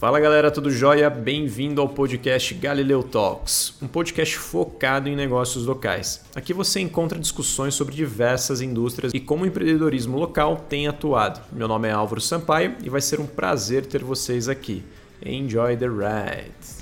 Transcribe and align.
Fala 0.00 0.18
galera, 0.18 0.50
tudo 0.50 0.70
jóia? 0.70 1.10
Bem-vindo 1.10 1.78
ao 1.78 1.86
podcast 1.86 2.54
Galileu 2.54 3.02
Talks, 3.02 3.74
um 3.82 3.86
podcast 3.86 4.34
focado 4.38 5.10
em 5.10 5.14
negócios 5.14 5.66
locais. 5.66 6.24
Aqui 6.34 6.54
você 6.54 6.80
encontra 6.80 7.18
discussões 7.18 7.74
sobre 7.74 7.94
diversas 7.94 8.62
indústrias 8.62 9.12
e 9.12 9.20
como 9.20 9.44
o 9.44 9.46
empreendedorismo 9.46 10.16
local 10.16 10.56
tem 10.56 10.88
atuado. 10.88 11.42
Meu 11.52 11.68
nome 11.68 11.86
é 11.88 11.92
Álvaro 11.92 12.18
Sampaio 12.18 12.76
e 12.82 12.88
vai 12.88 13.02
ser 13.02 13.20
um 13.20 13.26
prazer 13.26 13.84
ter 13.84 14.02
vocês 14.02 14.48
aqui. 14.48 14.82
Enjoy 15.22 15.76
the 15.76 15.86
ride! 15.86 16.79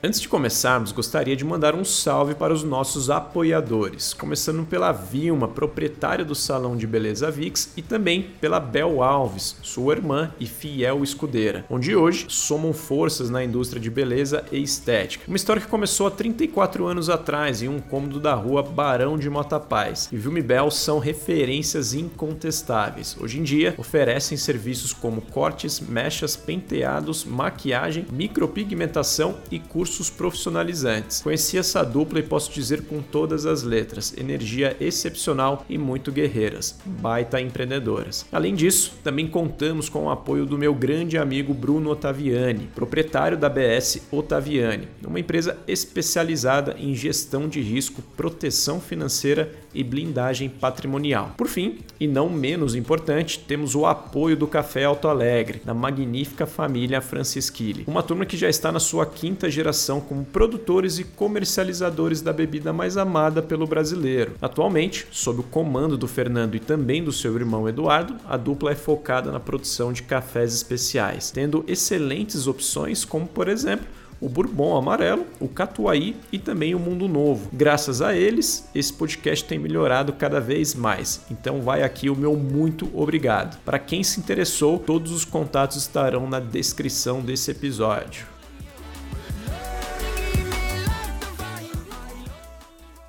Antes 0.00 0.20
de 0.20 0.28
começarmos, 0.28 0.92
gostaria 0.92 1.34
de 1.34 1.44
mandar 1.44 1.74
um 1.74 1.84
salve 1.84 2.32
para 2.32 2.54
os 2.54 2.62
nossos 2.62 3.10
apoiadores, 3.10 4.14
começando 4.14 4.64
pela 4.64 4.92
Vilma, 4.92 5.48
proprietária 5.48 6.24
do 6.24 6.36
Salão 6.36 6.76
de 6.76 6.86
Beleza 6.86 7.32
Vix, 7.32 7.72
e 7.76 7.82
também 7.82 8.22
pela 8.40 8.60
Bel 8.60 9.02
Alves, 9.02 9.56
sua 9.60 9.94
irmã 9.94 10.32
e 10.38 10.46
fiel 10.46 11.02
escudeira, 11.02 11.64
onde 11.68 11.96
hoje 11.96 12.26
somam 12.28 12.72
forças 12.72 13.28
na 13.28 13.42
indústria 13.42 13.82
de 13.82 13.90
beleza 13.90 14.44
e 14.52 14.62
estética. 14.62 15.24
Uma 15.26 15.36
história 15.36 15.60
que 15.60 15.66
começou 15.66 16.06
há 16.06 16.12
34 16.12 16.86
anos 16.86 17.10
atrás 17.10 17.60
em 17.60 17.68
um 17.68 17.80
cômodo 17.80 18.20
da 18.20 18.34
rua 18.34 18.62
Barão 18.62 19.18
de 19.18 19.28
Motapaz. 19.28 20.08
E 20.12 20.16
Vilma 20.16 20.38
e 20.38 20.42
Bel 20.42 20.70
são 20.70 21.00
referências 21.00 21.92
incontestáveis. 21.92 23.16
Hoje 23.20 23.40
em 23.40 23.42
dia, 23.42 23.74
oferecem 23.76 24.38
serviços 24.38 24.92
como 24.92 25.20
cortes, 25.20 25.80
mechas, 25.80 26.36
penteados, 26.36 27.24
maquiagem, 27.24 28.06
micropigmentação 28.12 29.38
e 29.50 29.58
cursos 29.58 29.87
cursos 29.88 30.10
profissionalizantes. 30.10 31.22
Conheci 31.22 31.56
essa 31.56 31.82
dupla 31.82 32.18
e 32.18 32.22
posso 32.22 32.52
dizer 32.52 32.82
com 32.82 33.00
todas 33.00 33.46
as 33.46 33.62
letras: 33.62 34.14
energia 34.16 34.76
excepcional 34.78 35.64
e 35.68 35.78
muito 35.78 36.12
guerreiras, 36.12 36.78
baita 36.84 37.40
empreendedoras. 37.40 38.26
Além 38.30 38.54
disso, 38.54 38.92
também 39.02 39.26
contamos 39.26 39.88
com 39.88 40.04
o 40.04 40.10
apoio 40.10 40.44
do 40.44 40.58
meu 40.58 40.74
grande 40.74 41.16
amigo 41.16 41.54
Bruno 41.54 41.90
Ottaviani, 41.90 42.68
proprietário 42.74 43.38
da 43.38 43.48
BS 43.48 44.02
Ottaviani, 44.10 44.88
uma 45.06 45.20
empresa 45.20 45.56
especializada 45.66 46.76
em 46.78 46.94
gestão 46.94 47.48
de 47.48 47.62
risco, 47.62 48.02
proteção 48.14 48.80
financeira 48.80 49.50
e 49.78 49.84
blindagem 49.84 50.48
patrimonial. 50.48 51.34
Por 51.36 51.46
fim, 51.46 51.78
e 52.00 52.08
não 52.08 52.28
menos 52.28 52.74
importante, 52.74 53.38
temos 53.38 53.76
o 53.76 53.86
apoio 53.86 54.36
do 54.36 54.48
Café 54.48 54.84
Alto 54.84 55.06
Alegre, 55.06 55.62
da 55.64 55.72
magnífica 55.72 56.46
família 56.46 57.00
Francisquili, 57.00 57.84
uma 57.86 58.02
turma 58.02 58.26
que 58.26 58.36
já 58.36 58.48
está 58.48 58.72
na 58.72 58.80
sua 58.80 59.06
quinta 59.06 59.48
geração 59.48 60.00
como 60.00 60.24
produtores 60.24 60.98
e 60.98 61.04
comercializadores 61.04 62.20
da 62.20 62.32
bebida 62.32 62.72
mais 62.72 62.96
amada 62.96 63.40
pelo 63.40 63.68
brasileiro. 63.68 64.32
Atualmente, 64.42 65.06
sob 65.12 65.40
o 65.40 65.44
comando 65.44 65.96
do 65.96 66.08
Fernando 66.08 66.56
e 66.56 66.60
também 66.60 67.04
do 67.04 67.12
seu 67.12 67.36
irmão 67.36 67.68
Eduardo, 67.68 68.16
a 68.28 68.36
dupla 68.36 68.72
é 68.72 68.74
focada 68.74 69.30
na 69.30 69.38
produção 69.38 69.92
de 69.92 70.02
cafés 70.02 70.52
especiais, 70.54 71.30
tendo 71.30 71.64
excelentes 71.68 72.48
opções 72.48 73.04
como, 73.04 73.28
por 73.28 73.46
exemplo, 73.46 73.86
o 74.20 74.28
Bourbon 74.28 74.76
Amarelo, 74.76 75.26
o 75.40 75.48
Catuaí 75.48 76.16
e 76.32 76.38
também 76.38 76.74
o 76.74 76.78
Mundo 76.78 77.06
Novo. 77.08 77.48
Graças 77.52 78.02
a 78.02 78.16
eles, 78.16 78.68
esse 78.74 78.92
podcast 78.92 79.44
tem 79.44 79.58
melhorado 79.58 80.12
cada 80.12 80.40
vez 80.40 80.74
mais. 80.74 81.24
Então 81.30 81.62
vai 81.62 81.82
aqui 81.82 82.10
o 82.10 82.16
meu 82.16 82.36
muito 82.36 82.90
obrigado. 82.94 83.58
Para 83.64 83.78
quem 83.78 84.02
se 84.02 84.18
interessou, 84.18 84.78
todos 84.78 85.12
os 85.12 85.24
contatos 85.24 85.76
estarão 85.76 86.28
na 86.28 86.40
descrição 86.40 87.20
desse 87.20 87.50
episódio. 87.50 88.26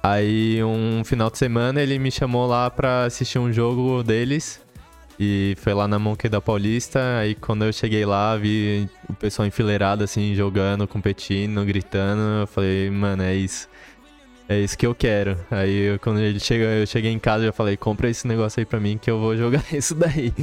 Aí 0.02 0.64
um 0.64 1.04
final 1.04 1.30
de 1.30 1.38
semana 1.38 1.82
ele 1.82 2.00
me 2.00 2.10
chamou 2.10 2.48
lá 2.48 2.70
pra 2.70 3.06
assistir 3.06 3.38
um 3.38 3.52
jogo 3.52 4.02
deles. 4.02 4.62
E 5.20 5.56
foi 5.60 5.74
lá 5.74 5.88
na 5.88 6.00
Monkey 6.00 6.30
da 6.30 6.40
Paulista. 6.40 7.18
Aí 7.20 7.36
quando 7.36 7.66
eu 7.66 7.74
cheguei 7.74 8.06
lá, 8.06 8.38
vi 8.38 8.90
o 9.10 9.14
pessoal 9.14 9.46
enfileirado 9.46 10.04
assim, 10.04 10.34
jogando, 10.34 10.88
competindo, 10.88 11.66
gritando. 11.66 12.22
Eu 12.42 12.48
falei, 12.48 12.90
mano, 12.90 13.24
é 13.24 13.36
isso. 13.36 13.68
É 14.48 14.58
isso 14.60 14.78
que 14.78 14.88
eu 14.88 14.96
quero. 14.96 15.38
Aí 15.52 15.92
eu, 15.92 16.00
quando 16.00 16.20
ele 16.20 16.40
chega, 16.40 16.64
eu 16.64 16.88
cheguei 16.88 17.12
em 17.12 17.20
casa, 17.20 17.46
eu 17.46 17.54
falei, 17.54 17.76
compra 17.78 18.10
esse 18.10 18.26
negócio 18.28 18.60
aí 18.60 18.66
pra 18.66 18.80
mim 18.80 18.98
que 18.98 19.12
eu 19.12 19.20
vou 19.20 19.36
jogar 19.36 19.64
isso 19.72 19.94
daí. 19.94 20.34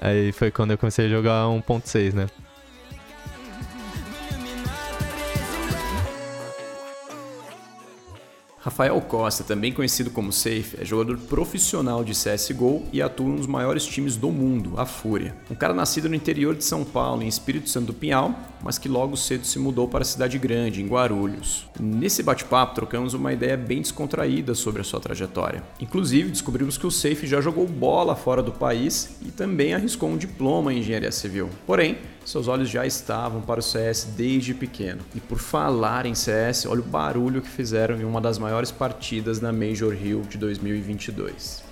Aí 0.00 0.32
foi 0.32 0.50
quando 0.50 0.72
eu 0.72 0.78
comecei 0.78 1.06
a 1.06 1.08
jogar 1.08 1.44
1.6, 1.44 2.14
né? 2.14 2.26
Rafael 8.66 9.00
Costa, 9.00 9.44
também 9.44 9.72
conhecido 9.72 10.10
como 10.10 10.32
Safe, 10.32 10.76
é 10.80 10.84
jogador 10.84 11.16
profissional 11.18 12.02
de 12.02 12.10
CSGO 12.10 12.82
e 12.92 13.00
atua 13.00 13.36
dos 13.36 13.46
maiores 13.46 13.86
times 13.86 14.16
do 14.16 14.28
mundo, 14.32 14.72
a 14.76 14.84
Fúria. 14.84 15.36
Um 15.48 15.54
cara 15.54 15.72
nascido 15.72 16.08
no 16.08 16.16
interior 16.16 16.52
de 16.52 16.64
São 16.64 16.84
Paulo, 16.84 17.22
em 17.22 17.28
Espírito 17.28 17.70
Santo 17.70 17.86
do 17.86 17.94
Pinhal, 17.94 18.34
mas 18.60 18.76
que 18.76 18.88
logo 18.88 19.16
cedo 19.16 19.46
se 19.46 19.60
mudou 19.60 19.86
para 19.86 20.02
a 20.02 20.04
cidade 20.04 20.36
grande, 20.36 20.82
em 20.82 20.88
Guarulhos. 20.88 21.64
Nesse 21.78 22.24
bate-papo, 22.24 22.74
trocamos 22.74 23.14
uma 23.14 23.32
ideia 23.32 23.56
bem 23.56 23.80
descontraída 23.80 24.52
sobre 24.52 24.80
a 24.80 24.84
sua 24.84 24.98
trajetória. 24.98 25.62
Inclusive, 25.78 26.30
descobrimos 26.30 26.76
que 26.76 26.88
o 26.88 26.90
Safe 26.90 27.24
já 27.24 27.40
jogou 27.40 27.68
bola 27.68 28.16
fora 28.16 28.42
do 28.42 28.50
país 28.50 29.16
e 29.22 29.30
também 29.30 29.74
arriscou 29.74 30.10
um 30.10 30.16
diploma 30.16 30.74
em 30.74 30.80
engenharia 30.80 31.12
civil. 31.12 31.48
Porém, 31.64 31.98
seus 32.26 32.48
olhos 32.48 32.68
já 32.68 32.84
estavam 32.84 33.40
para 33.40 33.60
o 33.60 33.62
CS 33.62 34.08
desde 34.16 34.52
pequeno. 34.52 35.00
E 35.14 35.20
por 35.20 35.38
falar 35.38 36.06
em 36.06 36.14
CS, 36.14 36.66
olha 36.66 36.80
o 36.80 36.84
barulho 36.84 37.40
que 37.40 37.48
fizeram 37.48 37.96
em 37.96 38.04
uma 38.04 38.20
das 38.20 38.38
maiores 38.38 38.70
partidas 38.70 39.40
na 39.40 39.52
Major 39.52 39.94
Hill 39.94 40.22
de 40.22 40.36
2022. 40.36 41.65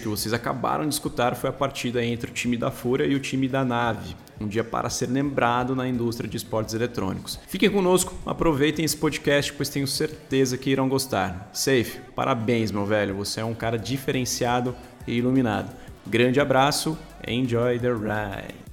Trecho 0.00 0.02
que 0.02 0.08
vocês 0.08 0.32
acabaram 0.32 0.88
de 0.88 0.94
escutar 0.94 1.34
foi 1.34 1.50
a 1.50 1.52
partida 1.52 2.04
entre 2.04 2.30
o 2.30 2.34
time 2.34 2.56
da 2.56 2.70
Fúria 2.70 3.04
e 3.04 3.14
o 3.14 3.20
time 3.20 3.46
da 3.46 3.64
Nave, 3.64 4.16
um 4.40 4.48
dia 4.48 4.64
para 4.64 4.88
ser 4.88 5.08
lembrado 5.08 5.76
na 5.76 5.86
indústria 5.86 6.28
de 6.28 6.36
esportes 6.36 6.74
eletrônicos. 6.74 7.38
Fiquem 7.46 7.70
conosco, 7.70 8.14
aproveitem 8.26 8.84
esse 8.84 8.96
podcast, 8.96 9.52
pois 9.52 9.68
tenho 9.68 9.86
certeza 9.86 10.56
que 10.56 10.70
irão 10.70 10.88
gostar. 10.88 11.50
Safe, 11.52 12.00
parabéns, 12.14 12.72
meu 12.72 12.86
velho, 12.86 13.14
você 13.14 13.40
é 13.40 13.44
um 13.44 13.54
cara 13.54 13.78
diferenciado 13.78 14.74
e 15.06 15.12
iluminado. 15.12 15.70
Grande 16.06 16.40
abraço, 16.40 16.98
enjoy 17.26 17.78
the 17.78 17.92
ride. 17.92 18.69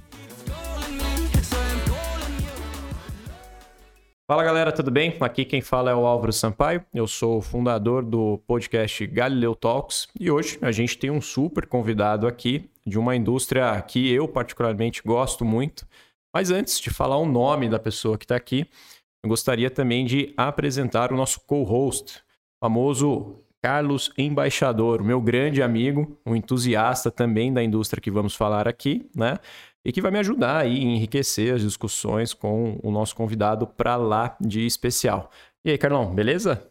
Fala 4.30 4.44
galera, 4.44 4.70
tudo 4.70 4.90
bem? 4.90 5.16
Aqui 5.20 5.42
quem 5.42 5.62
fala 5.62 5.90
é 5.90 5.94
o 5.94 6.04
Álvaro 6.04 6.34
Sampaio, 6.34 6.84
eu 6.92 7.06
sou 7.06 7.40
fundador 7.40 8.04
do 8.04 8.36
podcast 8.46 9.06
Galileu 9.06 9.54
Talks 9.54 10.06
e 10.20 10.30
hoje 10.30 10.58
a 10.60 10.70
gente 10.70 10.98
tem 10.98 11.10
um 11.10 11.18
super 11.18 11.66
convidado 11.66 12.26
aqui 12.26 12.68
de 12.86 12.98
uma 12.98 13.16
indústria 13.16 13.80
que 13.80 14.12
eu 14.12 14.28
particularmente 14.28 15.00
gosto 15.02 15.46
muito. 15.46 15.88
Mas 16.30 16.50
antes 16.50 16.78
de 16.78 16.90
falar 16.90 17.16
o 17.16 17.24
nome 17.24 17.70
da 17.70 17.78
pessoa 17.78 18.18
que 18.18 18.26
está 18.26 18.36
aqui, 18.36 18.66
eu 19.24 19.30
gostaria 19.30 19.70
também 19.70 20.04
de 20.04 20.34
apresentar 20.36 21.10
o 21.10 21.16
nosso 21.16 21.40
co-host, 21.46 22.22
famoso 22.62 23.42
Carlos 23.62 24.12
Embaixador, 24.18 25.02
meu 25.02 25.22
grande 25.22 25.62
amigo, 25.62 26.20
um 26.26 26.36
entusiasta 26.36 27.10
também 27.10 27.50
da 27.50 27.62
indústria 27.62 28.00
que 28.00 28.10
vamos 28.10 28.34
falar 28.34 28.68
aqui, 28.68 29.08
né? 29.16 29.38
E 29.88 29.92
que 29.92 30.02
vai 30.02 30.10
me 30.10 30.18
ajudar 30.18 30.58
aí 30.58 30.76
a 30.76 30.82
enriquecer 30.82 31.54
as 31.54 31.62
discussões 31.62 32.34
com 32.34 32.78
o 32.82 32.90
nosso 32.90 33.16
convidado 33.16 33.66
para 33.66 33.96
lá 33.96 34.36
de 34.38 34.66
especial. 34.66 35.30
E 35.64 35.70
aí, 35.70 35.78
Carlão, 35.78 36.14
beleza? 36.14 36.62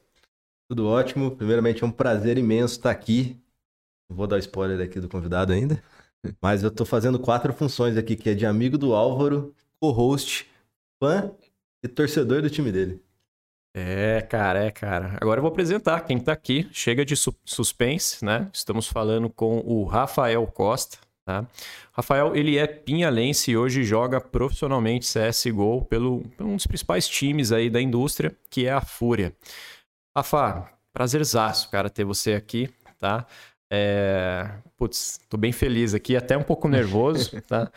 Tudo 0.69 0.87
ótimo. 0.87 1.31
Primeiramente, 1.31 1.83
é 1.83 1.87
um 1.87 1.91
prazer 1.91 2.37
imenso 2.37 2.75
estar 2.75 2.91
aqui. 2.91 3.35
Não 4.07 4.15
vou 4.15 4.27
dar 4.27 4.37
spoiler 4.37 4.79
aqui 4.79 4.99
do 4.99 5.09
convidado 5.09 5.51
ainda, 5.51 5.81
mas 6.39 6.61
eu 6.61 6.69
estou 6.69 6.85
fazendo 6.85 7.17
quatro 7.17 7.51
funções 7.53 7.97
aqui, 7.97 8.15
que 8.15 8.29
é 8.29 8.35
de 8.35 8.45
amigo 8.45 8.77
do 8.77 8.93
Álvaro, 8.93 9.51
co-host, 9.79 10.47
fã 11.01 11.31
e 11.83 11.87
torcedor 11.87 12.43
do 12.43 12.51
time 12.51 12.71
dele. 12.71 13.01
É, 13.75 14.21
cara, 14.21 14.63
é, 14.63 14.69
cara. 14.69 15.17
Agora 15.19 15.39
eu 15.39 15.41
vou 15.41 15.51
apresentar 15.51 16.01
quem 16.01 16.17
está 16.17 16.33
aqui. 16.33 16.69
Chega 16.71 17.03
de 17.03 17.15
suspense, 17.15 18.23
né? 18.23 18.47
Estamos 18.53 18.85
falando 18.87 19.27
com 19.27 19.57
o 19.65 19.85
Rafael 19.85 20.45
Costa. 20.45 21.06
Tá? 21.27 21.45
Rafael, 21.91 22.33
ele 22.37 22.57
é 22.57 22.65
pinhalense 22.65 23.51
e 23.51 23.57
hoje 23.57 23.83
joga 23.83 24.21
profissionalmente 24.21 25.05
CSGO 25.05 25.83
pelo, 25.83 26.21
pelo 26.37 26.51
um 26.51 26.55
dos 26.55 26.65
principais 26.65 27.05
times 27.05 27.51
aí 27.51 27.69
da 27.69 27.81
indústria, 27.81 28.33
que 28.49 28.65
é 28.65 28.71
a 28.71 28.79
Fúria. 28.79 29.35
Rafa, 30.15 30.71
prazerzaço, 30.93 31.69
cara, 31.69 31.89
ter 31.89 32.05
você 32.05 32.31
aqui, 32.31 32.69
tá? 32.97 33.27
É... 33.69 34.49
Putz, 34.77 35.19
tô 35.27 35.35
bem 35.35 35.51
feliz 35.51 35.93
aqui, 35.93 36.15
até 36.15 36.37
um 36.37 36.43
pouco 36.43 36.69
nervoso, 36.69 37.41
tá? 37.45 37.69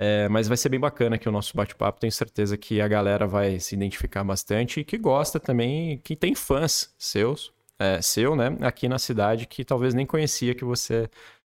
É, 0.00 0.28
mas 0.28 0.46
vai 0.46 0.56
ser 0.56 0.68
bem 0.68 0.78
bacana 0.78 1.16
aqui 1.16 1.28
o 1.28 1.32
nosso 1.32 1.56
bate-papo. 1.56 1.98
Tenho 1.98 2.12
certeza 2.12 2.56
que 2.56 2.80
a 2.80 2.86
galera 2.86 3.26
vai 3.26 3.58
se 3.58 3.74
identificar 3.74 4.22
bastante 4.22 4.78
e 4.78 4.84
que 4.84 4.96
gosta 4.96 5.40
também, 5.40 5.98
que 6.04 6.14
tem 6.14 6.36
fãs 6.36 6.94
seus, 6.96 7.52
é, 7.80 8.00
seu, 8.00 8.36
né? 8.36 8.56
Aqui 8.60 8.88
na 8.88 9.00
cidade 9.00 9.44
que 9.44 9.64
talvez 9.64 9.92
nem 9.92 10.06
conhecia 10.06 10.54
que 10.54 10.64
você, 10.64 11.10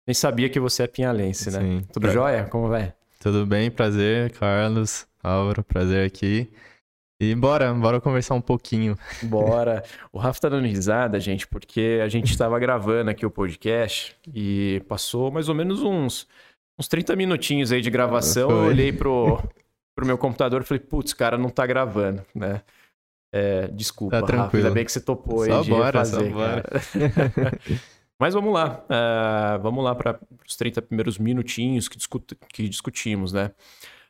nem 0.10 0.14
sabia 0.16 0.50
que 0.50 0.60
você 0.60 0.82
é 0.82 0.88
pinhalense, 0.88 1.52
né? 1.52 1.60
Sim. 1.60 1.84
Tudo 1.94 2.02
pra... 2.02 2.12
jóia? 2.12 2.44
Como 2.46 2.68
vai? 2.68 2.92
Tudo 3.20 3.46
bem, 3.46 3.70
prazer, 3.70 4.32
Carlos, 4.32 5.06
Álvaro, 5.22 5.64
prazer 5.64 6.04
aqui. 6.04 6.52
E 7.22 7.36
bora, 7.36 7.72
bora 7.76 8.02
conversar 8.02 8.34
um 8.34 8.42
pouquinho. 8.42 8.98
Bora. 9.22 9.84
O 10.12 10.18
Rafa 10.18 10.40
tá 10.40 10.50
dando 10.50 10.66
risada, 10.66 11.20
gente, 11.20 11.48
porque 11.48 12.00
a 12.04 12.08
gente 12.08 12.32
estava 12.32 12.58
gravando 12.58 13.12
aqui 13.12 13.24
o 13.24 13.30
podcast 13.30 14.16
e 14.34 14.82
passou 14.88 15.30
mais 15.30 15.48
ou 15.48 15.54
menos 15.54 15.84
uns 15.84 16.28
uns 16.80 16.88
30 16.88 17.16
minutinhos 17.16 17.72
aí 17.72 17.82
de 17.82 17.92
gravação, 17.92 18.50
eu 18.50 18.66
olhei 18.66 18.92
pro, 18.92 19.38
pro 19.94 20.08
meu 20.08 20.18
computador 20.18 20.62
e 20.62 20.66
falei, 20.66 20.82
putz, 20.82 21.14
cara, 21.14 21.38
não 21.38 21.50
tá 21.50 21.68
gravando, 21.68 22.26
né? 22.34 22.64
É, 23.32 23.68
desculpa, 23.68 24.26
tá 24.26 24.36
Rafa, 24.36 24.58
ainda 24.58 24.72
bem 24.72 24.84
que 24.84 24.92
você 24.92 25.02
topou 25.02 25.46
só 25.46 25.60
aí 25.60 25.64
de 25.64 25.70
bora, 25.70 26.00
fazer, 26.00 26.34
Mas 28.20 28.34
vamos 28.34 28.54
lá, 28.54 28.86
uh, 28.86 29.62
vamos 29.62 29.84
lá 29.84 29.96
para 29.96 30.20
os 30.46 30.56
30 30.58 30.82
primeiros 30.82 31.18
minutinhos 31.18 31.88
que, 31.88 31.98
discut 31.98 32.36
que 32.50 32.68
discutimos, 32.68 33.32
né? 33.32 33.52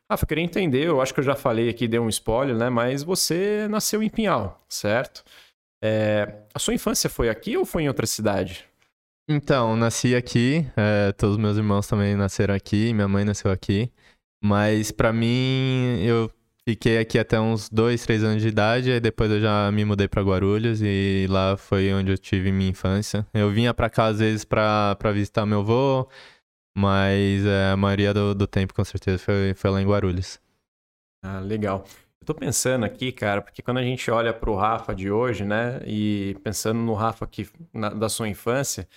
Rafa, 0.10 0.24
eu 0.24 0.28
queria 0.28 0.44
entender, 0.44 0.88
eu 0.88 1.00
acho 1.00 1.14
que 1.14 1.20
eu 1.20 1.24
já 1.24 1.36
falei 1.36 1.70
aqui, 1.70 1.88
dei 1.88 2.00
um 2.00 2.10
spoiler, 2.10 2.58
né? 2.58 2.70
Mas 2.70 3.04
você 3.04 3.68
nasceu 3.70 4.02
em 4.02 4.10
Pinhal, 4.10 4.60
certo? 4.68 5.24
É, 5.84 6.42
a 6.54 6.58
sua 6.58 6.74
infância 6.74 7.08
foi 7.10 7.30
aqui 7.30 7.56
ou 7.56 7.66
foi 7.66 7.84
em 7.84 7.88
outra 7.88 8.08
cidade? 8.08 8.66
Então, 9.30 9.76
nasci 9.76 10.16
aqui, 10.16 10.66
é, 10.76 11.12
todos 11.12 11.38
meus 11.38 11.56
irmãos 11.56 11.86
também 11.86 12.16
nasceram 12.16 12.56
aqui, 12.56 12.92
minha 12.92 13.08
mãe 13.08 13.24
nasceu 13.24 13.52
aqui. 13.52 13.92
Mas 14.44 14.92
para 14.92 15.14
mim, 15.14 16.00
eu 16.02 16.32
fiquei 16.70 17.00
aqui 17.00 17.18
até 17.18 17.40
uns 17.40 17.68
dois, 17.68 18.04
três 18.04 18.24
anos 18.24 18.44
de 18.44 18.48
idade, 18.48 18.92
e 18.92 19.00
depois 19.00 19.32
eu 19.32 19.42
já 19.42 19.72
me 19.72 19.84
mudei 19.84 20.08
para 20.08 20.22
Guarulhos 20.22 20.82
e 20.84 21.26
lá 21.28 21.58
foi 21.58 21.92
onde 21.92 22.12
eu 22.12 22.18
tive 22.18 22.52
minha 22.52 22.70
infância. 22.70 23.26
Eu 23.34 23.50
vinha 23.50 23.74
para 23.74 23.90
cá 23.90 24.06
às 24.06 24.20
vezes 24.20 24.46
para 24.46 24.96
visitar 25.12 25.48
meu 25.48 25.62
avô, 25.62 26.08
mas 26.78 27.44
é, 27.44 27.72
a 27.72 27.78
maioria 27.78 28.14
do, 28.14 28.36
do, 28.36 28.46
tempo 28.46 28.74
com 28.76 28.84
certeza 28.84 29.18
foi, 29.18 29.56
foi 29.56 29.70
lá 29.72 29.82
em 29.82 29.88
Guarulhos. 29.88 30.40
Ah, 31.24 31.40
legal. 31.40 31.86
Eu 32.22 32.26
tô 32.28 32.36
pensando 32.36 32.86
aqui, 32.86 33.12
cara, 33.12 33.42
porque 33.42 33.64
quando 33.64 33.80
a 33.80 33.84
gente 33.84 34.12
olha 34.12 34.32
pro 34.32 34.56
Rafa 34.56 34.94
de 34.94 35.10
hoje, 35.10 35.44
né, 35.44 35.82
e 35.88 36.38
pensando 36.44 36.80
no 36.80 36.94
Rafa 36.94 37.26
aqui 37.26 37.50
na, 37.74 37.90
da 37.90 38.10
sua 38.10 38.30
infância, 38.30 38.88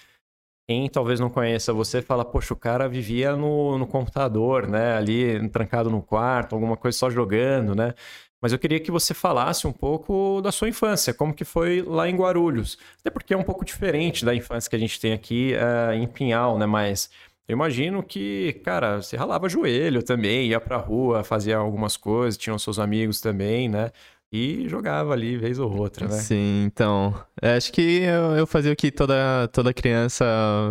quem 0.72 0.88
talvez 0.88 1.20
não 1.20 1.28
conheça 1.28 1.70
você 1.70 2.00
fala, 2.00 2.24
poxa, 2.24 2.54
o 2.54 2.56
cara 2.56 2.88
vivia 2.88 3.36
no, 3.36 3.76
no 3.76 3.86
computador, 3.86 4.66
né? 4.66 4.96
Ali 4.96 5.46
trancado 5.50 5.90
no 5.90 6.00
quarto, 6.00 6.54
alguma 6.54 6.78
coisa 6.78 6.96
só 6.96 7.10
jogando, 7.10 7.74
né? 7.74 7.92
Mas 8.40 8.52
eu 8.52 8.58
queria 8.58 8.80
que 8.80 8.90
você 8.90 9.12
falasse 9.12 9.66
um 9.66 9.72
pouco 9.72 10.40
da 10.40 10.50
sua 10.50 10.68
infância, 10.70 11.12
como 11.12 11.34
que 11.34 11.44
foi 11.44 11.82
lá 11.82 12.08
em 12.08 12.16
Guarulhos. 12.16 12.78
Até 13.00 13.10
porque 13.10 13.34
é 13.34 13.36
um 13.36 13.42
pouco 13.42 13.64
diferente 13.66 14.24
da 14.24 14.34
infância 14.34 14.70
que 14.70 14.74
a 14.74 14.78
gente 14.78 14.98
tem 14.98 15.12
aqui 15.12 15.52
uh, 15.54 15.92
em 15.92 16.06
Pinhal, 16.06 16.58
né? 16.58 16.64
Mas 16.64 17.10
eu 17.46 17.52
imagino 17.52 18.02
que, 18.02 18.54
cara, 18.64 19.02
você 19.02 19.14
ralava 19.14 19.48
joelho 19.50 20.02
também, 20.02 20.48
ia 20.48 20.60
pra 20.60 20.78
rua, 20.78 21.22
fazia 21.22 21.58
algumas 21.58 21.98
coisas, 21.98 22.38
tinham 22.38 22.58
seus 22.58 22.78
amigos 22.78 23.20
também, 23.20 23.68
né? 23.68 23.90
E 24.32 24.66
jogava 24.66 25.12
ali 25.12 25.36
vez 25.36 25.58
ou 25.58 25.70
outra, 25.70 26.08
né? 26.08 26.16
Sim, 26.16 26.64
então. 26.64 27.14
É, 27.40 27.54
acho 27.54 27.70
que 27.70 28.00
eu, 28.00 28.36
eu, 28.36 28.46
fazia 28.46 28.72
o 28.72 28.76
que 28.76 28.90
toda, 28.90 29.46
toda 29.48 29.74
criança 29.74 30.24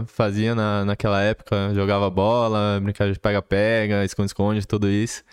fazia 0.08 0.56
na, 0.56 0.84
naquela 0.84 1.22
época. 1.22 1.72
Jogava 1.75 2.10
bola, 2.10 2.80
brincava 2.81 3.12
de 3.12 3.19
pega-pega, 3.19 4.04
esconde-esconde, 4.04 4.66
tudo 4.66 4.90
isso. 4.90 5.24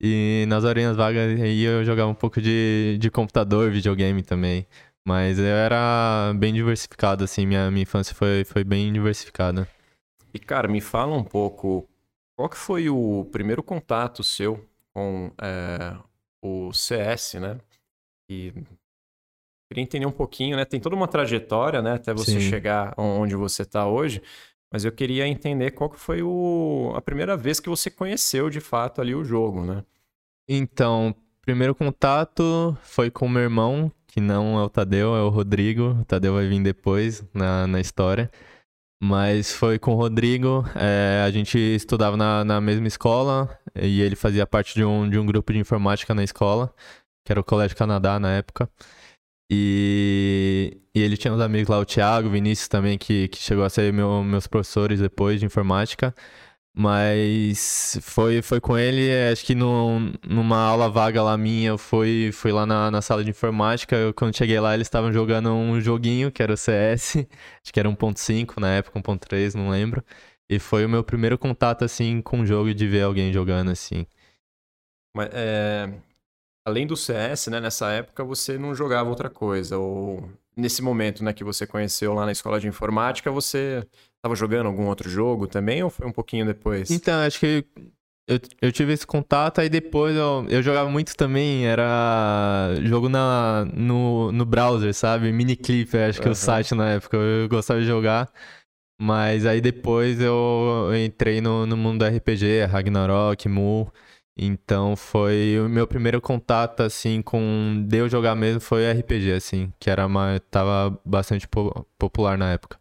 E 0.00 0.44
nas 0.48 0.62
horinhas 0.62 0.96
vagas 0.96 1.40
aí 1.40 1.64
eu 1.64 1.84
jogava 1.84 2.08
um 2.08 2.14
pouco 2.14 2.40
de, 2.40 2.96
de 3.00 3.10
computador, 3.10 3.72
videogame 3.72 4.22
também. 4.22 4.66
Mas 5.04 5.38
eu 5.40 5.44
era 5.44 6.32
bem 6.36 6.54
diversificado, 6.54 7.24
assim, 7.24 7.44
minha, 7.44 7.70
minha 7.70 7.82
infância 7.82 8.14
foi, 8.14 8.44
foi 8.44 8.62
bem 8.62 8.92
diversificada. 8.92 9.68
E, 10.32 10.38
cara, 10.38 10.68
me 10.68 10.80
fala 10.80 11.14
um 11.14 11.24
pouco, 11.24 11.88
qual 12.36 12.48
que 12.48 12.56
foi 12.56 12.88
o 12.88 13.28
primeiro 13.30 13.62
contato 13.62 14.22
seu 14.22 14.64
com 14.92 15.30
é, 15.42 15.94
o 16.44 16.72
CS, 16.72 17.34
né? 17.34 17.58
E 18.30 18.52
queria 19.68 19.82
entender 19.82 20.06
um 20.06 20.12
pouquinho, 20.12 20.56
né? 20.56 20.64
Tem 20.64 20.78
toda 20.78 20.94
uma 20.94 21.08
trajetória, 21.08 21.80
né? 21.80 21.94
Até 21.94 22.12
você 22.12 22.32
Sim. 22.32 22.40
chegar 22.40 22.94
onde 22.98 23.34
você 23.34 23.62
está 23.62 23.86
hoje. 23.86 24.22
Mas 24.70 24.84
eu 24.84 24.92
queria 24.92 25.26
entender 25.26 25.70
qual 25.70 25.88
que 25.88 25.98
foi 25.98 26.22
o... 26.22 26.92
a 26.94 27.00
primeira 27.00 27.36
vez 27.36 27.60
que 27.60 27.68
você 27.68 27.90
conheceu 27.90 28.50
de 28.50 28.60
fato 28.60 29.00
ali 29.00 29.14
o 29.14 29.24
jogo, 29.24 29.64
né? 29.64 29.84
Então, 30.48 31.14
primeiro 31.40 31.74
contato 31.74 32.76
foi 32.82 33.10
com 33.10 33.26
o 33.26 33.28
meu 33.28 33.42
irmão, 33.42 33.90
que 34.06 34.20
não 34.20 34.58
é 34.58 34.62
o 34.62 34.68
Tadeu, 34.68 35.14
é 35.14 35.22
o 35.22 35.30
Rodrigo. 35.30 35.96
O 36.00 36.04
Tadeu 36.04 36.34
vai 36.34 36.46
vir 36.46 36.62
depois 36.62 37.24
na, 37.32 37.66
na 37.66 37.80
história. 37.80 38.30
Mas 39.06 39.52
foi 39.52 39.78
com 39.78 39.92
o 39.92 39.96
Rodrigo, 39.96 40.64
é, 40.74 41.22
a 41.26 41.30
gente 41.30 41.58
estudava 41.58 42.16
na, 42.16 42.42
na 42.42 42.58
mesma 42.58 42.88
escola 42.88 43.50
e 43.76 44.00
ele 44.00 44.16
fazia 44.16 44.46
parte 44.46 44.74
de 44.74 44.82
um, 44.82 45.06
de 45.06 45.18
um 45.18 45.26
grupo 45.26 45.52
de 45.52 45.58
informática 45.58 46.14
na 46.14 46.24
escola, 46.24 46.72
que 47.22 47.30
era 47.30 47.38
o 47.38 47.44
Colégio 47.44 47.76
Canadá 47.76 48.18
na 48.18 48.32
época. 48.32 48.66
E, 49.52 50.80
e 50.94 51.02
ele 51.02 51.18
tinha 51.18 51.34
uns 51.34 51.40
amigos 51.42 51.68
lá, 51.68 51.78
o 51.78 51.84
Thiago, 51.84 52.28
o 52.28 52.30
Vinícius 52.30 52.66
também, 52.66 52.96
que, 52.96 53.28
que 53.28 53.36
chegou 53.36 53.62
a 53.62 53.68
ser 53.68 53.92
meu, 53.92 54.24
meus 54.24 54.46
professores 54.46 55.00
depois 55.00 55.38
de 55.38 55.44
informática. 55.44 56.14
Mas 56.76 57.98
foi, 58.02 58.42
foi 58.42 58.60
com 58.60 58.76
ele, 58.76 59.08
acho 59.30 59.44
que 59.44 59.54
no, 59.54 60.12
numa 60.26 60.58
aula 60.58 60.90
vaga 60.90 61.22
lá 61.22 61.38
minha, 61.38 61.68
eu 61.68 61.78
fui, 61.78 62.32
fui 62.32 62.50
lá 62.50 62.66
na, 62.66 62.90
na 62.90 63.00
sala 63.00 63.22
de 63.22 63.30
informática. 63.30 63.94
Eu, 63.94 64.12
quando 64.12 64.36
cheguei 64.36 64.58
lá, 64.58 64.74
eles 64.74 64.88
estavam 64.88 65.12
jogando 65.12 65.50
um 65.52 65.80
joguinho 65.80 66.32
que 66.32 66.42
era 66.42 66.52
o 66.52 66.56
CS, 66.56 67.18
acho 67.62 67.72
que 67.72 67.78
era 67.78 67.88
1.5 67.88 68.58
na 68.58 68.74
época, 68.74 68.98
1.3, 69.00 69.54
não 69.54 69.70
lembro. 69.70 70.04
E 70.48 70.58
foi 70.58 70.84
o 70.84 70.88
meu 70.88 71.04
primeiro 71.04 71.38
contato, 71.38 71.84
assim, 71.84 72.20
com 72.20 72.40
o 72.40 72.46
jogo 72.46 72.74
de 72.74 72.88
ver 72.88 73.02
alguém 73.02 73.32
jogando 73.32 73.70
assim. 73.70 74.04
Mas, 75.16 75.28
é... 75.32 75.92
Além 76.66 76.86
do 76.86 76.96
CS, 76.96 77.48
né, 77.48 77.60
nessa 77.60 77.90
época 77.92 78.24
você 78.24 78.58
não 78.58 78.74
jogava 78.74 79.10
outra 79.10 79.30
coisa, 79.30 79.78
ou 79.78 80.28
nesse 80.56 80.82
momento, 80.82 81.22
né, 81.22 81.32
que 81.32 81.44
você 81.44 81.66
conheceu 81.66 82.14
lá 82.14 82.24
na 82.24 82.32
escola 82.32 82.58
de 82.58 82.66
informática, 82.66 83.30
você 83.30 83.86
estava 84.24 84.34
jogando 84.34 84.66
algum 84.66 84.86
outro 84.86 85.08
jogo 85.08 85.46
também 85.46 85.82
ou 85.82 85.90
foi 85.90 86.06
um 86.06 86.12
pouquinho 86.12 86.46
depois? 86.46 86.90
Então, 86.90 87.20
acho 87.20 87.38
que 87.38 87.66
eu, 88.26 88.40
eu 88.62 88.72
tive 88.72 88.94
esse 88.94 89.06
contato, 89.06 89.60
aí 89.60 89.68
depois 89.68 90.16
eu, 90.16 90.46
eu 90.48 90.62
jogava 90.62 90.88
muito 90.88 91.14
também, 91.14 91.66
era 91.66 92.74
jogo 92.82 93.10
na, 93.10 93.66
no, 93.74 94.32
no 94.32 94.46
browser, 94.46 94.94
sabe? 94.94 95.30
Miniclip, 95.30 95.94
acho 95.98 96.20
que 96.20 96.26
uhum. 96.26 96.32
o 96.32 96.36
site 96.36 96.74
na 96.74 96.92
época, 96.92 97.18
eu 97.18 97.48
gostava 97.50 97.80
de 97.80 97.86
jogar. 97.86 98.32
Mas 98.98 99.44
aí 99.44 99.60
depois 99.60 100.20
eu 100.20 100.88
entrei 101.04 101.40
no, 101.40 101.66
no 101.66 101.76
mundo 101.76 101.98
do 101.98 102.16
RPG, 102.16 102.64
Ragnarok, 102.64 103.48
Mu. 103.48 103.92
Então 104.36 104.96
foi 104.96 105.58
o 105.60 105.68
meu 105.68 105.86
primeiro 105.86 106.20
contato, 106.20 106.80
assim, 106.80 107.20
com 107.20 107.84
Deus 107.86 108.10
jogar 108.10 108.34
mesmo 108.34 108.60
foi 108.60 108.90
RPG, 108.90 109.32
assim, 109.32 109.72
que 109.78 109.90
era 109.90 110.06
uma, 110.06 110.40
tava 110.50 110.98
bastante 111.04 111.46
po 111.46 111.86
popular 111.98 112.38
na 112.38 112.52
época. 112.52 112.78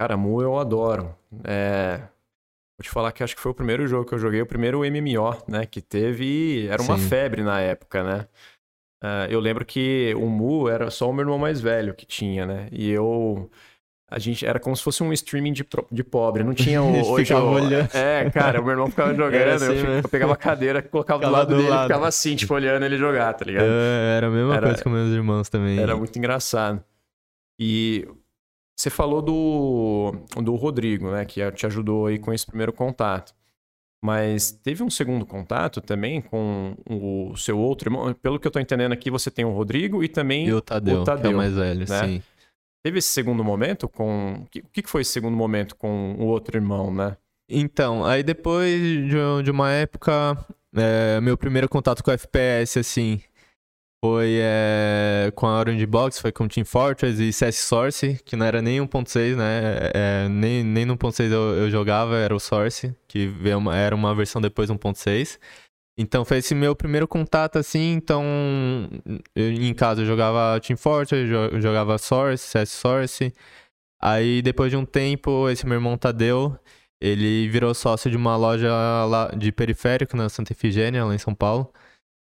Cara, 0.00 0.16
Mu 0.16 0.42
eu 0.42 0.58
adoro. 0.58 1.14
É... 1.44 1.98
Vou 2.76 2.82
te 2.82 2.90
falar 2.90 3.12
que 3.12 3.22
acho 3.22 3.36
que 3.36 3.40
foi 3.40 3.52
o 3.52 3.54
primeiro 3.54 3.86
jogo 3.86 4.04
que 4.04 4.14
eu 4.14 4.18
joguei, 4.18 4.42
o 4.42 4.46
primeiro 4.46 4.80
MMO, 4.80 5.42
né, 5.46 5.64
que 5.64 5.80
teve, 5.80 6.66
era 6.66 6.82
uma 6.82 6.98
Sim. 6.98 7.08
febre 7.08 7.42
na 7.42 7.60
época, 7.60 8.02
né. 8.02 8.26
Uh, 9.02 9.30
eu 9.30 9.38
lembro 9.38 9.64
que 9.64 10.12
o 10.16 10.26
Mu 10.26 10.68
era 10.68 10.90
só 10.90 11.08
o 11.08 11.12
meu 11.12 11.22
irmão 11.22 11.38
mais 11.38 11.60
velho 11.60 11.94
que 11.94 12.04
tinha, 12.04 12.44
né, 12.44 12.68
e 12.72 12.90
eu 12.90 13.48
a 14.10 14.18
gente 14.18 14.44
era 14.44 14.60
como 14.60 14.76
se 14.76 14.82
fosse 14.82 15.02
um 15.02 15.12
streaming 15.12 15.52
de, 15.52 15.66
de 15.90 16.04
pobre, 16.04 16.42
não 16.44 16.52
tinha 16.52 16.82
o, 16.82 16.92
hoje 17.10 17.26
ficava 17.26 17.46
olhando. 17.46 17.88
É, 17.94 18.30
cara, 18.30 18.60
o 18.60 18.64
meu 18.64 18.72
irmão 18.72 18.88
ficava 18.88 19.14
jogando, 19.14 19.50
assim, 19.50 19.78
eu, 19.78 19.92
eu, 19.92 20.08
pegava 20.08 20.34
a 20.34 20.36
cadeira, 20.36 20.82
colocava 20.82 21.20
ficava 21.20 21.32
do 21.32 21.38
lado 21.38 21.48
do 21.48 21.56
dele 21.56 21.68
lado. 21.68 21.80
e 21.80 21.86
ficava 21.86 22.08
assim, 22.08 22.36
tipo, 22.36 22.54
olhando 22.54 22.84
ele 22.84 22.96
jogar, 22.96 23.32
tá 23.34 23.44
ligado? 23.44 23.66
É, 23.66 24.16
era 24.16 24.26
a 24.26 24.30
mesma 24.30 24.54
era, 24.54 24.66
coisa 24.66 24.82
com 24.82 24.90
meus 24.90 25.10
irmãos 25.10 25.48
também. 25.48 25.78
Era 25.78 25.96
muito 25.96 26.16
engraçado. 26.18 26.84
E 27.58 28.06
você 28.76 28.90
falou 28.90 29.22
do, 29.22 30.12
do 30.42 30.54
Rodrigo, 30.56 31.10
né, 31.10 31.24
que 31.24 31.50
te 31.52 31.66
ajudou 31.66 32.06
aí 32.06 32.18
com 32.18 32.32
esse 32.32 32.46
primeiro 32.46 32.72
contato. 32.72 33.34
Mas 34.04 34.50
teve 34.50 34.82
um 34.82 34.90
segundo 34.90 35.24
contato 35.24 35.80
também 35.80 36.20
com 36.20 36.76
o 36.86 37.34
seu 37.36 37.58
outro 37.58 37.88
irmão? 37.88 38.12
Pelo 38.12 38.38
que 38.38 38.46
eu 38.46 38.50
tô 38.50 38.60
entendendo 38.60 38.92
aqui, 38.92 39.10
você 39.10 39.30
tem 39.30 39.46
o 39.46 39.50
Rodrigo 39.50 40.04
e 40.04 40.08
também 40.08 40.46
e 40.46 40.52
o 40.52 40.60
Tadeu, 40.60 41.00
o 41.00 41.04
Tadeu 41.04 41.22
que 41.22 41.28
é 41.28 41.30
o 41.30 41.36
mais 41.38 41.54
velho, 41.54 41.86
né? 41.88 42.06
sim. 42.06 42.22
Teve 42.84 42.98
esse 42.98 43.08
segundo 43.08 43.42
momento 43.42 43.88
com. 43.88 44.44
O 44.44 44.68
que, 44.70 44.82
foi 44.84 45.00
esse 45.00 45.12
segundo 45.12 45.34
momento 45.34 45.74
com 45.74 46.16
o 46.18 46.26
outro 46.26 46.58
irmão, 46.58 46.92
né? 46.92 47.16
Então, 47.48 48.04
aí 48.04 48.22
depois 48.22 48.78
de, 49.42 49.50
uma 49.50 49.70
época, 49.70 50.36
é, 50.76 51.18
meu 51.22 51.38
primeiro 51.38 51.66
contato 51.66 52.04
com 52.04 52.10
FPS, 52.10 52.78
assim, 52.78 53.22
foi 54.04 54.36
é, 54.38 55.32
com 55.34 55.46
a 55.46 55.58
Orange 55.58 55.86
Box, 55.86 56.20
foi 56.20 56.30
com 56.30 56.46
Team 56.46 56.66
Fortress 56.66 57.22
e 57.22 57.32
CS 57.32 57.56
Source, 57.56 58.20
que 58.22 58.36
não 58.36 58.44
era 58.44 58.60
nem 58.60 58.78
1.6, 58.78 59.34
né? 59.34 59.90
É, 59.94 60.28
nem, 60.28 60.62
nem 60.62 60.84
no 60.84 60.94
1.6 60.94 61.32
eu, 61.32 61.54
eu, 61.54 61.70
jogava, 61.70 62.18
era 62.18 62.36
o 62.36 62.38
Source, 62.38 62.94
que 63.08 63.26
veio 63.26 63.56
uma, 63.56 63.74
era 63.74 63.96
uma 63.96 64.14
versão 64.14 64.42
depois 64.42 64.68
1.6. 64.68 65.38
Então 65.96 66.22
foi 66.22 66.36
esse 66.36 66.54
meu 66.54 66.76
primeiro 66.76 67.08
contato, 67.08 67.58
assim, 67.58 67.94
então 67.94 68.22
eu, 69.34 69.50
em 69.50 69.72
casa 69.72 70.02
eu 70.02 70.06
jogava 70.06 70.60
Team 70.60 70.76
Fortress, 70.76 71.26
eu 71.32 71.58
jogava 71.58 71.96
Source, 71.96 72.46
CS 72.46 72.72
Source. 72.72 73.32
Aí 74.02 74.42
depois 74.42 74.70
de 74.70 74.76
um 74.76 74.84
tempo, 74.84 75.48
esse 75.48 75.64
meu 75.64 75.76
irmão 75.76 75.96
Tadeu, 75.96 76.54
ele 77.00 77.48
virou 77.48 77.72
sócio 77.72 78.10
de 78.10 78.18
uma 78.18 78.36
loja 78.36 78.70
lá 79.06 79.30
de 79.34 79.50
periférico 79.50 80.14
na 80.14 80.28
Santa 80.28 80.52
Efigênia, 80.52 81.06
lá 81.06 81.14
em 81.14 81.18
São 81.18 81.34
Paulo. 81.34 81.72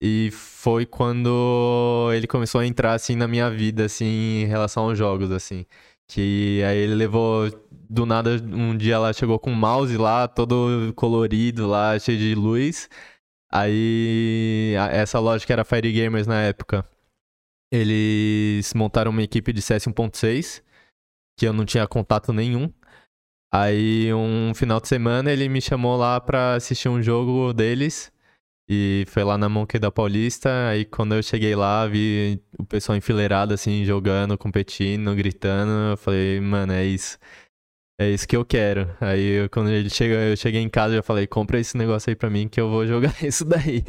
E 0.01 0.29
foi 0.31 0.85
quando 0.85 2.09
ele 2.13 2.25
começou 2.27 2.61
a 2.61 2.65
entrar, 2.65 2.93
assim, 2.93 3.15
na 3.15 3.27
minha 3.27 3.49
vida, 3.49 3.85
assim, 3.85 4.43
em 4.43 4.45
relação 4.45 4.85
aos 4.85 4.97
jogos, 4.97 5.31
assim. 5.31 5.65
Que 6.07 6.63
aí 6.63 6.77
ele 6.77 6.95
levou, 6.95 7.49
do 7.89 8.05
nada, 8.05 8.31
um 8.41 8.75
dia 8.77 8.95
ela 8.95 9.11
chegou 9.13 9.37
com 9.37 9.51
um 9.51 9.55
mouse 9.55 9.95
lá, 9.97 10.27
todo 10.27 10.93
colorido 10.95 11.67
lá, 11.67 11.99
cheio 11.99 12.17
de 12.17 12.33
luz. 12.33 12.89
Aí, 13.51 14.73
essa 14.91 15.19
loja 15.19 15.45
que 15.45 15.51
era 15.51 15.65
Fire 15.65 15.91
Gamers 15.91 16.27
na 16.27 16.41
época, 16.41 16.85
eles 17.71 18.73
montaram 18.73 19.11
uma 19.11 19.23
equipe 19.23 19.51
de 19.51 19.61
CS 19.61 19.85
1.6, 19.87 20.63
que 21.37 21.47
eu 21.47 21.53
não 21.53 21.65
tinha 21.65 21.87
contato 21.87 22.31
nenhum. 22.31 22.71
Aí, 23.51 24.13
um 24.13 24.53
final 24.53 24.79
de 24.79 24.87
semana, 24.87 25.31
ele 25.31 25.49
me 25.49 25.61
chamou 25.61 25.97
lá 25.97 26.21
pra 26.21 26.55
assistir 26.55 26.87
um 26.87 27.01
jogo 27.01 27.51
deles. 27.53 28.11
E 28.71 29.03
foi 29.07 29.23
lá 29.23 29.35
na 29.35 29.49
Monkey 29.49 29.79
da 29.79 29.89
Paulista, 29.89 30.67
aí 30.67 30.85
quando 30.85 31.15
eu 31.15 31.23
cheguei 31.23 31.55
lá, 31.55 31.87
vi 31.87 32.39
o 32.59 32.63
pessoal 32.63 32.95
enfileirado, 32.95 33.51
assim, 33.51 33.83
jogando, 33.83 34.37
competindo, 34.37 35.15
gritando, 35.15 35.71
eu 35.91 35.97
falei, 35.97 36.39
mano, 36.39 36.73
é 36.73 36.85
isso. 36.85 37.17
É 37.99 38.07
isso 38.09 38.27
que 38.27 38.37
eu 38.37 38.45
quero. 38.45 38.95
Aí 39.01 39.41
eu, 39.41 39.49
quando 39.49 39.71
ele 39.71 39.89
chega, 39.89 40.13
eu 40.13 40.37
cheguei 40.37 40.61
em 40.61 40.69
casa, 40.69 40.95
eu 40.95 41.01
falei, 41.01 41.25
compra 41.25 41.59
esse 41.59 41.75
negócio 41.75 42.11
aí 42.11 42.15
pra 42.15 42.29
mim 42.29 42.47
que 42.47 42.61
eu 42.61 42.69
vou 42.69 42.85
jogar 42.85 43.13
isso 43.25 43.43
daí. 43.43 43.83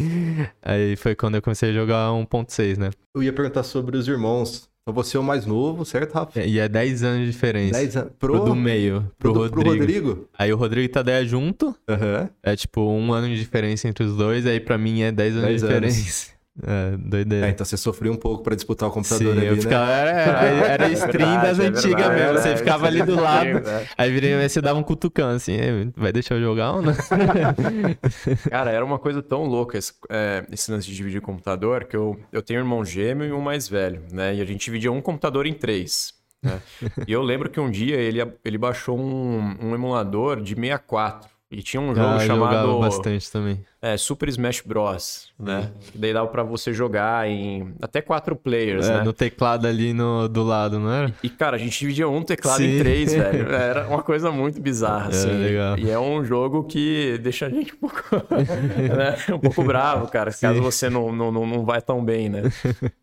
Aí 0.63 0.97
foi 0.97 1.15
quando 1.15 1.35
eu 1.35 1.43
comecei 1.43 1.71
a 1.71 1.75
jogar 1.75 2.09
1.6, 2.09 2.79
né? 2.79 2.91
Eu 3.15 3.23
ia 3.23 3.35
perguntar 3.35 3.65
sobre 3.65 3.99
os 3.99 4.09
irmãos. 4.09 4.70
Você 4.93 5.17
é 5.17 5.21
o 5.21 5.23
mais 5.23 5.47
novo, 5.47 5.85
certo, 5.85 6.13
Rafa? 6.13 6.41
É, 6.41 6.47
e 6.47 6.59
é 6.59 6.69
10 6.69 7.03
anos 7.03 7.27
de 7.27 7.33
diferença. 7.33 7.79
10 7.79 7.97
anos. 7.97 8.13
Pro, 8.19 8.33
pro 8.35 8.45
do 8.45 8.55
meio, 8.55 9.11
pro, 9.19 9.33
pro, 9.33 9.43
Rodrigo. 9.43 9.61
pro 9.63 9.71
Rodrigo. 9.71 10.29
Aí 10.39 10.53
o 10.53 10.57
Rodrigo 10.57 10.87
e 10.87 10.91
o 10.91 10.93
Tadeu 10.93 11.15
é 11.15 11.25
junto. 11.25 11.67
Uhum. 11.89 12.29
É 12.43 12.57
tipo 12.57 12.81
um 12.83 13.13
ano 13.13 13.29
de 13.29 13.37
diferença 13.37 13.89
entre 13.89 14.05
os 14.05 14.17
dois, 14.17 14.47
aí 14.47 14.61
pra 14.61 14.79
mim 14.79 15.03
é 15.03 15.13
10 15.13 15.35
anos 15.35 15.47
10 15.47 15.61
de 15.61 15.67
diferença. 15.67 16.01
Anos. 16.01 16.40
É, 16.63 16.97
doideira. 16.97 17.47
É, 17.47 17.51
então 17.51 17.65
você 17.65 17.77
sofreu 17.77 18.13
um 18.13 18.17
pouco 18.17 18.43
pra 18.43 18.55
disputar 18.55 18.89
o 18.89 18.93
computador 18.93 19.33
Sim, 19.33 19.39
ali, 19.39 19.47
eu 19.47 19.57
né? 19.57 19.63
ficava, 19.63 19.91
era, 19.93 20.67
era 20.67 20.89
stream 20.91 21.39
é 21.39 21.43
das 21.43 21.59
é 21.59 21.67
antigas 21.67 22.07
é 22.07 22.15
mesmo. 22.15 22.39
Você 22.39 22.57
ficava 22.57 22.87
ali 22.87 23.03
do 23.03 23.15
lado, 23.15 23.63
aí 23.97 24.11
virei, 24.11 24.49
você 24.49 24.61
dava 24.61 24.79
um 24.79 24.83
cutucão 24.83 25.31
assim, 25.31 25.57
vai 25.97 26.13
deixar 26.13 26.35
eu 26.35 26.41
jogar 26.43 26.73
ou 26.73 26.83
não? 26.83 26.93
Cara, 28.51 28.71
era 28.71 28.85
uma 28.85 28.99
coisa 28.99 29.23
tão 29.23 29.45
louca 29.45 29.79
esse, 29.79 29.93
é, 30.11 30.45
esse 30.53 30.71
lance 30.71 30.87
de 30.87 30.95
dividir 30.95 31.21
computador, 31.21 31.85
que 31.85 31.97
eu, 31.97 32.19
eu 32.33 32.43
tenho 32.43 32.61
um 32.61 32.65
irmão 32.65 32.85
gêmeo 32.85 33.27
e 33.27 33.33
um 33.33 33.41
mais 33.41 33.69
velho, 33.69 34.03
né? 34.13 34.35
E 34.35 34.41
a 34.41 34.45
gente 34.45 34.65
dividia 34.65 34.93
um 34.93 35.01
computador 35.01 35.47
em 35.47 35.55
três. 35.55 36.15
Né? 36.43 36.61
e 37.07 37.13
eu 37.13 37.23
lembro 37.23 37.49
que 37.49 37.61
um 37.61 37.71
dia 37.71 37.97
ele, 37.97 38.21
ele 38.45 38.59
baixou 38.59 38.99
um, 38.99 39.57
um 39.61 39.75
emulador 39.75 40.41
de 40.41 40.55
64. 40.55 41.31
E 41.51 41.65
tinha 41.65 41.81
um 41.81 41.93
jogo 41.93 42.07
ah, 42.07 42.21
chamado. 42.21 42.79
bastante 42.79 43.31
também. 43.31 43.61
É, 43.83 43.97
Super 43.97 44.29
Smash 44.29 44.63
Bros. 44.65 45.33
né? 45.37 45.73
Que 45.91 45.99
daí 45.99 46.13
dava 46.13 46.29
pra 46.29 46.45
você 46.45 46.73
jogar 46.73 47.29
em 47.29 47.75
até 47.83 48.01
quatro 48.01 48.37
players, 48.37 48.89
é, 48.89 48.99
né? 48.99 49.03
No 49.03 49.13
teclado 49.13 49.67
ali 49.67 49.93
no, 49.93 50.29
do 50.29 50.45
lado, 50.45 50.79
não 50.79 50.93
era? 50.93 51.13
E, 51.25 51.29
cara, 51.29 51.57
a 51.57 51.59
gente 51.59 51.77
dividia 51.77 52.09
um 52.09 52.23
teclado 52.23 52.59
Sim. 52.59 52.77
em 52.77 52.79
três, 52.79 53.13
velho. 53.13 53.51
Era 53.51 53.89
uma 53.89 54.01
coisa 54.01 54.31
muito 54.31 54.61
bizarra, 54.61 55.07
é, 55.07 55.09
assim. 55.09 55.31
Legal. 55.31 55.79
E 55.79 55.91
é 55.91 55.99
um 55.99 56.23
jogo 56.25 56.63
que 56.63 57.19
deixa 57.21 57.47
a 57.47 57.51
gente 57.51 57.75
um 57.75 57.79
pouco, 57.79 58.05
né? 58.41 59.17
um 59.35 59.39
pouco 59.41 59.65
bravo, 59.65 60.07
cara, 60.07 60.31
Sim. 60.33 60.43
caso 60.43 60.63
você 60.63 60.89
não, 60.89 61.11
não, 61.11 61.33
não 61.33 61.65
vai 61.65 61.83
tão 61.83 62.05
bem, 62.05 62.29
né? 62.29 62.43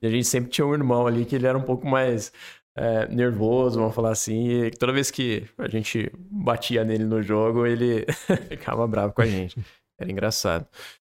E 0.01 0.07
a 0.07 0.09
gente 0.09 0.25
sempre 0.25 0.49
tinha 0.49 0.65
um 0.65 0.73
irmão 0.73 1.05
ali 1.05 1.25
que 1.25 1.35
ele 1.35 1.47
era 1.47 1.57
um 1.57 1.63
pouco 1.63 1.85
mais 1.85 2.31
é, 2.77 3.07
nervoso, 3.07 3.79
vamos 3.79 3.95
falar 3.95 4.11
assim. 4.11 4.49
E 4.49 4.71
toda 4.71 4.93
vez 4.93 5.09
que 5.09 5.43
a 5.57 5.67
gente 5.67 6.11
batia 6.15 6.83
nele 6.83 7.05
no 7.05 7.21
jogo, 7.23 7.65
ele 7.65 8.05
ficava 8.47 8.87
bravo 8.87 9.13
com 9.13 9.23
a 9.23 9.25
gente. 9.25 9.59
Era 9.99 10.11
engraçado. 10.11 10.67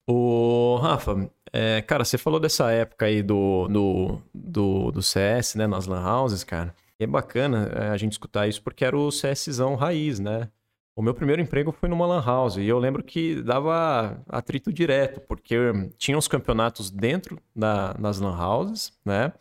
O 0.10 0.78
Rafa, 0.82 1.30
é, 1.54 1.82
cara, 1.84 2.04
você 2.04 2.18
falou 2.18 2.40
dessa 2.40 2.72
época 2.72 3.06
aí 3.06 3.22
do, 3.22 3.68
do, 3.68 4.22
do, 4.34 4.92
do 4.92 5.02
CS, 5.04 5.54
né, 5.54 5.68
nas 5.68 5.86
lan 5.86 6.04
houses, 6.04 6.44
cara. 6.44 6.74
E 7.00 7.04
é 7.04 7.08
bacana 7.08 7.70
é, 7.76 7.90
a 7.90 7.98
gente 7.98 8.14
escutar 8.14 8.48
isso 8.48 8.62
porque 8.64 8.84
era 8.84 8.98
o 8.98 9.10
CSzão 9.10 9.76
raiz, 9.76 10.20
né? 10.20 10.50
O 10.98 11.02
meu 11.02 11.14
primeiro 11.14 11.42
emprego 11.42 11.72
foi 11.72 11.88
numa 11.88 12.06
lan 12.06 12.22
house 12.22 12.58
e 12.58 12.66
eu 12.66 12.78
lembro 12.78 13.04
que 13.04 13.42
dava 13.42 14.22
atrito 14.28 14.74
direto, 14.74 15.22
porque 15.22 15.56
tinha 15.98 16.18
os 16.18 16.28
campeonatos 16.28 16.90
dentro 16.90 17.40
da, 17.56 17.94
das 17.94 18.20
lan 18.20 18.36
houses, 18.36 18.92
né? 19.06 19.32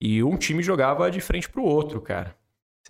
E 0.00 0.22
um 0.22 0.36
time 0.36 0.62
jogava 0.62 1.10
de 1.10 1.20
frente 1.20 1.48
pro 1.48 1.62
outro, 1.62 2.00
cara. 2.00 2.34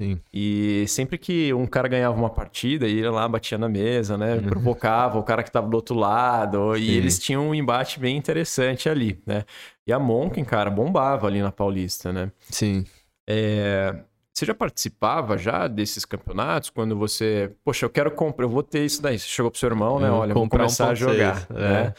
Sim. 0.01 0.19
E 0.33 0.87
sempre 0.89 1.19
que 1.19 1.53
um 1.53 1.67
cara 1.67 1.87
ganhava 1.87 2.17
uma 2.17 2.31
partida, 2.31 2.87
ele 2.87 3.01
ia 3.01 3.11
lá, 3.11 3.29
batia 3.29 3.59
na 3.59 3.69
mesa, 3.69 4.17
né? 4.17 4.37
Uhum. 4.37 4.45
Provocava 4.45 5.19
o 5.19 5.23
cara 5.23 5.43
que 5.43 5.51
tava 5.51 5.69
do 5.69 5.75
outro 5.75 5.95
lado. 5.95 6.75
Sim. 6.75 6.81
E 6.81 6.97
eles 6.97 7.19
tinham 7.19 7.49
um 7.49 7.55
embate 7.55 8.01
bem 8.01 8.17
interessante 8.17 8.89
ali, 8.89 9.21
né? 9.27 9.45
E 9.87 9.93
a 9.93 9.99
Monken, 9.99 10.43
cara, 10.43 10.71
bombava 10.71 11.27
ali 11.27 11.43
na 11.43 11.53
Paulista, 11.53 12.13
né? 12.13 12.33
Sim. 12.49 12.85
É... 13.29 13.95
Você 14.33 14.47
já 14.47 14.55
participava 14.55 15.37
já 15.37 15.69
desses 15.69 16.07
campeonatos? 16.07 16.71
Quando 16.71 16.97
você, 16.97 17.53
poxa, 17.63 17.85
eu 17.85 17.91
quero 17.91 18.11
comprar, 18.13 18.47
eu 18.47 18.49
vou 18.49 18.63
ter 18.63 18.83
isso 18.85 19.03
daí. 19.03 19.19
Você 19.19 19.27
chegou 19.27 19.51
pro 19.51 19.61
seu 19.61 19.69
irmão, 19.69 20.01
né? 20.01 20.11
Olha, 20.11 20.33
vou 20.33 20.49
começar 20.49 20.87
um 20.87 20.91
a 20.91 20.95
jogar, 20.95 21.47
é. 21.51 21.55
né? 21.55 21.95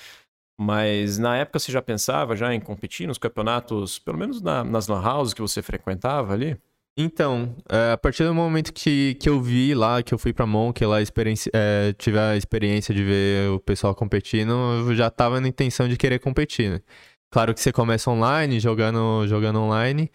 Mas 0.60 1.18
na 1.18 1.38
época 1.38 1.60
você 1.60 1.72
já 1.72 1.82
pensava 1.82 2.36
já 2.36 2.54
em 2.54 2.60
competir 2.60 3.08
nos 3.08 3.18
campeonatos, 3.18 3.98
pelo 4.00 4.18
menos 4.18 4.42
na, 4.42 4.64
nas 4.64 4.88
lan 4.88 5.02
houses 5.02 5.34
que 5.34 5.42
você 5.42 5.62
frequentava 5.62 6.34
ali? 6.34 6.58
Então, 6.98 7.56
é, 7.70 7.94
a 7.94 7.98
partir 7.98 8.26
do 8.26 8.34
momento 8.34 8.74
que, 8.74 9.16
que 9.16 9.30
eu 9.30 9.42
vi 9.42 9.74
lá, 9.74 10.04
que 10.04 10.14
eu 10.14 10.18
fui 10.18 10.34
pra 10.34 10.46
Monk, 10.46 10.84
lá 10.86 10.98
é, 11.02 11.94
tive 11.98 12.20
a 12.20 12.36
experiência 12.36 12.94
de 12.94 13.04
ver 13.04 13.50
o 13.50 13.60
pessoal 13.60 13.96
competindo, 13.96 14.52
eu 14.52 14.94
já 14.94 15.10
tava 15.10 15.40
na 15.40 15.48
intenção 15.48 15.88
de 15.88 15.96
querer 15.98 16.20
competir, 16.20 16.70
né? 16.70 16.82
Claro 17.32 17.54
que 17.54 17.62
você 17.62 17.72
começa 17.72 18.12
online, 18.12 18.60
jogando, 18.60 19.26
jogando 19.26 19.60
online, 19.62 20.12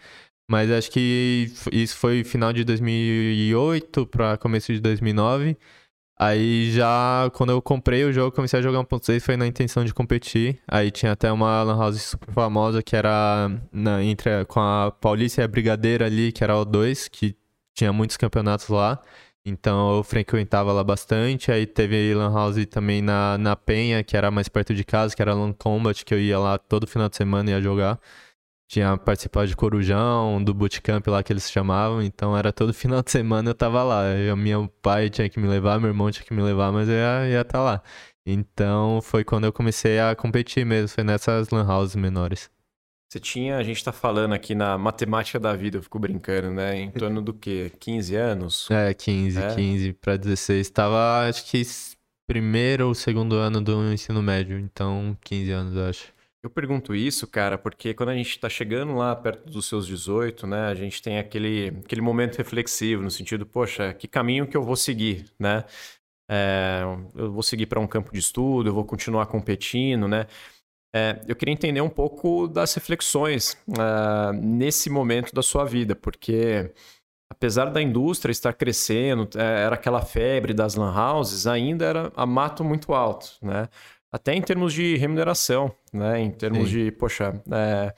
mas 0.49 0.71
acho 0.71 0.91
que 0.91 1.51
isso 1.71 1.97
foi 1.97 2.23
final 2.23 2.53
de 2.53 2.63
2008 2.63 4.05
para 4.05 4.37
começo 4.37 4.71
de 4.71 4.79
2009. 4.79 5.57
Aí 6.19 6.71
já, 6.71 7.29
quando 7.33 7.51
eu 7.51 7.61
comprei 7.61 8.03
o 8.03 8.11
jogo, 8.11 8.35
comecei 8.35 8.59
a 8.59 8.61
jogar 8.61 8.79
1.6, 8.79 9.21
foi 9.21 9.37
na 9.37 9.45
intenção 9.45 9.85
de 9.85 9.93
competir. 9.93 10.59
Aí 10.67 10.89
tinha 10.89 11.11
até 11.11 11.31
uma 11.31 11.61
lan 11.61 11.77
house 11.77 12.01
super 12.01 12.33
famosa 12.33 12.81
que 12.81 12.95
era 12.95 13.51
na, 13.71 14.03
entre, 14.03 14.43
com 14.45 14.59
a 14.59 14.91
Paulista 14.91 15.41
e 15.41 15.43
a 15.43 15.47
Brigadeira 15.47 16.07
ali, 16.07 16.31
que 16.31 16.43
era 16.43 16.57
o 16.57 16.65
2, 16.65 17.07
que 17.07 17.35
tinha 17.75 17.93
muitos 17.93 18.17
campeonatos 18.17 18.67
lá. 18.69 18.99
Então 19.45 19.97
eu 19.97 20.03
frequentava 20.03 20.73
lá 20.73 20.83
bastante. 20.83 21.51
Aí 21.51 21.67
teve 21.67 22.13
Lan 22.15 22.33
House 22.33 22.65
também 22.65 23.01
na, 23.01 23.37
na 23.37 23.55
Penha, 23.55 24.03
que 24.03 24.17
era 24.17 24.31
mais 24.31 24.49
perto 24.49 24.73
de 24.73 24.83
casa, 24.83 25.15
que 25.15 25.21
era 25.21 25.35
Lan 25.35 25.53
Combat, 25.53 26.03
que 26.03 26.13
eu 26.13 26.19
ia 26.19 26.39
lá 26.39 26.57
todo 26.57 26.87
final 26.87 27.07
de 27.09 27.15
semana 27.15 27.51
e 27.51 27.53
ia 27.53 27.61
jogar 27.61 27.99
tinha 28.67 28.97
participado 28.97 29.47
de 29.47 29.55
Corujão, 29.55 30.43
do 30.43 30.53
bootcamp 30.53 31.07
lá 31.07 31.23
que 31.23 31.31
eles 31.31 31.49
chamavam, 31.49 32.01
então 32.01 32.37
era 32.37 32.51
todo 32.51 32.73
final 32.73 33.01
de 33.01 33.09
semana 33.11 33.49
eu 33.49 33.55
tava 33.55 33.81
lá. 33.83 34.03
Eu, 34.09 34.35
meu 34.35 34.67
pai 34.81 35.09
tinha 35.09 35.29
que 35.29 35.39
me 35.39 35.47
levar, 35.47 35.79
meu 35.79 35.89
irmão 35.89 36.11
tinha 36.11 36.25
que 36.25 36.33
me 36.33 36.41
levar, 36.41 36.71
mas 36.71 36.89
eu 36.89 36.95
ia 36.95 37.41
estar 37.41 37.43
tá 37.45 37.61
lá. 37.61 37.81
Então 38.25 39.01
foi 39.01 39.23
quando 39.23 39.45
eu 39.45 39.53
comecei 39.53 39.99
a 39.99 40.13
competir 40.15 40.65
mesmo, 40.65 40.89
foi 40.89 41.03
nessas 41.03 41.49
lan 41.49 41.65
houses 41.65 41.95
menores. 41.95 42.49
Você 43.09 43.21
tinha, 43.21 43.55
a 43.55 43.63
gente 43.63 43.81
tá 43.81 43.93
falando 43.93 44.33
aqui 44.33 44.53
na 44.53 44.77
matemática 44.77 45.39
da 45.39 45.55
vida, 45.55 45.77
eu 45.77 45.81
fico 45.81 45.97
brincando, 45.97 46.51
né? 46.51 46.77
Em 46.77 46.91
torno 46.91 47.21
do 47.21 47.33
quê? 47.33 47.71
15 47.79 48.15
anos? 48.15 48.69
É, 48.69 48.93
15, 48.93 49.39
é? 49.39 49.55
15 49.55 49.93
para 49.93 50.17
16. 50.17 50.69
Tava, 50.71 51.25
acho 51.25 51.45
que 51.45 51.61
primeiro 52.27 52.89
ou 52.89 52.93
segundo 52.93 53.37
ano 53.37 53.61
do 53.61 53.93
ensino 53.93 54.21
médio, 54.21 54.59
então 54.59 55.17
15 55.21 55.51
anos, 55.51 55.75
eu 55.77 55.85
acho. 55.85 56.16
Eu 56.43 56.49
pergunto 56.49 56.93
isso, 56.93 57.27
cara, 57.27 57.57
porque 57.57 57.93
quando 57.93 58.09
a 58.09 58.15
gente 58.15 58.29
está 58.29 58.47
chegando 58.47 58.95
lá 58.95 59.15
perto 59.15 59.49
dos 59.49 59.65
seus 59.65 59.87
18, 59.87 60.45
né, 60.45 60.67
a 60.67 60.75
gente 60.75 61.01
tem 61.01 61.17
aquele, 61.17 61.69
aquele 61.83 62.01
momento 62.01 62.37
reflexivo, 62.37 63.01
no 63.01 63.09
sentido, 63.11 63.45
poxa, 63.45 63.93
que 63.93 64.07
caminho 64.07 64.47
que 64.47 64.55
eu 64.55 64.61
vou 64.63 64.75
seguir, 64.75 65.25
né? 65.39 65.65
É, 66.29 66.81
eu 67.15 67.31
vou 67.31 67.41
seguir 67.41 67.65
para 67.65 67.79
um 67.79 67.87
campo 67.87 68.11
de 68.11 68.19
estudo, 68.19 68.69
eu 68.69 68.73
vou 68.73 68.85
continuar 68.85 69.25
competindo, 69.27 70.07
né? 70.07 70.27
É, 70.95 71.21
eu 71.27 71.35
queria 71.35 71.53
entender 71.53 71.81
um 71.81 71.89
pouco 71.89 72.47
das 72.47 72.73
reflexões 72.73 73.53
uh, 73.67 74.33
nesse 74.33 74.89
momento 74.89 75.33
da 75.33 75.41
sua 75.41 75.65
vida, 75.65 75.95
porque 75.95 76.73
apesar 77.31 77.65
da 77.65 77.81
indústria 77.81 78.31
estar 78.31 78.53
crescendo, 78.53 79.29
é, 79.35 79.63
era 79.63 79.75
aquela 79.75 80.01
febre 80.01 80.53
das 80.53 80.75
lan 80.75 80.93
houses, 80.93 81.45
ainda 81.45 81.85
era 81.85 82.11
a 82.15 82.25
mato 82.25 82.63
muito 82.63 82.93
alto, 82.93 83.37
né? 83.41 83.67
Até 84.17 84.33
em 84.33 84.41
termos 84.41 84.73
de 84.73 84.97
remuneração, 84.97 85.71
né? 85.93 86.19
Em 86.19 86.31
termos 86.31 86.69
Sim. 86.69 86.85
de, 86.85 86.91
poxa, 86.91 87.39
é, 87.51 87.93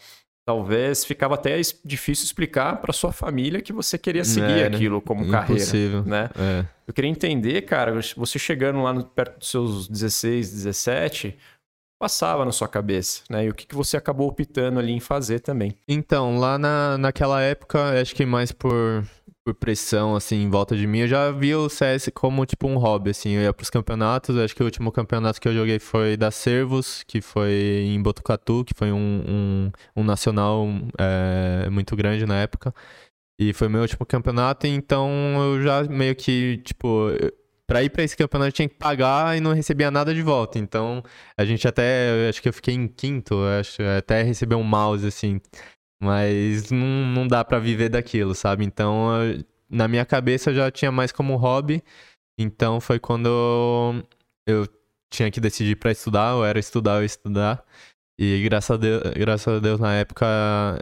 talvez 0.46 1.06
ficava 1.06 1.36
até 1.36 1.62
difícil 1.86 2.26
explicar 2.26 2.82
para 2.82 2.92
sua 2.92 3.14
família 3.14 3.62
que 3.62 3.72
você 3.72 3.98
queria 3.98 4.26
seguir 4.26 4.60
é, 4.60 4.70
né? 4.70 4.76
aquilo 4.76 5.00
como 5.00 5.24
Impossível. 5.24 6.04
carreira, 6.04 6.28
né? 6.28 6.30
É. 6.38 6.66
Eu 6.86 6.94
queria 6.94 7.10
entender, 7.10 7.62
cara, 7.62 7.98
você 8.18 8.38
chegando 8.38 8.84
lá 8.84 8.92
no, 8.92 9.06
perto 9.06 9.40
dos 9.40 9.50
seus 9.50 9.88
16, 9.88 10.52
17, 10.52 11.38
passava 11.98 12.44
na 12.44 12.52
sua 12.52 12.68
cabeça, 12.68 13.22
né? 13.30 13.46
E 13.46 13.50
o 13.50 13.54
que, 13.54 13.66
que 13.66 13.76
você 13.76 13.96
acabou 13.96 14.28
optando 14.28 14.78
ali 14.78 14.92
em 14.92 15.00
fazer 15.00 15.40
também? 15.40 15.74
Então, 15.88 16.38
lá 16.38 16.58
na, 16.58 16.98
naquela 16.98 17.42
época, 17.42 18.02
acho 18.02 18.14
que 18.14 18.26
mais 18.26 18.52
por 18.52 19.06
por 19.50 19.54
pressão, 19.54 20.16
assim, 20.16 20.44
em 20.44 20.50
volta 20.50 20.76
de 20.76 20.86
mim, 20.86 21.00
eu 21.00 21.08
já 21.08 21.32
via 21.32 21.58
o 21.58 21.70
CS 21.70 22.10
como, 22.14 22.46
tipo, 22.46 22.68
um 22.68 22.78
hobby, 22.78 23.12
assim. 23.12 23.32
Eu 23.32 23.42
ia 23.42 23.54
pros 23.54 23.70
campeonatos, 23.70 24.38
acho 24.38 24.56
que 24.56 24.62
o 24.62 24.66
último 24.66 24.92
campeonato 24.92 25.40
que 25.42 25.48
eu 25.48 25.54
joguei 25.54 25.80
foi 25.80 26.16
da 26.18 26.32
Servos, 26.32 27.04
que 27.08 27.22
foi 27.22 27.84
em 27.88 28.02
Botucatu, 28.02 28.64
que 28.64 28.74
foi 28.76 28.92
um, 28.92 29.24
um, 29.28 29.72
um 29.96 30.04
nacional 30.04 30.68
é, 30.98 31.70
muito 31.70 31.96
grande 31.96 32.26
na 32.26 32.36
época. 32.38 32.74
E 33.40 33.54
foi 33.54 33.70
meu 33.70 33.82
último 33.82 34.06
campeonato, 34.06 34.68
então 34.68 35.10
eu 35.40 35.62
já 35.62 35.84
meio 35.84 36.16
que, 36.16 36.58
tipo, 36.66 37.08
pra 37.66 37.84
ir 37.84 37.90
pra 37.90 38.04
esse 38.04 38.18
campeonato 38.18 38.52
tinha 38.52 38.68
que 38.68 38.76
pagar 38.76 39.38
e 39.38 39.40
não 39.40 39.54
recebia 39.54 39.90
nada 39.90 40.14
de 40.14 40.22
volta. 40.22 40.60
Então, 40.60 41.04
a 41.38 41.46
gente 41.46 41.68
até, 41.68 42.28
acho 42.30 42.42
que 42.42 42.50
eu 42.50 42.54
fiquei 42.54 42.74
em 42.74 42.88
quinto, 42.88 43.36
acho, 43.60 43.82
até 43.98 44.24
receber 44.24 44.56
um 44.56 44.64
mouse, 44.64 45.08
assim. 45.08 45.40
Mas 46.02 46.72
não, 46.72 47.06
não 47.08 47.28
dá 47.28 47.44
para 47.44 47.60
viver 47.60 47.90
daquilo, 47.90 48.34
sabe? 48.34 48.64
Então, 48.66 49.22
eu, 49.24 49.44
na 49.70 49.88
minha 49.88 50.06
cabeça 50.06 50.50
eu 50.52 50.56
já 50.56 50.72
tinha 50.72 50.92
mais 50.92 51.12
como 51.12 51.36
hobby. 51.36 51.84
Então 52.38 52.80
foi 52.80 53.00
quando 53.00 53.28
eu 54.48 54.68
tinha 55.10 55.30
que 55.32 55.42
decidir 55.42 55.76
para 55.76 55.92
estudar, 55.92 56.36
ou 56.36 56.46
era 56.46 56.60
estudar 56.60 56.98
ou 56.98 57.04
estudar. 57.04 57.64
E 58.18 58.42
graças 58.44 58.72
a 58.72 58.78
Deus, 58.78 59.02
graças 59.16 59.48
a 59.58 59.60
Deus 59.60 59.80
na 59.80 59.94
época 59.96 60.26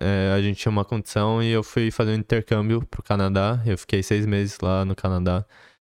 é, 0.01 0.33
a 0.35 0.41
gente 0.41 0.57
tinha 0.59 0.71
uma 0.71 0.85
condição 0.85 1.41
e 1.41 1.49
eu 1.51 1.63
fui 1.63 1.91
fazer 1.91 2.11
um 2.11 2.15
intercâmbio 2.15 2.85
pro 2.87 3.03
Canadá. 3.03 3.61
Eu 3.65 3.77
fiquei 3.77 4.03
seis 4.03 4.25
meses 4.25 4.57
lá 4.61 4.85
no 4.85 4.95
Canadá. 4.95 5.45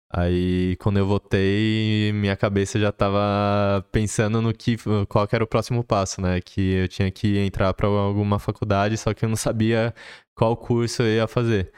Aí, 0.10 0.78
quando 0.78 0.98
eu 0.98 1.06
voltei, 1.06 2.14
minha 2.14 2.36
cabeça 2.38 2.80
já 2.80 2.90
estava 2.90 3.86
pensando 3.92 4.42
no 4.42 4.54
que, 4.54 4.78
qual 5.10 5.28
que 5.28 5.36
era 5.36 5.44
o 5.44 5.48
próximo 5.48 5.84
passo, 5.84 6.22
né? 6.22 6.40
Que 6.40 6.76
eu 6.76 6.88
tinha 6.88 7.12
que 7.12 7.38
entrar 7.40 7.74
para 7.74 7.88
alguma 7.88 8.40
faculdade, 8.40 8.98
só 8.98 9.14
que 9.14 9.26
eu 9.26 9.30
não 9.30 9.36
sabia 9.36 9.94
qual 10.34 10.56
curso 10.56 11.04
eu 11.04 11.08
ia 11.08 11.28
fazer. 11.28 11.74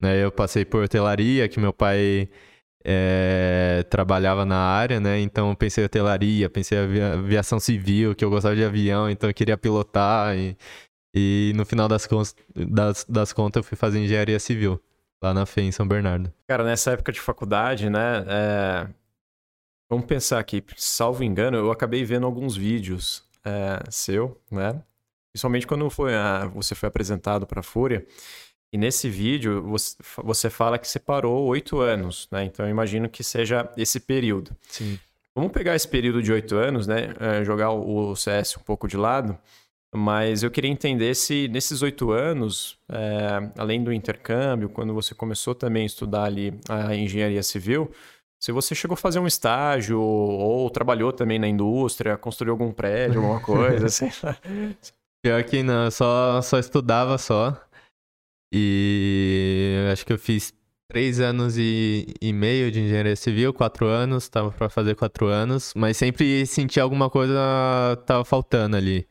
Né? 0.00 0.22
Eu 0.24 0.32
passei 0.32 0.64
por 0.64 0.84
hotelaria, 0.84 1.48
que 1.48 1.60
meu 1.60 1.72
pai 1.72 2.28
é, 2.84 3.84
trabalhava 3.90 4.44
na 4.44 4.56
área, 4.58 5.00
né? 5.00 5.20
Então 5.20 5.50
eu 5.50 5.56
pensei 5.56 5.84
hotelaria, 5.84 6.50
pensei 6.50 6.78
aviação 6.78 7.60
civil, 7.60 8.14
que 8.14 8.24
eu 8.24 8.30
gostava 8.30 8.56
de 8.56 8.64
avião, 8.64 9.10
então 9.10 9.30
eu 9.30 9.34
queria 9.34 9.56
pilotar. 9.58 10.36
E, 10.36 10.56
e 11.14 11.52
no 11.56 11.64
final 11.66 11.88
das, 11.88 12.08
das, 12.54 13.04
das 13.08 13.32
contas 13.32 13.62
eu 13.62 13.64
fui 13.64 13.76
fazer 13.76 14.00
engenharia 14.00 14.38
civil 14.40 14.80
lá 15.22 15.34
na 15.34 15.46
FEI, 15.46 15.66
em 15.66 15.72
São 15.72 15.86
Bernardo. 15.86 16.32
Cara, 16.46 16.64
nessa 16.64 16.92
época 16.92 17.12
de 17.12 17.20
faculdade, 17.20 17.90
né? 17.90 18.24
É... 18.26 18.88
Vamos 19.88 20.06
pensar 20.06 20.38
aqui, 20.38 20.62
salvo 20.76 21.24
engano, 21.24 21.56
eu 21.56 21.70
acabei 21.70 22.04
vendo 22.04 22.24
alguns 22.24 22.56
vídeos 22.56 23.24
é, 23.44 23.82
seu, 23.90 24.40
né? 24.50 24.80
Principalmente 25.32 25.66
quando 25.66 25.88
foi, 25.90 26.14
a... 26.14 26.46
você 26.46 26.74
foi 26.74 26.88
apresentado 26.88 27.46
para 27.46 27.60
a 27.60 27.62
Fúria. 27.62 28.06
E 28.72 28.78
nesse 28.78 29.08
vídeo 29.10 29.62
você, 29.62 29.96
você 30.22 30.48
fala 30.48 30.78
que 30.78 30.86
você 30.86 31.00
parou 31.00 31.44
oito 31.46 31.80
anos, 31.80 32.28
né? 32.30 32.44
Então 32.44 32.64
eu 32.64 32.70
imagino 32.70 33.08
que 33.08 33.24
seja 33.24 33.68
esse 33.76 33.98
período. 33.98 34.56
Sim. 34.68 34.98
Vamos 35.34 35.52
pegar 35.52 35.74
esse 35.74 35.88
período 35.88 36.22
de 36.22 36.32
oito 36.32 36.56
anos, 36.56 36.86
né? 36.86 37.14
É, 37.18 37.44
jogar 37.44 37.70
o 37.70 38.14
CS 38.14 38.56
um 38.56 38.62
pouco 38.62 38.86
de 38.86 38.96
lado. 38.96 39.36
Mas 39.94 40.42
eu 40.42 40.50
queria 40.50 40.70
entender 40.70 41.14
se 41.14 41.48
nesses 41.48 41.82
oito 41.82 42.12
anos, 42.12 42.78
é, 42.88 43.50
além 43.58 43.82
do 43.82 43.92
intercâmbio, 43.92 44.68
quando 44.68 44.94
você 44.94 45.14
começou 45.14 45.54
também 45.54 45.82
a 45.82 45.86
estudar 45.86 46.24
ali 46.24 46.58
a 46.68 46.94
engenharia 46.94 47.42
civil, 47.42 47.90
se 48.40 48.52
você 48.52 48.74
chegou 48.74 48.94
a 48.94 48.96
fazer 48.96 49.18
um 49.18 49.26
estágio 49.26 50.00
ou 50.00 50.70
trabalhou 50.70 51.12
também 51.12 51.38
na 51.38 51.48
indústria, 51.48 52.16
construiu 52.16 52.52
algum 52.52 52.72
prédio, 52.72 53.20
alguma 53.20 53.40
coisa, 53.44 53.86
assim. 53.86 54.08
Pior 55.22 55.42
que 55.44 55.62
não, 55.62 55.90
só, 55.90 56.40
só 56.40 56.58
estudava 56.58 57.18
só. 57.18 57.60
E 58.52 59.88
acho 59.92 60.06
que 60.06 60.12
eu 60.12 60.18
fiz 60.18 60.54
três 60.88 61.20
anos 61.20 61.58
e, 61.58 62.14
e 62.20 62.32
meio 62.32 62.70
de 62.70 62.80
engenharia 62.80 63.14
civil, 63.14 63.52
quatro 63.52 63.86
anos, 63.86 64.28
tava 64.28 64.50
para 64.50 64.68
fazer 64.68 64.96
quatro 64.96 65.26
anos, 65.26 65.72
mas 65.76 65.96
sempre 65.96 66.46
senti 66.46 66.80
alguma 66.80 67.10
coisa 67.10 67.38
tava 68.06 68.24
faltando 68.24 68.76
ali. 68.76 69.06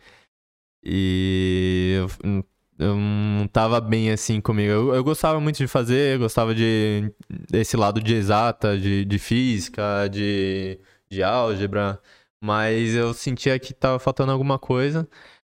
E 0.83 1.95
eu, 2.23 2.45
eu 2.79 2.95
não 2.95 3.47
tava 3.47 3.81
bem 3.81 4.11
assim 4.11 4.39
comigo. 4.41 4.71
Eu, 4.71 4.95
eu 4.95 5.03
gostava 5.03 5.39
muito 5.39 5.57
de 5.57 5.67
fazer, 5.67 6.17
gostava 6.17 6.55
de 6.55 7.11
desse 7.49 7.75
lado 7.77 8.01
de 8.01 8.13
exata, 8.15 8.77
de, 8.77 9.03
de 9.05 9.19
física, 9.19 10.07
de, 10.09 10.79
de 11.09 11.21
álgebra, 11.21 12.01
mas 12.41 12.95
eu 12.95 13.13
sentia 13.13 13.59
que 13.59 13.73
tava 13.73 13.99
faltando 13.99 14.31
alguma 14.31 14.57
coisa. 14.57 15.07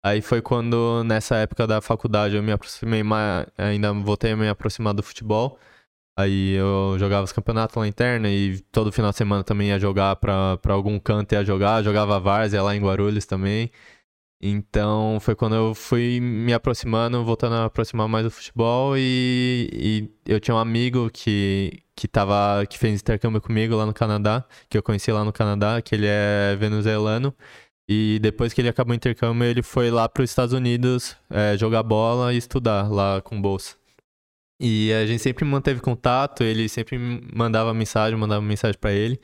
Aí 0.05 0.21
foi 0.21 0.41
quando, 0.41 1.03
nessa 1.05 1.37
época 1.37 1.65
da 1.65 1.81
faculdade, 1.81 2.35
eu 2.35 2.43
me 2.43 2.51
aproximei 2.51 3.03
mais, 3.03 3.47
ainda 3.57 3.93
voltei 3.93 4.31
a 4.33 4.37
me 4.37 4.49
aproximar 4.49 4.93
do 4.93 5.01
futebol. 5.01 5.57
Aí 6.17 6.51
eu 6.55 6.95
jogava 6.99 7.23
os 7.23 7.31
campeonatos 7.31 7.75
lá 7.75 7.87
interna 7.87 8.29
e 8.29 8.59
todo 8.71 8.91
final 8.91 9.11
de 9.11 9.17
semana 9.17 9.43
também 9.43 9.69
ia 9.69 9.79
jogar 9.79 10.15
pra 10.17 10.59
algum 10.69 10.99
canto, 10.99 11.33
ia 11.33 11.43
jogar. 11.45 11.83
Jogava 11.83 12.19
Várzea 12.19 12.61
lá 12.61 12.75
em 12.75 12.81
Guarulhos 12.81 13.25
também. 13.25 13.71
Então 14.45 15.19
foi 15.21 15.35
quando 15.35 15.55
eu 15.55 15.73
fui 15.73 16.19
me 16.19 16.53
aproximando, 16.53 17.23
voltando 17.23 17.55
a 17.55 17.65
aproximar 17.65 18.09
mais 18.09 18.25
do 18.25 18.31
futebol 18.31 18.97
e, 18.97 19.69
e, 19.71 20.11
eu 20.29 20.37
tinha 20.37 20.53
um 20.53 20.57
amigo 20.57 21.09
que, 21.09 21.81
que, 21.95 22.09
tava, 22.09 22.65
que 22.65 22.77
fez 22.77 22.99
intercâmbio 22.99 23.39
comigo 23.39 23.73
lá 23.73 23.85
no 23.85 23.93
Canadá, 23.93 24.45
que 24.69 24.77
eu 24.77 24.83
conheci 24.83 25.13
lá 25.13 25.23
no 25.23 25.31
Canadá, 25.31 25.81
que 25.81 25.95
ele 25.95 26.07
é 26.07 26.57
venezuelano. 26.57 27.33
E 27.87 28.19
depois 28.21 28.51
que 28.53 28.59
ele 28.59 28.67
acabou 28.67 28.91
o 28.91 28.95
intercâmbio, 28.95 29.45
ele 29.45 29.61
foi 29.63 29.89
lá 29.89 30.09
para 30.09 30.23
os 30.23 30.29
Estados 30.29 30.53
Unidos 30.53 31.15
é, 31.29 31.57
jogar 31.57 31.81
bola 31.83 32.33
e 32.33 32.37
estudar 32.37 32.91
lá 32.91 33.21
com 33.21 33.41
bolsa. 33.41 33.77
E 34.59 34.91
a 34.93 35.05
gente 35.05 35.21
sempre 35.23 35.45
manteve 35.45 35.79
contato, 35.79 36.43
ele 36.43 36.67
sempre 36.67 36.97
mandava 37.33 37.73
mensagem, 37.73 38.17
mandava 38.17 38.41
mensagem 38.41 38.77
para 38.79 38.91
ele. 38.91 39.19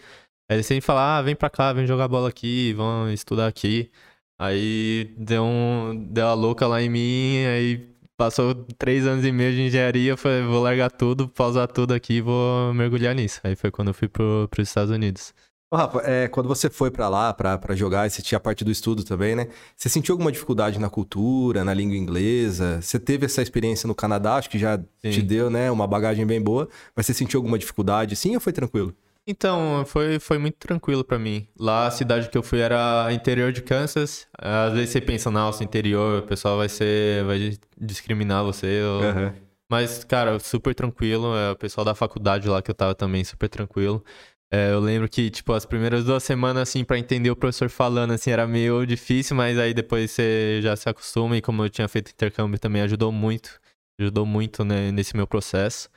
Ele 0.49 0.63
sempre 0.63 0.81
falava, 0.81 1.19
ah, 1.19 1.21
vem 1.21 1.35
pra 1.35 1.49
cá, 1.49 1.73
vem 1.73 1.85
jogar 1.85 2.07
bola 2.07 2.29
aqui, 2.29 2.73
vamos 2.73 3.13
estudar 3.13 3.47
aqui. 3.47 3.91
Aí 4.39 5.13
deu, 5.17 5.43
um, 5.43 6.07
deu 6.09 6.27
a 6.27 6.33
louca 6.33 6.65
lá 6.65 6.81
em 6.81 6.89
mim, 6.89 7.45
aí 7.45 7.89
passou 8.15 8.55
três 8.77 9.05
anos 9.05 9.25
e 9.25 9.31
meio 9.33 9.53
de 9.53 9.63
engenharia, 9.63 10.15
falei, 10.15 10.41
vou 10.43 10.63
largar 10.63 10.89
tudo, 10.89 11.27
pausar 11.27 11.67
tudo 11.67 11.93
aqui 11.93 12.13
e 12.13 12.21
vou 12.21 12.73
mergulhar 12.73 13.13
nisso. 13.13 13.41
Aí 13.43 13.55
foi 13.55 13.69
quando 13.69 13.89
eu 13.89 13.93
fui 13.93 14.07
pro, 14.07 14.47
pros 14.49 14.69
Estados 14.69 14.91
Unidos. 14.91 15.33
Ô, 15.71 15.75
Rafa, 15.75 16.01
é, 16.03 16.27
quando 16.27 16.47
você 16.47 16.69
foi 16.69 16.89
para 16.89 17.07
lá 17.07 17.33
para 17.33 17.75
jogar, 17.75 18.09
você 18.09 18.21
tinha 18.21 18.37
a 18.37 18.39
parte 18.39 18.63
do 18.63 18.71
estudo 18.71 19.03
também, 19.03 19.35
né? 19.35 19.49
Você 19.75 19.87
sentiu 19.87 20.13
alguma 20.13 20.31
dificuldade 20.31 20.79
na 20.79 20.89
cultura, 20.89 21.63
na 21.63 21.73
língua 21.73 21.95
inglesa? 21.95 22.81
Você 22.81 22.97
teve 22.97 23.25
essa 23.25 23.41
experiência 23.41 23.85
no 23.85 23.93
Canadá, 23.93 24.35
acho 24.35 24.49
que 24.49 24.57
já 24.57 24.79
sim. 25.01 25.11
te 25.11 25.21
deu, 25.21 25.49
né, 25.49 25.69
uma 25.69 25.85
bagagem 25.85 26.25
bem 26.25 26.41
boa, 26.41 26.67
mas 26.95 27.05
você 27.05 27.13
sentiu 27.13 27.39
alguma 27.39 27.59
dificuldade, 27.59 28.15
sim, 28.15 28.33
ou 28.33 28.41
foi 28.41 28.51
tranquilo? 28.51 28.95
Então, 29.29 29.85
foi, 29.85 30.17
foi 30.17 30.39
muito 30.39 30.57
tranquilo 30.57 31.03
para 31.03 31.19
mim. 31.19 31.47
Lá, 31.55 31.85
a 31.85 31.91
cidade 31.91 32.29
que 32.29 32.37
eu 32.37 32.41
fui 32.41 32.61
era 32.61 33.13
interior 33.13 33.51
de 33.51 33.61
Kansas. 33.61 34.27
Às 34.35 34.73
vezes 34.73 34.89
você 34.89 34.99
pensa, 34.99 35.29
nossa, 35.29 35.63
interior, 35.63 36.23
o 36.23 36.25
pessoal 36.25 36.57
vai 36.57 36.67
ser. 36.67 37.23
vai 37.25 37.55
discriminar 37.79 38.43
você. 38.43 38.81
Ou... 38.81 39.03
Uhum. 39.03 39.33
Mas, 39.69 40.03
cara, 40.03 40.39
super 40.39 40.73
tranquilo. 40.73 41.35
É, 41.35 41.51
o 41.51 41.55
pessoal 41.55 41.85
da 41.85 41.93
faculdade 41.93 42.49
lá 42.49 42.59
que 42.59 42.71
eu 42.71 42.75
tava 42.75 42.95
também, 42.95 43.23
super 43.23 43.47
tranquilo. 43.47 44.03
É, 44.51 44.71
eu 44.71 44.79
lembro 44.79 45.07
que, 45.07 45.29
tipo, 45.29 45.53
as 45.53 45.63
primeiras 45.63 46.05
duas 46.05 46.23
semanas, 46.23 46.63
assim, 46.67 46.83
para 46.83 46.97
entender 46.97 47.29
o 47.29 47.35
professor 47.35 47.69
falando, 47.69 48.13
assim, 48.13 48.31
era 48.31 48.47
meio 48.47 48.83
difícil, 48.83 49.35
mas 49.37 49.59
aí 49.59 49.75
depois 49.75 50.09
você 50.09 50.59
já 50.63 50.75
se 50.75 50.89
acostuma 50.89 51.37
e 51.37 51.41
como 51.41 51.63
eu 51.63 51.69
tinha 51.69 51.87
feito 51.87 52.09
intercâmbio 52.09 52.57
também 52.57 52.81
ajudou 52.81 53.11
muito. 53.11 53.59
Ajudou 54.01 54.25
muito 54.25 54.65
né, 54.65 54.91
nesse 54.91 55.15
meu 55.15 55.27
processo. 55.27 55.87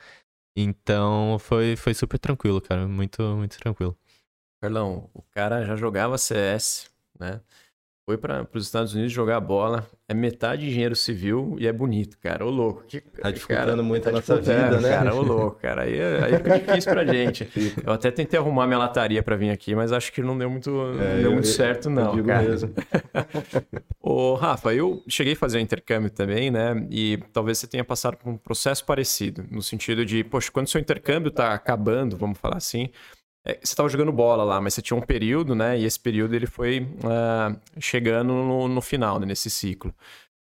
Então 0.55 1.37
foi, 1.39 1.75
foi 1.75 1.93
super 1.93 2.19
tranquilo, 2.19 2.61
cara. 2.61 2.87
Muito, 2.87 3.21
muito 3.35 3.57
tranquilo. 3.57 3.97
Carlão, 4.61 5.09
o 5.13 5.21
cara 5.23 5.65
já 5.65 5.75
jogava 5.75 6.17
CS, 6.17 6.89
né? 7.19 7.41
Foi 8.05 8.17
para 8.17 8.45
os 8.53 8.65
Estados 8.65 8.93
Unidos 8.93 9.13
jogar 9.13 9.39
bola, 9.39 9.87
é 10.09 10.13
metade 10.13 10.67
engenheiro 10.67 10.95
civil 10.95 11.55
e 11.57 11.65
é 11.65 11.71
bonito, 11.71 12.17
cara. 12.19 12.45
Ô 12.45 12.49
louco. 12.49 12.83
Que, 12.85 12.99
tá 12.99 13.31
dificultando 13.31 13.81
muito 13.81 14.03
tá 14.03 14.09
a 14.09 14.13
nossa 14.13 14.35
vida, 14.37 14.81
né? 14.81 14.89
Cara, 14.89 15.15
ô 15.15 15.21
louco, 15.21 15.57
cara. 15.61 15.83
Aí, 15.83 16.01
aí 16.01 16.37
fica 16.37 16.59
difícil 16.59 16.91
pra 16.91 17.05
gente. 17.05 17.49
Eu 17.85 17.93
até 17.93 18.11
tentei 18.11 18.37
arrumar 18.37 18.67
minha 18.67 18.77
lataria 18.77 19.23
para 19.23 19.37
vir 19.37 19.51
aqui, 19.51 19.73
mas 19.73 19.93
acho 19.93 20.11
que 20.11 20.21
não 20.21 20.37
deu 20.37 20.49
muito, 20.49 20.69
é, 20.99 21.15
deu 21.15 21.25
eu, 21.25 21.31
muito 21.31 21.47
certo, 21.47 21.89
não, 21.89 22.17
eu 22.17 22.25
cara. 22.25 22.43
Mesmo. 22.43 22.73
Ô, 24.01 24.35
Rafa, 24.35 24.73
eu 24.73 25.01
cheguei 25.07 25.33
a 25.33 25.35
fazer 25.35 25.59
um 25.59 25.61
intercâmbio 25.61 26.09
também, 26.09 26.51
né? 26.51 26.85
E 26.89 27.17
talvez 27.31 27.57
você 27.57 27.67
tenha 27.67 27.85
passado 27.85 28.17
por 28.17 28.29
um 28.29 28.37
processo 28.37 28.83
parecido, 28.85 29.45
no 29.49 29.61
sentido 29.61 30.05
de, 30.05 30.23
poxa, 30.25 30.51
quando 30.51 30.67
seu 30.67 30.81
intercâmbio 30.81 31.31
tá 31.31 31.53
acabando, 31.53 32.17
vamos 32.17 32.37
falar 32.37 32.57
assim, 32.57 32.89
é, 32.89 33.22
você 33.45 33.59
estava 33.63 33.89
jogando 33.89 34.11
bola 34.11 34.43
lá, 34.43 34.61
mas 34.61 34.73
você 34.73 34.81
tinha 34.81 34.97
um 34.97 35.01
período, 35.01 35.53
né? 35.53 35.77
E 35.77 35.83
esse 35.83 35.99
período 35.99 36.33
ele 36.33 36.47
foi 36.47 36.81
uh, 36.81 37.59
chegando 37.79 38.33
no, 38.33 38.67
no 38.67 38.81
final, 38.81 39.19
né, 39.19 39.25
nesse 39.25 39.49
ciclo. 39.49 39.93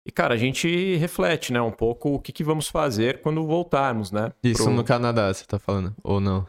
E, 0.06 0.10
cara, 0.10 0.34
a 0.34 0.36
gente 0.36 0.96
reflete, 0.96 1.52
né, 1.52 1.60
um 1.60 1.72
pouco 1.72 2.14
o 2.14 2.20
que, 2.20 2.32
que 2.32 2.44
vamos 2.44 2.68
fazer 2.68 3.20
quando 3.20 3.44
voltarmos, 3.44 4.12
né? 4.12 4.32
Isso 4.42 4.64
pro... 4.64 4.72
no 4.72 4.84
Canadá, 4.84 5.32
você 5.32 5.44
tá 5.44 5.58
falando, 5.58 5.94
ou 6.02 6.20
não? 6.20 6.46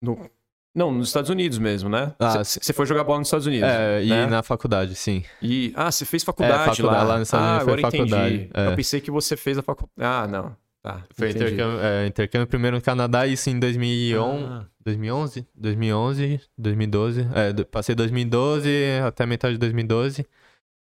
No... 0.00 0.30
Não, 0.76 0.92
nos 0.92 1.08
Estados 1.08 1.30
Unidos 1.30 1.58
mesmo, 1.58 1.88
né? 1.88 2.14
Ah, 2.20 2.44
você 2.44 2.72
foi 2.72 2.86
jogar 2.86 3.02
bola 3.02 3.18
nos 3.18 3.28
Estados 3.28 3.46
Unidos. 3.46 3.68
É, 3.68 4.00
né? 4.00 4.04
e 4.04 4.26
na 4.26 4.44
faculdade, 4.44 4.94
sim. 4.94 5.24
E, 5.42 5.72
ah, 5.74 5.90
você 5.90 6.04
fez 6.04 6.22
faculdade, 6.22 6.62
é, 6.62 6.66
faculdade 6.66 6.98
lá. 6.98 7.02
lá 7.02 7.18
nos 7.18 7.26
Estados 7.26 7.46
ah, 7.46 7.50
Unidos 7.50 7.62
agora 7.62 7.80
foi 7.80 7.90
faculdade. 7.90 8.34
entendi. 8.34 8.50
É. 8.54 8.66
Eu 8.68 8.76
pensei 8.76 9.00
que 9.00 9.10
você 9.10 9.36
fez 9.36 9.58
a 9.58 9.62
faculdade. 9.62 9.96
Ah, 9.98 10.28
não. 10.28 10.56
Tá, 10.82 11.04
Foi 11.12 11.30
intercâmbio, 11.30 11.80
é, 11.80 12.06
intercâmbio, 12.06 12.46
primeiro 12.46 12.76
no 12.76 12.82
Canadá, 12.82 13.26
isso 13.26 13.50
em 13.50 13.58
2011, 13.58 14.44
ah. 14.44 14.66
2011, 14.80 15.46
2011, 15.54 16.40
2012. 16.56 17.20
É, 17.34 17.64
passei 17.64 17.94
2012 17.94 18.70
até 19.04 19.26
metade 19.26 19.54
de 19.54 19.58
2012. 19.58 20.24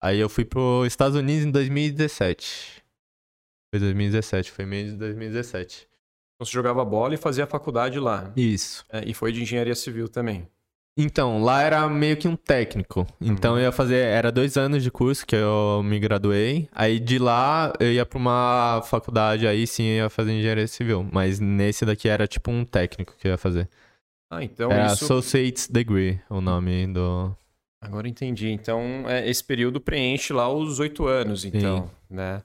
Aí 0.01 0.19
eu 0.19 0.29
fui 0.29 0.45
para 0.45 0.60
os 0.60 0.88
Estados 0.88 1.17
Unidos 1.17 1.45
em 1.45 1.51
2017. 1.51 2.83
Foi 3.73 3.79
2017, 3.79 4.51
foi 4.51 4.65
meio 4.65 4.91
de 4.91 4.97
2017. 4.97 5.88
Então 6.36 6.45
você 6.45 6.51
jogava 6.51 6.86
bola 6.86 7.15
e 7.15 7.17
fazia 7.17 7.47
faculdade 7.47 7.99
lá. 7.99 8.31
Isso. 8.36 8.86
É, 8.89 9.03
e 9.03 9.13
foi 9.13 9.31
de 9.31 9.41
engenharia 9.41 9.73
civil 9.73 10.07
também. 10.07 10.47
Então, 10.97 11.43
lá 11.43 11.62
era 11.62 11.88
meio 11.88 12.17
que 12.17 12.27
um 12.27 12.36
técnico. 12.36 13.05
Então 13.21 13.53
uhum. 13.53 13.60
eu 13.60 13.65
ia 13.65 13.71
fazer. 13.71 13.97
Era 13.97 14.31
dois 14.31 14.57
anos 14.57 14.81
de 14.81 14.89
curso 14.89 15.25
que 15.25 15.36
eu 15.36 15.81
me 15.83 15.99
graduei. 15.99 16.67
Aí 16.71 16.99
de 16.99 17.19
lá 17.19 17.71
eu 17.79 17.91
ia 17.93 18.05
pra 18.05 18.17
uma 18.17 18.81
faculdade, 18.83 19.45
aí 19.45 19.67
sim 19.67 19.83
eu 19.83 20.05
ia 20.05 20.10
fazer 20.10 20.31
engenharia 20.31 20.67
civil. 20.67 21.07
Mas 21.12 21.39
nesse 21.39 21.86
daqui 21.86 22.10
era 22.10 22.25
tipo 22.25 22.49
um 22.49 22.65
técnico 22.65 23.15
que 23.19 23.27
eu 23.27 23.31
ia 23.31 23.38
fazer. 23.38 23.69
Ah, 24.29 24.43
então. 24.43 24.71
Era 24.71 24.88
isso... 24.88 25.05
Associate's 25.05 25.67
Degree, 25.67 26.19
o 26.29 26.41
nome 26.41 26.88
do. 26.88 27.31
Agora 27.79 28.10
entendi. 28.10 28.49
Então, 28.49 29.05
é, 29.07 29.29
esse 29.29 29.43
período 29.43 29.79
preenche 29.79 30.33
lá 30.33 30.51
os 30.51 30.79
oito 30.79 31.05
anos, 31.05 31.45
então, 31.45 31.86
sim. 31.86 32.15
né? 32.15 32.41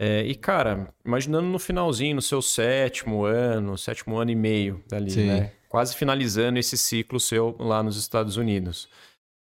É, 0.00 0.22
e, 0.22 0.34
cara, 0.34 0.92
imaginando 1.04 1.48
no 1.48 1.58
finalzinho, 1.58 2.16
no 2.16 2.22
seu 2.22 2.40
sétimo 2.40 3.24
ano, 3.24 3.76
sétimo 3.76 4.16
ano 4.16 4.30
e 4.30 4.34
meio 4.34 4.82
dali, 4.88 5.10
Sim. 5.10 5.26
né? 5.26 5.52
Quase 5.68 5.94
finalizando 5.94 6.58
esse 6.58 6.76
ciclo 6.76 7.20
seu 7.20 7.54
lá 7.58 7.82
nos 7.82 7.96
Estados 7.96 8.36
Unidos. 8.36 8.88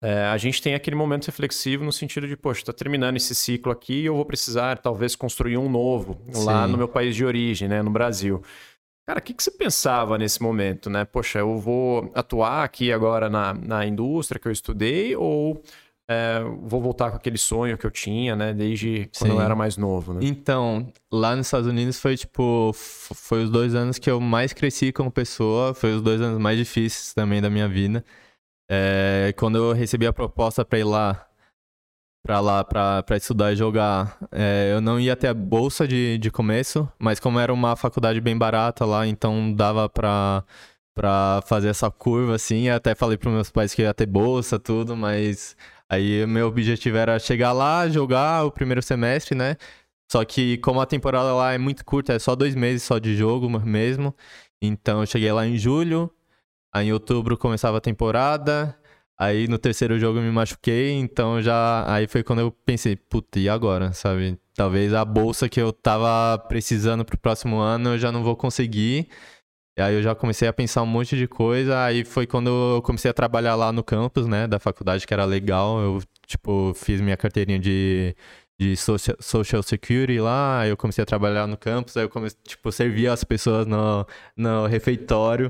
É, 0.01 0.25
a 0.25 0.37
gente 0.37 0.61
tem 0.61 0.75
aquele 0.75 0.95
momento 0.95 1.25
reflexivo 1.25 1.83
no 1.83 1.91
sentido 1.91 2.27
de, 2.27 2.37
poxa, 2.37 2.61
está 2.61 2.71
terminando 2.71 3.17
esse 3.17 3.35
ciclo 3.35 3.71
aqui 3.71 4.01
e 4.01 4.05
eu 4.05 4.15
vou 4.15 4.25
precisar 4.25 4.77
talvez 4.77 5.13
construir 5.13 5.57
um 5.57 5.69
novo 5.69 6.21
Sim. 6.31 6.45
lá 6.45 6.65
no 6.65 6.77
meu 6.77 6.87
país 6.87 7.15
de 7.15 7.25
origem, 7.25 7.67
né, 7.67 7.81
no 7.81 7.89
Brasil. 7.89 8.41
Cara, 9.05 9.19
o 9.19 9.21
que, 9.21 9.33
que 9.33 9.43
você 9.43 9.51
pensava 9.51 10.17
nesse 10.17 10.41
momento, 10.41 10.89
né? 10.89 11.03
Poxa, 11.03 11.39
eu 11.39 11.57
vou 11.57 12.11
atuar 12.13 12.63
aqui 12.63 12.93
agora 12.93 13.27
na, 13.27 13.53
na 13.55 13.85
indústria 13.85 14.39
que 14.39 14.47
eu 14.47 14.51
estudei 14.51 15.15
ou 15.15 15.61
é, 16.11 16.39
vou 16.63 16.81
voltar 16.81 17.11
com 17.11 17.17
aquele 17.17 17.37
sonho 17.37 17.77
que 17.77 17.85
eu 17.85 17.91
tinha, 17.91 18.35
né? 18.35 18.51
Desde 18.51 19.07
quando 19.15 19.31
Sim. 19.31 19.37
eu 19.37 19.41
era 19.41 19.55
mais 19.55 19.77
novo, 19.77 20.15
né? 20.15 20.21
Então, 20.23 20.91
lá 21.11 21.35
nos 21.35 21.45
Estados 21.45 21.67
Unidos 21.67 21.99
foi, 21.99 22.17
tipo... 22.17 22.71
Foi 22.73 23.43
os 23.43 23.51
dois 23.51 23.75
anos 23.75 23.99
que 23.99 24.09
eu 24.09 24.19
mais 24.19 24.51
cresci 24.51 24.91
como 24.91 25.11
pessoa. 25.11 25.75
Foi 25.75 25.93
os 25.93 26.01
dois 26.01 26.19
anos 26.19 26.39
mais 26.39 26.57
difíceis 26.57 27.13
também 27.13 27.39
da 27.39 27.49
minha 27.49 27.67
vida. 27.67 28.03
É, 28.67 29.35
quando 29.37 29.59
eu 29.59 29.71
recebi 29.71 30.07
a 30.07 30.13
proposta 30.13 30.65
para 30.65 30.79
ir 30.79 30.83
lá... 30.83 31.27
Pra 32.25 32.39
lá, 32.39 32.63
pra, 32.63 33.03
pra 33.03 33.15
estudar 33.15 33.53
e 33.53 33.55
jogar. 33.55 34.17
É, 34.31 34.71
eu 34.73 34.81
não 34.81 34.99
ia 34.99 35.15
ter 35.15 35.27
a 35.27 35.33
bolsa 35.33 35.87
de, 35.87 36.17
de 36.17 36.29
começo, 36.29 36.91
mas 36.99 37.19
como 37.19 37.39
era 37.39 37.53
uma 37.53 37.75
faculdade 37.75 38.19
bem 38.19 38.37
barata 38.37 38.83
lá, 38.83 39.07
então 39.07 39.53
dava 39.53 39.87
pra 39.87 40.43
pra 40.93 41.41
fazer 41.45 41.69
essa 41.69 41.89
curva, 41.89 42.35
assim. 42.35 42.67
Até 42.67 42.93
falei 42.93 43.17
pros 43.17 43.33
meus 43.33 43.49
pais 43.49 43.73
que 43.73 43.83
ia 43.83 43.93
ter 43.93 44.05
bolsa, 44.05 44.59
tudo, 44.59 44.97
mas 44.97 45.55
Aí 45.89 46.25
meu 46.27 46.47
objetivo 46.47 46.97
era 46.97 47.17
chegar 47.19 47.51
lá, 47.51 47.89
jogar 47.89 48.45
o 48.45 48.51
primeiro 48.51 48.81
semestre, 48.81 49.35
né? 49.35 49.57
Só 50.11 50.23
que 50.25 50.57
como 50.59 50.81
a 50.81 50.85
temporada 50.85 51.33
lá 51.33 51.53
é 51.53 51.57
muito 51.57 51.85
curta, 51.85 52.13
é 52.13 52.19
só 52.19 52.35
dois 52.35 52.55
meses 52.55 52.83
só 52.83 52.99
de 52.99 53.15
jogo 53.15 53.49
mesmo. 53.59 54.15
Então 54.61 55.01
eu 55.01 55.05
cheguei 55.05 55.31
lá 55.31 55.45
em 55.47 55.57
julho, 55.57 56.11
aí 56.73 56.87
em 56.87 56.93
outubro 56.93 57.37
começava 57.37 57.77
a 57.77 57.81
temporada, 57.81 58.77
aí 59.17 59.47
no 59.47 59.57
terceiro 59.57 59.99
jogo 59.99 60.19
eu 60.19 60.23
me 60.23 60.31
machuquei, 60.31 60.93
então 60.93 61.41
já. 61.41 61.85
Aí 61.91 62.07
foi 62.07 62.23
quando 62.23 62.39
eu 62.39 62.51
pensei, 62.51 62.95
puta, 62.95 63.39
e 63.39 63.49
agora, 63.49 63.93
sabe? 63.93 64.39
Talvez 64.55 64.93
a 64.93 65.05
bolsa 65.05 65.47
que 65.49 65.61
eu 65.61 65.71
tava 65.71 66.37
precisando 66.47 67.05
pro 67.05 67.17
próximo 67.17 67.57
ano 67.59 67.91
eu 67.91 67.97
já 67.99 68.11
não 68.11 68.23
vou 68.23 68.35
conseguir. 68.35 69.09
E 69.79 69.81
aí 69.81 69.95
eu 69.95 70.03
já 70.03 70.13
comecei 70.13 70.45
a 70.45 70.51
pensar 70.51 70.83
um 70.83 70.85
monte 70.85 71.15
de 71.15 71.25
coisa, 71.25 71.81
aí 71.85 72.03
foi 72.03 72.27
quando 72.27 72.49
eu 72.49 72.81
comecei 72.81 73.09
a 73.09 73.13
trabalhar 73.13 73.55
lá 73.55 73.71
no 73.71 73.81
campus, 73.81 74.27
né, 74.27 74.45
da 74.45 74.59
faculdade, 74.59 75.07
que 75.07 75.13
era 75.13 75.23
legal. 75.23 75.79
Eu, 75.79 76.01
tipo, 76.27 76.73
fiz 76.75 76.99
minha 76.99 77.15
carteirinha 77.15 77.57
de, 77.57 78.13
de 78.59 78.75
social, 78.75 79.15
social 79.21 79.63
security 79.63 80.19
lá, 80.19 80.67
eu 80.67 80.75
comecei 80.75 81.01
a 81.01 81.05
trabalhar 81.05 81.47
no 81.47 81.55
campus, 81.57 81.95
aí 81.95 82.03
eu 82.03 82.09
comecei, 82.09 82.37
tipo, 82.43 82.69
servir 82.73 83.07
as 83.07 83.23
pessoas 83.23 83.65
no, 83.65 84.05
no 84.35 84.65
refeitório 84.67 85.49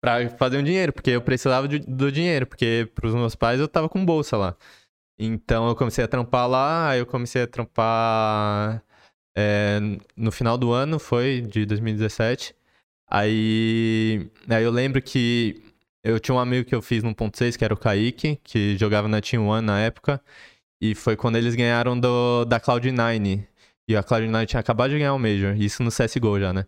pra 0.00 0.30
fazer 0.38 0.58
um 0.58 0.62
dinheiro, 0.62 0.92
porque 0.92 1.10
eu 1.10 1.20
precisava 1.20 1.66
de, 1.66 1.80
do 1.80 2.12
dinheiro, 2.12 2.46
porque 2.46 2.88
pros 2.94 3.14
meus 3.14 3.34
pais 3.34 3.58
eu 3.58 3.66
tava 3.66 3.88
com 3.88 4.04
bolsa 4.04 4.36
lá. 4.36 4.56
Então 5.18 5.68
eu 5.68 5.74
comecei 5.74 6.04
a 6.04 6.08
trampar 6.08 6.48
lá, 6.48 6.90
aí 6.90 7.00
eu 7.00 7.06
comecei 7.06 7.42
a 7.42 7.48
trampar 7.48 8.80
é, 9.36 9.80
no 10.16 10.30
final 10.30 10.56
do 10.56 10.70
ano, 10.70 11.00
foi 11.00 11.40
de 11.40 11.66
2017. 11.66 12.54
Aí, 13.08 14.28
aí 14.48 14.64
eu 14.64 14.70
lembro 14.70 15.00
que 15.00 15.62
eu 16.02 16.20
tinha 16.20 16.34
um 16.34 16.38
amigo 16.38 16.68
que 16.68 16.74
eu 16.74 16.82
fiz 16.82 17.02
no 17.02 17.14
ponto 17.14 17.36
6, 17.36 17.56
que 17.56 17.64
era 17.64 17.74
o 17.74 17.76
Kaique, 17.76 18.38
que 18.44 18.76
jogava 18.76 19.08
na 19.08 19.20
Team 19.20 19.46
One 19.46 19.66
na 19.66 19.80
época. 19.80 20.20
E 20.80 20.94
foi 20.94 21.16
quando 21.16 21.36
eles 21.36 21.54
ganharam 21.54 21.98
do, 21.98 22.44
da 22.44 22.60
Cloud9. 22.60 23.46
E 23.88 23.96
a 23.96 24.02
Cloud9 24.02 24.46
tinha 24.46 24.60
acabado 24.60 24.90
de 24.90 24.98
ganhar 24.98 25.14
o 25.14 25.18
Major. 25.18 25.56
Isso 25.56 25.82
no 25.82 25.90
CSGO 25.90 26.40
já, 26.40 26.52
né? 26.52 26.64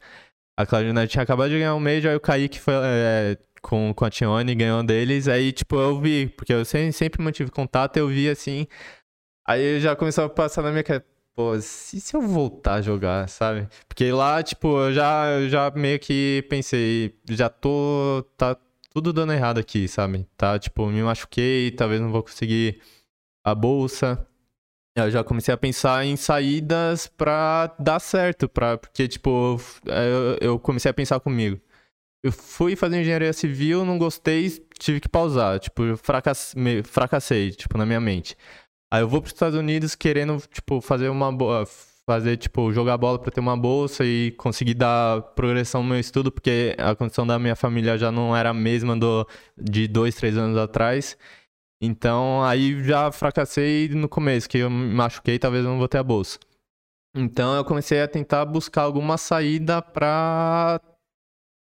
A 0.59 0.67
Cloud9 0.67 1.09
tinha 1.09 1.23
acabado 1.23 1.51
de 1.51 1.59
ganhar 1.59 1.75
o 1.75 1.81
Major, 1.81 2.11
aí 2.11 2.17
o 2.17 2.21
Kaique 2.21 2.61
foi 2.61 2.75
é, 2.77 3.39
com, 3.63 3.93
com 3.95 4.05
a 4.05 4.11
Tione, 4.11 4.55
ganhou 4.55 4.83
deles. 4.83 5.29
Aí, 5.29 5.53
tipo, 5.53 5.77
eu 5.77 6.01
vi, 6.01 6.29
porque 6.29 6.53
eu 6.53 6.65
sempre, 6.65 6.93
sempre 6.93 7.23
mantive 7.23 7.51
contato, 7.51 7.97
eu 7.97 8.09
vi 8.09 8.29
assim. 8.29 8.67
Aí 9.47 9.81
já 9.81 9.97
começou 9.97 10.25
a 10.25 10.29
passar 10.29 10.63
na 10.63 10.71
minha 10.71 10.85
cabeça 10.85 11.18
pô, 11.39 11.55
e 11.55 11.63
se 11.63 12.17
eu 12.17 12.21
voltar 12.21 12.75
a 12.75 12.83
jogar, 12.83 13.29
sabe? 13.29 13.69
Porque 13.89 14.11
lá, 14.11 14.43
tipo, 14.43 14.67
eu 14.81 14.93
já, 14.93 15.27
eu 15.31 15.49
já 15.49 15.71
meio 15.71 16.01
que 16.01 16.45
pensei, 16.51 17.15
já 17.31 17.49
tô. 17.49 18.25
Tá 18.37 18.57
tudo 18.93 19.13
dando 19.13 19.33
errado 19.33 19.59
aqui, 19.59 19.87
sabe? 19.87 20.27
Tá, 20.37 20.59
tipo, 20.59 20.87
me 20.89 21.01
machuquei, 21.01 21.71
talvez 21.71 22.01
não 22.01 22.11
vou 22.11 22.25
conseguir 22.25 22.83
a 23.45 23.55
bolsa. 23.55 24.27
Eu 24.97 25.11
já 25.13 25.23
comecei 25.25 25.55
a 25.55 25.57
pensar 25.57 26.05
em 26.05 26.17
saídas 26.17 27.07
pra 27.07 27.69
dar 27.79 28.01
certo, 28.01 28.49
pra, 28.49 28.77
porque, 28.79 29.07
tipo, 29.09 29.61
eu, 29.87 30.39
eu 30.41 30.59
comecei 30.59 30.91
a 30.91 30.95
pensar 30.95 31.21
comigo. 31.21 31.61
Eu 32.23 32.33
fui 32.33 32.75
fazer 32.77 33.01
engenharia 33.01 33.33
civil, 33.33 33.85
não 33.85 33.97
gostei, 33.99 34.51
tive 34.79 35.01
que 35.01 35.09
pausar. 35.09 35.61
Tipo, 35.61 35.97
fracassei, 35.99 36.83
fracassei 36.83 37.53
tipo, 37.53 37.79
na 37.79 37.87
minha 37.87 38.01
mente. 38.01 38.37
Aí 38.93 39.03
eu 39.03 39.09
vou 39.09 39.21
para 39.21 39.29
os 39.29 39.35
Estados 39.35 39.59
Unidos 39.59 39.95
querendo, 39.95 40.39
tipo, 40.51 40.81
fazer 40.81 41.09
uma 41.09 41.33
boa. 41.33 41.67
Fazer, 42.07 42.39
tipo, 42.39 42.73
jogar 42.73 42.97
bola 42.97 43.19
para 43.19 43.31
ter 43.31 43.41
uma 43.41 43.55
bolsa 43.55 44.03
e 44.03 44.31
conseguir 44.33 44.73
dar 44.73 45.21
progressão 45.35 45.83
no 45.83 45.91
meu 45.91 46.01
estudo, 46.01 46.33
porque 46.33 46.75
a 46.79 46.95
condição 46.97 47.27
da 47.27 47.39
minha 47.39 47.55
família 47.55 47.99
já 47.99 48.11
não 48.11 48.35
era 48.35 48.49
a 48.49 48.55
mesma 48.55 48.97
do, 48.99 49.29
de 49.59 49.87
dois, 49.87 50.15
três 50.15 50.35
anos 50.39 50.57
atrás. 50.57 51.19
Então, 51.83 52.43
aí 52.43 52.83
já 52.83 53.13
fracassei 53.13 53.91
no 53.91 54.09
começo, 54.09 54.49
que 54.49 54.57
eu 54.57 54.71
me 54.71 54.95
machuquei, 54.95 55.39
talvez 55.39 55.65
eu 55.65 55.71
não 55.71 55.79
vou 55.79 55.87
ter 55.87 55.99
a 55.99 56.03
bolsa. 56.03 56.39
Então, 57.15 57.55
eu 57.55 57.65
comecei 57.65 58.01
a 58.01 58.09
tentar 58.09 58.47
buscar 58.47 58.83
alguma 58.83 59.19
saída 59.19 59.83
para 59.83 60.81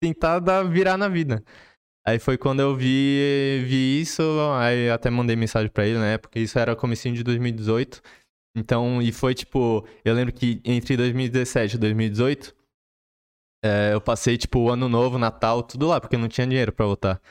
tentar 0.01 0.39
dar, 0.39 0.63
virar 0.63 0.97
na 0.97 1.09
vida. 1.09 1.43
Aí 2.07 2.19
foi 2.19 2.37
quando 2.37 2.61
eu 2.61 2.73
vi, 2.73 3.65
vi 3.67 3.99
isso, 3.99 4.21
aí 4.57 4.89
até 4.89 5.09
mandei 5.09 5.35
mensagem 5.35 5.69
para 5.69 5.85
ele, 5.85 5.99
né? 5.99 6.17
Porque 6.17 6.39
isso 6.39 6.57
era 6.57 6.73
comecinho 6.73 7.13
de 7.13 7.21
2018. 7.21 8.01
Então, 8.55 9.01
e 9.01 9.11
foi 9.11 9.35
tipo, 9.35 9.85
eu 10.05 10.13
lembro 10.15 10.33
que 10.33 10.61
entre 10.63 10.95
2017 10.95 11.75
e 11.75 11.77
2018, 11.77 12.55
é, 13.63 13.93
eu 13.93 13.99
passei 13.99 14.37
tipo 14.37 14.59
o 14.59 14.69
ano 14.69 14.87
novo, 14.87 15.17
Natal, 15.17 15.61
tudo 15.63 15.87
lá, 15.87 15.99
porque 15.99 16.15
eu 16.15 16.19
não 16.19 16.29
tinha 16.29 16.47
dinheiro 16.47 16.71
para 16.71 16.85
voltar. 16.85 17.21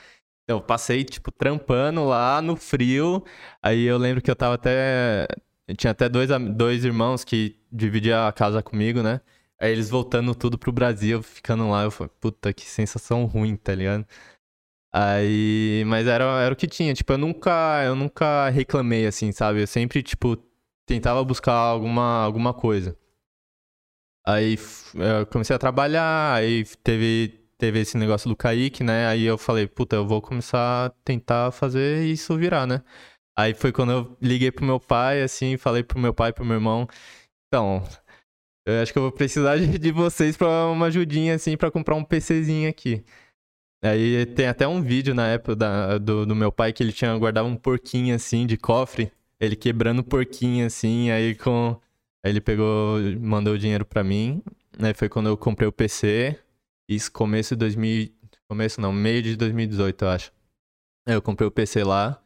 Eu 0.48 0.60
passei, 0.60 1.04
tipo, 1.04 1.32
trampando 1.32 2.04
lá 2.06 2.42
no 2.42 2.56
frio. 2.56 3.24
Aí 3.62 3.84
eu 3.84 3.98
lembro 3.98 4.22
que 4.22 4.30
eu 4.30 4.36
tava 4.36 4.54
até. 4.56 5.26
Eu 5.68 5.76
tinha 5.76 5.90
até 5.92 6.08
dois, 6.08 6.30
dois 6.56 6.84
irmãos 6.84 7.24
que 7.24 7.56
dividiam 7.72 8.26
a 8.26 8.32
casa 8.32 8.62
comigo, 8.62 9.02
né? 9.02 9.20
Aí 9.58 9.72
eles 9.72 9.90
voltando 9.90 10.34
tudo 10.34 10.58
pro 10.58 10.72
Brasil, 10.72 11.22
ficando 11.22 11.68
lá. 11.70 11.84
Eu 11.84 11.90
falei, 11.90 12.12
puta, 12.20 12.52
que 12.52 12.64
sensação 12.66 13.24
ruim, 13.26 13.56
tá 13.56 13.74
ligado? 13.74 14.06
Aí. 14.98 15.84
Mas 15.86 16.06
era, 16.06 16.24
era 16.40 16.54
o 16.54 16.56
que 16.56 16.66
tinha. 16.66 16.94
Tipo, 16.94 17.12
eu 17.12 17.18
nunca, 17.18 17.84
eu 17.84 17.94
nunca 17.94 18.48
reclamei, 18.48 19.06
assim, 19.06 19.30
sabe? 19.30 19.60
Eu 19.60 19.66
sempre, 19.66 20.02
tipo, 20.02 20.36
tentava 20.86 21.22
buscar 21.22 21.52
alguma, 21.52 22.24
alguma 22.24 22.54
coisa. 22.54 22.96
Aí 24.26 24.56
eu 24.94 25.26
comecei 25.26 25.54
a 25.54 25.58
trabalhar, 25.58 26.34
aí 26.34 26.64
teve, 26.82 27.28
teve 27.58 27.80
esse 27.80 27.96
negócio 27.96 28.28
do 28.28 28.34
Kaique, 28.36 28.82
né? 28.82 29.06
Aí 29.06 29.24
eu 29.24 29.38
falei, 29.38 29.66
puta, 29.68 29.96
eu 29.96 30.06
vou 30.06 30.20
começar 30.22 30.86
a 30.86 30.90
tentar 31.04 31.52
fazer 31.52 32.04
isso 32.06 32.36
virar, 32.36 32.66
né? 32.66 32.82
Aí 33.38 33.54
foi 33.54 33.70
quando 33.72 33.92
eu 33.92 34.16
liguei 34.20 34.50
pro 34.50 34.64
meu 34.64 34.80
pai, 34.80 35.22
assim, 35.22 35.56
falei 35.56 35.84
pro 35.84 35.98
meu 35.98 36.14
pai 36.14 36.32
pro 36.32 36.44
meu 36.44 36.54
irmão, 36.56 36.88
então, 37.48 37.82
eu 38.66 38.82
acho 38.82 38.92
que 38.92 38.98
eu 38.98 39.04
vou 39.04 39.12
precisar 39.12 39.58
de, 39.58 39.78
de 39.78 39.92
vocês 39.92 40.36
pra 40.36 40.66
uma 40.66 40.86
ajudinha, 40.86 41.34
assim, 41.36 41.56
pra 41.56 41.70
comprar 41.70 41.94
um 41.96 42.04
PCzinho 42.04 42.68
aqui. 42.68 43.04
Aí 43.82 44.26
tem 44.26 44.46
até 44.48 44.66
um 44.66 44.82
vídeo 44.82 45.14
na 45.14 45.28
época 45.28 45.54
da- 45.56 45.98
do, 45.98 46.26
do 46.26 46.34
meu 46.34 46.50
pai 46.50 46.72
que 46.72 46.82
ele 46.82 46.92
tinha 46.92 47.16
guardado 47.16 47.46
um 47.46 47.56
porquinho, 47.56 48.14
assim, 48.14 48.46
de 48.46 48.56
cofre, 48.56 49.12
ele 49.38 49.54
quebrando 49.56 50.00
o 50.00 50.04
porquinho, 50.04 50.66
assim, 50.66 51.10
aí 51.10 51.34
com... 51.34 51.78
Aí 52.24 52.32
ele 52.32 52.40
pegou, 52.40 52.98
mandou 53.20 53.54
o 53.54 53.58
dinheiro 53.58 53.84
pra 53.86 54.02
mim, 54.02 54.42
né? 54.78 54.92
Foi 54.94 55.08
quando 55.08 55.28
eu 55.28 55.36
comprei 55.36 55.68
o 55.68 55.72
PC, 55.72 56.38
isso 56.88 57.12
começo 57.12 57.54
de 57.54 57.60
2000, 57.60 58.10
começo 58.48 58.80
não, 58.80 58.92
meio 58.92 59.22
de 59.22 59.36
2018, 59.36 60.04
eu 60.04 60.08
acho. 60.08 60.32
Aí 61.06 61.14
eu 61.14 61.22
comprei 61.22 61.46
o 61.48 61.50
PC 61.50 61.84
lá 61.84 62.20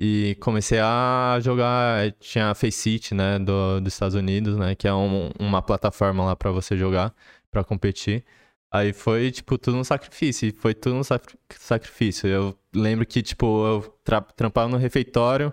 e 0.00 0.36
comecei 0.40 0.78
a 0.80 1.38
jogar, 1.42 2.12
tinha 2.14 2.50
a 2.50 2.54
Faceit, 2.54 3.14
né, 3.14 3.38
do, 3.38 3.80
dos 3.80 3.92
Estados 3.94 4.14
Unidos, 4.16 4.56
né, 4.56 4.74
que 4.74 4.88
é 4.88 4.94
um- 4.94 5.30
uma 5.40 5.62
plataforma 5.62 6.24
lá 6.24 6.36
pra 6.36 6.50
você 6.52 6.76
jogar, 6.76 7.14
pra 7.50 7.64
competir. 7.64 8.24
Aí 8.72 8.92
foi, 8.92 9.30
tipo, 9.30 9.58
tudo 9.58 9.76
um 9.78 9.84
sacrifício, 9.84 10.52
foi 10.58 10.74
tudo 10.74 10.96
um 10.96 11.04
sacri- 11.04 11.36
sacrifício. 11.58 12.28
Eu 12.28 12.58
lembro 12.74 13.04
que, 13.06 13.22
tipo, 13.22 13.66
eu 13.66 13.82
tra 14.04 14.20
trampava 14.22 14.68
no 14.68 14.78
refeitório, 14.78 15.52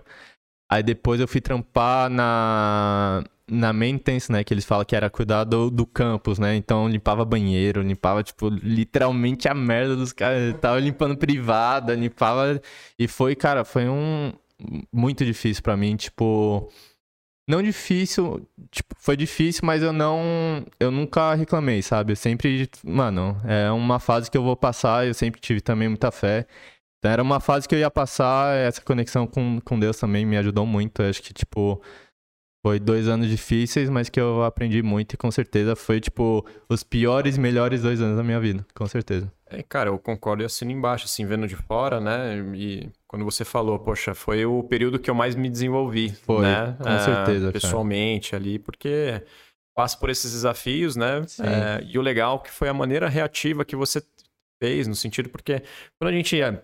Aí 0.68 0.82
depois 0.82 1.20
eu 1.20 1.26
fui 1.26 1.40
trampar 1.40 2.08
na, 2.08 3.24
na 3.50 3.72
maintenance, 3.72 4.30
né? 4.30 4.44
Que 4.44 4.54
eles 4.54 4.64
falam 4.64 4.84
que 4.84 4.94
era 4.94 5.10
cuidar 5.10 5.42
do, 5.44 5.68
do 5.70 5.84
campus, 5.84 6.38
né? 6.38 6.54
Então 6.56 6.88
limpava 6.88 7.24
banheiro, 7.24 7.82
limpava, 7.82 8.22
tipo, 8.22 8.48
literalmente 8.48 9.48
a 9.48 9.54
merda 9.54 9.96
dos 9.96 10.12
caras. 10.12 10.54
Tava 10.60 10.78
limpando 10.78 11.16
privada, 11.16 11.94
limpava. 11.94 12.60
E 12.98 13.08
foi, 13.08 13.34
cara, 13.34 13.64
foi 13.64 13.88
um. 13.88 14.32
Muito 14.92 15.24
difícil 15.24 15.62
pra 15.62 15.76
mim, 15.76 15.96
tipo. 15.96 16.70
Não 17.50 17.60
difícil, 17.60 18.48
tipo, 18.70 18.94
foi 18.96 19.16
difícil, 19.16 19.62
mas 19.64 19.82
eu 19.82 19.92
não. 19.92 20.64
Eu 20.78 20.92
nunca 20.92 21.34
reclamei, 21.34 21.82
sabe? 21.82 22.12
Eu 22.12 22.16
sempre. 22.16 22.70
Mano, 22.84 23.36
é 23.44 23.68
uma 23.72 23.98
fase 23.98 24.30
que 24.30 24.38
eu 24.38 24.42
vou 24.44 24.56
passar, 24.56 25.04
eu 25.04 25.12
sempre 25.12 25.40
tive 25.40 25.60
também 25.60 25.88
muita 25.88 26.12
fé. 26.12 26.46
Então 26.98 27.10
era 27.10 27.20
uma 27.20 27.40
fase 27.40 27.66
que 27.68 27.74
eu 27.74 27.78
ia 27.80 27.90
passar, 27.90 28.54
essa 28.56 28.80
conexão 28.80 29.26
com, 29.26 29.60
com 29.64 29.80
Deus 29.80 29.98
também 29.98 30.24
me 30.24 30.36
ajudou 30.36 30.64
muito. 30.64 31.02
Eu 31.02 31.10
acho 31.10 31.20
que, 31.22 31.32
tipo, 31.34 31.82
foi 32.62 32.78
dois 32.78 33.08
anos 33.08 33.28
difíceis, 33.28 33.88
mas 33.88 34.08
que 34.08 34.20
eu 34.20 34.42
aprendi 34.44 34.82
muito 34.82 35.14
e 35.14 35.16
com 35.16 35.30
certeza 35.30 35.74
foi, 35.74 36.00
tipo, 36.00 36.44
os 36.68 36.82
piores 36.82 37.36
e 37.36 37.40
melhores 37.40 37.82
dois 37.82 38.00
anos 38.00 38.16
da 38.16 38.22
minha 38.22 38.38
vida, 38.38 38.66
com 38.74 38.86
certeza. 38.86 39.32
É, 39.46 39.62
cara, 39.62 39.88
eu 39.90 39.98
concordo 39.98 40.42
e 40.42 40.46
assino 40.46 40.70
embaixo, 40.70 41.06
assim, 41.06 41.24
vendo 41.26 41.46
de 41.48 41.56
fora, 41.56 42.00
né? 42.00 42.36
E 42.54 42.88
quando 43.08 43.24
você 43.24 43.44
falou, 43.44 43.78
poxa, 43.78 44.14
foi 44.14 44.44
o 44.44 44.62
período 44.62 44.98
que 44.98 45.10
eu 45.10 45.14
mais 45.14 45.34
me 45.34 45.48
desenvolvi, 45.50 46.10
Foi, 46.24 46.42
né? 46.42 46.76
com 46.80 46.88
É, 46.88 46.98
certeza, 47.00 47.40
cara. 47.46 47.52
Pessoalmente 47.52 48.36
ali, 48.36 48.58
porque 48.58 49.22
passo 49.74 49.98
por 49.98 50.10
esses 50.10 50.30
desafios, 50.32 50.94
né? 50.96 51.22
É, 51.40 51.82
e 51.84 51.98
o 51.98 52.02
legal 52.02 52.40
que 52.40 52.50
foi 52.50 52.68
a 52.68 52.74
maneira 52.74 53.08
reativa 53.08 53.64
que 53.64 53.74
você 53.74 54.02
fez, 54.62 54.86
no 54.86 54.94
sentido, 54.94 55.30
porque 55.30 55.62
quando 55.98 56.10
a 56.10 56.16
gente 56.16 56.40
é, 56.40 56.62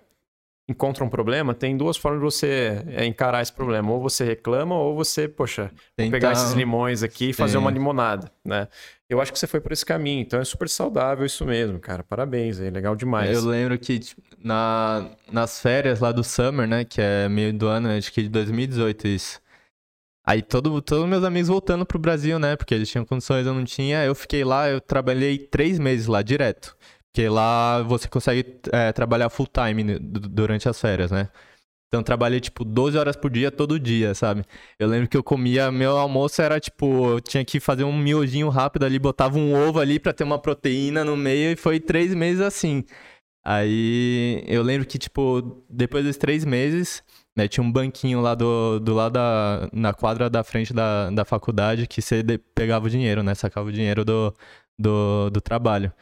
encontra 0.69 1.05
um 1.05 1.09
problema, 1.09 1.55
tem 1.55 1.77
duas 1.77 1.97
formas 1.97 2.21
de 2.21 2.25
você 2.25 2.83
é, 2.89 3.05
encarar 3.05 3.41
esse 3.41 3.53
problema. 3.53 3.93
Ou 3.93 4.01
você 4.01 4.25
reclama, 4.25 4.75
ou 4.75 4.97
você, 4.97 5.29
poxa, 5.29 5.71
vou 5.97 6.11
pegar 6.11 6.33
esses 6.33 6.53
limões 6.53 7.03
aqui 7.03 7.31
e 7.31 7.33
fazer 7.33 7.53
Sim. 7.53 7.59
uma 7.59 7.71
limonada, 7.71 8.31
né? 8.45 8.69
Eu 9.09 9.21
acho 9.21 9.33
que 9.33 9.39
você 9.39 9.47
foi 9.47 9.61
por 9.61 9.71
esse 9.71 9.87
caminho, 9.87 10.21
então 10.21 10.41
é 10.41 10.45
super 10.45 10.69
saudável 10.69 11.25
isso 11.25 11.45
mesmo, 11.45 11.79
cara. 11.79 12.03
Parabéns, 12.03 12.59
é 12.59 12.69
legal 12.69 12.97
demais. 12.97 13.31
Eu 13.31 13.49
lembro 13.49 13.79
que 13.79 14.01
tipo, 14.01 14.21
na, 14.43 15.09
nas 15.31 15.61
férias 15.61 16.01
lá 16.01 16.11
do 16.11 16.25
Summer, 16.25 16.67
né, 16.67 16.85
que 16.85 17.01
é 17.01 17.29
meio 17.29 17.53
do 17.53 17.69
ano, 17.69 17.89
acho 17.89 18.13
que 18.13 18.23
de 18.23 18.29
2018 18.29 19.07
isso. 19.07 19.41
Aí 20.29 20.43
todo, 20.43 20.83
todos 20.83 21.09
meus 21.09 21.23
amigos 21.23 21.47
voltando 21.47 21.87
pro 21.87 22.01
Brasil, 22.01 22.37
né, 22.37 22.57
porque 22.57 22.75
eles 22.75 22.91
tinham 22.91 23.05
condições, 23.05 23.47
eu 23.47 23.55
não 23.55 23.65
tinha. 23.65 24.05
Eu 24.05 24.13
fiquei 24.13 24.43
lá, 24.43 24.69
eu 24.69 24.81
trabalhei 24.81 25.39
três 25.39 25.79
meses 25.79 26.09
lá, 26.09 26.21
direto. 26.21 26.77
Porque 27.17 27.31
lá 27.31 27.81
você 27.83 28.07
consegue 28.09 28.61
é, 28.71 28.93
trabalhar 28.93 29.31
full 29.31 29.47
time 29.47 29.99
du- 29.99 30.21
durante 30.29 30.69
as 30.69 30.79
férias, 30.79 31.11
né? 31.11 31.31
Então 31.89 32.03
trabalhei, 32.03 32.41
tipo, 32.41 32.65
12 32.65 32.99
horas 32.99 33.17
por 33.17 33.31
dia, 33.31 33.51
todo 33.51 33.81
dia, 33.81 34.15
sabe? 34.15 34.45
Eu 34.79 34.89
lembro 34.89 35.09
que 35.09 35.17
eu 35.17 35.25
comia, 35.25 35.73
meu 35.73 35.97
almoço 35.99 36.43
era, 36.43 36.61
tipo, 36.61 37.11
eu 37.13 37.21
tinha 37.21 37.45
que 37.45 37.61
fazer 37.61 37.85
um 37.85 37.97
miojinho 37.97 38.51
rápido 38.51 38.85
ali, 38.87 38.99
botava 38.99 39.39
um 39.39 39.55
ovo 39.55 39.81
ali 39.81 39.99
pra 40.01 40.13
ter 40.13 40.25
uma 40.25 40.39
proteína 40.39 41.05
no 41.05 41.17
meio 41.17 41.53
e 41.53 41.57
foi 41.57 41.81
três 41.81 42.15
meses 42.15 42.41
assim. 42.43 42.85
Aí 43.45 44.43
eu 44.47 44.63
lembro 44.63 44.87
que, 44.87 44.99
tipo, 44.99 45.65
depois 45.71 46.05
dos 46.05 46.17
três 46.17 46.45
meses, 46.45 47.03
né, 47.37 47.49
tinha 47.49 47.63
um 47.65 47.71
banquinho 47.73 48.21
lá 48.21 48.35
do, 48.35 48.81
do 48.81 48.95
lado 48.95 49.13
da, 49.15 49.69
na 49.73 49.95
quadra 49.95 50.29
da 50.31 50.45
frente 50.45 50.75
da, 50.75 51.11
da 51.11 51.25
faculdade 51.25 51.87
que 51.87 52.03
você 52.03 52.25
pegava 52.55 52.87
o 52.87 52.91
dinheiro, 52.91 53.23
né? 53.23 53.35
Sacava 53.35 53.69
o 53.69 53.73
dinheiro 53.73 54.05
do, 54.05 54.35
do, 54.79 55.31
do 55.31 55.41
trabalho. 55.41 55.93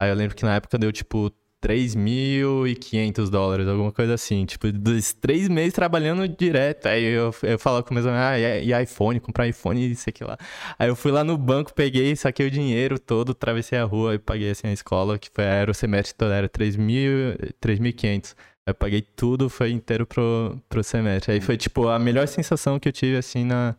Aí 0.00 0.10
eu 0.10 0.14
lembro 0.14 0.34
que 0.34 0.44
na 0.44 0.56
época 0.56 0.78
deu, 0.78 0.90
tipo, 0.90 1.30
3.500 1.62 3.28
dólares, 3.28 3.68
alguma 3.68 3.92
coisa 3.92 4.14
assim. 4.14 4.46
Tipo, 4.46 4.72
dos 4.72 5.12
três 5.12 5.48
meses 5.48 5.74
trabalhando 5.74 6.26
direto. 6.26 6.86
Aí 6.86 7.04
eu, 7.04 7.34
eu 7.42 7.58
falava 7.58 7.82
com 7.82 7.92
meus 7.92 8.06
amigos, 8.06 8.24
ah, 8.24 8.38
e, 8.38 8.82
iPhone, 8.82 9.20
comprar 9.20 9.46
iPhone 9.46 9.80
e 9.80 9.92
isso 9.92 10.08
aqui 10.08 10.24
lá. 10.24 10.38
Aí 10.78 10.88
eu 10.88 10.96
fui 10.96 11.12
lá 11.12 11.22
no 11.22 11.36
banco, 11.36 11.74
peguei, 11.74 12.16
saquei 12.16 12.46
o 12.46 12.50
dinheiro 12.50 12.98
todo, 12.98 13.32
atravessei 13.32 13.78
a 13.78 13.84
rua 13.84 14.14
e 14.14 14.18
paguei 14.18 14.50
assim 14.50 14.68
a 14.68 14.72
escola, 14.72 15.18
que 15.18 15.28
foi, 15.32 15.44
era 15.44 15.70
o 15.70 15.74
semestre 15.74 16.14
todo, 16.16 16.32
era 16.32 16.48
3.000, 16.48 17.54
3.500. 17.60 18.34
Aí 18.66 18.72
eu 18.72 18.74
paguei 18.74 19.02
tudo, 19.02 19.50
foi 19.50 19.70
inteiro 19.70 20.06
pro, 20.06 20.58
pro 20.68 20.82
semestre. 20.82 21.32
Aí 21.32 21.40
foi, 21.40 21.56
tipo, 21.56 21.88
a 21.88 21.98
melhor 21.98 22.26
sensação 22.26 22.78
que 22.78 22.88
eu 22.88 22.92
tive, 22.92 23.16
assim, 23.18 23.44
na, 23.44 23.76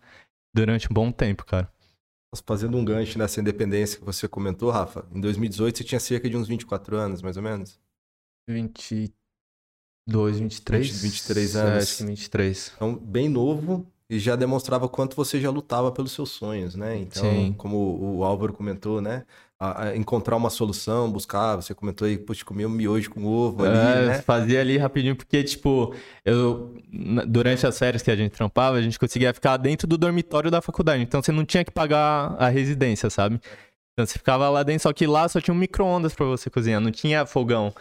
durante 0.54 0.88
um 0.92 0.94
bom 0.94 1.12
tempo, 1.12 1.46
cara. 1.46 1.68
Fazendo 2.46 2.78
um 2.78 2.86
gancho 2.86 3.18
nessa 3.20 3.42
independência 3.42 4.00
que 4.00 4.06
você 4.06 4.26
comentou, 4.26 4.70
Rafa, 4.70 5.06
em 5.14 5.20
2018 5.20 5.78
você 5.78 5.84
tinha 5.84 6.00
cerca 6.00 6.30
de 6.30 6.38
uns 6.38 6.48
24 6.48 6.96
anos, 6.96 7.22
mais 7.22 7.36
ou 7.36 7.44
menos. 7.44 7.78
22, 8.48 10.40
23? 10.40 10.88
20, 10.88 11.02
23 11.02 11.56
É, 11.56 11.60
anos. 11.60 11.84
acho 11.84 11.98
que 11.98 12.06
23. 12.06 12.72
Então, 12.76 12.96
bem 12.96 13.28
novo 13.28 13.86
e 14.12 14.20
já 14.20 14.36
demonstrava 14.36 14.90
quanto 14.90 15.16
você 15.16 15.40
já 15.40 15.50
lutava 15.50 15.90
pelos 15.90 16.12
seus 16.12 16.32
sonhos, 16.32 16.76
né? 16.76 16.98
Então, 16.98 17.24
Sim. 17.24 17.56
como 17.58 18.18
o 18.18 18.26
Álvaro 18.26 18.52
comentou, 18.52 19.00
né? 19.02 19.24
A- 19.58 19.84
a 19.86 19.96
encontrar 19.96 20.36
uma 20.36 20.50
solução, 20.50 21.10
buscar, 21.10 21.56
você 21.56 21.74
comentou 21.74 22.06
aí, 22.06 22.18
puxa, 22.18 22.44
comer 22.44 22.66
um 22.66 22.70
miojo 22.70 23.10
com 23.10 23.24
ovo 23.26 23.64
ali, 23.64 23.78
É, 23.78 24.08
né? 24.08 24.22
Fazia 24.22 24.60
ali 24.60 24.78
rapidinho, 24.78 25.16
porque, 25.16 25.42
tipo, 25.46 25.96
eu. 26.26 26.76
Durante 27.26 27.66
as 27.66 27.80
férias 27.80 28.02
que 28.02 28.12
a 28.12 28.16
gente 28.18 28.32
trampava, 28.34 28.76
a 28.76 28.82
gente 28.82 29.00
conseguia 29.00 29.34
ficar 29.34 29.56
dentro 29.56 29.88
do 29.88 29.98
dormitório 29.98 30.52
da 30.52 30.62
faculdade. 30.62 31.02
Então 31.04 31.22
você 31.24 31.32
não 31.32 31.46
tinha 31.46 31.64
que 31.64 31.72
pagar 31.72 32.36
a 32.38 32.50
residência, 32.50 33.10
sabe? 33.10 33.40
Então 33.94 34.06
você 34.06 34.18
ficava 34.18 34.50
lá 34.50 34.62
dentro, 34.64 34.84
só 34.84 34.92
que 34.92 35.08
lá 35.08 35.28
só 35.30 35.40
tinha 35.40 35.54
um 35.54 35.58
micro-ondas 35.58 36.14
pra 36.14 36.26
você 36.26 36.50
cozinhar, 36.50 36.82
não 36.82 36.92
tinha 36.92 37.26
fogão. 37.26 37.74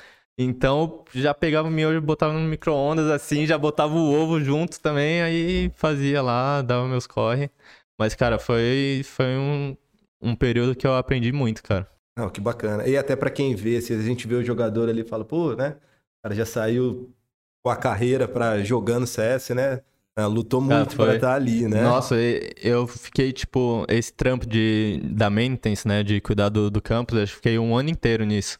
Então 0.42 1.04
já 1.14 1.34
pegava 1.34 1.68
o 1.68 1.70
miojo, 1.70 2.00
botava 2.00 2.32
no 2.32 2.40
micro-ondas 2.40 3.10
assim, 3.10 3.46
já 3.46 3.58
botava 3.58 3.92
o 3.92 4.10
ovo 4.10 4.40
junto 4.40 4.80
também, 4.80 5.20
aí 5.20 5.70
fazia 5.74 6.22
lá, 6.22 6.62
dava 6.62 6.88
meus 6.88 7.06
corre. 7.06 7.50
Mas, 7.98 8.14
cara, 8.14 8.38
foi, 8.38 9.02
foi 9.04 9.36
um, 9.36 9.76
um 10.22 10.34
período 10.34 10.74
que 10.74 10.86
eu 10.86 10.94
aprendi 10.94 11.30
muito, 11.30 11.62
cara. 11.62 11.86
Não, 12.16 12.30
que 12.30 12.40
bacana. 12.40 12.88
E 12.88 12.96
até 12.96 13.14
pra 13.14 13.28
quem 13.28 13.54
vê, 13.54 13.82
se 13.82 13.92
a 13.92 14.00
gente 14.00 14.26
vê 14.26 14.36
o 14.36 14.42
jogador 14.42 14.88
ali 14.88 15.02
e 15.02 15.06
fala, 15.06 15.26
pô, 15.26 15.54
né? 15.54 15.76
O 16.18 16.22
cara 16.22 16.34
já 16.34 16.46
saiu 16.46 17.14
com 17.62 17.70
a 17.70 17.76
carreira 17.76 18.26
para 18.26 18.62
jogando 18.64 19.06
CS, 19.06 19.50
né? 19.50 19.82
Ah, 20.16 20.26
Lutou 20.26 20.66
Cara, 20.66 20.78
muito 20.78 20.96
foi. 20.96 21.04
para 21.04 21.14
estar 21.16 21.34
ali, 21.34 21.68
né? 21.68 21.82
Nossa, 21.82 22.16
eu 22.62 22.86
fiquei, 22.86 23.30
tipo, 23.32 23.84
esse 23.88 24.12
trampo 24.14 24.46
de, 24.46 25.00
da 25.04 25.28
maintenance, 25.28 25.86
né, 25.86 26.02
de 26.02 26.20
cuidar 26.20 26.48
do, 26.48 26.70
do 26.70 26.80
campus, 26.80 27.18
eu 27.18 27.28
fiquei 27.28 27.58
um 27.58 27.76
ano 27.76 27.90
inteiro 27.90 28.24
nisso. 28.24 28.58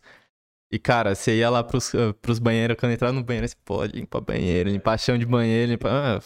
E, 0.72 0.78
cara, 0.78 1.14
você 1.14 1.38
ia 1.38 1.50
lá 1.50 1.64
pros, 1.64 1.92
eh, 1.94 2.12
pros 2.22 2.38
banheiros, 2.38 2.76
quando 2.78 2.92
entrava 2.92 3.12
no 3.12 3.24
banheiro, 3.24 3.48
você, 3.48 3.56
pô, 3.64 3.84
limpa 3.84 4.20
banheiro, 4.20 4.70
limpar 4.70 4.98
chão 4.98 5.18
de 5.18 5.26
banheiro, 5.26 5.72
limpa... 5.72 5.88
ah, 5.90 6.20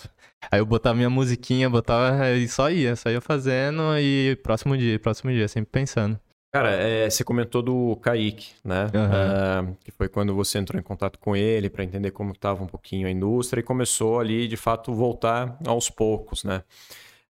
Aí 0.50 0.60
eu 0.60 0.66
botava 0.66 0.96
minha 0.96 1.10
musiquinha, 1.10 1.70
botava 1.70 2.30
e 2.32 2.48
só 2.48 2.70
ia, 2.70 2.94
só 2.96 3.10
ia 3.10 3.20
fazendo 3.20 3.98
e 3.98 4.36
próximo 4.42 4.76
dia, 4.76 4.98
próximo 4.98 5.32
dia, 5.32 5.48
sempre 5.48 5.70
pensando. 5.70 6.18
Cara, 6.52 6.70
é, 6.70 7.10
você 7.10 7.24
comentou 7.24 7.62
do 7.62 7.96
Kaique, 7.96 8.52
né? 8.64 8.84
Uhum. 8.94 9.72
Uh, 9.72 9.76
que 9.82 9.90
foi 9.90 10.08
quando 10.08 10.34
você 10.34 10.58
entrou 10.58 10.78
em 10.78 10.84
contato 10.84 11.18
com 11.18 11.34
ele 11.34 11.68
para 11.68 11.82
entender 11.82 12.12
como 12.12 12.30
estava 12.30 12.62
um 12.62 12.66
pouquinho 12.66 13.08
a 13.08 13.10
indústria 13.10 13.60
e 13.60 13.64
começou 13.64 14.20
ali, 14.20 14.46
de 14.46 14.56
fato, 14.56 14.94
voltar 14.94 15.58
aos 15.66 15.90
poucos, 15.90 16.44
né? 16.44 16.62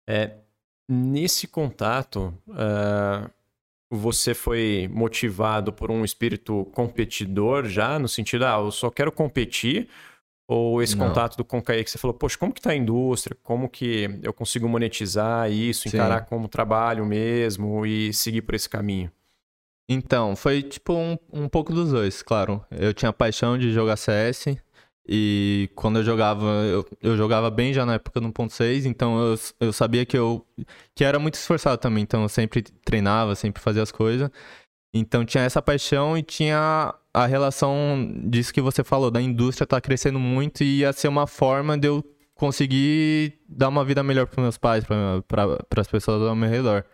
É, 0.09 0.37
nesse 0.89 1.47
contato, 1.47 2.33
uh, 2.49 3.31
você 3.91 4.35
foi 4.35 4.89
motivado 4.93 5.73
por 5.73 5.91
um 5.91 6.05
espírito 6.05 6.65
competidor 6.73 7.67
já, 7.67 7.99
no 7.99 8.07
sentido, 8.07 8.45
ah, 8.47 8.61
eu 8.61 8.71
só 8.71 8.89
quero 8.89 9.11
competir, 9.11 9.89
ou 10.47 10.81
esse 10.81 10.97
Não. 10.97 11.09
contato 11.09 11.37
do 11.37 11.45
Concaí 11.45 11.83
que 11.83 11.91
você 11.91 11.99
falou, 11.99 12.15
poxa, 12.15 12.39
como 12.39 12.53
que 12.53 12.61
tá 12.61 12.71
a 12.71 12.77
indústria? 12.77 13.37
Como 13.43 13.69
que 13.69 14.09
eu 14.23 14.33
consigo 14.33 14.69
monetizar 14.69 15.51
isso, 15.51 15.89
Sim. 15.89 15.97
encarar 15.97 16.27
como 16.27 16.49
trabalho 16.49 17.05
mesmo 17.05 17.85
e 17.85 18.13
seguir 18.13 18.43
por 18.43 18.55
esse 18.55 18.69
caminho? 18.69 19.11
Então, 19.89 20.37
foi 20.37 20.63
tipo 20.63 20.93
um, 20.93 21.19
um 21.33 21.49
pouco 21.49 21.73
dos 21.73 21.91
dois, 21.91 22.23
claro. 22.23 22.65
Eu 22.71 22.95
tinha 22.95 23.13
paixão 23.13 23.59
de 23.59 23.73
jogar 23.73 23.97
CS 23.97 24.57
e 25.13 25.69
quando 25.75 25.99
eu 25.99 26.05
jogava, 26.05 26.47
eu, 26.47 26.87
eu 27.03 27.17
jogava 27.17 27.51
bem 27.51 27.75
já 27.75 27.85
na 27.85 27.95
época 27.95 28.21
do 28.21 28.29
1.6, 28.29 28.85
então 28.85 29.21
eu, 29.21 29.39
eu 29.59 29.73
sabia 29.73 30.07
que 30.07 30.17
eu 30.17 30.47
que 30.95 31.03
era 31.03 31.19
muito 31.19 31.35
esforçado 31.35 31.79
também, 31.79 32.05
então 32.05 32.23
eu 32.23 32.29
sempre 32.29 32.63
treinava, 32.63 33.35
sempre 33.35 33.61
fazia 33.61 33.83
as 33.83 33.91
coisas. 33.91 34.31
Então 34.95 35.25
tinha 35.25 35.43
essa 35.43 35.61
paixão 35.61 36.17
e 36.17 36.23
tinha 36.23 36.95
a 37.13 37.27
relação 37.27 38.09
disso 38.25 38.55
que 38.55 38.61
você 38.61 38.85
falou, 38.85 39.11
da 39.11 39.21
indústria 39.21 39.67
tá 39.67 39.81
crescendo 39.81 40.21
muito 40.21 40.63
e 40.63 40.79
ia 40.81 40.93
ser 40.93 41.09
uma 41.09 41.27
forma 41.27 41.77
de 41.77 41.89
eu 41.89 42.05
conseguir 42.37 43.35
dar 43.49 43.69
uma 43.69 43.85
vida 43.85 44.05
melhor 44.05 44.29
para 44.29 44.43
meus 44.43 44.59
pais, 44.59 44.85
para 44.85 45.81
as 45.81 45.89
pessoas 45.89 46.23
ao 46.23 46.37
meu 46.37 46.49
redor. 46.49 46.85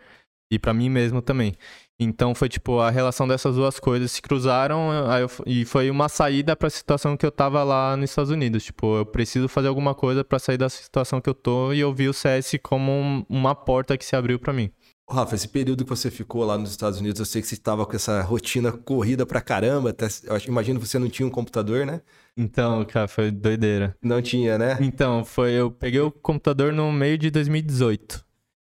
E 0.51 0.57
para 0.57 0.73
mim 0.73 0.89
mesmo 0.89 1.21
também. 1.21 1.53
Então 1.99 2.35
foi 2.35 2.47
tipo, 2.47 2.79
a 2.79 2.91
relação 2.91 3.27
dessas 3.27 3.55
duas 3.55 3.79
coisas 3.79 4.11
se 4.11 4.21
cruzaram 4.21 4.91
eu, 5.17 5.29
e 5.47 5.65
foi 5.65 5.89
uma 5.89 6.07
saída 6.07 6.55
para 6.55 6.67
a 6.67 6.71
situação 6.71 7.17
que 7.17 7.25
eu 7.25 7.31
tava 7.31 7.63
lá 7.63 7.97
nos 7.97 8.11
Estados 8.11 8.29
Unidos. 8.29 8.63
Tipo, 8.63 8.97
eu 8.97 9.05
preciso 9.05 9.47
fazer 9.47 9.67
alguma 9.67 9.95
coisa 9.95 10.23
para 10.23 10.37
sair 10.37 10.57
da 10.57 10.69
situação 10.69 11.19
que 11.19 11.29
eu 11.29 11.33
tô 11.33 11.73
e 11.73 11.79
eu 11.79 11.91
vi 11.91 12.07
o 12.07 12.13
CS 12.13 12.57
como 12.61 12.91
um, 12.91 13.25
uma 13.27 13.55
porta 13.55 13.97
que 13.97 14.05
se 14.05 14.15
abriu 14.15 14.37
para 14.37 14.53
mim. 14.53 14.71
Rafa, 15.09 15.35
esse 15.35 15.47
período 15.47 15.85
que 15.85 15.89
você 15.89 16.11
ficou 16.11 16.43
lá 16.43 16.57
nos 16.57 16.69
Estados 16.69 16.99
Unidos, 16.99 17.19
eu 17.19 17.25
sei 17.25 17.41
que 17.41 17.47
você 17.47 17.55
estava 17.55 17.85
com 17.85 17.95
essa 17.95 18.21
rotina 18.21 18.73
corrida 18.73 19.25
pra 19.25 19.39
caramba. 19.39 19.91
Até, 19.91 20.05
eu 20.05 20.37
imagino 20.47 20.79
que 20.81 20.87
você 20.87 20.99
não 20.99 21.09
tinha 21.09 21.25
um 21.25 21.31
computador, 21.31 21.85
né? 21.85 22.01
Então, 22.35 22.83
cara, 22.83 23.07
foi 23.07 23.31
doideira. 23.31 23.95
Não 24.01 24.21
tinha, 24.21 24.57
né? 24.57 24.77
Então, 24.81 25.23
foi. 25.23 25.53
Eu 25.53 25.71
peguei 25.71 26.01
o 26.01 26.11
computador 26.11 26.73
no 26.73 26.91
meio 26.91 27.17
de 27.17 27.31
2018. 27.31 28.25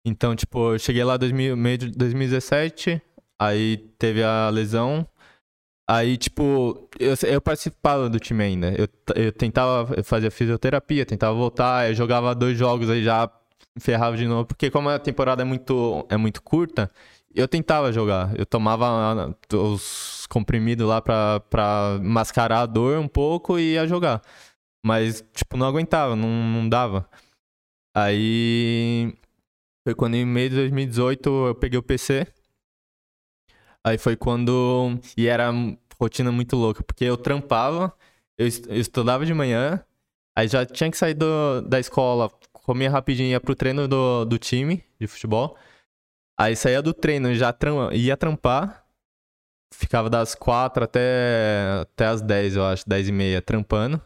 Então, 0.04 0.34
tipo, 0.34 0.74
eu 0.74 0.78
cheguei 0.78 1.04
lá 1.04 1.16
no 1.16 1.56
meio 1.56 1.78
de 1.78 1.90
2017, 1.92 3.00
aí 3.40 3.78
teve 3.98 4.22
a 4.22 4.48
lesão. 4.50 5.06
Aí, 5.88 6.16
tipo, 6.16 6.88
eu, 6.98 7.14
eu 7.28 7.40
participava 7.40 8.08
do 8.08 8.18
time 8.18 8.42
ainda. 8.42 8.72
Eu, 8.72 8.88
eu 9.14 9.32
tentava 9.32 10.02
fazer 10.02 10.30
fisioterapia, 10.30 11.04
tentava 11.04 11.34
voltar, 11.34 11.88
eu 11.88 11.94
jogava 11.94 12.34
dois 12.34 12.56
jogos 12.58 12.88
aí 12.88 13.02
já 13.02 13.30
ferrava 13.78 14.16
de 14.16 14.26
novo, 14.26 14.46
porque 14.46 14.70
como 14.70 14.88
a 14.88 14.98
temporada 14.98 15.42
é 15.42 15.44
muito, 15.44 16.06
é 16.08 16.16
muito 16.16 16.42
curta, 16.42 16.90
eu 17.34 17.48
tentava 17.48 17.92
jogar. 17.92 18.38
Eu 18.38 18.46
tomava 18.46 18.86
ah, 18.86 19.56
os 19.56 20.26
comprimidos 20.28 20.86
lá 20.86 21.02
pra, 21.02 21.40
pra 21.50 21.98
mascarar 22.02 22.60
a 22.60 22.66
dor 22.66 22.98
um 22.98 23.08
pouco 23.08 23.58
e 23.58 23.72
ia 23.74 23.86
jogar. 23.86 24.22
Mas, 24.84 25.24
tipo, 25.34 25.56
não 25.56 25.66
aguentava, 25.66 26.14
não, 26.14 26.28
não 26.28 26.68
dava. 26.68 27.08
Aí. 27.96 29.14
Foi 29.86 29.94
quando 29.94 30.14
em 30.14 30.24
meio 30.24 30.50
de 30.50 30.56
2018 30.56 31.48
eu 31.48 31.54
peguei 31.54 31.78
o 31.78 31.82
PC. 31.82 32.26
Aí 33.84 33.98
foi 33.98 34.16
quando. 34.16 34.98
E 35.16 35.26
era 35.26 35.52
rotina 36.00 36.32
muito 36.32 36.56
louca, 36.56 36.82
porque 36.82 37.04
eu 37.04 37.16
trampava, 37.16 37.92
eu, 38.36 38.46
estudava 38.46 39.24
de 39.24 39.32
manhã, 39.32 39.84
aí 40.36 40.48
já 40.48 40.66
tinha 40.66 40.90
que 40.90 40.96
sair 40.96 41.14
do, 41.14 41.62
da 41.62 41.78
escola 41.78 42.28
comia 42.52 42.90
rapidinho, 42.90 43.28
ia 43.28 43.40
pro 43.40 43.54
treino 43.54 43.86
do, 43.86 44.24
do 44.24 44.38
time 44.38 44.82
de 44.98 45.06
futebol. 45.06 45.56
Aí 46.38 46.56
saía 46.56 46.82
do 46.82 46.92
treino, 46.92 47.34
já 47.34 47.52
tram, 47.52 47.92
ia 47.92 48.16
trampar. 48.16 48.84
Ficava 49.72 50.08
das 50.08 50.34
quatro 50.34 50.84
até, 50.84 51.80
até 51.82 52.06
as 52.06 52.22
dez, 52.22 52.56
eu 52.56 52.64
acho, 52.64 52.88
dez 52.88 53.08
e 53.08 53.12
meia, 53.12 53.42
trampando. 53.42 54.00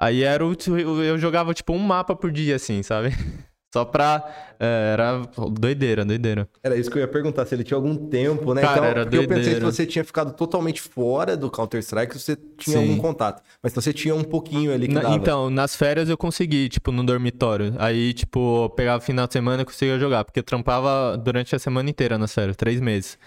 Aí 0.00 0.22
era 0.22 0.44
o, 0.46 0.54
eu 1.02 1.18
jogava 1.18 1.54
tipo 1.54 1.72
um 1.72 1.78
mapa 1.78 2.14
por 2.14 2.30
dia, 2.30 2.56
assim, 2.56 2.82
sabe? 2.82 3.10
Só 3.72 3.86
pra. 3.86 4.54
É, 4.60 4.92
era 4.92 5.22
doideira, 5.50 6.04
doideira. 6.04 6.48
Era 6.62 6.76
isso 6.76 6.90
que 6.90 6.98
eu 6.98 7.00
ia 7.00 7.08
perguntar, 7.08 7.46
se 7.46 7.54
ele 7.54 7.64
tinha 7.64 7.76
algum 7.76 7.96
tempo, 7.96 8.52
né? 8.52 8.60
Cara, 8.60 8.76
então, 8.76 8.84
era 8.84 9.04
doideira. 9.04 9.24
eu 9.24 9.36
pensei 9.36 9.54
que 9.54 9.60
você 9.60 9.86
tinha 9.86 10.04
ficado 10.04 10.34
totalmente 10.34 10.80
fora 10.80 11.36
do 11.36 11.50
Counter-Strike, 11.50 12.16
você 12.16 12.36
tinha 12.58 12.76
Sim. 12.76 12.82
algum 12.90 12.98
contato. 12.98 13.42
Mas 13.62 13.72
você 13.72 13.92
tinha 13.92 14.14
um 14.14 14.22
pouquinho 14.22 14.72
ali 14.72 14.86
que 14.86 14.94
Na, 14.94 15.16
Então, 15.16 15.48
nas 15.48 15.74
férias 15.74 16.08
eu 16.08 16.18
consegui, 16.18 16.68
tipo, 16.68 16.92
no 16.92 17.02
dormitório. 17.02 17.74
Aí, 17.78 18.12
tipo, 18.12 18.68
pegava 18.76 19.02
final 19.02 19.26
de 19.26 19.32
semana 19.32 19.62
e 19.62 19.64
conseguia 19.64 19.98
jogar. 19.98 20.24
Porque 20.24 20.40
eu 20.40 20.44
trampava 20.44 21.16
durante 21.16 21.56
a 21.56 21.58
semana 21.58 21.88
inteira 21.88 22.18
nas 22.18 22.32
férias, 22.32 22.56
três 22.56 22.78
meses. 22.80 23.18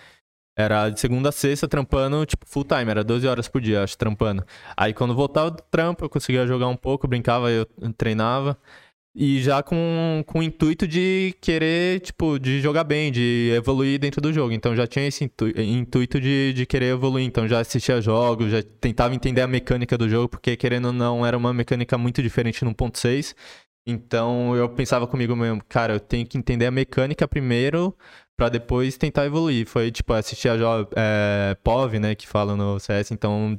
Era 0.57 0.89
de 0.89 0.99
segunda 1.01 1.29
a 1.29 1.31
sexta 1.33 1.67
trampando, 1.67 2.25
tipo, 2.25 2.45
full 2.47 2.63
time, 2.63 2.89
era 2.89 3.03
12 3.03 3.27
horas 3.27 3.47
por 3.49 3.59
dia, 3.59 3.83
acho, 3.83 3.97
trampando. 3.97 4.45
Aí 4.77 4.93
quando 4.93 5.13
voltava 5.13 5.51
do 5.51 5.61
trampo, 5.69 6.05
eu 6.05 6.09
conseguia 6.09 6.47
jogar 6.47 6.67
um 6.67 6.77
pouco, 6.77 7.07
brincava, 7.09 7.51
eu 7.51 7.65
treinava. 7.97 8.57
E 9.17 9.41
já 9.41 9.63
com, 9.63 10.21
com 10.27 10.39
o 10.39 10.43
intuito 10.43 10.85
de 10.85 11.33
querer, 11.39 12.01
tipo, 12.01 12.37
de 12.37 12.59
jogar 12.59 12.83
bem, 12.83 13.13
de 13.13 13.49
evoluir 13.55 13.97
dentro 13.97 14.19
do 14.19 14.33
jogo. 14.33 14.51
Então 14.51 14.75
já 14.75 14.85
tinha 14.85 15.07
esse 15.07 15.23
intu 15.23 15.47
intuito 15.57 16.19
de, 16.19 16.51
de 16.51 16.65
querer 16.65 16.87
evoluir. 16.87 17.25
Então 17.25 17.47
já 17.47 17.61
assistia 17.61 18.01
jogos, 18.01 18.51
já 18.51 18.61
tentava 18.61 19.15
entender 19.15 19.41
a 19.41 19.47
mecânica 19.47 19.97
do 19.97 20.09
jogo, 20.09 20.27
porque 20.27 20.57
querendo 20.57 20.87
ou 20.87 20.93
não, 20.93 21.25
era 21.25 21.37
uma 21.37 21.53
mecânica 21.53 21.97
muito 21.97 22.21
diferente 22.21 22.65
no 22.65 22.75
1.6. 22.75 23.33
Então 23.87 24.53
eu 24.55 24.67
pensava 24.67 25.07
comigo 25.07 25.33
mesmo, 25.33 25.63
cara, 25.69 25.93
eu 25.93 25.99
tenho 25.99 26.25
que 26.27 26.37
entender 26.37 26.65
a 26.65 26.71
mecânica 26.71 27.25
primeiro 27.25 27.95
para 28.35 28.49
depois 28.49 28.97
tentar 28.97 29.25
evoluir. 29.25 29.65
Foi 29.65 29.91
tipo 29.91 30.11
assistir 30.11 30.49
a 30.49 30.57
é, 30.95 31.55
POV, 31.63 31.99
né, 31.99 32.15
que 32.15 32.27
fala 32.27 32.55
no 32.55 32.79
CS, 32.79 33.11
então 33.11 33.57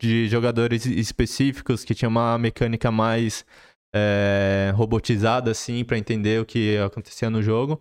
de 0.00 0.26
jogadores 0.28 0.86
específicos 0.86 1.84
que 1.84 1.94
tinha 1.94 2.08
uma 2.08 2.38
mecânica 2.38 2.90
mais 2.90 3.44
é, 3.92 4.72
robotizada, 4.74 5.50
assim, 5.50 5.84
para 5.84 5.98
entender 5.98 6.40
o 6.40 6.46
que 6.46 6.78
acontecia 6.78 7.30
no 7.30 7.42
jogo. 7.42 7.80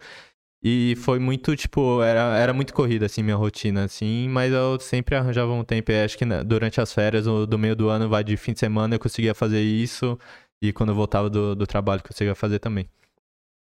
E 0.61 0.95
foi 0.97 1.19
muito, 1.19 1.55
tipo, 1.55 2.01
era, 2.01 2.37
era 2.37 2.53
muito 2.53 2.73
corrida, 2.73 3.05
assim, 3.05 3.23
minha 3.23 3.37
rotina, 3.37 3.85
assim, 3.85 4.27
mas 4.27 4.51
eu 4.51 4.77
sempre 4.79 5.15
arranjava 5.15 5.53
um 5.53 5.63
tempo. 5.63 5.91
Acho 5.91 6.17
que 6.17 6.25
né, 6.25 6.43
durante 6.43 6.81
as 6.81 6.91
férias 6.93 7.23
do, 7.23 7.47
do 7.47 7.57
meio 7.57 7.75
do 7.75 7.87
ano, 7.87 8.09
vai 8.09 8.23
de 8.23 8.35
fim 8.35 8.51
de 8.51 8.59
semana, 8.59 8.95
eu 8.95 8.99
conseguia 8.99 9.33
fazer 9.33 9.61
isso. 9.61 10.19
E 10.61 10.73
quando 10.73 10.89
eu 10.89 10.95
voltava 10.95 11.29
do, 11.29 11.55
do 11.55 11.65
trabalho, 11.65 12.03
conseguia 12.03 12.35
fazer 12.35 12.59
também. 12.59 12.89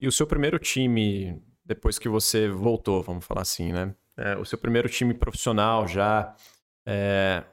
E 0.00 0.08
o 0.08 0.12
seu 0.12 0.26
primeiro 0.26 0.58
time, 0.58 1.40
depois 1.64 1.96
que 1.96 2.08
você 2.08 2.48
voltou, 2.48 3.02
vamos 3.02 3.24
falar 3.24 3.42
assim, 3.42 3.72
né? 3.72 3.94
É, 4.16 4.36
o 4.36 4.44
seu 4.44 4.58
primeiro 4.58 4.88
time 4.88 5.14
profissional 5.14 5.86
já 5.86 6.34
é, 6.84 7.44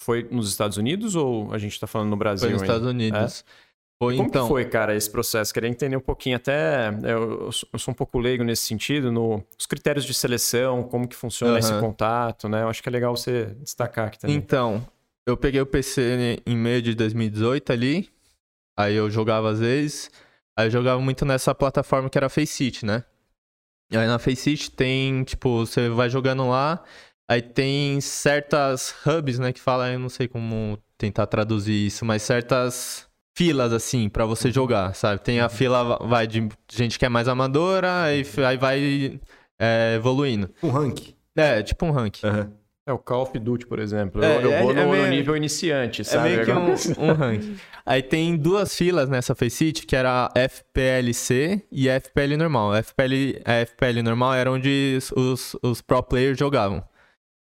foi 0.00 0.26
nos 0.30 0.48
Estados 0.48 0.78
Unidos 0.78 1.14
ou 1.14 1.52
a 1.52 1.58
gente 1.58 1.72
está 1.72 1.86
falando 1.86 2.08
no 2.08 2.16
Brasil? 2.16 2.48
Foi 2.48 2.52
nos 2.52 2.62
ainda? 2.62 2.72
Estados 2.72 2.90
Unidos. 2.90 3.44
É? 3.46 3.65
Foi, 3.98 4.16
Como 4.16 4.28
então... 4.28 4.46
foi, 4.46 4.66
cara, 4.66 4.94
esse 4.94 5.10
processo? 5.10 5.54
Queria 5.54 5.70
entender 5.70 5.96
um 5.96 6.00
pouquinho, 6.00 6.36
até 6.36 6.90
eu, 7.02 7.50
eu 7.72 7.78
sou 7.78 7.92
um 7.92 7.94
pouco 7.94 8.18
leigo 8.18 8.44
nesse 8.44 8.64
sentido, 8.64 9.10
nos 9.10 9.40
no, 9.40 9.66
critérios 9.68 10.04
de 10.04 10.12
seleção, 10.12 10.82
como 10.82 11.08
que 11.08 11.16
funciona 11.16 11.54
uhum. 11.54 11.58
esse 11.58 11.80
contato, 11.80 12.46
né? 12.46 12.62
Eu 12.62 12.68
acho 12.68 12.82
que 12.82 12.88
é 12.90 12.92
legal 12.92 13.16
você 13.16 13.46
destacar 13.62 14.08
aqui 14.08 14.18
também. 14.18 14.36
Então, 14.36 14.86
eu 15.26 15.34
peguei 15.34 15.62
o 15.62 15.66
PC 15.66 16.42
em 16.44 16.56
meio 16.56 16.82
de 16.82 16.94
2018 16.94 17.72
ali, 17.72 18.10
aí 18.78 18.94
eu 18.94 19.10
jogava 19.10 19.50
às 19.50 19.60
vezes, 19.60 20.10
aí 20.54 20.66
eu 20.66 20.70
jogava 20.70 21.00
muito 21.00 21.24
nessa 21.24 21.54
plataforma 21.54 22.10
que 22.10 22.18
era 22.18 22.28
Faceit, 22.28 22.84
né? 22.84 23.02
E 23.90 23.96
aí 23.96 24.06
na 24.06 24.18
Faceit 24.18 24.70
tem, 24.72 25.24
tipo, 25.24 25.64
você 25.64 25.88
vai 25.88 26.10
jogando 26.10 26.46
lá, 26.46 26.84
aí 27.30 27.40
tem 27.40 27.98
certas 28.02 28.94
hubs, 29.06 29.38
né, 29.38 29.54
que 29.54 29.60
fala, 29.60 29.90
eu 29.90 29.98
não 29.98 30.10
sei 30.10 30.28
como 30.28 30.78
tentar 30.98 31.26
traduzir 31.26 31.86
isso, 31.86 32.04
mas 32.04 32.22
certas 32.22 33.05
filas, 33.36 33.72
assim, 33.72 34.08
para 34.08 34.24
você 34.24 34.48
uhum. 34.48 34.54
jogar, 34.54 34.94
sabe? 34.94 35.20
Tem 35.20 35.40
a 35.40 35.44
uhum. 35.44 35.50
fila, 35.50 35.98
vai 36.06 36.26
de 36.26 36.48
gente 36.72 36.98
que 36.98 37.04
é 37.04 37.08
mais 37.08 37.28
amadora, 37.28 38.04
aí, 38.04 38.24
aí 38.46 38.56
vai 38.56 39.20
é, 39.58 39.94
evoluindo. 39.96 40.50
Um 40.62 40.70
rank. 40.70 41.14
É, 41.36 41.62
tipo 41.62 41.84
um 41.84 41.90
rank. 41.90 42.16
Uhum. 42.24 42.50
É 42.88 42.92
o 42.92 42.98
Call 42.98 43.22
of 43.22 43.38
Duty, 43.38 43.66
por 43.66 43.78
exemplo. 43.78 44.24
É, 44.24 44.36
eu, 44.36 44.50
eu 44.50 44.62
vou 44.62 44.70
é, 44.70 44.74
no, 44.74 44.90
meio, 44.92 45.02
no, 45.02 45.10
nível 45.10 45.36
iniciante, 45.36 46.04
sabe? 46.04 46.28
É 46.28 46.44
meio 46.44 46.44
que 46.46 46.98
um, 46.98 47.04
um 47.04 47.12
rank. 47.12 47.56
Aí 47.84 48.02
tem 48.02 48.36
duas 48.36 48.74
filas 48.74 49.08
nessa 49.08 49.34
Faceit, 49.34 49.84
que 49.84 49.94
era 49.94 50.26
a 50.26 50.48
FPLC 50.48 51.62
e 51.70 51.90
a 51.90 52.00
FPL 52.00 52.36
normal. 52.38 52.72
A 52.72 52.82
FPL, 52.82 53.42
a 53.44 53.66
FPL 53.66 54.02
normal 54.02 54.34
era 54.34 54.50
onde 54.50 54.98
os, 55.14 55.56
os 55.62 55.82
pro 55.82 56.02
players 56.02 56.38
jogavam. 56.38 56.82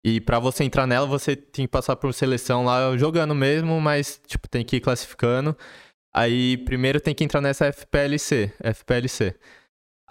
E 0.04 0.20
para 0.20 0.38
você 0.38 0.64
entrar 0.64 0.86
nela, 0.86 1.06
você 1.06 1.36
tem 1.36 1.66
que 1.66 1.70
passar 1.70 1.96
por 1.96 2.12
seleção 2.12 2.64
lá 2.64 2.96
jogando 2.96 3.34
mesmo, 3.34 3.80
mas 3.80 4.20
tipo, 4.26 4.48
tem 4.48 4.64
que 4.64 4.76
ir 4.76 4.80
classificando. 4.80 5.56
Aí 6.14 6.58
primeiro 6.58 7.00
tem 7.00 7.14
que 7.14 7.24
entrar 7.24 7.40
nessa 7.40 7.66
FPLC, 7.66 8.52
FPLC. 8.60 9.34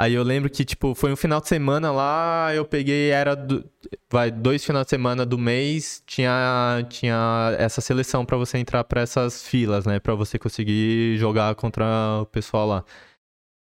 Aí 0.02 0.14
eu 0.16 0.24
lembro 0.24 0.50
que, 0.50 0.66
tipo, 0.66 0.96
foi 0.96 1.12
um 1.14 1.16
final 1.16 1.40
de 1.40 1.48
semana 1.48 1.92
lá, 1.92 2.52
eu 2.56 2.66
peguei, 2.66 3.12
era 3.12 3.36
do, 3.36 3.64
vai, 4.12 4.32
dois 4.32 4.66
finais 4.66 4.86
de 4.86 4.90
semana 4.90 5.26
do 5.26 5.38
mês, 5.38 6.02
tinha, 6.08 6.84
tinha 6.90 7.56
essa 7.60 7.82
seleção 7.82 8.26
para 8.26 8.36
você 8.38 8.58
entrar 8.58 8.84
para 8.84 9.02
essas 9.02 9.44
filas, 9.46 9.86
né? 9.86 10.00
Para 10.00 10.16
você 10.16 10.40
conseguir 10.40 11.18
jogar 11.18 11.54
contra 11.56 11.86
o 12.22 12.26
pessoal 12.26 12.68
lá. 12.68 12.86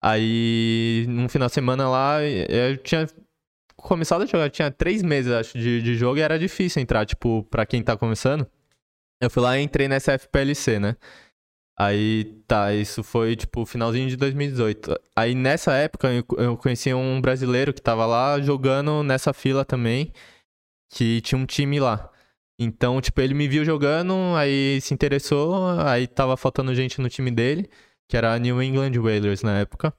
Aí, 0.03 1.05
num 1.09 1.29
final 1.29 1.49
de 1.49 1.55
semana 1.55 1.89
lá, 1.91 2.23
eu 2.23 2.77
tinha 2.79 3.07
começado 3.81 4.23
a 4.23 4.27
jogar, 4.27 4.51
tinha 4.51 4.71
três 4.71 5.03
meses, 5.03 5.33
acho, 5.33 5.59
de, 5.59 5.83
de 5.83 5.95
jogo 5.95 6.19
e 6.19 6.23
era 6.23 6.39
difícil 6.39 6.83
entrar, 6.83 7.05
tipo, 7.07 7.43
pra 7.45 7.67
quem 7.67 7.83
tá 7.83 7.97
começando. 7.97 8.47
Eu 9.21 9.31
fui 9.31 9.43
lá 9.43 9.59
e 9.59 9.63
entrei 9.63 9.89
nessa 9.89 10.13
FPLC, 10.13 10.79
né? 10.79 10.97
Aí, 11.79 12.25
tá, 12.47 12.75
isso 12.75 13.03
foi, 13.03 13.37
tipo, 13.37 13.65
finalzinho 13.65 14.09
de 14.09 14.17
2018. 14.17 14.99
Aí, 15.17 15.35
nessa 15.35 15.73
época, 15.73 16.09
eu 16.39 16.57
conheci 16.57 16.93
um 16.93 17.21
brasileiro 17.21 17.73
que 17.73 17.81
tava 17.81 18.05
lá 18.07 18.41
jogando 18.41 19.03
nessa 19.03 19.33
fila 19.33 19.65
também, 19.65 20.13
que 20.91 21.21
tinha 21.23 21.39
um 21.39 21.47
time 21.47 21.81
lá. 21.81 22.11
Então, 22.59 23.01
tipo, 23.01 23.19
ele 23.23 23.33
me 23.33 23.49
viu 23.49 23.65
jogando, 23.65 24.13
aí 24.37 24.79
se 24.83 24.93
interessou, 24.93 25.71
aí 25.81 26.07
tava 26.07 26.37
faltando 26.37 26.75
gente 26.75 27.01
no 27.01 27.09
time 27.09 27.31
dele, 27.31 27.71
que 28.07 28.17
era 28.17 28.39
New 28.39 28.63
England 28.63 28.93
Whalers 28.99 29.43
na 29.43 29.59
época. 29.61 29.95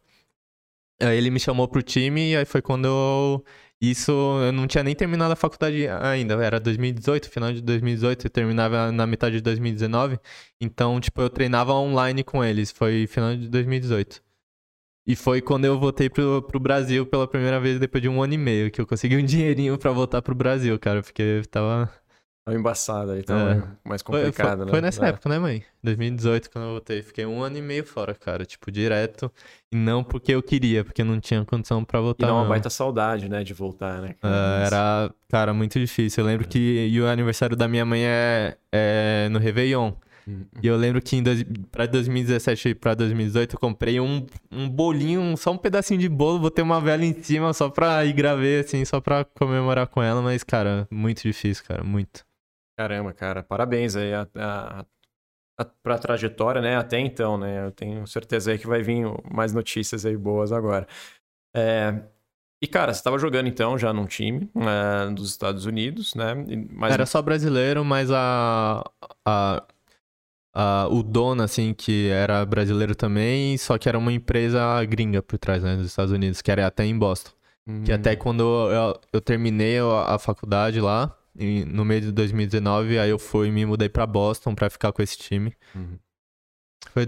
Aí 1.02 1.18
ele 1.18 1.30
me 1.30 1.40
chamou 1.40 1.68
pro 1.68 1.82
time, 1.82 2.32
e 2.32 2.38
aí 2.38 2.46
foi 2.46 2.62
quando 2.62 2.86
eu 2.86 3.44
isso 3.82 4.12
eu 4.12 4.52
não 4.52 4.68
tinha 4.68 4.84
nem 4.84 4.96
terminado 4.96 5.34
a 5.34 5.36
faculdade 5.36 5.88
ainda, 5.88 6.36
era 6.36 6.60
2018, 6.60 7.30
final 7.30 7.52
de 7.52 7.62
2018, 7.62 8.28
eu 8.28 8.30
terminava 8.30 8.92
na 8.92 9.08
metade 9.08 9.38
de 9.38 9.42
2019. 9.42 10.20
Então, 10.62 11.00
tipo, 11.00 11.20
eu 11.22 11.30
treinava 11.30 11.74
online 11.74 12.24
com 12.24 12.44
eles, 12.44 12.72
foi 12.72 13.08
final 13.08 13.36
de 13.36 13.50
2018. 13.50 14.22
E 15.06 15.16
foi 15.16 15.42
quando 15.42 15.66
eu 15.66 15.80
voltei 15.80 16.10
pro, 16.10 16.44
pro 16.44 16.60
Brasil 16.60 17.06
pela 17.08 17.28
primeira 17.28 17.60
vez 17.60 17.80
depois 17.80 18.02
de 18.02 18.08
um 18.08 18.22
ano 18.22 18.34
e 18.36 18.38
meio, 18.38 18.70
que 18.72 18.80
eu 18.80 18.86
consegui 18.86 19.18
um 19.18 19.26
dinheirinho 19.26 19.78
para 19.78 19.92
voltar 19.92 20.22
pro 20.22 20.36
Brasil, 20.36 20.78
cara, 20.80 21.02
porque 21.02 21.42
tava 21.50 21.92
Tava 22.52 22.60
embaçado 22.60 23.12
aí, 23.12 23.20
então 23.20 23.38
é. 23.38 23.64
mais 23.84 24.02
complicado, 24.02 24.34
foi, 24.34 24.56
foi, 24.58 24.66
né? 24.66 24.72
Foi 24.72 24.82
nessa 24.82 25.06
é. 25.06 25.10
época, 25.10 25.30
né, 25.30 25.40
mãe? 25.40 25.64
2018, 25.82 26.50
quando 26.52 26.66
eu 26.66 26.72
voltei. 26.72 27.02
Fiquei 27.02 27.26
um 27.26 27.42
ano 27.42 27.58
e 27.58 27.62
meio 27.62 27.86
fora, 27.86 28.14
cara. 28.14 28.46
Tipo, 28.46 28.70
direto. 28.72 29.32
E 29.72 29.76
não 29.76 30.04
porque 30.04 30.34
eu 30.34 30.44
queria, 30.44 30.84
porque 30.84 31.04
não 31.04 31.20
tinha 31.20 31.44
condição 31.46 31.84
pra 31.84 32.02
voltar. 32.02 32.28
E 32.28 32.30
não, 32.30 32.38
uma 32.38 32.46
baita 32.46 32.70
saudade, 32.70 33.30
né, 33.30 33.44
de 33.44 33.54
voltar, 33.54 34.02
né? 34.02 34.16
Uh, 34.24 34.66
era, 34.66 35.12
cara, 35.30 35.54
muito 35.54 35.80
difícil. 35.80 36.24
Eu 36.24 36.28
lembro 36.28 36.48
que 36.48 36.88
e 36.92 37.02
o 37.02 37.08
aniversário 37.08 37.56
da 37.56 37.68
minha 37.68 37.86
mãe 37.86 38.04
é, 38.04 38.58
é 38.72 39.30
no 39.32 39.40
Réveillon. 39.40 39.94
Hum. 40.28 40.46
E 40.62 40.68
eu 40.68 40.76
lembro 40.76 41.02
que 41.02 41.16
em 41.16 41.24
dois, 41.24 41.44
pra 41.72 41.86
2017 41.86 42.70
e 42.70 42.76
pra 42.76 42.94
2018 42.94 43.56
eu 43.56 43.60
comprei 43.60 44.00
um, 44.00 44.26
um 44.52 44.70
bolinho, 44.70 45.36
só 45.36 45.52
um 45.52 45.58
pedacinho 45.58 46.00
de 46.00 46.08
bolo, 46.08 46.38
botei 46.38 46.64
uma 46.64 46.80
vela 46.80 47.04
em 47.04 47.24
cima 47.24 47.54
só 47.54 47.70
pra 47.70 48.06
ir 48.06 48.14
graver, 48.14 48.66
assim, 48.66 48.84
só 48.86 49.00
pra 49.00 49.24
comemorar 49.24 49.88
com 49.88 50.04
ela. 50.04 50.22
Mas, 50.22 50.44
cara, 50.44 50.88
muito 50.92 51.22
difícil, 51.24 51.64
cara, 51.68 51.84
muito. 51.84 52.24
Caramba, 52.82 53.14
cara, 53.14 53.44
parabéns 53.44 53.96
aí 53.96 54.12
a, 54.12 54.28
a, 54.36 54.86
a, 55.60 55.66
pra 55.84 56.00
trajetória, 56.00 56.60
né? 56.60 56.76
Até 56.76 57.00
então, 57.00 57.38
né? 57.38 57.68
Eu 57.68 57.72
tenho 57.72 58.08
certeza 58.08 58.52
aí 58.52 58.58
que 58.58 58.66
vai 58.66 58.82
vir 58.82 59.06
mais 59.32 59.54
notícias 59.54 60.04
aí 60.04 60.18
boas 60.18 60.52
agora. 60.52 60.88
É, 61.56 62.02
e, 62.60 62.66
cara, 62.66 62.92
você 62.92 63.00
estava 63.00 63.20
jogando 63.20 63.48
então 63.48 63.78
já 63.78 63.94
num 63.94 64.08
time 64.08 64.50
é, 64.56 65.14
dos 65.14 65.30
Estados 65.30 65.68
Unidos, 65.68 66.16
né? 66.16 66.34
Mas... 66.72 66.92
Era 66.92 67.06
só 67.06 67.22
brasileiro, 67.22 67.86
mas 67.86 68.10
a, 68.10 68.84
a, 69.24 69.64
a, 70.56 70.88
o 70.90 71.04
dono, 71.04 71.44
assim, 71.44 71.76
que 71.76 72.10
era 72.10 72.44
brasileiro 72.44 72.96
também, 72.96 73.60
só 73.60 73.78
que 73.78 73.88
era 73.88 73.98
uma 73.98 74.12
empresa 74.12 74.84
gringa 74.86 75.22
por 75.22 75.38
trás, 75.38 75.62
né? 75.62 75.76
Dos 75.76 75.86
Estados 75.86 76.12
Unidos, 76.12 76.42
que 76.42 76.50
era 76.50 76.66
até 76.66 76.84
em 76.84 76.98
Boston. 76.98 77.30
Hum. 77.68 77.84
Que 77.84 77.92
até 77.92 78.16
quando 78.16 78.42
eu, 78.72 79.00
eu 79.14 79.22
terminei 79.22 79.78
a, 79.78 80.16
a 80.16 80.18
faculdade 80.18 80.82
lá, 80.82 81.16
no 81.36 81.86
meio 81.86 82.02
de 82.02 82.12
2019, 82.12 83.00
aí 83.00 83.10
eu 83.10 83.20
fui 83.20 83.48
e 83.48 83.52
me 83.52 83.66
mudei 83.66 83.90
pra 83.90 84.06
Boston 84.06 84.54
pra 84.54 84.70
ficar 84.70 84.92
com 84.92 85.02
esse 85.02 85.18
time. 85.18 85.56
Uhum. 85.74 85.98
Foi 86.90 87.06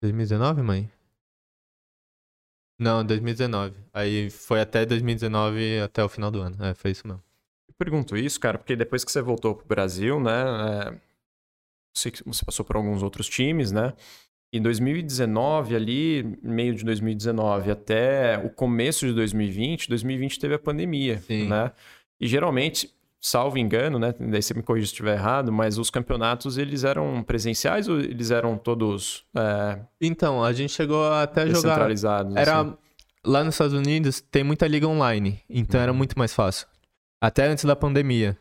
2019, 0.00 0.62
mãe? 0.62 0.90
Não, 2.78 3.04
2019. 3.04 3.74
Aí 3.92 4.30
foi 4.30 4.60
até 4.60 4.86
2019, 4.86 5.80
até 5.80 6.02
o 6.02 6.08
final 6.08 6.30
do 6.30 6.40
ano. 6.40 6.56
É, 6.64 6.74
foi 6.74 6.92
isso 6.92 7.06
mesmo. 7.06 7.22
Eu 7.68 7.74
pergunto 7.76 8.16
isso, 8.16 8.38
cara, 8.38 8.56
porque 8.56 8.76
depois 8.76 9.04
que 9.04 9.10
você 9.10 9.20
voltou 9.20 9.54
pro 9.54 9.66
Brasil, 9.66 10.20
né? 10.20 10.92
É... 10.94 11.08
Você 11.94 12.12
passou 12.44 12.64
por 12.64 12.76
alguns 12.76 13.02
outros 13.02 13.28
times, 13.28 13.72
né? 13.72 13.92
Em 14.52 14.62
2019, 14.62 15.74
ali, 15.74 16.38
meio 16.42 16.74
de 16.74 16.84
2019 16.84 17.70
até 17.70 18.38
o 18.38 18.48
começo 18.48 19.06
de 19.06 19.12
2020, 19.12 19.88
2020 19.88 20.38
teve 20.38 20.54
a 20.54 20.58
pandemia, 20.58 21.18
Sim. 21.18 21.48
né? 21.48 21.72
E 22.20 22.26
geralmente 22.26 22.94
salvo 23.20 23.58
engano, 23.58 23.98
né? 23.98 24.14
Daí 24.18 24.42
você 24.42 24.54
me 24.54 24.62
corrija 24.62 24.86
se 24.86 24.92
estiver 24.92 25.14
errado, 25.14 25.52
mas 25.52 25.78
os 25.78 25.90
campeonatos 25.90 26.56
eles 26.56 26.84
eram 26.84 27.22
presenciais 27.22 27.88
ou 27.88 28.00
eles 28.00 28.30
eram 28.30 28.56
todos. 28.56 29.24
É... 29.36 29.80
Então, 30.00 30.42
a 30.42 30.52
gente 30.52 30.72
chegou 30.72 31.10
até 31.12 31.46
jogar. 31.46 31.74
Centralizados. 31.74 32.36
Era. 32.36 32.60
Assim. 32.60 32.76
Lá 33.26 33.44
nos 33.44 33.54
Estados 33.54 33.74
Unidos 33.74 34.20
tem 34.20 34.44
muita 34.44 34.66
liga 34.66 34.86
online, 34.86 35.42
então 35.50 35.80
era 35.80 35.90
uhum. 35.90 35.98
muito 35.98 36.16
mais 36.16 36.32
fácil. 36.32 36.66
Até 37.20 37.46
antes 37.46 37.64
da 37.64 37.74
pandemia. 37.74 38.38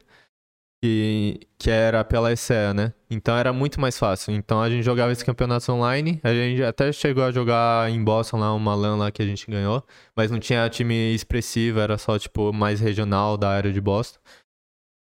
Que, 0.80 1.40
que 1.58 1.72
era 1.72 2.04
pela 2.06 2.32
ESEA, 2.32 2.72
né? 2.72 2.94
Então 3.10 3.36
era 3.36 3.52
muito 3.52 3.82
mais 3.82 3.98
fácil. 3.98 4.32
Então 4.36 4.62
a 4.62 4.70
gente 4.70 4.84
jogava 4.84 5.12
esses 5.12 5.24
campeonatos 5.24 5.68
online. 5.68 6.20
A 6.24 6.32
gente 6.32 6.62
até 6.62 6.92
chegou 6.92 7.24
a 7.24 7.32
jogar 7.32 7.90
em 7.90 8.02
Boston 8.04 8.38
lá, 8.38 8.54
uma 8.54 8.76
LAN 8.76 8.96
lá 8.96 9.12
que 9.12 9.24
a 9.24 9.26
gente 9.26 9.50
ganhou. 9.50 9.84
Mas 10.16 10.30
não 10.30 10.40
tinha 10.40 10.70
time 10.70 11.16
expressivo, 11.16 11.80
era 11.80 11.98
só 11.98 12.20
tipo 12.20 12.54
mais 12.54 12.80
regional 12.80 13.38
da 13.38 13.50
área 13.50 13.74
de 13.74 13.82
Boston. 13.82 14.20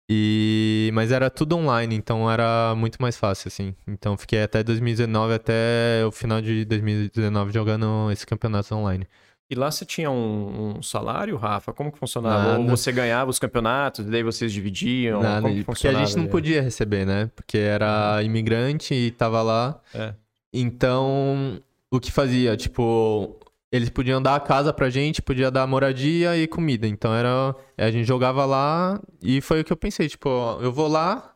E 0.09 0.91
mas 0.95 1.11
era 1.11 1.29
tudo 1.29 1.57
online, 1.57 1.95
então 1.97 2.31
era 2.31 2.75
muito 2.77 3.03
mais 3.03 3.17
fácil 3.17 3.49
assim. 3.49 3.75
Então 3.87 4.17
fiquei 4.17 4.43
até 4.43 4.63
2019 4.63 5.35
até 5.35 6.05
o 6.07 6.13
final 6.13 6.41
de 6.41 6.65
2019 6.65 7.53
jogando 7.53 8.11
esse 8.13 8.25
campeonato 8.25 8.75
online. 8.75 9.07
E 9.49 9.55
lá 9.55 9.71
você 9.71 9.85
tinha 9.85 10.11
um, 10.11 10.77
um 10.79 10.83
salário, 10.83 11.37
Rafa? 11.37 11.73
Como 11.73 11.93
que 11.93 11.99
funcionava? 11.99 12.53
Nada. 12.53 12.59
Ou 12.61 12.67
você 12.67 12.91
ganhava 12.91 13.31
os 13.31 13.39
campeonatos, 13.39 14.05
daí 14.07 14.23
vocês 14.23 14.53
dividiam? 14.53 15.23
Nada. 15.23 15.43
Como 15.43 15.55
que 15.55 15.65
Porque 15.65 15.87
a 15.87 15.93
gente 15.93 16.17
não 16.17 16.27
podia 16.27 16.61
receber, 16.61 17.07
né? 17.07 17.31
Porque 17.35 17.59
era 17.59 18.17
uhum. 18.17 18.23
imigrante 18.23 18.93
e 18.93 19.11
tava 19.13 19.43
lá. 19.43 19.81
É. 19.95 20.15
Então, 20.53 21.61
o 21.91 22.01
que 22.01 22.11
fazia? 22.11 22.57
Tipo, 22.57 23.39
eles 23.77 23.91
podiam 23.91 24.20
dar 24.20 24.37
a 24.37 24.41
casa 24.41 24.72
pra 24.72 24.91
gente, 24.91 25.22
podia 25.22 25.51
dar 25.51 25.66
moradia 25.66 26.37
e 26.37 26.47
comida. 26.47 26.87
Então 26.87 27.14
era. 27.14 27.55
A 27.79 27.91
gente 27.91 28.07
jogava 28.07 28.45
lá 28.45 29.01
e 29.22 29.41
foi 29.41 29.61
o 29.61 29.64
que 29.64 29.72
eu 29.72 29.77
pensei, 29.77 30.09
tipo, 30.09 30.29
eu 30.61 30.72
vou 30.72 30.89
lá, 30.89 31.35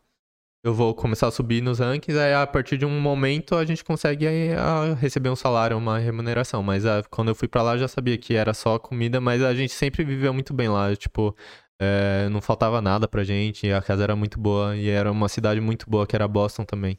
eu 0.64 0.74
vou 0.74 0.95
começar 0.95 1.28
a 1.28 1.30
subir 1.30 1.62
nos 1.62 1.78
rankings, 1.78 2.18
aí 2.18 2.34
a 2.34 2.47
partir 2.47 2.76
de 2.76 2.84
um 2.84 3.01
momento 3.01 3.57
a 3.57 3.64
gente 3.64 3.82
consegue 3.84 4.26
aí, 4.26 4.53
a, 4.53 4.95
receber 4.95 5.30
um 5.30 5.36
salário, 5.36 5.76
uma 5.76 5.99
remuneração. 5.99 6.62
Mas 6.62 6.84
a, 6.86 7.03
quando 7.11 7.28
eu 7.28 7.34
fui 7.34 7.49
para 7.49 7.62
lá 7.62 7.74
eu 7.74 7.80
já 7.80 7.88
sabia 7.88 8.18
que 8.18 8.34
era 8.34 8.53
só 8.55 8.78
comida, 8.78 9.20
mas 9.20 9.43
a 9.43 9.55
gente 9.55 9.72
sempre 9.72 10.05
viveu 10.05 10.32
muito 10.34 10.53
bem 10.55 10.68
lá. 10.68 10.95
Tipo, 10.97 11.34
é, 11.80 12.28
não 12.30 12.43
faltava 12.43 12.82
nada 12.82 13.09
pra 13.09 13.24
gente, 13.24 13.70
a 13.72 13.80
casa 13.80 14.03
era 14.05 14.14
muito 14.14 14.38
boa 14.38 14.76
e 14.76 14.88
era 14.88 15.11
uma 15.11 15.28
cidade 15.28 15.61
muito 15.61 15.88
boa, 15.88 16.07
que 16.07 16.14
era 16.14 16.28
Boston 16.28 16.64
também. 16.64 16.99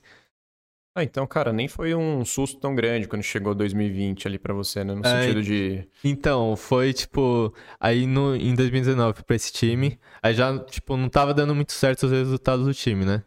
Ah, 0.93 1.03
então, 1.03 1.25
cara, 1.25 1.53
nem 1.53 1.69
foi 1.69 1.95
um 1.95 2.25
susto 2.25 2.59
tão 2.59 2.75
grande 2.75 3.07
quando 3.07 3.23
chegou 3.23 3.55
2020 3.55 4.27
ali 4.27 4.37
para 4.37 4.53
você, 4.53 4.83
né? 4.83 4.93
No 4.93 5.05
é, 5.05 5.21
sentido 5.21 5.41
de. 5.41 5.87
Então, 6.03 6.55
foi 6.57 6.91
tipo. 6.91 7.53
Aí 7.79 8.05
no, 8.05 8.35
em 8.35 8.53
2019 8.53 9.23
pra 9.23 9.35
esse 9.35 9.53
time. 9.53 9.97
Aí 10.21 10.33
já, 10.33 10.59
tipo, 10.65 10.97
não 10.97 11.07
tava 11.07 11.33
dando 11.33 11.55
muito 11.55 11.71
certo 11.71 12.03
os 12.03 12.11
resultados 12.11 12.65
do 12.65 12.73
time, 12.73 13.05
né? 13.05 13.23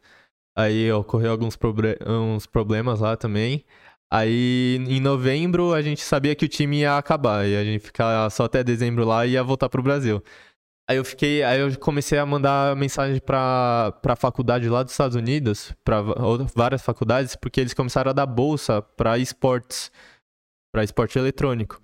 Aí 0.56 0.92
ocorreu 0.92 1.30
alguns 1.30 1.56
proble 1.56 1.96
uns 2.06 2.46
problemas 2.46 3.00
lá 3.00 3.16
também. 3.16 3.64
Aí 4.10 4.76
em 4.86 5.00
novembro 5.00 5.72
a 5.72 5.82
gente 5.82 6.02
sabia 6.02 6.34
que 6.34 6.44
o 6.44 6.48
time 6.48 6.80
ia 6.80 6.98
acabar. 6.98 7.48
E 7.48 7.56
a 7.56 7.64
gente 7.64 7.80
ficar 7.80 8.28
só 8.30 8.44
até 8.44 8.62
dezembro 8.62 9.04
lá 9.06 9.26
e 9.26 9.32
ia 9.32 9.42
voltar 9.42 9.70
pro 9.70 9.82
Brasil. 9.82 10.22
Aí 10.88 10.98
eu 10.98 11.04
fiquei, 11.04 11.42
aí 11.42 11.60
eu 11.60 11.78
comecei 11.78 12.18
a 12.18 12.26
mandar 12.26 12.76
mensagem 12.76 13.18
para 13.18 13.92
para 14.02 14.14
faculdade 14.14 14.68
lá 14.68 14.82
dos 14.82 14.92
Estados 14.92 15.16
Unidos, 15.16 15.72
para 15.82 16.02
várias 16.54 16.82
faculdades, 16.82 17.34
porque 17.36 17.60
eles 17.60 17.72
começaram 17.72 18.10
a 18.10 18.14
dar 18.14 18.26
bolsa 18.26 18.82
para 18.82 19.16
esportes, 19.16 19.90
para 20.72 20.84
esporte 20.84 21.18
eletrônico. 21.18 21.80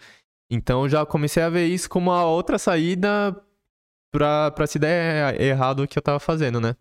Então 0.51 0.87
já 0.87 1.07
comecei 1.07 1.43
a 1.43 1.49
ver 1.49 1.67
isso 1.67 1.89
como 1.89 2.11
uma 2.11 2.25
outra 2.27 2.59
saída 2.59 3.35
para 4.13 4.51
para 4.51 4.67
se 4.67 4.79
der 4.79 5.41
errado 5.41 5.83
o 5.83 5.89
que 5.89 5.99
eu 5.99 6.03
tava 6.03 6.21
fazendo, 6.21 6.61
né? 6.61 6.77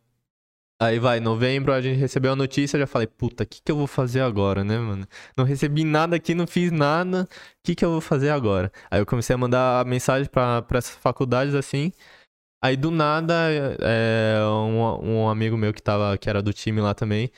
Aí 0.82 0.98
vai, 0.98 1.20
novembro 1.20 1.74
a 1.74 1.82
gente 1.82 1.98
recebeu 1.98 2.32
a 2.32 2.36
notícia, 2.38 2.80
já 2.80 2.88
falei, 2.88 3.06
puta, 3.06 3.44
o 3.44 3.48
que, 3.48 3.62
que 3.62 3.70
eu 3.70 3.76
vou 3.76 3.86
fazer 3.86 4.22
agora, 4.22 4.64
né, 4.64 4.78
mano? 4.78 5.06
Não 5.36 5.44
recebi 5.44 5.84
nada 5.84 6.16
aqui, 6.16 6.34
não 6.34 6.48
fiz 6.48 6.72
nada, 6.72 7.24
o 7.24 7.28
que, 7.66 7.76
que 7.76 7.84
eu 7.84 7.92
vou 7.92 8.00
fazer 8.00 8.30
agora? 8.30 8.72
Aí 8.90 9.02
eu 9.02 9.06
comecei 9.06 9.34
a 9.34 9.38
mandar 9.38 9.86
mensagem 9.86 10.30
para 10.30 10.66
essas 10.74 10.96
faculdades 10.96 11.54
assim. 11.54 11.92
Aí 12.64 12.78
do 12.78 12.92
nada, 12.92 13.34
é, 13.82 14.40
um, 14.46 15.24
um 15.24 15.30
amigo 15.30 15.58
meu 15.58 15.74
que, 15.74 15.82
tava, 15.82 16.18
que 16.18 16.30
era 16.30 16.42
do 16.42 16.54
time 16.54 16.82
lá 16.82 16.94
também, 16.94 17.30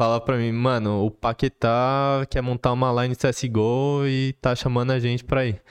fala 0.00 0.20
pra 0.20 0.36
mim, 0.36 0.52
mano, 0.52 1.04
o 1.04 1.10
Paquetá 1.10 2.26
quer 2.30 2.42
montar 2.42 2.72
uma 2.72 2.90
line 3.02 3.14
CSGO 3.14 4.06
e 4.06 4.32
tá 4.40 4.56
chamando 4.56 4.92
a 4.92 4.98
gente 4.98 5.24
pra 5.24 5.46
ir. 5.46 5.62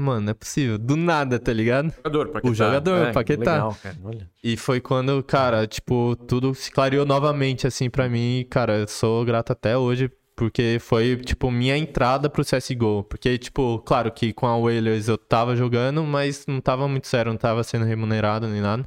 Mano, 0.00 0.20
não 0.20 0.30
é 0.30 0.34
possível. 0.34 0.78
Do 0.78 0.96
nada, 0.96 1.38
tá 1.38 1.52
ligado? 1.52 1.92
Jogador, 1.96 2.28
Paquetá. 2.28 2.50
O 2.50 2.54
jogador, 2.54 3.06
é, 3.06 3.12
Paquetá. 3.12 3.52
Legal, 3.52 3.76
cara. 3.82 3.96
Olha. 4.04 4.30
E 4.42 4.56
foi 4.56 4.80
quando, 4.80 5.22
cara, 5.22 5.66
tipo, 5.66 6.16
tudo 6.16 6.54
se 6.54 6.70
clareou 6.70 7.04
novamente, 7.04 7.66
assim, 7.66 7.90
pra 7.90 8.08
mim. 8.08 8.46
Cara, 8.48 8.78
eu 8.78 8.88
sou 8.88 9.24
grato 9.24 9.52
até 9.52 9.76
hoje, 9.76 10.10
porque 10.34 10.78
foi, 10.80 11.16
tipo, 11.16 11.50
minha 11.50 11.76
entrada 11.76 12.28
pro 12.30 12.44
CSGO. 12.44 13.04
Porque, 13.04 13.38
tipo, 13.38 13.78
claro 13.80 14.10
que 14.10 14.32
com 14.32 14.46
a 14.46 14.56
Whalers 14.56 15.08
eu 15.08 15.18
tava 15.18 15.54
jogando, 15.54 16.02
mas 16.04 16.46
não 16.46 16.60
tava 16.60 16.88
muito 16.88 17.06
sério, 17.06 17.30
não 17.32 17.38
tava 17.38 17.62
sendo 17.62 17.84
remunerado 17.84 18.48
nem 18.48 18.60
nada. 18.60 18.84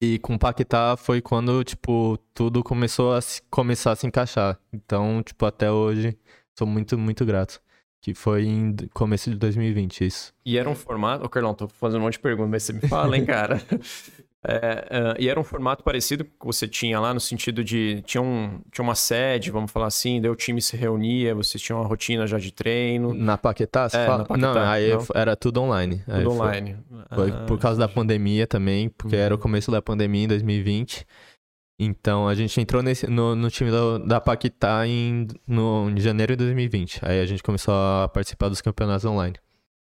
E 0.00 0.18
com 0.20 0.34
o 0.34 0.38
Paquetá 0.38 0.96
foi 0.96 1.20
quando, 1.20 1.64
tipo, 1.64 2.16
tudo 2.32 2.62
começou 2.62 3.14
a 3.14 3.20
se, 3.20 3.42
começar 3.50 3.92
a 3.92 3.96
se 3.96 4.06
encaixar. 4.06 4.58
Então, 4.72 5.22
tipo, 5.24 5.44
até 5.44 5.72
hoje, 5.72 6.16
sou 6.56 6.66
muito, 6.68 6.96
muito 6.96 7.24
grato. 7.26 7.60
Que 8.00 8.14
foi 8.14 8.44
em 8.46 8.74
começo 8.94 9.28
de 9.30 9.36
2020, 9.36 10.04
isso. 10.06 10.32
E 10.46 10.56
era 10.56 10.68
um 10.70 10.74
formato. 10.74 11.24
Ô, 11.24 11.28
Carlão, 11.28 11.52
tô 11.52 11.66
fazendo 11.68 12.00
um 12.00 12.04
monte 12.04 12.12
de 12.14 12.20
perguntas, 12.20 12.50
mas 12.50 12.62
você 12.62 12.72
me 12.72 12.80
fala, 12.82 13.16
hein, 13.16 13.24
cara? 13.24 13.60
É, 14.46 14.86
é, 14.88 15.14
e 15.18 15.28
era 15.28 15.38
um 15.38 15.42
formato 15.42 15.82
parecido 15.82 16.24
com 16.24 16.30
que 16.38 16.46
você 16.46 16.68
tinha 16.68 17.00
lá, 17.00 17.12
no 17.12 17.18
sentido 17.18 17.64
de. 17.64 18.00
Tinha, 18.02 18.22
um, 18.22 18.60
tinha 18.70 18.84
uma 18.84 18.94
sede, 18.94 19.50
vamos 19.50 19.70
falar 19.70 19.86
assim, 19.88 20.20
daí 20.20 20.30
o 20.30 20.36
time 20.36 20.62
se 20.62 20.76
reunia, 20.76 21.34
vocês 21.34 21.60
tinham 21.60 21.80
uma 21.80 21.86
rotina 21.88 22.24
já 22.24 22.38
de 22.38 22.52
treino, 22.52 23.12
Na 23.12 23.36
Paquetá, 23.36 23.88
você 23.88 23.96
É, 23.96 24.06
fala? 24.06 24.18
na 24.18 24.24
Paquetá, 24.26 24.54
não, 24.54 24.62
aí 24.70 24.90
não? 24.94 25.04
era 25.12 25.34
tudo 25.34 25.60
online. 25.60 26.04
Aí 26.06 26.22
tudo 26.22 26.36
foi- 26.36 26.46
online. 26.46 26.76
Foi 27.12 27.30
Ah, 27.32 27.44
por 27.48 27.58
causa 27.58 27.80
da 27.80 27.88
pandemia 27.88 28.46
também, 28.46 28.88
porque 28.90 29.16
era 29.16 29.34
o 29.34 29.36
Uhum. 29.36 29.42
começo 29.42 29.72
da 29.72 29.82
pandemia 29.82 30.22
em 30.24 30.28
2020. 30.28 31.04
Então 31.78 32.26
a 32.26 32.34
gente 32.34 32.60
entrou 32.60 32.82
nesse, 32.82 33.06
no, 33.06 33.36
no 33.36 33.50
time 33.50 33.70
da, 33.70 33.98
da 33.98 34.20
Paquetá 34.20 34.86
em, 34.86 35.28
no, 35.46 35.88
em 35.90 36.00
janeiro 36.00 36.34
de 36.36 36.44
2020. 36.44 37.00
Aí 37.02 37.20
a 37.20 37.26
gente 37.26 37.42
começou 37.42 37.72
a 37.72 38.08
participar 38.08 38.48
dos 38.48 38.60
campeonatos 38.60 39.04
online. 39.04 39.36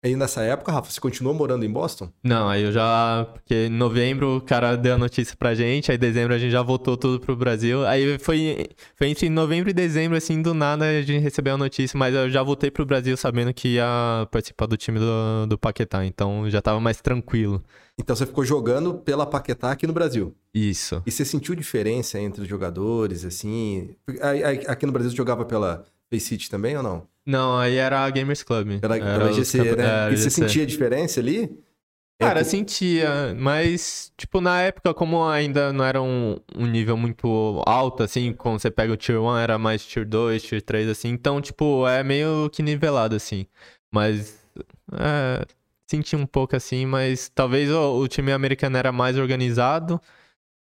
Aí 0.02 0.16
nessa 0.16 0.42
época, 0.44 0.72
Rafa, 0.72 0.90
você 0.90 1.02
continuou 1.02 1.36
morando 1.36 1.66
em 1.66 1.70
Boston? 1.72 2.10
Não, 2.24 2.48
aí 2.48 2.64
eu 2.64 2.72
já. 2.72 3.28
Porque 3.34 3.66
em 3.66 3.70
novembro 3.70 4.38
o 4.38 4.42
cara 4.42 4.78
deu 4.78 4.94
a 4.94 4.98
notícia 4.98 5.36
pra 5.38 5.54
gente, 5.54 5.92
aí 5.92 5.98
em 5.98 6.00
dezembro 6.00 6.34
a 6.34 6.38
gente 6.38 6.52
já 6.52 6.62
voltou 6.62 6.96
tudo 6.96 7.20
pro 7.20 7.36
Brasil. 7.36 7.86
Aí 7.86 8.18
foi, 8.18 8.68
foi 8.96 9.08
entre 9.08 9.28
novembro 9.28 9.70
e 9.70 9.74
dezembro, 9.74 10.18
assim, 10.18 10.42
do 10.42 10.54
nada 10.54 10.86
a 10.86 11.02
gente 11.02 11.22
recebeu 11.22 11.56
a 11.56 11.58
notícia, 11.58 11.98
mas 11.98 12.16
eu 12.16 12.30
já 12.30 12.42
voltei 12.42 12.72
pro 12.72 12.86
Brasil 12.86 13.18
sabendo 13.18 13.54
que 13.54 13.76
ia 13.76 14.26
participar 14.32 14.68
do 14.68 14.78
time 14.78 15.00
do, 15.00 15.48
do 15.48 15.58
Paquetá, 15.58 16.06
então 16.06 16.50
já 16.50 16.62
tava 16.62 16.80
mais 16.80 17.02
tranquilo. 17.02 17.62
Então 17.98 18.16
você 18.16 18.26
ficou 18.26 18.46
jogando 18.46 18.94
pela 18.94 19.26
Paquetá 19.26 19.72
aqui 19.72 19.86
no 19.86 19.92
Brasil. 19.92 20.34
Isso. 20.54 21.04
E 21.06 21.12
você 21.12 21.26
sentiu 21.26 21.54
diferença 21.54 22.18
entre 22.18 22.42
os 22.42 22.48
jogadores, 22.48 23.26
assim? 23.26 23.90
Aqui 24.66 24.86
no 24.86 24.94
Brasil 24.94 25.12
você 25.12 25.18
jogava 25.18 25.44
pela 25.44 25.84
Face 26.10 26.26
City 26.26 26.50
também 26.50 26.76
ou 26.76 26.84
não? 26.84 27.08
Não, 27.26 27.58
aí 27.58 27.76
era 27.76 28.04
a 28.04 28.10
Gamers 28.10 28.44
Club. 28.44 28.80
Era 28.82 29.30
os 29.30 29.36
GC, 29.36 29.76
né? 29.76 30.10
é, 30.10 30.14
e 30.14 30.18
você 30.18 30.24
GC. 30.24 30.30
sentia 30.32 30.66
diferença 30.66 31.20
ali? 31.20 31.50
Cara, 32.22 32.42
Entre- 32.42 32.52
sentia, 32.52 33.34
mas, 33.38 34.12
tipo, 34.18 34.42
na 34.42 34.62
época, 34.62 34.94
como 34.94 35.24
ainda 35.26 35.72
não 35.72 35.86
era 35.86 36.02
um, 36.02 36.38
um 36.54 36.66
nível 36.66 36.98
muito 36.98 37.64
alto, 37.66 38.04
assim, 38.04 38.34
quando 38.34 38.60
você 38.60 38.70
pega 38.70 38.92
o 38.92 38.98
Tier 38.98 39.22
1, 39.22 39.38
era 39.38 39.58
mais 39.58 39.86
Tier 39.86 40.06
2, 40.06 40.44
Tier 40.44 40.62
3, 40.62 40.90
assim, 40.90 41.08
então, 41.10 41.40
tipo, 41.40 41.88
é 41.88 42.04
meio 42.04 42.50
que 42.50 42.62
nivelado, 42.62 43.16
assim. 43.16 43.46
Mas, 43.90 44.38
é, 44.92 45.46
senti 45.90 46.14
um 46.16 46.26
pouco 46.26 46.58
assim, 46.58 46.86
mas 46.86 47.30
talvez 47.30 47.72
o, 47.72 48.00
o 48.02 48.08
time 48.08 48.34
americano 48.34 48.76
era 48.76 48.92
mais 48.92 49.18
organizado, 49.18 50.02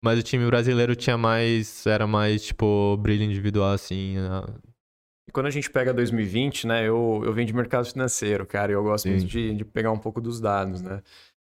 mas 0.01 0.17
o 0.19 0.23
time 0.23 0.47
brasileiro 0.47 0.95
tinha 0.95 1.19
mais, 1.19 1.85
era 1.87 2.07
mais, 2.07 2.45
tipo, 2.45 2.97
brilho 2.99 3.25
individual, 3.25 3.73
assim. 3.73 4.15
Né? 5.29 5.31
E 5.31 5.33
quando 5.33 5.47
a 5.47 5.51
gente 5.51 5.71
pega 5.71 5.93
2020, 5.93 6.67
né? 6.67 6.89
Eu, 6.89 7.23
eu 7.25 7.33
venho 7.33 7.47
de 7.47 7.55
mercado 7.55 7.85
financeiro, 7.87 8.47
cara, 8.47 8.73
e 8.73 8.75
eu 8.75 8.83
gosto 8.83 9.05
Sim. 9.05 9.11
muito 9.11 9.27
de, 9.27 9.55
de 9.55 9.65
pegar 9.65 9.93
um 9.93 9.99
pouco 9.99 10.21
dos 10.21 10.41
dados, 10.41 10.81
né? 10.81 11.03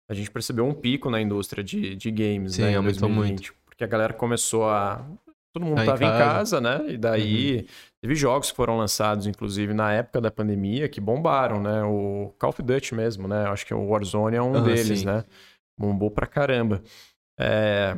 A 0.10 0.14
gente 0.14 0.30
percebeu 0.30 0.66
um 0.66 0.74
pico 0.74 1.10
na 1.10 1.22
indústria 1.22 1.64
de, 1.64 1.96
de 1.96 2.12
games, 2.12 2.56
Sim, 2.56 2.64
né? 2.64 2.72
Em 2.72 2.76
aumentou 2.76 3.08
2020, 3.08 3.54
porque 3.66 3.84
a 3.84 3.88
galera 3.88 4.14
começou 4.14 4.70
a. 4.70 5.06
Todo 5.52 5.66
mundo 5.66 5.84
Tá 5.84 5.96
em 5.96 6.00
casa. 6.00 6.58
Uhum. 6.58 6.64
né? 6.64 6.86
E 6.90 6.98
daí 6.98 7.66
teve 8.02 8.14
jogos 8.14 8.52
que 8.52 8.56
foram 8.56 8.78
lançados, 8.78 9.26
inclusive, 9.26 9.74
na 9.74 9.92
época 9.94 10.22
da 10.22 10.30
pandemia, 10.30 10.88
que 10.88 11.02
bombaram, 11.02 11.60
né? 11.62 11.84
O 11.84 12.34
Call 12.38 12.52
of 12.52 12.62
Duty 12.62 12.94
mesmo, 12.94 13.28
né? 13.28 13.48
Acho 13.48 13.66
que 13.66 13.74
o 13.74 13.88
Warzone 13.88 14.36
é 14.36 14.42
um 14.42 14.54
Aham, 14.56 14.64
deles, 14.64 15.00
sim. 15.00 15.06
né? 15.06 15.24
Bombou 15.80 16.12
pra 16.12 16.28
caramba. 16.28 16.84
É, 17.40 17.98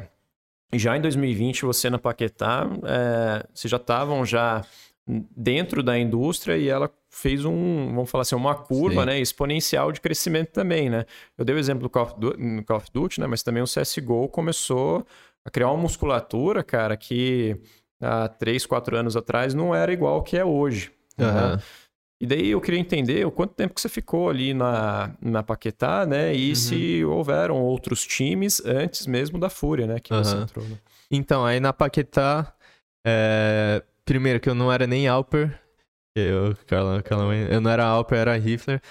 já 0.73 0.95
em 0.95 1.01
2020, 1.01 1.65
você 1.65 1.89
na 1.89 1.97
Paquetá, 1.99 2.67
é, 2.85 3.45
vocês 3.53 3.69
já 3.69 3.77
estavam 3.77 4.25
já 4.25 4.63
dentro 5.35 5.83
da 5.83 5.97
indústria 5.97 6.57
e 6.57 6.67
ela 6.69 6.89
fez 7.09 7.43
um, 7.45 7.87
vamos 7.93 8.09
falar 8.09 8.21
assim, 8.21 8.35
uma 8.35 8.55
curva 8.55 9.01
Sim. 9.01 9.05
né, 9.07 9.19
exponencial 9.19 9.91
de 9.91 9.99
crescimento 9.99 10.51
também, 10.51 10.89
né? 10.89 11.05
Eu 11.37 11.43
dei 11.43 11.55
o 11.55 11.59
exemplo 11.59 11.83
do 11.83 11.89
Call 11.89 12.03
of, 12.03 12.19
Du- 12.19 12.37
no 12.37 12.63
Call 12.63 12.77
of 12.77 12.87
Duty, 12.93 13.19
né? 13.19 13.27
Mas 13.27 13.43
também 13.43 13.61
o 13.61 13.67
CSGO 13.67 14.27
começou 14.29 15.05
a 15.43 15.49
criar 15.49 15.69
uma 15.71 15.81
musculatura, 15.81 16.63
cara, 16.63 16.95
que 16.95 17.57
há 18.01 18.27
três, 18.29 18.65
quatro 18.65 18.95
anos 18.95 19.15
atrás 19.17 19.53
não 19.53 19.75
era 19.75 19.91
igual 19.91 20.15
ao 20.15 20.23
que 20.23 20.37
é 20.37 20.45
hoje. 20.45 20.91
né? 21.17 21.25
Aham. 21.27 21.59
E 22.21 22.25
daí 22.27 22.49
eu 22.51 22.61
queria 22.61 22.79
entender 22.79 23.25
o 23.25 23.31
quanto 23.31 23.55
tempo 23.55 23.73
que 23.73 23.81
você 23.81 23.89
ficou 23.89 24.29
ali 24.29 24.53
na, 24.53 25.11
na 25.19 25.41
Paquetá, 25.41 26.05
né? 26.05 26.31
E 26.35 26.49
Uhum. 26.49 26.55
se 26.55 27.03
houveram 27.05 27.59
outros 27.63 28.05
times 28.05 28.63
antes 28.63 29.07
mesmo 29.07 29.39
da 29.39 29.49
Fúria, 29.49 29.87
né? 29.87 29.99
Que 29.99 30.13
você 30.13 30.35
Aham. 30.35 30.43
entrou. 30.43 30.65
Né? 30.69 30.77
Então, 31.09 31.43
aí 31.43 31.59
na 31.59 31.73
Paquetá, 31.73 32.53
é, 33.05 33.81
primeiro 34.11 34.41
que 34.41 34.49
eu 34.49 34.53
não 34.53 34.69
era 34.69 34.85
nem 34.85 35.07
Alper, 35.07 35.57
eu, 36.17 36.53
Carla, 36.67 37.01
Carla, 37.01 37.33
eu 37.33 37.61
não 37.61 37.71
era 37.71 37.85
Alper, 37.85 38.17
era 38.19 38.35
Rifler. 38.37 38.81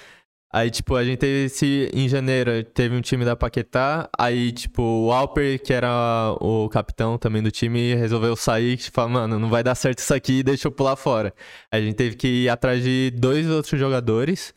Aí, 0.51 0.71
tipo, 0.71 0.97
a 0.97 1.05
gente 1.05 1.19
teve 1.19 1.45
esse, 1.45 1.91
em 1.93 2.09
janeiro, 2.09 2.65
teve 2.65 2.97
um 2.97 3.03
time 3.03 3.23
da 3.23 3.37
Paquetá, 3.37 4.09
aí, 4.19 4.51
tipo, 4.51 4.83
o 4.83 5.13
Alper, 5.13 5.63
que 5.63 5.75
era 5.75 6.35
o 6.41 6.71
capitão 6.71 7.19
também 7.19 7.43
do 7.43 7.51
time, 7.51 7.95
resolveu 7.95 8.35
sair, 8.35 8.79
falou, 8.79 9.11
mano, 9.11 9.39
não 9.39 9.51
vai 9.51 9.63
dar 9.63 9.75
certo 9.75 9.99
isso 9.99 10.15
aqui, 10.15 10.43
deixa 10.43 10.69
eu 10.69 10.73
pular 10.73 10.97
fora. 10.97 11.35
Aí 11.71 11.83
a 11.83 11.85
gente 11.85 11.97
teve 11.97 12.17
que 12.17 12.45
ir 12.45 12.49
atrás 12.49 12.83
de 12.83 13.11
dois 13.11 13.47
outros 13.51 13.79
jogadores, 13.79 14.55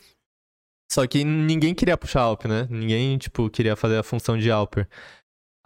só 0.90 1.06
que 1.06 1.26
ninguém 1.26 1.76
queria 1.76 1.98
puxar 1.98 2.22
Alper, 2.22 2.50
né? 2.50 2.68
Ninguém, 2.70 3.18
tipo, 3.18 3.50
queria 3.50 3.76
fazer 3.76 3.98
a 3.98 4.04
função 4.04 4.38
de 4.38 4.50
Alper. 4.50 4.88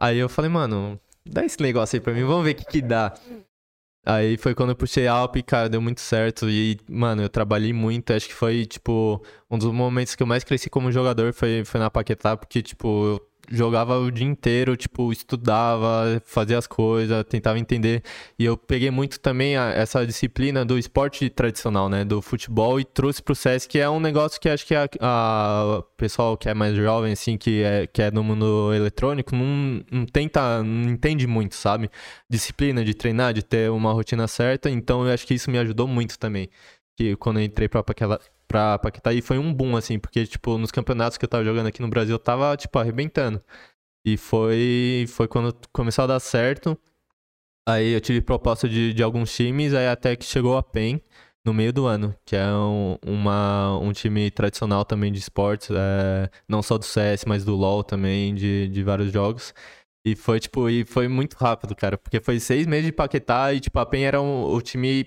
Aí 0.01 0.17
eu 0.17 0.27
falei, 0.27 0.49
mano, 0.49 0.99
dá 1.23 1.45
esse 1.45 1.61
negócio 1.61 1.97
aí 1.97 2.01
pra 2.01 2.13
mim, 2.13 2.23
vamos 2.23 2.43
ver 2.43 2.53
o 2.53 2.55
que 2.55 2.65
que 2.65 2.81
dá. 2.81 3.13
Aí 4.09 4.37
foi 4.37 4.55
quando 4.55 4.69
eu 4.69 4.75
puxei 4.75 5.05
Alp 5.05 5.35
e, 5.35 5.43
cara, 5.43 5.67
deu 5.67 5.81
muito 5.81 5.99
certo. 5.99 6.49
E, 6.49 6.79
mano, 6.89 7.23
eu 7.23 7.27
trabalhei 7.29 7.73
muito. 7.73 8.13
Acho 8.13 8.27
que 8.27 8.33
foi, 8.33 8.65
tipo, 8.65 9.21
um 9.51 9.57
dos 9.57 9.69
momentos 9.73 10.15
que 10.15 10.23
eu 10.23 10.27
mais 10.27 10.45
cresci 10.45 10.69
como 10.69 10.89
jogador 10.93 11.33
foi, 11.33 11.65
foi 11.65 11.77
na 11.77 11.89
Paquetá, 11.91 12.37
porque, 12.37 12.61
tipo, 12.61 12.87
eu 13.05 13.26
jogava 13.49 13.97
o 13.97 14.11
dia 14.11 14.25
inteiro, 14.25 14.75
tipo, 14.75 15.11
estudava, 15.11 16.21
fazia 16.25 16.57
as 16.57 16.67
coisas, 16.67 17.23
tentava 17.25 17.57
entender. 17.59 18.03
E 18.37 18.43
eu 18.45 18.57
peguei 18.57 18.91
muito 18.91 19.19
também 19.19 19.55
a- 19.57 19.69
essa 19.71 20.05
disciplina 20.05 20.65
do 20.65 20.77
esporte 20.77 21.29
tradicional, 21.29 21.87
né? 21.89 22.03
Do 22.03 22.21
futebol 22.21 22.79
e 22.79 22.83
trouxe 22.85 23.21
pro 23.23 23.33
CS, 23.35 23.67
que 23.67 23.79
é 23.79 23.89
um 23.89 23.99
negócio 23.99 24.39
que 24.39 24.49
acho 24.49 24.65
que 24.65 24.75
a, 24.75 24.87
a- 25.01 25.83
pessoal 25.95 26.37
que 26.37 26.49
é 26.49 26.53
mais 26.53 26.75
jovem, 26.75 27.13
assim, 27.13 27.37
que 27.37 27.63
é, 27.63 27.87
que 27.87 28.01
é 28.01 28.11
do 28.11 28.23
mundo 28.23 28.73
eletrônico, 28.73 29.35
não, 29.35 29.83
não 29.91 30.05
tenta, 30.05 30.61
não 30.63 30.89
entende 30.91 31.25
muito, 31.27 31.55
sabe? 31.55 31.89
Disciplina 32.29 32.83
de 32.83 32.93
treinar, 32.93 33.33
de 33.33 33.43
ter 33.43 33.69
uma 33.71 33.93
rotina 33.93 34.27
certa. 34.27 34.69
Então 34.69 35.05
eu 35.07 35.13
acho 35.13 35.25
que 35.25 35.33
isso 35.33 35.49
me 35.49 35.57
ajudou 35.57 35.87
muito 35.87 36.17
também. 36.19 36.49
Que 36.97 37.15
quando 37.15 37.39
eu 37.39 37.43
entrei 37.45 37.67
pra 37.69 37.83
Paquetá, 37.83 38.19
pra 38.47 38.79
Paquetá 38.79 39.13
e 39.13 39.21
foi 39.21 39.37
um 39.37 39.53
boom, 39.53 39.75
assim, 39.77 39.99
porque, 39.99 40.25
tipo, 40.25 40.57
nos 40.57 40.71
campeonatos 40.71 41.17
que 41.17 41.25
eu 41.25 41.29
tava 41.29 41.43
jogando 41.43 41.67
aqui 41.67 41.81
no 41.81 41.89
Brasil, 41.89 42.15
eu 42.15 42.19
tava, 42.19 42.55
tipo, 42.57 42.77
arrebentando. 42.79 43.41
E 44.05 44.17
foi, 44.17 45.05
foi 45.09 45.27
quando 45.27 45.55
começou 45.73 46.05
a 46.05 46.07
dar 46.07 46.19
certo. 46.19 46.77
Aí 47.67 47.91
eu 47.93 48.01
tive 48.01 48.21
proposta 48.21 48.67
de, 48.69 48.93
de 48.93 49.03
alguns 49.03 49.33
times, 49.35 49.73
aí 49.73 49.87
até 49.87 50.15
que 50.15 50.23
chegou 50.25 50.57
a 50.57 50.63
PEN 50.63 51.01
no 51.45 51.53
meio 51.53 51.71
do 51.73 51.85
ano, 51.85 52.15
que 52.25 52.35
é 52.35 52.45
um, 52.47 52.97
uma, 53.05 53.77
um 53.79 53.91
time 53.93 54.29
tradicional 54.31 54.85
também 54.85 55.11
de 55.11 55.19
esportes, 55.19 55.69
é, 55.71 56.29
não 56.47 56.61
só 56.61 56.77
do 56.77 56.85
CS, 56.85 57.25
mas 57.27 57.43
do 57.45 57.55
LoL 57.55 57.83
também, 57.83 58.33
de, 58.35 58.67
de 58.69 58.83
vários 58.83 59.11
jogos. 59.11 59.53
E 60.05 60.15
foi, 60.15 60.39
tipo, 60.39 60.69
e 60.69 60.85
foi 60.85 61.07
muito 61.09 61.35
rápido, 61.35 61.75
cara, 61.75 61.97
porque 61.97 62.19
foi 62.21 62.39
seis 62.39 62.65
meses 62.65 62.85
de 62.85 62.91
Paquetá 62.93 63.53
e, 63.53 63.59
tipo, 63.59 63.77
a 63.79 63.85
PEN 63.85 64.03
era 64.05 64.21
um- 64.21 64.45
o 64.45 64.61
time 64.61 65.05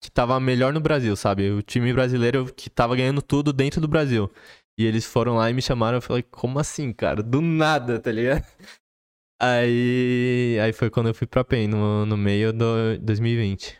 que 0.00 0.10
tava 0.10 0.38
melhor 0.38 0.72
no 0.72 0.80
Brasil, 0.80 1.16
sabe? 1.16 1.50
O 1.50 1.62
time 1.62 1.92
brasileiro 1.92 2.52
que 2.54 2.70
tava 2.70 2.96
ganhando 2.96 3.22
tudo 3.22 3.52
dentro 3.52 3.80
do 3.80 3.88
Brasil. 3.88 4.30
E 4.78 4.84
eles 4.84 5.06
foram 5.06 5.36
lá 5.36 5.50
e 5.50 5.54
me 5.54 5.62
chamaram, 5.62 5.98
eu 5.98 6.02
falei, 6.02 6.22
como 6.22 6.58
assim, 6.58 6.92
cara? 6.92 7.22
Do 7.22 7.40
nada, 7.40 7.98
tá 7.98 8.12
ligado? 8.12 8.44
Aí, 9.38 10.58
aí 10.62 10.72
foi 10.72 10.88
quando 10.88 11.08
eu 11.08 11.14
fui 11.14 11.26
pra 11.26 11.44
PEN, 11.44 11.68
no, 11.68 12.06
no 12.06 12.16
meio 12.16 12.54
do 12.54 12.96
2020. 12.98 13.78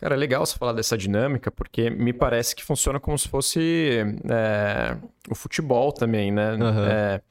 Cara, 0.00 0.14
é 0.14 0.18
legal 0.18 0.44
você 0.44 0.56
falar 0.56 0.72
dessa 0.72 0.98
dinâmica, 0.98 1.52
porque 1.52 1.88
me 1.88 2.12
parece 2.12 2.54
que 2.54 2.64
funciona 2.64 2.98
como 2.98 3.16
se 3.16 3.28
fosse 3.28 3.98
é, 4.28 4.96
o 5.30 5.36
futebol 5.36 5.92
também, 5.92 6.32
né? 6.32 6.50
Aham. 6.54 6.88
É, 6.88 7.22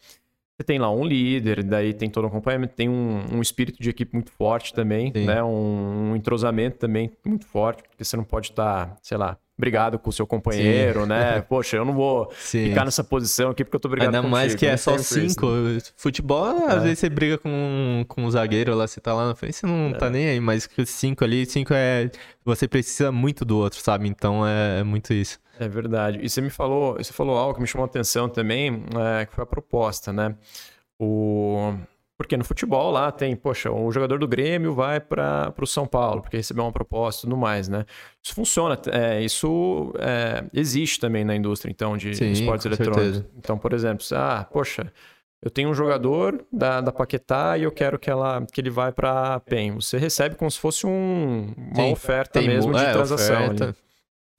você 0.57 0.63
tem 0.63 0.79
lá 0.79 0.89
um 0.89 1.05
líder, 1.05 1.63
daí 1.63 1.93
tem 1.93 2.09
todo 2.09 2.23
um 2.23 2.27
acompanhamento, 2.27 2.73
tem 2.73 2.89
um, 2.89 3.21
um 3.31 3.41
espírito 3.41 3.79
de 3.79 3.91
equipe 3.91 4.11
muito 4.15 4.31
forte 4.31 4.73
também, 4.73 5.11
Sim. 5.15 5.25
né? 5.25 5.43
Um, 5.43 6.11
um 6.11 6.15
entrosamento 6.15 6.79
também 6.79 7.11
muito 7.23 7.45
forte, 7.45 7.83
porque 7.83 8.03
você 8.03 8.17
não 8.17 8.23
pode 8.23 8.49
estar, 8.49 8.97
sei 9.03 9.17
lá, 9.17 9.37
brigado 9.55 9.99
com 9.99 10.09
o 10.09 10.13
seu 10.13 10.25
companheiro, 10.25 11.01
Sim. 11.01 11.09
né? 11.09 11.41
Poxa, 11.47 11.77
eu 11.77 11.85
não 11.85 11.93
vou 11.93 12.31
Sim. 12.39 12.69
ficar 12.69 12.85
nessa 12.85 13.03
posição 13.03 13.51
aqui 13.51 13.63
porque 13.63 13.75
eu 13.75 13.79
tô 13.79 13.87
brigado 13.87 14.09
Ainda 14.09 14.21
contigo. 14.21 14.35
mais 14.35 14.55
que 14.55 14.65
é 14.65 14.75
só 14.77 14.97
cinco. 14.97 15.45
Isso, 15.45 15.89
né? 15.89 15.93
Futebol, 15.95 16.67
é. 16.67 16.73
às 16.73 16.81
vezes 16.81 16.99
você 16.99 17.09
briga 17.09 17.37
com, 17.37 18.03
com 18.07 18.23
um 18.23 18.31
zagueiro 18.31 18.73
lá, 18.73 18.87
você 18.87 18.99
tá 18.99 19.13
lá 19.13 19.27
na 19.27 19.35
frente, 19.35 19.57
você 19.57 19.67
não 19.67 19.89
é. 19.89 19.93
tá 19.93 20.09
nem 20.09 20.27
aí, 20.27 20.39
mas 20.39 20.67
cinco 20.87 21.23
ali, 21.23 21.45
cinco 21.45 21.71
é. 21.75 22.09
Você 22.43 22.67
precisa 22.67 23.11
muito 23.11 23.45
do 23.45 23.57
outro, 23.59 23.79
sabe? 23.79 24.07
Então 24.07 24.47
é, 24.47 24.79
é 24.79 24.83
muito 24.83 25.13
isso. 25.13 25.37
É 25.59 25.67
verdade. 25.67 26.19
E 26.21 26.29
você 26.29 26.41
me 26.41 26.49
falou, 26.49 26.95
você 26.95 27.11
falou 27.13 27.37
algo 27.37 27.55
que 27.55 27.61
me 27.61 27.67
chamou 27.67 27.83
a 27.83 27.87
atenção 27.87 28.29
também, 28.29 28.83
é, 29.19 29.25
que 29.25 29.33
foi 29.33 29.43
a 29.43 29.47
proposta, 29.47 30.11
né? 30.13 30.35
O 30.99 31.73
porque 32.17 32.35
no 32.35 32.43
futebol 32.43 32.89
lá 32.89 33.11
tem, 33.11 33.35
poxa, 33.35 33.71
o 33.71 33.91
jogador 33.91 34.17
do 34.17 34.27
Grêmio 34.27 34.73
vai 34.73 34.99
para 34.99 35.53
o 35.61 35.67
São 35.67 35.85
Paulo, 35.85 36.23
porque 36.23 36.35
recebeu 36.35 36.63
uma 36.63 36.71
proposta 36.71 37.21
e 37.21 37.23
tudo 37.29 37.37
mais, 37.37 37.69
né? 37.69 37.85
Isso 38.23 38.33
funciona, 38.33 38.77
é, 38.91 39.21
isso 39.21 39.93
é, 39.99 40.43
existe 40.51 40.99
também 40.99 41.23
na 41.23 41.35
indústria, 41.35 41.69
então, 41.69 41.95
de 41.95 42.15
Sim, 42.15 42.31
esportes 42.31 42.65
eletrônicos. 42.65 43.03
Certeza. 43.03 43.29
Então, 43.37 43.55
por 43.59 43.71
exemplo, 43.71 44.03
ah, 44.13 44.47
poxa, 44.51 44.91
eu 45.43 45.51
tenho 45.51 45.69
um 45.69 45.75
jogador 45.75 46.43
da, 46.51 46.81
da 46.81 46.91
Paquetá 46.91 47.55
e 47.55 47.63
eu 47.63 47.71
quero 47.71 47.99
que, 47.99 48.09
ela, 48.09 48.43
que 48.51 48.59
ele 48.59 48.71
vá 48.71 48.91
para 48.91 49.35
a 49.35 49.39
PEN. 49.39 49.75
Você 49.75 49.99
recebe 49.99 50.35
como 50.35 50.49
se 50.49 50.59
fosse 50.59 50.87
um, 50.87 51.53
uma 51.55 51.73
tem, 51.75 51.93
oferta 51.93 52.41
mesmo 52.41 52.73
de 52.73 52.83
é, 52.83 52.91
transação. 52.91 53.53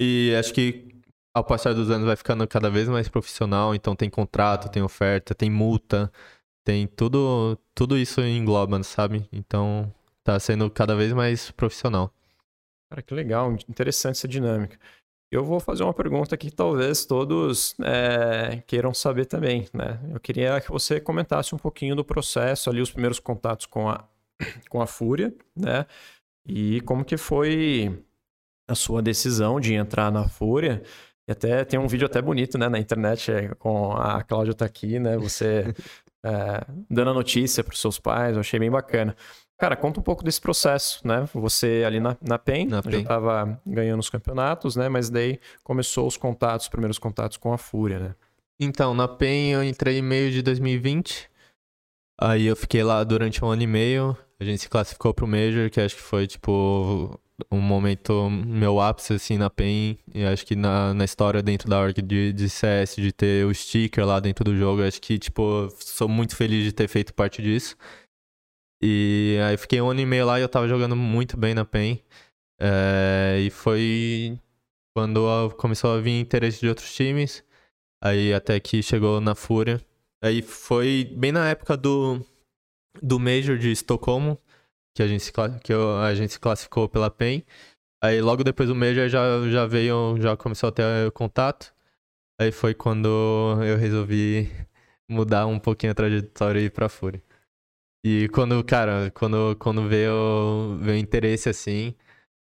E 0.01 0.35
acho 0.37 0.53
que 0.53 0.88
ao 1.35 1.45
passar 1.45 1.75
dos 1.75 1.91
anos 1.91 2.07
vai 2.07 2.17
ficando 2.17 2.47
cada 2.47 2.71
vez 2.71 2.89
mais 2.89 3.09
profissional, 3.09 3.75
então 3.75 3.95
tem 3.95 4.11
contrato, 4.11 4.71
tem 4.71 4.83
oferta, 4.83 5.35
tem 5.35 5.51
multa 5.51 6.11
tem 6.69 6.87
tudo, 6.87 7.59
tudo 7.75 7.97
isso 7.97 8.21
engloba, 8.21 8.83
sabe? 8.83 9.27
Então 9.33 9.91
tá 10.23 10.39
sendo 10.39 10.71
cada 10.71 10.95
vez 10.95 11.15
mais 11.15 11.51
profissional. 11.51 12.13
Cara, 12.91 13.01
que 13.01 13.15
legal, 13.15 13.51
interessante 13.67 14.17
essa 14.17 14.29
dinâmica. 14.29 14.79
Eu 15.33 15.43
vou 15.43 15.61
fazer 15.61 15.83
uma 15.83 15.95
pergunta 15.95 16.37
que 16.37 16.51
talvez 16.51 17.07
todos 17.07 17.75
é, 17.81 18.63
queiram 18.67 18.93
saber 18.93 19.25
também, 19.25 19.67
né? 19.73 19.99
Eu 20.13 20.21
queria 20.21 20.61
que 20.61 20.71
você 20.71 21.01
comentasse 21.01 21.55
um 21.55 21.59
pouquinho 21.59 21.97
do 21.97 22.05
processo 22.05 22.69
ali, 22.69 22.83
os 22.83 22.91
primeiros 22.91 23.19
contatos 23.19 23.65
com 23.65 23.89
a, 23.89 24.07
com 24.69 24.83
a 24.83 24.87
Fúria, 24.87 25.35
né? 25.57 25.87
E 26.47 26.83
como 26.83 27.03
que 27.03 27.17
foi 27.17 28.05
a 28.69 28.75
sua 28.75 29.01
decisão 29.01 29.59
de 29.59 29.73
entrar 29.73 30.13
na 30.13 30.29
Fúria. 30.29 30.83
E 31.29 31.33
até 31.33 31.63
tem 31.63 31.79
um 31.79 31.87
vídeo 31.87 32.07
até 32.07 32.23
bonito, 32.23 32.57
né, 32.57 32.71
na 32.71 32.79
internet, 32.79 33.31
é, 33.31 33.49
com 33.57 33.93
a 33.93 34.23
Cláudia 34.23 34.55
tá 34.55 34.65
aqui, 34.65 34.99
né? 34.99 35.19
Você 35.19 35.75
é, 36.25 36.65
dando 36.89 37.11
a 37.11 37.15
notícia 37.15 37.63
para 37.63 37.75
os 37.75 37.81
seus 37.81 37.99
pais, 37.99 38.35
eu 38.35 38.41
achei 38.41 38.59
bem 38.59 38.71
bacana. 38.71 39.15
Cara, 39.59 39.77
conta 39.77 40.01
um 40.01 40.03
pouco 40.03 40.25
desse 40.25 40.41
processo, 40.41 41.07
né? 41.07 41.29
Você 41.35 41.83
ali 41.85 42.01
na, 42.01 42.17
na 42.23 42.39
PEN, 42.39 42.69
na 42.69 42.81
já 42.81 42.99
estava 42.99 43.61
ganhando 43.67 44.01
os 44.01 44.09
campeonatos, 44.09 44.75
né? 44.75 44.89
Mas 44.89 45.11
daí 45.11 45.39
começou 45.63 46.07
os 46.07 46.17
contatos, 46.17 46.67
os 46.67 46.71
primeiros 46.71 46.99
contatos 46.99 47.37
com 47.37 47.53
a 47.53 47.59
Fúria, 47.59 47.99
né? 47.99 48.15
Então, 48.59 48.95
na 48.95 49.07
PEN 49.07 49.51
eu 49.53 49.63
entrei 49.63 49.99
em 49.99 50.03
meio 50.03 50.31
de 50.31 50.41
2020. 50.43 51.29
Aí 52.21 52.47
eu 52.47 52.57
fiquei 52.57 52.83
lá 52.83 53.05
durante 53.05 53.45
um 53.45 53.49
ano 53.49 53.63
e 53.63 53.67
meio. 53.67 54.17
A 54.41 54.45
gente 54.45 54.63
se 54.63 54.69
classificou 54.69 55.13
pro 55.13 55.27
Major, 55.27 55.69
que 55.71 55.81
acho 55.81 55.97
que 55.97 56.03
foi, 56.03 56.27
tipo, 56.27 57.21
um 57.51 57.61
momento, 57.61 58.29
meu 58.31 58.81
ápice, 58.81 59.15
assim, 59.15 59.39
na 59.39 59.49
PEN. 59.49 59.99
E 60.15 60.25
acho 60.25 60.45
que 60.45 60.57
na, 60.57 60.93
na 60.95 61.05
história 61.05 61.43
dentro 61.43 61.69
da 61.69 61.81
org 61.81 62.01
de, 62.03 62.33
de 62.33 62.49
CS, 62.49 62.97
de 62.97 63.13
ter 63.13 63.47
o 63.47 63.55
sticker 63.55 64.05
lá 64.05 64.21
dentro 64.21 64.45
do 64.45 64.57
jogo, 64.57 64.83
acho 64.83 65.01
que, 65.01 65.19
tipo, 65.19 65.69
sou 65.79 66.09
muito 66.09 66.35
feliz 66.37 66.65
de 66.65 66.73
ter 66.73 66.89
feito 66.89 67.15
parte 67.15 67.41
disso. 67.41 67.77
E 68.83 69.39
aí 69.47 69.57
fiquei 69.57 69.81
um 69.81 69.91
ano 69.91 70.01
e 70.01 70.07
meio 70.07 70.27
lá 70.27 70.39
e 70.39 70.43
eu 70.43 70.49
tava 70.49 70.69
jogando 70.69 70.97
muito 70.97 71.37
bem 71.37 71.55
na 71.55 71.65
PEN. 71.65 72.03
É, 72.61 73.39
e 73.41 73.51
foi 73.51 74.39
quando 74.97 75.51
começou 75.57 75.93
a 75.93 76.01
vir 76.01 76.21
interesse 76.21 76.61
de 76.61 76.69
outros 76.69 76.93
times. 76.95 77.45
Aí 78.03 78.33
até 78.33 78.59
que 78.61 78.83
chegou 78.83 79.21
na 79.21 79.35
Fúria. 79.35 79.81
Aí 80.23 80.43
foi 80.43 81.05
bem 81.17 81.33
na 81.33 81.49
época 81.49 81.77
do, 81.77 82.25
do 83.03 83.19
Major 83.19 83.57
de 83.57 83.71
Estocolmo 83.71 84.39
que 84.99 85.03
a 85.03 85.07
gente 85.07 85.23
se, 85.23 85.33
que 85.63 85.73
a 85.73 86.13
gente 86.13 86.33
se 86.33 86.41
classificou 86.41 86.89
pela 86.89 87.09
PEN. 87.09 87.45
Aí 88.03 88.21
logo 88.21 88.43
depois 88.43 88.69
do 88.69 88.75
Major 88.75 89.09
já, 89.09 89.49
já 89.49 89.65
veio, 89.65 90.17
já 90.21 90.37
começou 90.37 90.69
a 90.71 90.73
ter 90.73 91.13
contato. 91.13 91.73
Aí 92.41 92.51
foi 92.51 92.75
quando 92.75 93.09
eu 93.63 93.77
resolvi 93.77 94.51
mudar 95.09 95.47
um 95.47 95.59
pouquinho 95.61 95.93
a 95.93 95.95
trajetória 95.95 96.59
e 96.61 96.65
ir 96.65 96.71
pra 96.71 96.89
Fúria. 96.89 97.23
E 98.05 98.29
quando, 98.31 98.63
cara, 98.65 99.11
quando, 99.13 99.55
quando 99.57 99.89
veio, 99.89 100.77
veio 100.81 100.99
interesse 100.99 101.49
assim, 101.49 101.95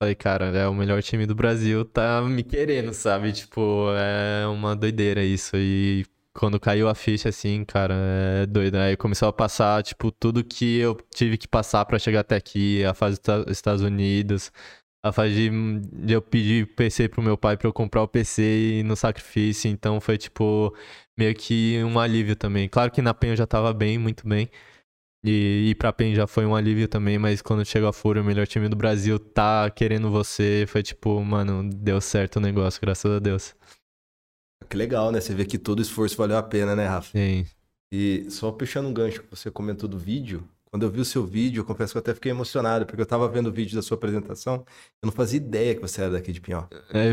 falei, 0.02 0.16
cara, 0.16 0.46
é 0.46 0.66
o 0.66 0.74
melhor 0.74 1.00
time 1.04 1.26
do 1.26 1.36
Brasil, 1.36 1.84
tá 1.84 2.20
me 2.22 2.42
querendo, 2.42 2.92
sabe? 2.92 3.32
Tipo, 3.32 3.90
é 3.94 4.46
uma 4.48 4.74
doideira 4.74 5.22
isso. 5.22 5.56
E 5.56 6.04
quando 6.32 6.60
caiu 6.60 6.88
a 6.88 6.94
ficha, 6.94 7.28
assim, 7.28 7.64
cara, 7.64 7.94
é 8.42 8.46
doido. 8.46 8.76
Aí 8.76 8.96
começou 8.96 9.28
a 9.28 9.32
passar, 9.32 9.82
tipo, 9.82 10.10
tudo 10.12 10.44
que 10.44 10.78
eu 10.78 10.96
tive 11.14 11.36
que 11.36 11.48
passar 11.48 11.84
para 11.84 11.98
chegar 11.98 12.20
até 12.20 12.36
aqui, 12.36 12.84
a 12.84 12.94
fase 12.94 13.20
dos 13.20 13.52
Estados 13.52 13.82
Unidos, 13.82 14.52
a 15.02 15.12
fase 15.12 15.50
de, 15.50 16.12
eu 16.14 16.22
pedir 16.22 16.74
PC 16.74 17.08
pro 17.08 17.22
meu 17.22 17.36
pai 17.36 17.56
para 17.56 17.68
eu 17.68 17.72
comprar 17.72 18.02
o 18.02 18.08
PC 18.08 18.82
no 18.84 18.96
sacrifício. 18.96 19.68
Então 19.70 20.00
foi, 20.00 20.18
tipo, 20.18 20.74
meio 21.18 21.34
que 21.34 21.82
um 21.84 21.98
alívio 21.98 22.36
também. 22.36 22.68
Claro 22.68 22.90
que 22.90 23.02
na 23.02 23.14
PEN 23.14 23.30
eu 23.30 23.36
já 23.36 23.46
tava 23.46 23.72
bem, 23.72 23.98
muito 23.98 24.26
bem. 24.28 24.48
E 25.24 25.70
ir 25.70 25.74
pra 25.76 25.92
PEN 25.92 26.14
já 26.14 26.26
foi 26.26 26.46
um 26.46 26.54
alívio 26.56 26.88
também, 26.88 27.18
mas 27.18 27.42
quando 27.42 27.64
chegou 27.64 27.88
a 27.88 27.92
Fúria, 27.92 28.22
o 28.22 28.24
melhor 28.24 28.46
time 28.46 28.68
do 28.68 28.76
Brasil, 28.76 29.18
tá 29.18 29.70
querendo 29.70 30.10
você, 30.10 30.64
foi 30.68 30.82
tipo, 30.82 31.22
mano, 31.22 31.68
deu 31.70 32.00
certo 32.00 32.36
o 32.36 32.40
negócio, 32.40 32.80
graças 32.80 33.10
a 33.12 33.18
Deus. 33.18 33.54
Que 34.70 34.76
legal, 34.76 35.10
né? 35.10 35.20
Você 35.20 35.34
vê 35.34 35.44
que 35.44 35.58
todo 35.58 35.82
esforço 35.82 36.16
valeu 36.16 36.36
a 36.36 36.42
pena, 36.42 36.76
né, 36.76 36.86
Rafa? 36.86 37.10
Sim. 37.10 37.44
E 37.92 38.26
só 38.30 38.52
puxando 38.52 38.86
um 38.86 38.92
gancho 38.92 39.20
que 39.20 39.28
você 39.28 39.50
comentou 39.50 39.88
do 39.88 39.98
vídeo, 39.98 40.44
quando 40.70 40.84
eu 40.84 40.90
vi 40.90 41.00
o 41.00 41.04
seu 41.04 41.26
vídeo, 41.26 41.60
eu 41.60 41.64
confesso 41.64 41.92
que 41.92 41.98
eu 41.98 42.00
até 42.00 42.14
fiquei 42.14 42.30
emocionado, 42.30 42.86
porque 42.86 43.02
eu 43.02 43.06
tava 43.06 43.28
vendo 43.28 43.48
o 43.48 43.52
vídeo 43.52 43.74
da 43.74 43.82
sua 43.82 43.96
apresentação, 43.96 44.64
eu 45.02 45.06
não 45.06 45.12
fazia 45.12 45.38
ideia 45.38 45.74
que 45.74 45.80
você 45.80 46.02
era 46.02 46.12
daqui 46.12 46.30
de 46.30 46.40
Pinhal. 46.40 46.68
É. 46.94 47.12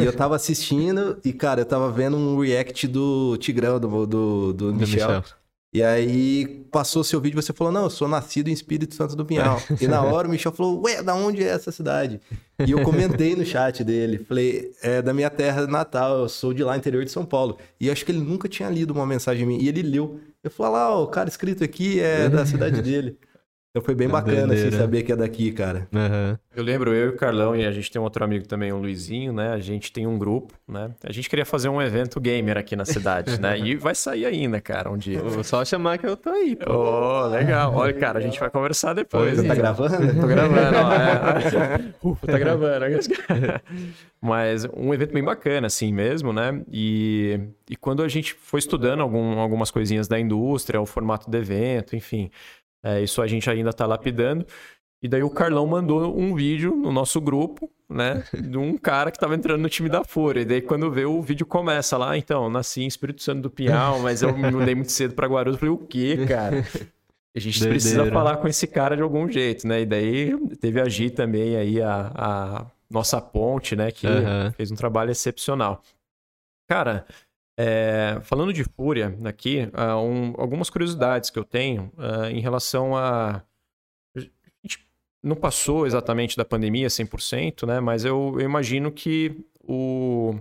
E 0.00 0.04
eu 0.04 0.12
tava 0.12 0.36
assistindo, 0.36 1.18
e 1.24 1.32
cara, 1.32 1.62
eu 1.62 1.64
tava 1.64 1.90
vendo 1.90 2.16
um 2.16 2.38
react 2.38 2.86
do 2.86 3.36
Tigrão, 3.38 3.80
do, 3.80 4.06
do, 4.06 4.52
do, 4.52 4.72
Michel. 4.72 5.08
Do 5.08 5.14
Michel. 5.16 5.24
E 5.72 5.82
aí 5.82 6.66
passou 6.70 7.02
seu 7.02 7.18
vídeo 7.18 7.38
e 7.38 7.42
você 7.42 7.52
falou: 7.52 7.72
Não, 7.72 7.84
eu 7.84 7.90
sou 7.90 8.06
nascido 8.06 8.48
em 8.48 8.52
Espírito 8.52 8.94
Santo 8.94 9.16
do 9.16 9.24
Pinhal. 9.24 9.58
e 9.80 9.88
na 9.88 10.02
hora 10.02 10.28
o 10.28 10.30
Michel 10.30 10.52
falou: 10.52 10.82
Ué, 10.82 11.02
da 11.02 11.14
onde 11.14 11.42
é 11.42 11.46
essa 11.46 11.72
cidade? 11.72 12.20
E 12.66 12.70
eu 12.72 12.82
comentei 12.82 13.34
no 13.34 13.44
chat 13.46 13.82
dele: 13.82 14.18
Falei, 14.18 14.70
é 14.82 15.00
da 15.00 15.14
minha 15.14 15.30
terra 15.30 15.66
natal, 15.66 16.20
eu 16.20 16.28
sou 16.28 16.52
de 16.52 16.62
lá, 16.62 16.76
interior 16.76 17.04
de 17.06 17.10
São 17.10 17.24
Paulo. 17.24 17.56
E 17.80 17.90
acho 17.90 18.04
que 18.04 18.12
ele 18.12 18.20
nunca 18.20 18.50
tinha 18.50 18.68
lido 18.68 18.92
uma 18.92 19.06
mensagem 19.06 19.46
minha. 19.46 19.62
E 19.62 19.66
ele 19.66 19.80
leu. 19.80 20.20
Eu 20.44 20.50
falei: 20.50 20.82
Ah, 20.82 20.94
o 20.96 21.06
cara 21.06 21.30
escrito 21.30 21.64
aqui 21.64 21.98
é 22.00 22.28
da 22.28 22.44
cidade 22.46 22.82
dele. 22.82 23.16
Então 23.72 23.82
foi 23.82 23.94
bem 23.94 24.06
é 24.06 24.10
bacana, 24.10 24.52
assim, 24.52 24.70
saber 24.70 25.02
que 25.02 25.12
é 25.12 25.16
daqui, 25.16 25.50
cara. 25.50 25.88
Uhum. 25.90 26.36
Eu 26.54 26.62
lembro, 26.62 26.92
eu 26.92 27.06
e 27.06 27.08
o 27.08 27.16
Carlão, 27.16 27.56
e 27.56 27.64
a 27.64 27.72
gente 27.72 27.90
tem 27.90 27.98
um 27.98 28.04
outro 28.04 28.22
amigo 28.22 28.46
também, 28.46 28.70
o 28.70 28.76
Luizinho, 28.76 29.32
né? 29.32 29.48
A 29.48 29.60
gente 29.60 29.90
tem 29.90 30.06
um 30.06 30.18
grupo, 30.18 30.52
né? 30.68 30.90
A 31.02 31.10
gente 31.10 31.26
queria 31.26 31.46
fazer 31.46 31.70
um 31.70 31.80
evento 31.80 32.20
gamer 32.20 32.58
aqui 32.58 32.76
na 32.76 32.84
cidade, 32.84 33.40
né? 33.40 33.58
E 33.58 33.74
vai 33.74 33.94
sair 33.94 34.26
ainda, 34.26 34.60
cara, 34.60 34.90
um 34.90 34.98
dia. 34.98 35.22
Vou 35.22 35.42
só 35.42 35.64
chamar 35.64 35.96
que 35.96 36.06
eu 36.06 36.18
tô 36.18 36.28
aí, 36.28 36.54
pô. 36.54 36.70
Oh, 36.70 37.26
legal. 37.28 37.74
Olha, 37.74 37.94
cara, 37.94 38.18
a 38.18 38.22
gente 38.22 38.38
vai 38.38 38.50
conversar 38.50 38.92
depois. 38.92 39.38
Você 39.38 39.48
tá 39.48 39.54
gravando? 39.54 40.20
Tô 40.20 40.26
gravando, 40.26 40.76
ó. 40.76 40.92
É. 40.92 41.94
Ufa, 42.06 42.26
tá 42.26 42.38
gravando. 42.38 42.84
Mas 44.20 44.66
um 44.76 44.92
evento 44.92 45.14
bem 45.14 45.24
bacana, 45.24 45.66
assim 45.66 45.94
mesmo, 45.94 46.30
né? 46.30 46.62
E, 46.70 47.40
e 47.70 47.74
quando 47.74 48.02
a 48.02 48.08
gente 48.08 48.34
foi 48.34 48.58
estudando 48.58 49.00
algum, 49.00 49.38
algumas 49.38 49.70
coisinhas 49.70 50.06
da 50.06 50.20
indústria, 50.20 50.78
o 50.78 50.84
formato 50.84 51.30
do 51.30 51.36
evento, 51.38 51.96
enfim... 51.96 52.30
É, 52.82 53.00
isso 53.00 53.22
a 53.22 53.26
gente 53.26 53.48
ainda 53.48 53.70
está 53.70 53.86
lapidando. 53.86 54.46
E 55.02 55.08
daí 55.08 55.22
o 55.22 55.30
Carlão 55.30 55.66
mandou 55.66 56.16
um 56.16 56.34
vídeo 56.34 56.76
no 56.76 56.92
nosso 56.92 57.20
grupo, 57.20 57.68
né? 57.90 58.22
De 58.32 58.56
um 58.56 58.78
cara 58.78 59.10
que 59.10 59.16
estava 59.16 59.34
entrando 59.34 59.60
no 59.60 59.68
time 59.68 59.88
da 59.88 60.04
Fúria. 60.04 60.42
E 60.42 60.44
daí 60.44 60.60
quando 60.62 60.90
vê 60.90 61.04
o 61.04 61.20
vídeo 61.20 61.44
começa 61.44 61.96
lá, 61.96 62.16
então, 62.16 62.48
nasci 62.48 62.82
em 62.82 62.86
Espírito 62.86 63.22
Santo 63.22 63.42
do 63.42 63.50
Pinhal, 63.50 63.98
mas 63.98 64.22
eu 64.22 64.36
me 64.36 64.50
mudei 64.50 64.74
muito 64.74 64.92
cedo 64.92 65.14
para 65.14 65.26
Guarulhos. 65.26 65.58
Falei, 65.58 65.74
o 65.74 65.78
quê, 65.78 66.24
cara? 66.26 66.64
A 67.34 67.40
gente 67.40 67.58
Doideira. 67.58 67.70
precisa 67.70 68.12
falar 68.12 68.36
com 68.36 68.46
esse 68.46 68.66
cara 68.66 68.94
de 68.94 69.02
algum 69.02 69.28
jeito, 69.28 69.66
né? 69.66 69.80
E 69.80 69.86
daí 69.86 70.38
teve 70.60 70.80
a 70.80 70.88
Gi 70.88 71.10
também 71.10 71.56
aí, 71.56 71.80
a, 71.80 72.12
a 72.14 72.66
nossa 72.90 73.20
ponte, 73.20 73.74
né? 73.74 73.90
Que 73.90 74.06
uhum. 74.06 74.52
fez 74.52 74.70
um 74.70 74.76
trabalho 74.76 75.10
excepcional. 75.10 75.82
Cara, 76.68 77.06
é, 77.56 78.18
falando 78.22 78.52
de 78.52 78.64
Fúria 78.64 79.16
aqui, 79.24 79.68
uh, 79.74 80.00
um, 80.00 80.34
algumas 80.38 80.70
curiosidades 80.70 81.28
que 81.30 81.38
eu 81.38 81.44
tenho 81.44 81.92
uh, 81.98 82.26
em 82.30 82.40
relação 82.40 82.96
a. 82.96 83.42
A 84.16 84.20
gente 84.64 84.86
não 85.22 85.36
passou 85.36 85.86
exatamente 85.86 86.36
da 86.36 86.44
pandemia 86.44 86.88
100%, 86.88 87.66
né? 87.66 87.80
Mas 87.80 88.04
eu, 88.04 88.34
eu 88.38 88.40
imagino 88.40 88.90
que 88.90 89.44
o, 89.60 90.34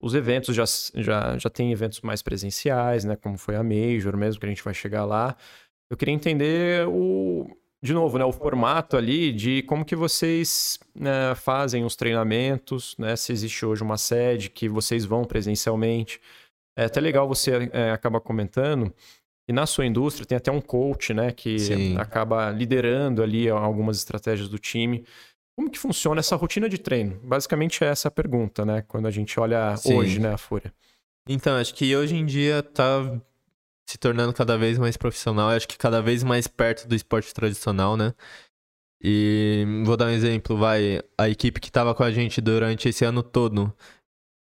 os 0.00 0.14
eventos 0.14 0.54
já, 0.54 0.64
já, 0.94 1.36
já 1.38 1.50
tem 1.50 1.70
eventos 1.72 2.00
mais 2.00 2.22
presenciais, 2.22 3.04
né? 3.04 3.16
Como 3.16 3.36
foi 3.36 3.56
a 3.56 3.62
Major 3.62 4.16
mesmo, 4.16 4.40
que 4.40 4.46
a 4.46 4.48
gente 4.48 4.64
vai 4.64 4.74
chegar 4.74 5.04
lá. 5.04 5.36
Eu 5.90 5.96
queria 5.96 6.14
entender 6.14 6.86
o, 6.88 7.46
de 7.82 7.92
novo, 7.92 8.18
né, 8.18 8.24
o 8.24 8.32
formato 8.32 8.96
ali 8.96 9.32
de 9.32 9.62
como 9.62 9.84
que 9.84 9.94
vocês 9.94 10.78
né, 10.94 11.34
fazem 11.34 11.84
os 11.84 11.94
treinamentos, 11.94 12.96
né, 12.98 13.14
se 13.16 13.32
existe 13.32 13.64
hoje 13.64 13.82
uma 13.82 13.98
sede 13.98 14.50
que 14.50 14.68
vocês 14.68 15.04
vão 15.04 15.24
presencialmente. 15.24 16.20
É 16.76 16.86
até 16.86 17.00
legal 17.00 17.28
você 17.28 17.70
é, 17.72 17.90
acabar 17.90 18.20
comentando 18.20 18.92
e 19.48 19.52
na 19.52 19.66
sua 19.66 19.86
indústria 19.86 20.26
tem 20.26 20.36
até 20.36 20.50
um 20.50 20.60
coach, 20.60 21.14
né, 21.14 21.30
que 21.32 21.58
Sim. 21.58 21.96
acaba 21.96 22.50
liderando 22.50 23.22
ali 23.22 23.48
algumas 23.48 23.98
estratégias 23.98 24.48
do 24.48 24.58
time. 24.58 25.04
Como 25.56 25.70
que 25.70 25.78
funciona 25.78 26.20
essa 26.20 26.36
rotina 26.36 26.68
de 26.68 26.78
treino? 26.78 27.18
Basicamente 27.22 27.82
é 27.84 27.88
essa 27.88 28.08
a 28.08 28.10
pergunta, 28.10 28.64
né, 28.64 28.82
quando 28.88 29.06
a 29.06 29.10
gente 29.10 29.38
olha 29.38 29.76
Sim. 29.76 29.94
hoje, 29.94 30.18
né, 30.18 30.32
a 30.32 30.38
Fúria. 30.38 30.72
Então, 31.28 31.56
acho 31.56 31.74
que 31.74 31.94
hoje 31.96 32.14
em 32.14 32.24
dia 32.24 32.62
tá 32.62 33.20
se 33.88 33.98
tornando 33.98 34.32
cada 34.32 34.58
vez 34.58 34.78
mais 34.78 34.96
profissional, 34.96 35.50
acho 35.50 35.68
que 35.68 35.78
cada 35.78 36.02
vez 36.02 36.22
mais 36.24 36.46
perto 36.46 36.88
do 36.88 36.94
esporte 36.94 37.32
tradicional, 37.32 37.96
né? 37.96 38.14
E 39.02 39.64
vou 39.84 39.96
dar 39.96 40.06
um 40.06 40.10
exemplo, 40.10 40.56
vai, 40.56 41.02
a 41.18 41.28
equipe 41.28 41.60
que 41.60 41.70
tava 41.70 41.94
com 41.94 42.02
a 42.02 42.10
gente 42.10 42.40
durante 42.40 42.88
esse 42.88 43.04
ano 43.04 43.22
todo 43.22 43.72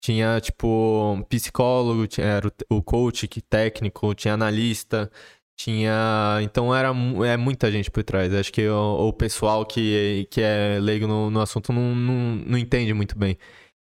tinha, 0.01 0.39
tipo, 0.39 1.25
psicólogo, 1.29 2.07
tinha, 2.07 2.27
era 2.27 2.53
o 2.69 2.81
coach 2.81 3.27
técnico, 3.41 4.13
tinha 4.15 4.33
analista, 4.35 5.11
tinha. 5.57 6.39
Então 6.43 6.73
era 6.75 6.89
é 7.25 7.37
muita 7.37 7.71
gente 7.71 7.91
por 7.91 8.03
trás. 8.03 8.33
Acho 8.33 8.53
que 8.53 8.67
o, 8.67 9.09
o 9.09 9.13
pessoal 9.13 9.65
que, 9.65 10.27
que 10.31 10.41
é 10.41 10.79
leigo 10.79 11.07
no, 11.07 11.29
no 11.29 11.41
assunto 11.41 11.73
não, 11.73 11.95
não, 11.95 12.35
não 12.45 12.57
entende 12.57 12.93
muito 12.93 13.17
bem. 13.17 13.37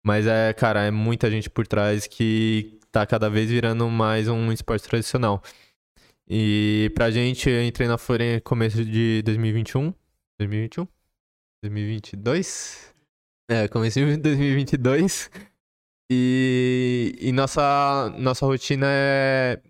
Mas 0.04 0.26
é, 0.26 0.52
cara, 0.54 0.82
é 0.84 0.90
muita 0.90 1.30
gente 1.30 1.50
por 1.50 1.66
trás 1.66 2.06
que 2.06 2.79
tá 2.92 3.06
cada 3.06 3.30
vez 3.30 3.50
virando 3.50 3.88
mais 3.88 4.28
um 4.28 4.52
esporte 4.52 4.88
tradicional. 4.88 5.42
E 6.28 6.90
pra 6.94 7.10
gente, 7.10 7.48
eu 7.48 7.62
entrei 7.62 7.88
na 7.88 7.98
Floren 7.98 8.36
no 8.36 8.42
começo 8.42 8.84
de 8.84 9.22
2021. 9.22 9.92
2021? 10.38 10.86
2022? 11.62 12.94
É, 13.50 13.68
começo 13.68 13.98
de 13.98 14.16
2022. 14.16 15.30
E, 16.10 17.16
e 17.20 17.32
nossa, 17.32 18.12
nossa 18.18 18.44
rotina 18.46 18.86
é 18.88 19.60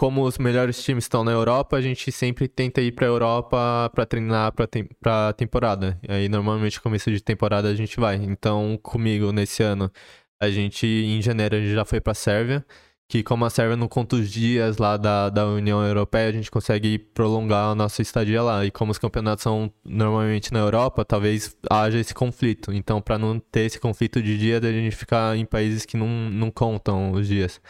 como 0.00 0.24
os 0.24 0.38
melhores 0.38 0.82
times 0.82 1.04
estão 1.04 1.22
na 1.22 1.30
Europa, 1.30 1.76
a 1.76 1.80
gente 1.82 2.10
sempre 2.10 2.48
tenta 2.48 2.80
ir 2.80 2.92
para 2.92 3.04
a 3.04 3.10
Europa 3.10 3.90
para 3.94 4.06
treinar 4.06 4.50
para 4.52 4.66
tem, 4.66 4.88
a 5.04 5.34
temporada. 5.34 6.00
E 6.08 6.10
aí 6.10 6.26
normalmente 6.26 6.80
começo 6.80 7.10
de 7.10 7.22
temporada 7.22 7.68
a 7.68 7.74
gente 7.74 8.00
vai. 8.00 8.16
Então 8.16 8.78
comigo 8.82 9.30
nesse 9.30 9.62
ano 9.62 9.92
a 10.40 10.50
gente 10.50 10.86
em 10.86 11.20
janeiro 11.22 11.56
a 11.56 11.60
gente 11.60 11.74
já 11.74 11.84
foi 11.84 12.00
para 12.00 12.14
Sérvia, 12.14 12.64
que 13.08 13.22
como 13.22 13.44
a 13.44 13.50
Sérvia 13.50 13.76
não 13.76 13.88
conta 13.88 14.16
os 14.16 14.30
dias 14.30 14.78
lá 14.78 14.96
da, 14.96 15.28
da 15.28 15.46
União 15.46 15.84
Europeia, 15.84 16.28
a 16.28 16.32
gente 16.32 16.50
consegue 16.50 16.98
prolongar 16.98 17.70
a 17.70 17.74
nossa 17.74 18.02
estadia 18.02 18.42
lá. 18.42 18.64
E 18.64 18.70
como 18.70 18.92
os 18.92 18.98
campeonatos 18.98 19.42
são 19.42 19.72
normalmente 19.84 20.52
na 20.52 20.60
Europa, 20.60 21.04
talvez 21.04 21.56
haja 21.68 21.98
esse 21.98 22.14
conflito. 22.14 22.72
Então 22.72 23.00
para 23.00 23.18
não 23.18 23.38
ter 23.38 23.62
esse 23.62 23.80
conflito 23.80 24.22
de 24.22 24.38
dia, 24.38 24.58
a 24.58 24.72
gente 24.72 24.96
ficar 24.96 25.36
em 25.36 25.44
países 25.44 25.84
que 25.84 25.96
não, 25.96 26.08
não 26.30 26.50
contam 26.50 27.12
os 27.12 27.26
dias. 27.28 27.60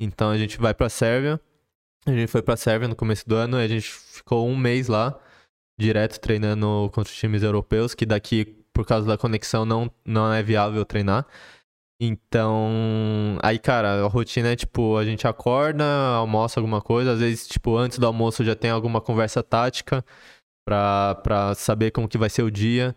Então 0.00 0.30
a 0.30 0.38
gente 0.38 0.58
vai 0.58 0.74
para 0.74 0.88
Sérvia 0.88 1.40
a 2.06 2.12
gente 2.12 2.28
foi 2.28 2.40
pra 2.40 2.56
Sérvia 2.56 2.86
no 2.86 2.94
começo 2.94 3.28
do 3.28 3.34
ano, 3.34 3.56
a 3.56 3.66
gente 3.66 3.90
ficou 3.90 4.46
um 4.46 4.56
mês 4.56 4.86
lá, 4.86 5.18
direto 5.76 6.20
treinando 6.20 6.88
contra 6.94 7.12
os 7.12 7.18
times 7.18 7.42
europeus, 7.42 7.94
que 7.94 8.06
daqui, 8.06 8.44
por 8.72 8.86
causa 8.86 9.08
da 9.08 9.18
conexão, 9.18 9.64
não, 9.64 9.90
não 10.04 10.32
é 10.32 10.40
viável 10.40 10.84
treinar. 10.84 11.26
Então, 12.00 13.38
aí, 13.42 13.58
cara, 13.58 14.04
a 14.04 14.08
rotina 14.08 14.48
é 14.48 14.56
tipo, 14.56 14.98
a 14.98 15.04
gente 15.04 15.26
acorda, 15.26 15.84
almoça 15.84 16.60
alguma 16.60 16.82
coisa, 16.82 17.12
às 17.12 17.20
vezes, 17.20 17.48
tipo, 17.48 17.74
antes 17.76 17.98
do 17.98 18.06
almoço 18.06 18.44
já 18.44 18.54
tem 18.54 18.70
alguma 18.70 19.00
conversa 19.00 19.42
tática 19.42 20.04
pra, 20.66 21.14
pra 21.22 21.54
saber 21.54 21.90
como 21.92 22.08
que 22.08 22.18
vai 22.18 22.28
ser 22.28 22.42
o 22.42 22.50
dia. 22.50 22.94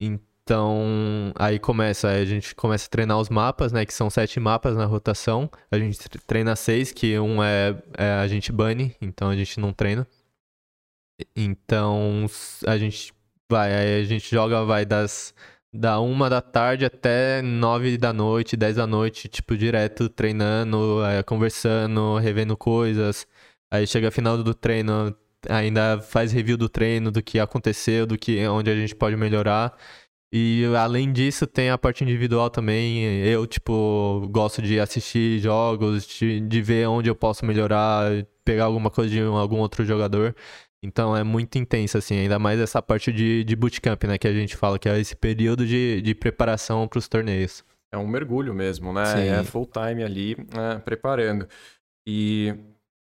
Então, 0.00 1.32
aí 1.36 1.58
começa, 1.58 2.08
a 2.08 2.24
gente 2.26 2.54
começa 2.54 2.86
a 2.86 2.90
treinar 2.90 3.18
os 3.18 3.30
mapas, 3.30 3.72
né? 3.72 3.86
Que 3.86 3.94
são 3.94 4.10
sete 4.10 4.38
mapas 4.38 4.76
na 4.76 4.84
rotação. 4.84 5.50
A 5.70 5.78
gente 5.78 5.98
treina 6.26 6.54
seis, 6.56 6.92
que 6.92 7.18
um 7.18 7.42
é, 7.42 7.82
é 7.96 8.12
a 8.12 8.28
gente 8.28 8.52
bane, 8.52 8.94
então 9.00 9.30
a 9.30 9.36
gente 9.36 9.58
não 9.60 9.72
treina. 9.72 10.06
Então, 11.34 12.26
a 12.66 12.76
gente 12.76 13.14
vai, 13.50 13.72
aí 13.74 14.00
a 14.02 14.04
gente 14.04 14.30
joga, 14.30 14.64
vai 14.64 14.84
das 14.84 15.34
da 15.76 16.00
uma 16.00 16.28
da 16.30 16.40
tarde 16.40 16.84
até 16.84 17.42
nove 17.42 17.96
da 17.98 18.12
noite, 18.12 18.56
dez 18.56 18.76
da 18.76 18.86
noite, 18.86 19.28
tipo, 19.28 19.56
direto 19.56 20.08
treinando, 20.08 21.04
é, 21.04 21.22
conversando, 21.22 22.16
revendo 22.18 22.56
coisas. 22.56 23.26
Aí 23.70 23.86
chega 23.86 24.10
final 24.10 24.42
do 24.42 24.54
treino, 24.54 25.14
ainda 25.48 26.00
faz 26.00 26.32
review 26.32 26.56
do 26.56 26.68
treino, 26.68 27.10
do 27.10 27.22
que 27.22 27.38
aconteceu, 27.38 28.06
do 28.06 28.18
que 28.18 28.46
onde 28.48 28.70
a 28.70 28.74
gente 28.74 28.94
pode 28.94 29.16
melhorar. 29.16 29.76
E 30.32 30.64
além 30.76 31.12
disso, 31.12 31.46
tem 31.46 31.70
a 31.70 31.78
parte 31.78 32.02
individual 32.04 32.50
também. 32.50 33.04
Eu, 33.26 33.46
tipo, 33.46 34.28
gosto 34.30 34.60
de 34.60 34.78
assistir 34.80 35.38
jogos, 35.40 36.06
de, 36.06 36.40
de 36.40 36.62
ver 36.62 36.88
onde 36.88 37.08
eu 37.08 37.14
posso 37.14 37.46
melhorar, 37.46 38.10
pegar 38.44 38.64
alguma 38.64 38.90
coisa 38.90 39.10
de 39.10 39.20
algum 39.20 39.58
outro 39.58 39.84
jogador. 39.84 40.34
Então 40.82 41.16
é 41.16 41.24
muito 41.24 41.56
intenso, 41.58 41.98
assim, 41.98 42.18
ainda 42.18 42.38
mais 42.38 42.60
essa 42.60 42.80
parte 42.82 43.12
de, 43.12 43.42
de 43.44 43.56
bootcamp, 43.56 44.04
né? 44.04 44.18
Que 44.18 44.28
a 44.28 44.32
gente 44.32 44.56
fala 44.56 44.78
que 44.78 44.88
é 44.88 44.98
esse 44.98 45.16
período 45.16 45.66
de, 45.66 46.00
de 46.02 46.14
preparação 46.14 46.86
para 46.86 46.98
os 46.98 47.08
torneios. 47.08 47.64
É 47.92 47.98
um 47.98 48.06
mergulho 48.06 48.54
mesmo, 48.54 48.92
né? 48.92 49.06
Sim. 49.06 49.28
É 49.28 49.44
full 49.44 49.66
time 49.66 50.02
ali, 50.02 50.36
né? 50.54 50.80
preparando. 50.84 51.48
E 52.06 52.54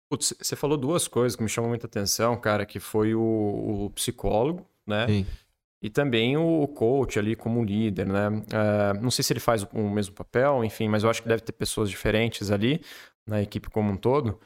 putz, 0.09 0.33
você 0.41 0.55
falou 0.55 0.77
duas 0.77 1.07
coisas 1.07 1.35
que 1.35 1.43
me 1.43 1.49
chamam 1.49 1.69
muita 1.69 1.85
atenção, 1.85 2.35
cara, 2.35 2.65
que 2.65 2.79
foi 2.79 3.13
o, 3.13 3.85
o 3.85 3.89
psicólogo, 3.91 4.65
né? 4.85 5.07
Sim. 5.07 5.25
E 5.81 5.89
também 5.89 6.35
o 6.35 6.67
coach 6.67 7.17
ali 7.17 7.35
como 7.35 7.63
líder, 7.63 8.05
né? 8.05 8.27
Uh, 8.27 9.01
não 9.01 9.09
sei 9.09 9.23
se 9.23 9.31
ele 9.31 9.39
faz 9.39 9.63
o, 9.71 9.89
mesmo 9.89 10.13
papel, 10.13 10.63
enfim, 10.65 10.89
mas 10.89 11.03
eu 11.03 11.09
acho 11.09 11.21
que 11.21 11.27
deve 11.27 11.41
ter 11.41 11.53
pessoas 11.53 11.89
diferentes 11.89 12.51
ali 12.51 12.81
na 13.25 13.41
equipe 13.41 13.69
como 13.69 13.91
um 13.91 13.95
todo. 13.95 14.39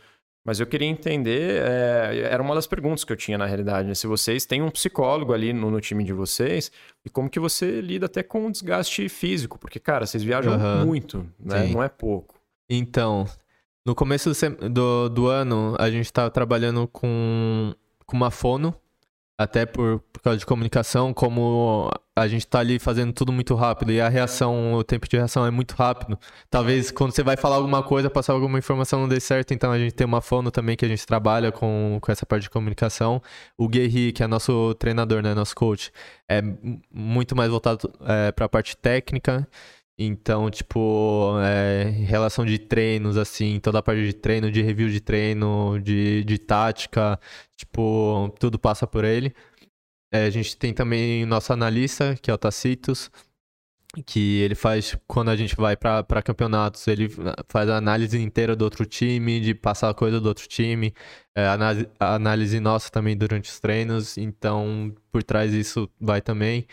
Mas 0.46 0.60
eu 0.60 0.68
queria 0.68 0.88
entender, 0.88 1.62
é, 1.64 2.28
era 2.30 2.44
uma 2.44 2.54
das 2.54 2.68
perguntas 2.68 3.06
que 3.06 3.14
eu 3.14 3.16
tinha 3.16 3.38
na 3.38 3.46
realidade, 3.46 3.88
né? 3.88 3.96
se 3.96 4.06
vocês 4.06 4.46
têm 4.46 4.62
um 4.62 4.70
psicólogo 4.70 5.32
ali 5.32 5.54
no, 5.54 5.72
no, 5.72 5.80
time 5.80 6.04
de 6.04 6.12
vocês 6.12 6.70
e 7.06 7.10
como 7.10 7.30
que 7.30 7.40
você 7.40 7.80
lida 7.80 8.08
até 8.08 8.22
com 8.22 8.48
o 8.48 8.52
desgaste 8.52 9.08
físico, 9.08 9.58
porque, 9.58 9.80
cara, 9.80 10.06
vocês 10.06 10.22
viajam 10.22 10.54
uhum. 10.54 10.86
muito, 10.86 11.26
né? 11.40 11.68
Não 11.68 11.82
é 11.82 11.88
pouco. 11.88 12.36
Então, 12.70 13.26
no 13.86 13.96
começo 13.96 14.30
do, 14.30 14.70
do, 14.70 15.10
do 15.10 15.28
ano, 15.28 15.76
a 15.80 15.90
gente 15.90 16.06
estava 16.06 16.30
trabalhando 16.30 16.88
com, 16.88 17.74
com 18.06 18.18
uma 18.18 18.32
fono, 18.32 18.76
até 19.38 19.66
por, 19.66 20.00
por 20.12 20.22
causa 20.22 20.38
de 20.38 20.46
comunicação, 20.46 21.14
como 21.14 21.90
a 22.16 22.28
gente 22.28 22.46
tá 22.46 22.60
ali 22.60 22.78
fazendo 22.78 23.12
tudo 23.12 23.32
muito 23.32 23.56
rápido 23.56 23.92
e 23.92 24.00
a 24.00 24.08
reação, 24.08 24.74
o 24.76 24.84
tempo 24.84 25.08
de 25.10 25.18
reação 25.18 25.46
é 25.46 25.50
muito 25.50 25.74
rápido. 25.74 26.18
Talvez 26.50 26.92
quando 26.92 27.12
você 27.12 27.24
vai 27.24 27.36
falar 27.36 27.56
alguma 27.56 27.82
coisa, 27.82 28.10
passar 28.10 28.34
alguma 28.34 28.60
informação 28.60 29.00
não 29.02 29.08
dê 29.08 29.20
certo, 29.20 29.54
então 29.54 29.72
a 29.72 29.80
gente 29.80 29.94
tem 29.94 30.06
uma 30.06 30.22
fono 30.22 30.52
também 30.52 30.76
que 30.76 30.86
a 30.86 30.88
gente 30.88 31.06
trabalha 31.06 31.52
com, 31.52 31.98
com 32.00 32.12
essa 32.12 32.26
parte 32.26 32.44
de 32.44 32.50
comunicação. 32.52 33.22
O 33.58 33.68
Guerri, 33.68 34.12
que 34.12 34.22
é 34.24 34.28
nosso 34.28 34.76
treinador, 34.76 35.24
né, 35.24 35.34
nosso 35.34 35.56
coach, 35.56 35.92
é 36.30 36.42
muito 36.94 37.36
mais 37.36 37.50
voltado 37.50 37.92
é, 38.06 38.32
para 38.32 38.46
a 38.46 38.50
parte 38.50 38.78
técnica. 38.78 39.48
Então, 39.98 40.50
tipo, 40.50 41.38
é, 41.40 41.84
relação 41.84 42.46
de 42.46 42.58
treinos, 42.58 43.16
assim, 43.16 43.60
toda 43.60 43.78
a 43.80 43.84
parte 43.84 44.04
de 44.04 44.14
treino, 44.14 44.52
de 44.52 44.62
review 44.62 44.90
de 44.90 45.00
treino, 45.00 45.80
de, 45.80 46.24
de 46.24 46.40
tática, 46.40 47.20
tipo, 47.56 48.34
tudo 48.40 48.58
passa 48.58 48.88
por 48.88 49.04
ele. 49.04 49.36
É, 50.12 50.26
a 50.26 50.30
gente 50.32 50.58
tem 50.58 50.74
também 50.74 51.26
nosso 51.26 51.54
analista, 51.54 52.16
que 52.22 52.32
é 52.32 52.34
o 52.34 52.38
Tacitus, 52.38 53.12
que 54.06 54.40
ele 54.42 54.56
faz, 54.56 54.98
quando 55.08 55.30
a 55.30 55.36
gente 55.36 55.56
vai 55.56 55.78
para 55.78 56.24
campeonatos, 56.24 56.88
ele 56.88 57.10
faz 57.48 57.70
a 57.70 57.78
análise 57.78 58.20
inteira 58.20 58.56
do 58.56 58.64
outro 58.64 58.86
time, 58.86 59.40
de 59.40 59.54
passar 59.54 59.90
a 59.90 59.94
coisa 59.94 60.20
do 60.20 60.28
outro 60.28 60.48
time, 60.48 60.94
é, 61.36 61.46
a 62.00 62.16
análise 62.16 62.60
nossa 62.60 62.90
também 62.90 63.16
durante 63.16 63.50
os 63.52 63.60
treinos, 63.60 64.18
então 64.18 64.94
por 65.12 65.22
trás 65.24 65.52
disso 65.52 65.90
vai 66.02 66.22
também. 66.22 66.66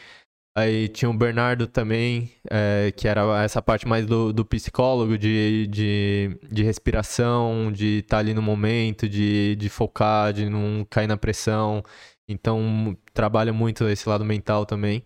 Aí 0.60 0.88
tinha 0.88 1.10
o 1.10 1.14
Bernardo 1.14 1.66
também, 1.66 2.30
é, 2.50 2.92
que 2.96 3.08
era 3.08 3.42
essa 3.42 3.62
parte 3.62 3.86
mais 3.88 4.06
do, 4.06 4.32
do 4.32 4.44
psicólogo, 4.44 5.16
de, 5.16 5.66
de, 5.68 6.38
de 6.50 6.62
respiração, 6.62 7.72
de 7.72 7.98
estar 8.00 8.16
tá 8.16 8.18
ali 8.18 8.34
no 8.34 8.42
momento, 8.42 9.08
de, 9.08 9.56
de 9.56 9.68
focar, 9.68 10.32
de 10.32 10.48
não 10.48 10.86
cair 10.88 11.06
na 11.06 11.16
pressão. 11.16 11.82
Então, 12.28 12.96
trabalha 13.14 13.52
muito 13.52 13.88
esse 13.88 14.08
lado 14.08 14.24
mental 14.24 14.66
também. 14.66 15.02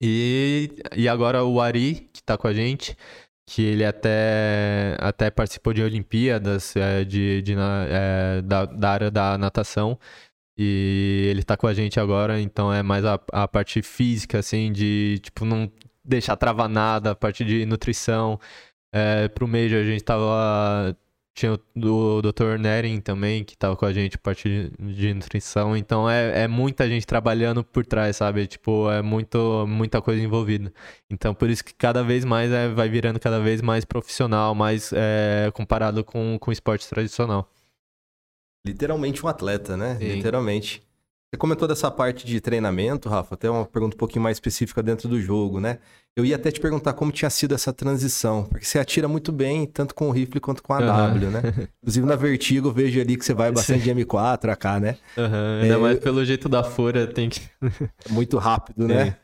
E, 0.00 0.70
e 0.96 1.08
agora 1.08 1.44
o 1.44 1.60
Ari, 1.60 2.08
que 2.12 2.20
está 2.20 2.36
com 2.36 2.46
a 2.46 2.52
gente, 2.52 2.96
que 3.46 3.62
ele 3.62 3.84
até, 3.84 4.96
até 5.00 5.30
participou 5.30 5.72
de 5.72 5.82
Olimpíadas 5.82 6.76
é, 6.76 7.04
de, 7.04 7.42
de, 7.42 7.54
é, 7.54 8.42
da, 8.42 8.66
da 8.66 8.90
área 8.90 9.10
da 9.10 9.38
natação. 9.38 9.98
E 10.58 11.28
ele 11.30 11.42
tá 11.44 11.56
com 11.56 11.68
a 11.68 11.74
gente 11.74 12.00
agora, 12.00 12.40
então 12.40 12.72
é 12.72 12.82
mais 12.82 13.04
a, 13.04 13.20
a 13.32 13.46
parte 13.46 13.80
física, 13.80 14.38
assim, 14.40 14.72
de, 14.72 15.20
tipo, 15.22 15.44
não 15.44 15.70
deixar 16.04 16.36
travar 16.36 16.68
nada, 16.68 17.12
a 17.12 17.14
parte 17.14 17.44
de 17.44 17.64
nutrição. 17.64 18.40
É, 18.92 19.28
pro 19.28 19.46
Major 19.46 19.80
a 19.80 19.84
gente 19.84 20.02
tava 20.02 20.96
tinha 21.38 21.52
o, 21.54 22.18
o 22.18 22.22
Dr. 22.22 22.58
Nering 22.58 23.00
também, 23.00 23.44
que 23.44 23.56
tava 23.56 23.76
com 23.76 23.86
a 23.86 23.92
gente, 23.92 24.18
parte 24.18 24.72
de 24.78 25.14
nutrição. 25.14 25.76
Então 25.76 26.10
é, 26.10 26.42
é 26.42 26.48
muita 26.48 26.88
gente 26.88 27.06
trabalhando 27.06 27.62
por 27.62 27.86
trás, 27.86 28.16
sabe? 28.16 28.46
Tipo, 28.46 28.90
é 28.90 29.02
muito, 29.02 29.64
muita 29.68 30.02
coisa 30.02 30.20
envolvida. 30.22 30.72
Então 31.08 31.32
por 31.34 31.48
isso 31.48 31.64
que 31.64 31.72
cada 31.74 32.02
vez 32.02 32.24
mais 32.24 32.50
é, 32.50 32.68
vai 32.68 32.88
virando 32.88 33.20
cada 33.20 33.38
vez 33.40 33.62
mais 33.62 33.84
profissional, 33.84 34.54
mais 34.54 34.92
é, 34.92 35.50
comparado 35.54 36.02
com, 36.04 36.36
com 36.40 36.50
o 36.50 36.52
esporte 36.52 36.88
tradicional. 36.88 37.48
Literalmente 38.66 39.24
um 39.24 39.28
atleta, 39.28 39.76
né? 39.76 39.96
Sim. 39.98 40.14
Literalmente. 40.14 40.82
Você 41.30 41.36
comentou 41.38 41.68
dessa 41.68 41.90
parte 41.90 42.26
de 42.26 42.40
treinamento, 42.40 43.06
Rafa, 43.06 43.34
até 43.34 43.50
uma 43.50 43.66
pergunta 43.66 43.94
um 43.94 43.98
pouquinho 43.98 44.22
mais 44.22 44.36
específica 44.36 44.82
dentro 44.82 45.06
do 45.10 45.20
jogo, 45.20 45.60
né? 45.60 45.78
Eu 46.16 46.24
ia 46.24 46.36
até 46.36 46.50
te 46.50 46.58
perguntar 46.58 46.94
como 46.94 47.12
tinha 47.12 47.28
sido 47.28 47.54
essa 47.54 47.70
transição, 47.70 48.44
porque 48.44 48.64
você 48.64 48.78
atira 48.78 49.06
muito 49.06 49.30
bem, 49.30 49.66
tanto 49.66 49.94
com 49.94 50.08
o 50.08 50.10
rifle 50.10 50.40
quanto 50.40 50.62
com 50.62 50.72
a 50.72 50.78
Uhum. 50.78 50.86
W, 50.86 51.30
né? 51.30 51.42
Inclusive 51.82 52.06
na 52.06 52.16
Vertigo 52.16 52.68
eu 52.68 52.72
vejo 52.72 52.98
ali 52.98 53.14
que 53.18 53.26
você 53.26 53.34
vai 53.34 53.52
bastante 53.52 53.82
de 53.82 53.90
M4, 53.90 54.48
AK, 54.50 54.64
né? 54.80 54.96
Uhum, 55.18 55.60
ainda 55.62 55.74
É, 55.74 55.76
mais 55.76 55.98
pelo 55.98 56.24
jeito 56.24 56.48
da 56.48 56.64
fúria, 56.64 57.06
tem 57.06 57.28
que. 57.28 57.42
Muito 58.08 58.38
rápido, 58.38 58.88
né? 58.88 59.16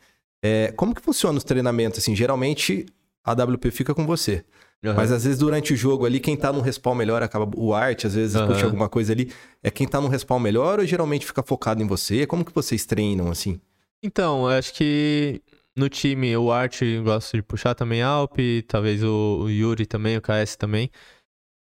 É, 0.45 0.72
como 0.76 0.95
que 0.95 1.01
funciona 1.01 1.39
os 1.39 1.45
treinamentos? 1.45 2.01
Assim, 2.01 2.14
geralmente 2.14 2.85
a 3.24 3.32
WP 3.32 3.70
fica 3.70 3.95
com 3.95 4.05
você. 4.05 4.45
Uhum. 4.83 4.95
Mas 4.95 5.11
às 5.11 5.25
vezes 5.25 5.39
durante 5.39 5.72
o 5.72 5.77
jogo 5.77 6.05
ali, 6.05 6.20
quem 6.20 6.37
tá 6.37 6.53
num 6.53 6.61
respawn 6.61 6.95
melhor 6.95 7.22
acaba 7.22 7.51
o 7.57 7.72
art, 7.72 8.05
às 8.05 8.14
vezes 8.14 8.37
Aham. 8.37 8.49
puxa 8.49 8.66
alguma 8.66 8.89
coisa 8.89 9.12
ali. 9.12 9.33
É 9.62 9.70
quem 9.70 9.87
tá 9.87 10.01
num 10.01 10.09
respawn 10.09 10.39
melhor 10.39 10.79
ou 10.79 10.87
geralmente 10.87 11.25
fica 11.25 11.43
focado 11.43 11.83
em 11.83 11.87
você? 11.87 12.27
Como 12.27 12.45
que 12.45 12.55
vocês 12.55 12.85
treinam 12.85 13.31
assim? 13.31 13.61
Então, 14.03 14.43
eu 14.43 14.59
acho 14.59 14.75
que 14.75 15.41
no 15.75 15.89
time 15.89 16.37
o 16.37 16.53
Art 16.53 16.81
gosta 17.03 17.37
de 17.37 17.43
puxar 17.43 17.75
também 17.75 18.03
Alp, 18.03 18.39
talvez 18.68 19.03
o, 19.03 19.45
o 19.45 19.51
Yuri 19.51 19.87
também, 19.87 20.16
o 20.16 20.20
KS 20.20 20.57
também. 20.57 20.91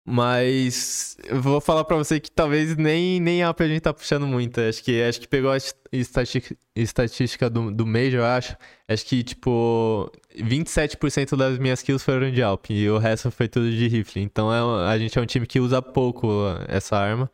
Mas 0.08 1.16
eu 1.24 1.42
vou 1.42 1.60
falar 1.60 1.84
pra 1.84 1.96
você 1.96 2.20
que 2.20 2.30
talvez 2.30 2.76
nem, 2.76 3.18
nem 3.20 3.42
Alp 3.42 3.60
a 3.60 3.66
gente 3.66 3.80
tá 3.80 3.92
puxando 3.92 4.24
muito. 4.26 4.60
Acho 4.60 4.82
que, 4.84 5.02
acho 5.02 5.20
que 5.20 5.26
pegou 5.26 5.50
a 5.50 5.56
est- 5.56 5.76
estatística, 5.92 6.56
estatística 6.76 7.50
do, 7.50 7.72
do 7.72 7.84
Major, 7.84 8.20
eu 8.20 8.24
acho. 8.24 8.56
Acho 8.88 9.04
que, 9.04 9.24
tipo, 9.24 10.08
27% 10.36 11.36
das 11.36 11.58
minhas 11.58 11.82
kills 11.82 12.04
foram 12.04 12.30
de 12.30 12.40
Alp 12.40 12.70
e 12.70 12.88
o 12.88 12.98
resto 12.98 13.32
foi 13.32 13.48
tudo 13.48 13.68
de 13.68 13.88
rifle. 13.88 14.22
Então 14.22 14.52
é, 14.54 14.88
a 14.92 14.96
gente 14.96 15.18
é 15.18 15.20
um 15.22 15.26
time 15.26 15.44
que 15.44 15.58
usa 15.58 15.82
pouco 15.82 16.28
essa 16.68 16.96
arma. 16.96 17.28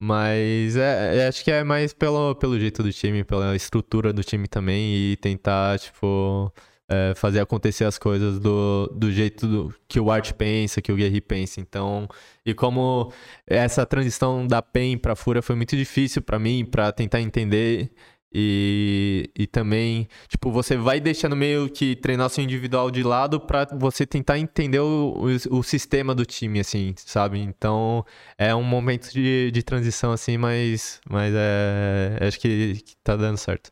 Mas 0.00 0.76
é, 0.76 1.18
é- 1.24 1.28
acho 1.28 1.42
que 1.42 1.50
é 1.50 1.64
mais 1.64 1.94
pelo, 1.94 2.34
pelo 2.34 2.58
jeito 2.60 2.82
do 2.82 2.92
time, 2.92 3.24
pela 3.24 3.56
estrutura 3.56 4.12
do 4.12 4.22
time 4.22 4.46
também 4.46 4.94
e 5.12 5.16
tentar, 5.16 5.78
tipo, 5.78 6.52
é, 6.88 7.14
fazer 7.16 7.40
acontecer 7.40 7.84
as 7.84 7.98
coisas 7.98 8.38
do, 8.38 8.86
do 8.94 9.10
jeito 9.10 9.46
do- 9.46 9.74
que 9.88 9.98
o 9.98 10.10
Art 10.10 10.32
pensa, 10.34 10.80
que 10.82 10.92
o 10.92 10.96
Guerri 10.96 11.20
pensa. 11.20 11.60
Então, 11.60 12.06
e 12.44 12.54
como 12.54 13.12
essa 13.46 13.84
transição 13.86 14.46
da 14.46 14.62
PEN 14.62 14.96
pra 14.98 15.16
Fúria 15.16 15.42
foi 15.42 15.56
muito 15.56 15.76
difícil 15.76 16.22
pra 16.22 16.38
mim, 16.38 16.64
pra 16.64 16.92
tentar 16.92 17.20
entender. 17.20 17.90
E, 18.38 19.30
e 19.38 19.46
também, 19.46 20.06
tipo, 20.28 20.50
você 20.50 20.76
vai 20.76 21.00
deixando 21.00 21.34
meio 21.34 21.70
que 21.70 21.96
treinar 21.96 22.28
seu 22.28 22.44
individual 22.44 22.90
de 22.90 23.02
lado 23.02 23.40
pra 23.40 23.66
você 23.78 24.04
tentar 24.04 24.38
entender 24.38 24.78
o, 24.80 25.14
o, 25.50 25.58
o 25.58 25.62
sistema 25.62 26.14
do 26.14 26.26
time, 26.26 26.60
assim, 26.60 26.92
sabe? 26.98 27.38
Então, 27.38 28.04
é 28.36 28.54
um 28.54 28.62
momento 28.64 29.10
de, 29.10 29.50
de 29.50 29.62
transição, 29.62 30.12
assim, 30.12 30.36
mas, 30.36 31.00
mas 31.08 31.32
é, 31.34 32.18
acho 32.26 32.38
que, 32.38 32.74
que 32.84 32.96
tá 33.02 33.16
dando 33.16 33.38
certo. 33.38 33.70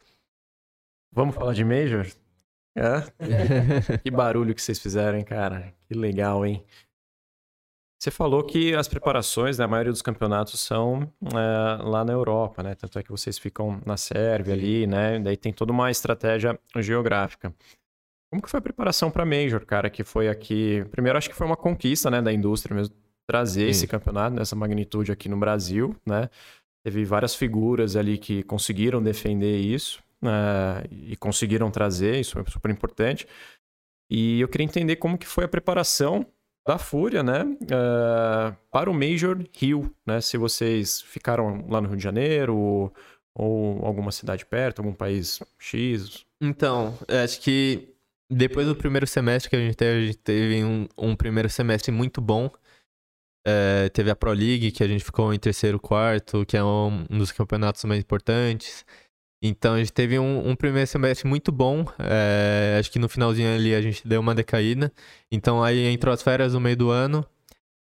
Vamos 1.13 1.35
falar 1.35 1.53
de 1.53 1.65
Major? 1.65 2.07
É? 2.77 3.99
Que 4.03 4.11
barulho 4.11 4.55
que 4.55 4.61
vocês 4.61 4.79
fizeram, 4.79 5.17
hein, 5.19 5.25
cara? 5.25 5.73
Que 5.87 5.95
legal, 5.95 6.45
hein? 6.45 6.65
Você 8.01 8.11
falou 8.11 8.43
que 8.43 8.75
as 8.75 8.87
preparações, 8.87 9.59
né, 9.59 9.65
a 9.65 9.69
maioria 9.69 9.93
dos 9.93 10.03
campeonatos 10.03 10.61
são 10.61 11.11
é, 11.23 11.83
lá 11.83 12.05
na 12.05 12.13
Europa, 12.13 12.63
né? 12.63 12.75
Tanto 12.75 12.99
é 12.99 13.03
que 13.03 13.11
vocês 13.11 13.39
ficam 13.39 13.81
na 13.87 13.97
Sérvia 13.97 14.53
ali, 14.53 14.87
né? 14.87 15.19
Daí 15.21 15.37
tem 15.37 15.53
toda 15.53 15.73
uma 15.73 15.91
estratégia 15.91 16.59
geográfica. 16.77 17.55
Como 18.31 18.43
que 18.43 18.51
foi 18.51 18.59
a 18.59 18.63
preparação 18.63 19.11
para 19.11 19.25
Major, 19.25 19.65
cara? 19.65 19.89
Que 19.89 20.05
foi 20.05 20.29
aqui. 20.29 20.85
Primeiro, 20.91 21.17
acho 21.17 21.31
que 21.31 21.37
foi 21.37 21.47
uma 21.47 21.57
conquista, 21.57 22.11
né, 22.11 22.21
da 22.21 22.33
indústria 22.33 22.77
mesmo, 22.77 22.95
trazer 23.27 23.63
Sim. 23.63 23.71
esse 23.71 23.87
campeonato 23.87 24.37
nessa 24.37 24.55
magnitude 24.55 25.11
aqui 25.11 25.29
no 25.29 25.39
Brasil, 25.39 25.97
né? 26.05 26.29
Teve 26.85 27.05
várias 27.07 27.35
figuras 27.35 27.97
ali 27.97 28.19
que 28.19 28.43
conseguiram 28.43 29.03
defender 29.03 29.57
isso 29.57 30.03
né, 30.25 30.85
e 30.91 31.17
conseguiram 31.17 31.71
trazer, 31.71 32.21
isso 32.21 32.39
é 32.39 32.45
super 32.51 32.71
importante. 32.71 33.27
E 34.11 34.41
eu 34.41 34.49
queria 34.49 34.65
entender 34.65 34.97
como 34.97 35.19
que 35.19 35.27
foi 35.27 35.45
a 35.45 35.49
preparação 35.49 36.27
da 36.67 36.79
Fúria, 36.79 37.23
né, 37.23 37.45
eh, 37.71 38.57
para 38.71 38.91
o 38.91 38.95
Major 38.95 39.39
Rio, 39.55 39.95
né? 40.07 40.21
Se 40.21 40.39
vocês 40.39 41.03
ficaram 41.03 41.67
lá 41.69 41.81
no 41.81 41.89
Rio 41.89 41.97
de 41.99 42.03
Janeiro 42.03 42.57
ou, 42.57 42.95
ou 43.35 43.85
alguma 43.85 44.11
cidade 44.11 44.47
perto, 44.47 44.79
algum 44.81 44.95
país 44.95 45.43
X. 45.59 46.25
Então, 46.41 46.99
acho 47.23 47.41
que 47.43 47.95
depois 48.31 48.67
do 48.67 48.75
primeiro 48.75 49.07
semestre 49.07 49.51
que 49.51 49.57
a 49.57 49.59
gente 49.59 49.77
teve, 49.77 50.03
a 50.03 50.07
gente 50.07 50.19
teve 50.19 50.65
um, 50.65 50.89
um 50.97 51.15
primeiro 51.15 51.51
semestre 51.51 51.93
muito 51.93 52.21
bom. 52.21 52.51
É, 53.47 53.91
teve 53.91 54.11
a 54.11 54.17
Pro 54.17 54.33
League, 54.33 54.73
que 54.73 54.83
a 54.83 54.89
gente 54.89 55.05
ficou 55.05 55.35
em 55.35 55.39
terceiro, 55.39 55.79
quarto, 55.79 56.47
que 56.47 56.57
é 56.57 56.65
um, 56.65 57.05
um 57.11 57.19
dos 57.19 57.31
campeonatos 57.31 57.85
mais 57.85 58.01
importantes. 58.01 58.87
Então 59.47 59.75
a 59.75 59.79
gente 59.79 59.93
teve 59.93 60.19
um, 60.19 60.49
um 60.49 60.57
primeiro 60.57 60.87
semestre 60.87 61.29
muito 61.29 61.53
bom. 61.53 61.85
é, 61.99 62.79
acho 62.81 62.91
que 62.91 62.99
no 62.99 63.11
finalzinho 63.11 63.55
ali 63.55 63.75
a 63.75 63.83
gente 63.83 64.07
deu 64.09 64.21
uma 64.21 64.35
decaída. 64.35 64.91
Então 65.31 65.63
aí 65.63 65.87
entrou 65.87 66.15
as 66.15 66.23
férias 66.23 66.55
no 66.55 66.61
meio 66.61 66.77
do 66.77 66.91
ano. 66.91 67.25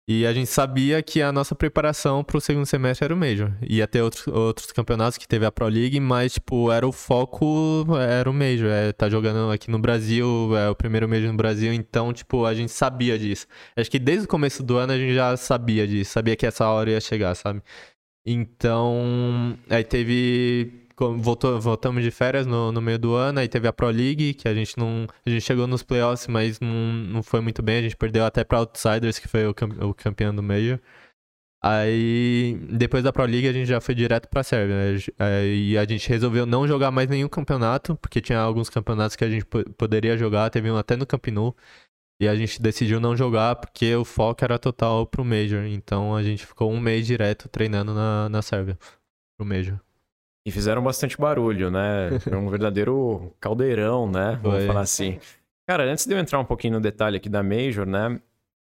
E 0.08 0.26
a 0.26 0.32
gente 0.32 0.48
sabia 0.48 1.00
que 1.00 1.22
a 1.22 1.30
nossa 1.30 1.54
preparação 1.54 2.24
para 2.24 2.36
o 2.36 2.40
segundo 2.40 2.66
semestre 2.66 3.04
era 3.04 3.14
o 3.14 3.16
Major. 3.16 3.52
Ia 3.62 3.86
ter 3.86 4.02
outros, 4.02 4.26
outros 4.26 4.72
campeonatos 4.72 5.16
que 5.16 5.28
teve 5.28 5.46
a 5.46 5.52
Pro 5.52 5.68
League, 5.68 6.00
mas, 6.00 6.32
tipo, 6.34 6.72
era 6.72 6.84
o 6.86 6.90
foco, 6.90 7.86
era 7.96 8.28
o 8.28 8.34
Major. 8.34 8.68
É, 8.68 8.92
tá 8.92 9.08
jogando 9.08 9.52
aqui 9.52 9.70
no 9.70 9.78
Brasil, 9.78 10.56
é 10.56 10.68
o 10.68 10.74
primeiro 10.74 11.08
Major 11.08 11.30
no 11.30 11.36
Brasil, 11.36 11.72
então, 11.72 12.12
tipo, 12.12 12.44
a 12.44 12.52
gente 12.52 12.72
sabia 12.72 13.16
disso. 13.16 13.46
Acho 13.76 13.88
que 13.88 14.00
desde 14.00 14.24
o 14.24 14.28
começo 14.28 14.60
do 14.64 14.76
ano 14.76 14.92
a 14.92 14.98
gente 14.98 15.14
já 15.14 15.36
sabia 15.36 15.86
disso, 15.86 16.10
sabia 16.10 16.34
que 16.34 16.46
essa 16.46 16.66
hora 16.68 16.90
ia 16.90 17.00
chegar, 17.00 17.36
sabe? 17.36 17.62
Então, 18.24 19.58
aí 19.68 19.82
teve. 19.82 20.82
Voltou, 21.18 21.61
voltamos 21.61 22.03
de 22.03 22.11
férias 22.11 22.46
no, 22.46 22.70
no 22.72 22.80
meio 22.80 22.98
do 22.98 23.14
ano, 23.14 23.40
aí 23.40 23.48
teve 23.48 23.66
a 23.68 23.72
Pro 23.72 23.88
League, 23.88 24.34
que 24.34 24.48
a 24.48 24.55
gente 24.55 24.78
não. 24.78 25.07
A 25.24 25.30
gente 25.30 25.42
chegou 25.42 25.66
nos 25.66 25.82
playoffs, 25.82 26.26
mas 26.28 26.61
não, 26.61 26.92
não 26.92 27.22
foi 27.22 27.40
muito 27.40 27.62
bem. 27.62 27.78
A 27.78 27.82
gente 27.82 27.96
perdeu 27.96 28.24
até 28.24 28.44
pra 28.44 28.59
Outsiders, 28.59 29.18
que 29.18 29.28
foi 29.28 29.46
o, 29.46 29.55
o 29.88 29.94
campeão 29.94 30.34
do 30.34 30.42
Major. 30.42 30.78
Aí, 31.64 32.59
depois 32.72 33.05
da 33.05 33.12
Pro 33.12 33.24
League, 33.24 33.46
a 33.46 33.53
gente 33.53 33.68
já 33.68 33.80
foi 33.80 33.94
direto 33.94 34.28
pra 34.28 34.42
Sérvia. 34.42 34.74
né? 34.74 34.98
Aí 35.18 35.78
a 35.78 35.84
gente 35.84 36.09
resolveu 36.09 36.44
não 36.44 36.66
jogar 36.66 36.90
mais 36.90 37.09
nenhum 37.09 37.28
campeonato, 37.28 37.96
porque 37.96 38.20
tinha 38.20 38.40
alguns 38.40 38.68
campeonatos 38.68 39.14
que 39.14 39.24
a 39.24 39.30
gente 39.30 39.44
po- 39.44 39.68
poderia 39.74 40.16
jogar, 40.18 40.50
teve 40.50 40.70
um 40.70 40.76
até 40.76 40.96
no 40.96 41.07
Camp. 41.07 41.26
E 42.20 42.28
a 42.28 42.34
gente 42.34 42.61
decidiu 42.61 43.00
não 43.00 43.16
jogar 43.16 43.57
porque 43.57 43.94
o 43.94 44.05
foco 44.05 44.44
era 44.44 44.59
total 44.59 45.07
pro 45.07 45.24
Major. 45.24 45.64
Então 45.64 46.14
a 46.16 46.22
gente 46.22 46.44
ficou 46.46 46.70
um 46.72 46.80
mês 46.80 47.07
direto 47.07 47.48
treinando 47.48 47.94
na, 47.94 48.28
na 48.28 48.42
Sérvia 48.42 48.76
pro 49.36 49.46
Major. 49.46 49.80
E 50.45 50.51
fizeram 50.51 50.82
bastante 50.82 51.16
barulho, 51.16 51.70
né? 51.70 52.18
Foi 52.20 52.36
um 52.36 52.49
verdadeiro 52.49 53.32
caldeirão, 53.40 54.11
né? 54.11 54.38
Vamos 54.43 54.59
Foi. 54.59 54.66
falar 54.66 54.80
assim. 54.80 55.18
Cara, 55.66 55.84
antes 55.84 56.05
de 56.07 56.12
eu 56.14 56.18
entrar 56.18 56.38
um 56.40 56.45
pouquinho 56.45 56.74
no 56.74 56.80
detalhe 56.80 57.16
aqui 57.16 57.28
da 57.28 57.43
Major, 57.43 57.86
né? 57.86 58.20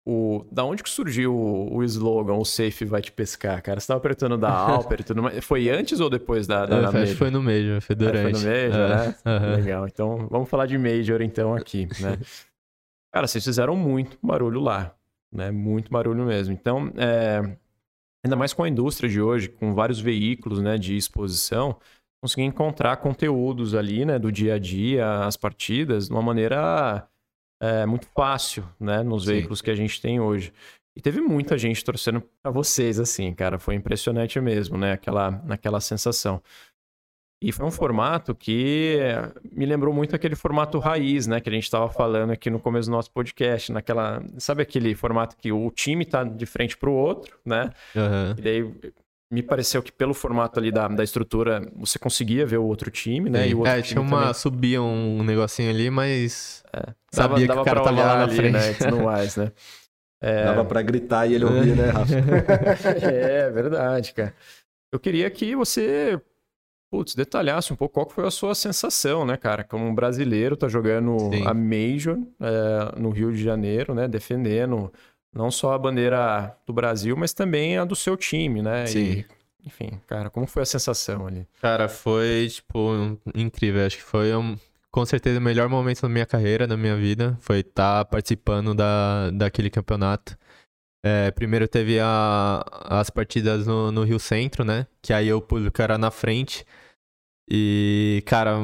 O, 0.03 0.43
da 0.51 0.63
onde 0.65 0.81
que 0.81 0.89
surgiu 0.89 1.35
o, 1.35 1.75
o 1.77 1.83
slogan, 1.83 2.33
o 2.33 2.45
safe 2.45 2.83
vai 2.85 2.99
te 3.01 3.11
pescar, 3.11 3.61
cara? 3.61 3.79
Você 3.79 3.85
tava 3.87 3.99
apertando 3.99 4.35
da 4.37 4.49
Alper 4.57 5.01
e 5.01 5.03
tudo 5.03 5.21
mais. 5.21 5.45
Foi 5.45 5.69
antes 5.69 5.99
ou 5.99 6.09
depois 6.09 6.47
da, 6.47 6.65
da, 6.65 6.77
Eu 6.77 6.81
da 6.81 6.91
Major? 6.91 7.15
foi 7.15 7.29
no 7.29 7.43
Major, 7.43 7.79
foi 7.81 7.95
É, 7.95 7.99
foi 7.99 8.07
durante. 8.07 8.33
no 8.33 8.39
Major, 8.39 8.73
É, 8.73 8.89
né? 9.07 9.15
aham. 9.25 9.55
Legal. 9.57 9.87
Então, 9.87 10.27
vamos 10.31 10.49
falar 10.49 10.65
de 10.65 10.77
Major 10.79 11.21
então 11.21 11.53
aqui, 11.53 11.87
né? 12.01 12.17
Cara, 13.13 13.27
vocês 13.27 13.43
fizeram 13.43 13.75
muito 13.75 14.17
barulho 14.23 14.59
lá, 14.59 14.95
né? 15.31 15.51
Muito 15.51 15.91
barulho 15.91 16.25
mesmo. 16.25 16.53
Então, 16.53 16.91
é, 16.97 17.55
ainda 18.29 18.35
mais 18.35 18.53
com 18.53 18.63
a 18.63 18.69
indústria 18.69 19.09
de 19.09 19.19
hoje, 19.19 19.49
com 19.49 19.73
vários 19.73 19.99
veículos, 19.99 20.61
né, 20.61 20.77
de 20.77 20.95
exposição, 20.95 21.75
conseguir 22.23 22.43
encontrar 22.43 22.97
conteúdos 22.97 23.73
ali, 23.73 24.05
né, 24.05 24.19
do 24.19 24.31
dia 24.31 24.55
a 24.55 24.59
dia, 24.59 25.25
as 25.25 25.35
partidas, 25.35 26.07
de 26.07 26.13
uma 26.13 26.21
maneira 26.21 27.07
é, 27.61 27.85
muito 27.85 28.07
fácil, 28.07 28.63
né, 28.79 29.01
nos 29.01 29.23
Sim. 29.25 29.33
veículos 29.33 29.61
que 29.61 29.71
a 29.71 29.75
gente 29.75 29.99
tem 29.99 30.19
hoje. 30.19 30.53
E 30.95 31.01
teve 31.01 31.21
muita 31.21 31.57
gente 31.57 31.83
torcendo 31.83 32.21
pra 32.43 32.51
vocês, 32.51 32.99
assim, 32.99 33.33
cara. 33.33 33.57
Foi 33.57 33.73
impressionante 33.73 34.39
mesmo, 34.41 34.77
né? 34.77 34.91
Aquela, 34.91 35.41
aquela 35.47 35.79
sensação. 35.79 36.41
E 37.41 37.53
foi 37.53 37.65
um 37.65 37.71
formato 37.71 38.35
que 38.35 38.97
eh, 38.99 39.31
me 39.51 39.65
lembrou 39.65 39.93
muito 39.93 40.13
aquele 40.13 40.35
formato 40.35 40.77
raiz, 40.77 41.25
né? 41.25 41.39
Que 41.39 41.49
a 41.49 41.53
gente 41.53 41.63
estava 41.63 41.87
falando 41.89 42.31
aqui 42.31 42.49
no 42.49 42.59
começo 42.59 42.89
do 42.89 42.91
nosso 42.91 43.09
podcast. 43.11 43.71
Naquela. 43.71 44.21
Sabe 44.37 44.61
aquele 44.61 44.93
formato 44.93 45.37
que 45.37 45.49
o 45.51 45.71
time 45.71 46.03
tá 46.05 46.23
de 46.25 46.45
frente 46.45 46.75
pro 46.77 46.91
outro, 46.91 47.37
né? 47.45 47.69
Aham. 47.95 48.35
E 48.37 48.41
daí 48.41 48.73
me 49.31 49.41
pareceu 49.41 49.81
que 49.81 49.89
pelo 49.91 50.13
formato 50.13 50.59
ali 50.59 50.69
da, 50.69 50.87
da 50.89 51.01
estrutura 51.03 51.61
você 51.77 51.97
conseguia 51.97 52.45
ver 52.45 52.57
o 52.57 52.65
outro 52.65 52.91
time, 52.91 53.29
né? 53.29 53.47
E 53.47 53.53
o 53.55 53.59
outro 53.59 53.71
É, 53.71 53.75
time 53.81 53.87
tinha 53.87 54.01
uma. 54.01 54.19
também 54.19 54.33
Subia 54.33 54.81
um 54.81 55.23
negocinho 55.23 55.69
ali, 55.69 55.89
mas. 55.89 56.61
dava- 56.73 56.95
Sabia 57.13 57.41
que 57.43 57.47
dava 57.47 57.61
o 57.61 57.65
cara 57.65 57.81
tava 57.81 58.01
lá 58.01 58.15
na 58.17 58.23
ali, 58.23 58.35
frente. 58.35 58.51
Né, 58.53 58.71
e 58.71 58.73
tudo 58.75 59.03
mais, 59.03 59.35
né? 59.37 59.51
É... 60.21 60.43
Dava 60.43 60.65
pra 60.65 60.81
gritar 60.81 61.27
e 61.27 61.35
ele 61.35 61.45
ouvia, 61.45 61.73
né, 61.75 61.89
Rafa? 61.91 62.11
é, 63.09 63.49
verdade, 63.49 64.13
cara. 64.13 64.35
Eu 64.91 64.99
queria 64.99 65.29
que 65.29 65.55
você 65.55 66.19
putz, 66.89 67.15
detalhasse 67.15 67.71
um 67.71 67.75
pouco 67.75 67.93
qual 67.93 68.09
foi 68.09 68.27
a 68.27 68.31
sua 68.31 68.55
sensação, 68.55 69.25
né, 69.25 69.37
cara? 69.37 69.63
Como 69.63 69.85
um 69.85 69.93
brasileiro, 69.93 70.57
tá 70.57 70.67
jogando 70.67 71.17
Sim. 71.31 71.45
a 71.45 71.53
Major 71.53 72.17
é, 72.39 72.99
no 72.99 73.09
Rio 73.09 73.31
de 73.31 73.41
Janeiro, 73.41 73.93
né? 73.93 74.07
Defendendo 74.07 74.91
não 75.33 75.51
só 75.51 75.73
a 75.73 75.79
bandeira 75.79 76.55
do 76.65 76.73
Brasil, 76.73 77.15
mas 77.15 77.33
também 77.33 77.77
a 77.77 77.85
do 77.85 77.95
seu 77.95 78.17
time, 78.17 78.61
né? 78.61 78.87
Sim. 78.87 78.99
E, 78.99 79.25
enfim, 79.65 79.99
cara, 80.07 80.29
como 80.29 80.47
foi 80.47 80.63
a 80.63 80.65
sensação 80.65 81.27
ali? 81.27 81.47
Cara, 81.61 81.87
foi, 81.87 82.47
tipo, 82.49 83.17
incrível. 83.35 83.85
Acho 83.85 83.97
que 83.97 84.03
foi, 84.03 84.35
um, 84.35 84.57
com 84.89 85.05
certeza, 85.05 85.39
o 85.39 85.41
melhor 85.41 85.69
momento 85.69 86.01
da 86.01 86.09
minha 86.09 86.25
carreira, 86.25 86.65
da 86.65 86.75
minha 86.75 86.95
vida. 86.95 87.37
Foi 87.41 87.59
estar 87.59 87.99
tá 87.99 88.05
participando 88.05 88.73
da, 88.73 89.29
daquele 89.31 89.69
campeonato. 89.69 90.37
É, 91.01 91.31
primeiro 91.31 91.67
teve 91.67 91.99
a, 91.99 92.63
as 92.71 93.09
partidas 93.09 93.65
no, 93.65 93.91
no, 93.91 94.03
Rio 94.03 94.19
Centro, 94.19 94.65
né? 94.65 94.85
Que 95.01 95.13
aí 95.13 95.31
o 95.31 95.41
público 95.41 95.81
era 95.81 95.97
na 95.97 96.11
frente. 96.11 96.65
E, 97.51 98.21
cara, 98.27 98.57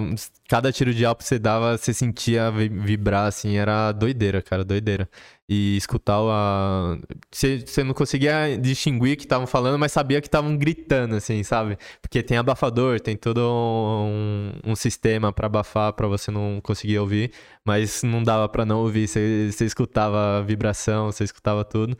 cada 0.47 0.71
tiro 0.71 0.93
de 0.93 1.03
alvo 1.03 1.17
que 1.17 1.23
você 1.25 1.39
dava, 1.39 1.75
você 1.75 1.91
sentia 1.91 2.51
vibrar, 2.51 3.25
assim, 3.27 3.57
era 3.57 3.91
doideira, 3.91 4.43
cara, 4.43 4.63
doideira. 4.63 5.09
E 5.49 5.75
escutar 5.77 6.19
a. 6.19 6.97
Você, 7.31 7.59
você 7.65 7.83
não 7.83 7.93
conseguia 7.95 8.57
distinguir 8.59 9.13
o 9.13 9.17
que 9.17 9.23
estavam 9.23 9.47
falando, 9.47 9.79
mas 9.79 9.91
sabia 9.91 10.21
que 10.21 10.27
estavam 10.27 10.55
gritando, 10.57 11.15
assim, 11.15 11.43
sabe? 11.43 11.77
Porque 12.01 12.21
tem 12.21 12.37
abafador, 12.37 12.99
tem 12.99 13.15
todo 13.17 13.39
um, 13.41 14.51
um 14.63 14.75
sistema 14.75 15.33
para 15.33 15.47
abafar, 15.47 15.93
para 15.93 16.07
você 16.07 16.29
não 16.31 16.59
conseguir 16.61 16.99
ouvir, 16.99 17.31
mas 17.63 18.03
não 18.03 18.23
dava 18.23 18.47
para 18.49 18.65
não 18.65 18.79
ouvir, 18.81 19.07
você, 19.07 19.51
você 19.51 19.65
escutava 19.65 20.39
a 20.39 20.41
vibração, 20.41 21.11
você 21.11 21.23
escutava 21.23 21.63
tudo. 21.63 21.97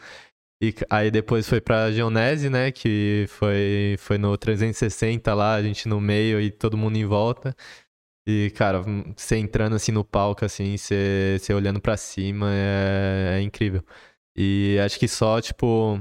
E 0.70 0.74
aí 0.90 1.12
depois 1.12 1.48
foi 1.48 1.62
pra 1.62 1.92
Geonese, 1.92 2.50
né? 2.50 2.72
Que 2.72 3.26
foi, 3.30 3.96
foi 4.00 4.18
no 4.18 4.38
360 4.38 5.34
lá, 5.34 5.56
a 5.56 5.62
gente 5.64 5.88
no 5.88 6.02
meio 6.02 6.40
e 6.42 6.50
todo 6.52 6.78
mundo 6.78 6.98
em 6.98 7.06
volta. 7.06 7.56
E, 8.28 8.52
cara, 8.56 8.82
você 9.16 9.38
entrando 9.38 9.76
assim 9.76 9.92
no 9.92 10.04
palco, 10.04 10.44
assim, 10.46 10.78
você, 10.78 11.38
você 11.40 11.54
olhando 11.54 11.80
para 11.80 11.96
cima, 11.96 12.48
é, 12.52 13.38
é, 13.40 13.42
incrível. 13.42 13.84
E 14.36 14.80
acho 14.84 15.00
que 15.00 15.08
só, 15.08 15.42
tipo. 15.42 16.00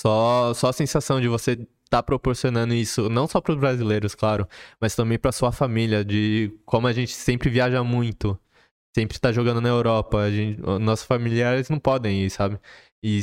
Só, 0.00 0.54
só 0.54 0.68
a 0.68 0.72
sensação 0.72 1.20
de 1.20 1.28
você 1.28 1.56
tá 1.90 2.02
proporcionando 2.02 2.74
isso, 2.74 3.08
não 3.08 3.26
só 3.26 3.40
para 3.40 3.52
os 3.52 3.58
brasileiros, 3.58 4.14
claro, 4.14 4.46
mas 4.80 4.94
também 4.94 5.18
para 5.18 5.32
sua 5.32 5.52
família, 5.52 6.04
de 6.04 6.52
como 6.66 6.86
a 6.86 6.92
gente 6.92 7.12
sempre 7.12 7.48
viaja 7.48 7.82
muito, 7.82 8.38
sempre 8.94 9.16
está 9.16 9.32
jogando 9.32 9.60
na 9.60 9.68
Europa, 9.68 10.30
gente, 10.30 10.60
nossos 10.80 11.06
familiares 11.06 11.68
não 11.70 11.78
podem 11.78 12.24
ir, 12.24 12.30
sabe? 12.30 12.58
E 13.06 13.20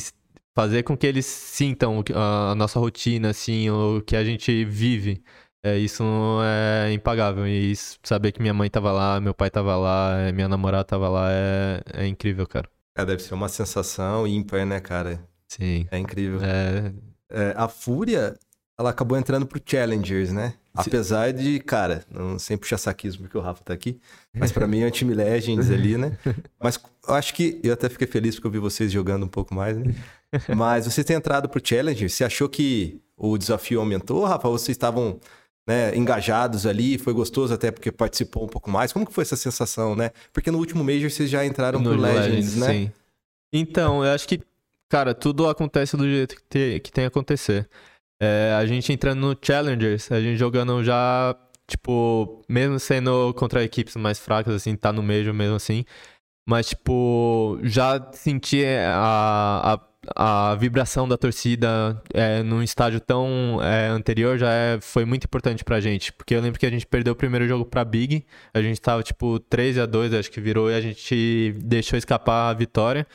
fazer 0.56 0.84
com 0.84 0.96
que 0.96 1.06
eles 1.06 1.26
sintam 1.26 2.02
a 2.16 2.56
nossa 2.56 2.80
rotina, 2.80 3.32
assim, 3.32 3.70
o 3.70 4.02
que 4.02 4.16
a 4.16 4.24
gente 4.24 4.64
vive. 4.64 5.22
É, 5.62 5.78
isso 5.78 6.04
é 6.42 6.94
impagável. 6.94 7.46
E 7.46 7.74
saber 8.02 8.32
que 8.32 8.42
minha 8.42 8.54
mãe 8.54 8.70
tava 8.70 8.94
lá, 8.94 9.20
meu 9.20 9.34
pai 9.34 9.50
tava 9.50 9.76
lá, 9.76 10.20
é, 10.20 10.32
minha 10.32 10.48
namorada 10.48 10.86
tava 10.86 11.10
lá, 11.10 11.30
é, 11.32 11.82
é 11.94 12.08
incrível, 12.08 12.48
cara. 12.48 12.70
É, 12.96 13.04
deve 13.04 13.22
ser 13.22 13.34
uma 13.34 13.50
sensação 13.50 14.26
ímpar, 14.26 14.66
né, 14.66 14.80
cara? 14.80 15.28
Sim. 15.50 15.86
É 15.92 15.98
incrível. 15.98 16.40
É... 16.42 16.94
É, 17.30 17.54
a 17.58 17.68
Fúria, 17.68 18.38
ela 18.78 18.92
acabou 18.92 19.18
entrando 19.18 19.46
pro 19.46 19.62
Challengers, 19.66 20.32
né? 20.32 20.54
Apesar 20.76 21.32
de, 21.32 21.59
cara, 21.59 22.03
não 22.09 22.39
sem 22.39 22.57
puxar 22.57 22.80
saquismo 22.80 23.24
porque 23.24 23.38
o 23.38 23.41
Rafa 23.41 23.63
tá 23.63 23.74
aqui, 23.74 23.99
mas 24.34 24.51
para 24.51 24.67
mim 24.67 24.82
é 24.82 24.88
um 24.88 24.91
time 24.91 25.13
Legends 25.15 25.69
ali, 25.69 25.97
né? 25.97 26.17
Mas 26.59 26.80
eu 27.07 27.13
acho 27.13 27.34
que 27.36 27.59
eu 27.63 27.74
até 27.74 27.89
fiquei 27.89 28.07
feliz 28.07 28.36
porque 28.36 28.47
eu 28.47 28.51
vi 28.51 28.59
vocês 28.59 28.91
jogando 28.91 29.24
um 29.24 29.30
pouco 29.30 29.53
mais, 29.53 29.78
né? 29.78 29.93
Mas 30.57 30.86
você 30.86 31.03
tem 31.03 31.15
entrado 31.15 31.47
pro 31.47 31.61
Challenger, 31.63 32.09
você 32.09 32.24
achou 32.24 32.49
que 32.49 32.99
o 33.15 33.38
desafio 33.38 33.80
aumentou, 33.80 34.26
Rafa? 34.26 34.49
Vocês 34.49 34.76
estavam 34.76 35.19
né, 35.67 35.95
engajados 35.95 36.65
ali, 36.65 36.97
foi 36.97 37.13
gostoso 37.13 37.53
até 37.53 37.71
porque 37.71 37.91
participou 37.91 38.43
um 38.43 38.47
pouco 38.47 38.69
mais. 38.69 38.91
Como 38.91 39.05
que 39.05 39.13
foi 39.13 39.21
essa 39.21 39.36
sensação, 39.36 39.95
né? 39.95 40.11
Porque 40.32 40.51
no 40.51 40.57
último 40.57 40.84
Major 40.84 41.09
vocês 41.09 41.30
já 41.30 41.45
entraram 41.45 41.80
no 41.80 41.91
pro 41.91 41.99
Legends, 41.99 42.26
Legends, 42.26 42.55
né? 42.55 42.67
Sim. 42.67 42.91
Então, 43.53 44.03
eu 44.03 44.11
acho 44.11 44.28
que, 44.28 44.41
cara, 44.89 45.13
tudo 45.13 45.47
acontece 45.47 45.95
do 45.95 46.05
jeito 46.05 46.36
que 46.36 46.43
tem 46.43 46.80
que, 46.80 46.91
tem 46.91 47.03
que 47.03 47.07
acontecer. 47.07 47.69
É, 48.24 48.53
a 48.57 48.65
gente 48.65 48.93
entrando 48.93 49.19
no 49.19 49.38
Challengers, 49.39 50.09
a 50.09 50.21
gente 50.21 50.38
jogando 50.38 50.82
já, 50.82 51.36
tipo, 51.67 52.41
mesmo 52.47 52.80
sendo 52.80 53.34
contra 53.34 53.61
equipes 53.63 53.97
mais 53.97 54.17
fracas, 54.17 54.53
assim, 54.55 54.78
tá 54.78 54.93
no 54.93 55.03
meio 55.03 55.34
mesmo 55.34 55.55
assim. 55.55 55.84
Mas, 56.47 56.69
tipo, 56.69 57.59
já 57.63 58.11
senti 58.13 58.63
a, 58.65 59.78
a, 60.15 60.51
a 60.51 60.55
vibração 60.55 61.05
da 61.07 61.17
torcida 61.17 62.01
é, 62.13 62.41
num 62.43 62.63
estádio 62.63 63.01
tão 63.01 63.59
é, 63.61 63.88
anterior 63.88 64.38
já 64.38 64.51
é, 64.51 64.80
foi 64.80 65.03
muito 65.03 65.26
importante 65.26 65.63
pra 65.65 65.82
gente. 65.82 66.13
Porque 66.13 66.34
eu 66.34 66.41
lembro 66.41 66.57
que 66.59 66.65
a 66.65 66.69
gente 66.69 66.88
perdeu 66.88 67.11
o 67.13 67.15
primeiro 67.17 67.45
jogo 67.45 67.65
pra 67.65 67.84
Big, 67.84 68.26
a 68.53 68.61
gente 68.61 68.80
tava, 68.80 69.03
tipo, 69.03 69.38
13 69.38 69.82
a 69.82 69.86
2 69.86 70.13
acho 70.13 70.32
que 70.32 70.39
virou, 70.39 70.71
e 70.71 70.76
a 70.76 70.82
gente 70.82 71.53
deixou 71.59 71.97
escapar 71.97 72.51
a 72.51 72.53
vitória. 72.53 73.05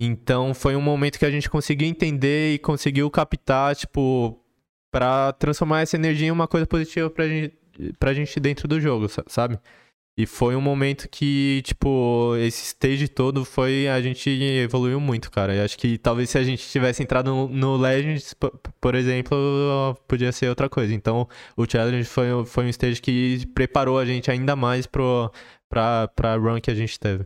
Então 0.00 0.54
foi 0.54 0.76
um 0.76 0.80
momento 0.80 1.18
que 1.18 1.24
a 1.24 1.30
gente 1.30 1.50
conseguiu 1.50 1.88
entender 1.88 2.54
e 2.54 2.58
conseguiu 2.58 3.10
captar, 3.10 3.74
tipo, 3.74 4.38
para 4.90 5.32
transformar 5.32 5.82
essa 5.82 5.96
energia 5.96 6.28
em 6.28 6.30
uma 6.30 6.46
coisa 6.46 6.66
positiva 6.66 7.10
pra 7.10 7.26
gente, 7.26 7.56
pra 7.98 8.14
gente 8.14 8.38
dentro 8.38 8.68
do 8.68 8.80
jogo, 8.80 9.06
sabe? 9.26 9.58
E 10.18 10.26
foi 10.26 10.56
um 10.56 10.60
momento 10.60 11.08
que, 11.08 11.62
tipo, 11.62 12.34
esse 12.38 12.64
stage 12.64 13.06
todo 13.06 13.44
foi. 13.44 13.86
A 13.86 14.00
gente 14.02 14.28
evoluiu 14.28 14.98
muito, 14.98 15.30
cara. 15.30 15.54
E 15.54 15.60
acho 15.60 15.78
que 15.78 15.96
talvez 15.96 16.28
se 16.30 16.36
a 16.36 16.42
gente 16.42 16.68
tivesse 16.68 17.00
entrado 17.00 17.46
no, 17.46 17.76
Legends, 17.76 18.34
por 18.80 18.96
exemplo, 18.96 19.96
podia 20.08 20.32
ser 20.32 20.48
outra 20.48 20.68
coisa. 20.68 20.92
Então, 20.92 21.28
o 21.56 21.64
Challenge 21.70 22.04
foi, 22.04 22.44
foi 22.46 22.64
um 22.64 22.68
stage 22.68 23.00
que 23.00 23.46
preparou 23.54 23.96
a 23.96 24.04
gente 24.04 24.28
ainda 24.28 24.56
mais 24.56 24.86
pro, 24.88 25.30
pra, 25.68 26.08
pra 26.08 26.34
run 26.34 26.60
que 26.60 26.70
a 26.72 26.74
gente 26.74 26.98
teve. 26.98 27.24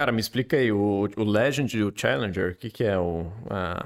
Cara, 0.00 0.12
me 0.12 0.20
explica 0.20 0.56
aí, 0.56 0.72
o, 0.72 1.06
o 1.14 1.22
Legend 1.22 1.76
e 1.76 1.84
o 1.84 1.92
Challenger, 1.94 2.52
o 2.52 2.54
que, 2.54 2.70
que 2.70 2.84
é 2.84 2.98
o. 2.98 3.26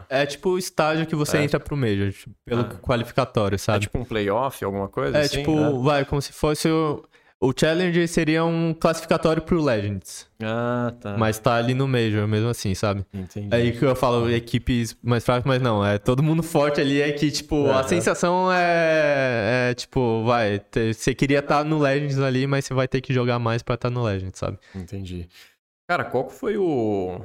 É 0.09 0.25
tipo 0.25 0.51
o 0.51 0.59
estágio 0.59 1.07
que 1.07 1.17
você 1.17 1.39
é. 1.39 1.43
entra 1.43 1.59
pro 1.59 1.77
Major, 1.77 2.13
tipo, 2.13 2.33
pelo 2.45 2.61
ah. 2.61 2.75
qualificatório, 2.81 3.59
sabe? 3.59 3.79
É 3.79 3.81
tipo 3.81 3.99
um 3.99 4.05
playoff, 4.05 4.65
alguma 4.65 4.87
coisa? 4.87 5.19
É 5.19 5.23
assim? 5.23 5.39
tipo, 5.39 5.59
é. 5.59 5.83
vai, 5.83 6.05
como 6.05 6.23
se 6.23 6.33
fosse 6.33 6.69
o. 6.69 7.03
O 7.41 7.53
Challenger 7.55 8.07
seria 8.09 8.45
um 8.45 8.73
classificatório 8.73 9.43
pro 9.43 9.61
Legends. 9.61 10.29
Ah, 10.41 10.95
tá. 11.01 11.17
Mas 11.19 11.39
tá 11.39 11.57
ali 11.57 11.75
no 11.75 11.89
Major, 11.89 12.29
mesmo 12.29 12.49
assim, 12.49 12.75
sabe? 12.77 13.05
Entendi. 13.13 13.49
É 13.51 13.57
aí 13.57 13.73
que 13.73 13.85
eu 13.85 13.95
falo 13.97 14.31
equipes 14.31 14.97
mais 15.03 15.25
fracas, 15.25 15.45
mas 15.45 15.61
não, 15.61 15.85
é 15.85 15.99
todo 15.99 16.23
mundo 16.23 16.45
forte 16.45 16.81
ali, 16.81 17.03
é 17.03 17.11
que, 17.11 17.31
tipo, 17.31 17.69
a 17.71 17.83
sensação 17.83 18.51
é, 18.53 19.71
é, 19.71 19.75
tipo, 19.75 20.25
vai, 20.25 20.63
você 20.95 21.13
queria 21.13 21.41
estar 21.41 21.59
tá 21.59 21.65
no 21.65 21.81
Legends 21.81 22.21
ali, 22.21 22.47
mas 22.47 22.65
você 22.65 22.73
vai 22.73 22.87
ter 22.87 23.01
que 23.01 23.13
jogar 23.13 23.39
mais 23.41 23.63
pra 23.63 23.75
estar 23.75 23.91
tá 23.91 23.95
no 23.95 24.05
Legends, 24.05 24.39
sabe? 24.39 24.57
Entendi. 24.75 25.29
Cara, 25.89 26.05
qual 26.05 26.31
foi 26.31 26.57
o. 26.57 27.21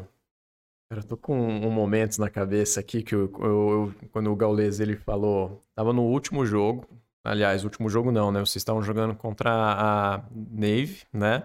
Cara, 0.90 1.02
eu 1.02 1.08
tô 1.08 1.16
com 1.16 1.38
um 1.38 1.70
momentos 1.70 2.18
na 2.18 2.30
cabeça 2.30 2.80
aqui 2.80 3.02
que 3.04 3.16
eu, 3.16 3.32
eu, 3.40 3.46
eu, 4.02 4.10
quando 4.12 4.32
o 4.32 4.36
Gaules 4.36 4.80
ele 4.80 4.96
falou. 4.96 5.64
Tava 5.76 5.94
no 5.94 6.04
último 6.04 6.46
jogo. 6.46 6.86
Aliás, 7.24 7.64
último 7.64 7.90
jogo 7.90 8.12
não, 8.12 8.32
né? 8.32 8.40
Vocês 8.40 8.58
estavam 8.58 8.82
jogando 8.82 9.14
contra 9.14 9.52
a 9.52 10.24
Nave, 10.32 11.04
né? 11.14 11.44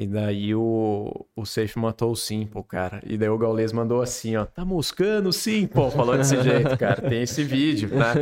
E 0.00 0.06
daí 0.06 0.54
o, 0.54 1.26
o 1.34 1.44
Safe 1.44 1.76
matou 1.76 2.12
o 2.12 2.16
Simple, 2.16 2.62
cara. 2.62 3.02
E 3.04 3.18
daí 3.18 3.28
o 3.28 3.36
Gaules 3.36 3.72
mandou 3.72 4.00
assim, 4.00 4.36
ó. 4.36 4.44
Tá 4.44 4.64
moscando 4.64 5.30
o 5.30 5.32
Simple? 5.32 5.90
Falou 5.90 6.16
desse 6.16 6.38
jeito, 6.42 6.78
cara. 6.78 7.02
Tem 7.02 7.22
esse 7.22 7.42
vídeo, 7.42 7.88
né? 7.88 8.14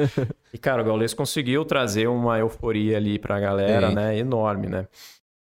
E, 0.54 0.56
cara, 0.56 0.80
o 0.80 0.84
Gaules 0.86 1.12
conseguiu 1.12 1.66
trazer 1.66 2.06
uma 2.06 2.38
euforia 2.38 2.96
ali 2.96 3.18
pra 3.18 3.38
galera, 3.38 3.90
né? 3.90 4.16
Enorme, 4.16 4.68
né? 4.68 4.88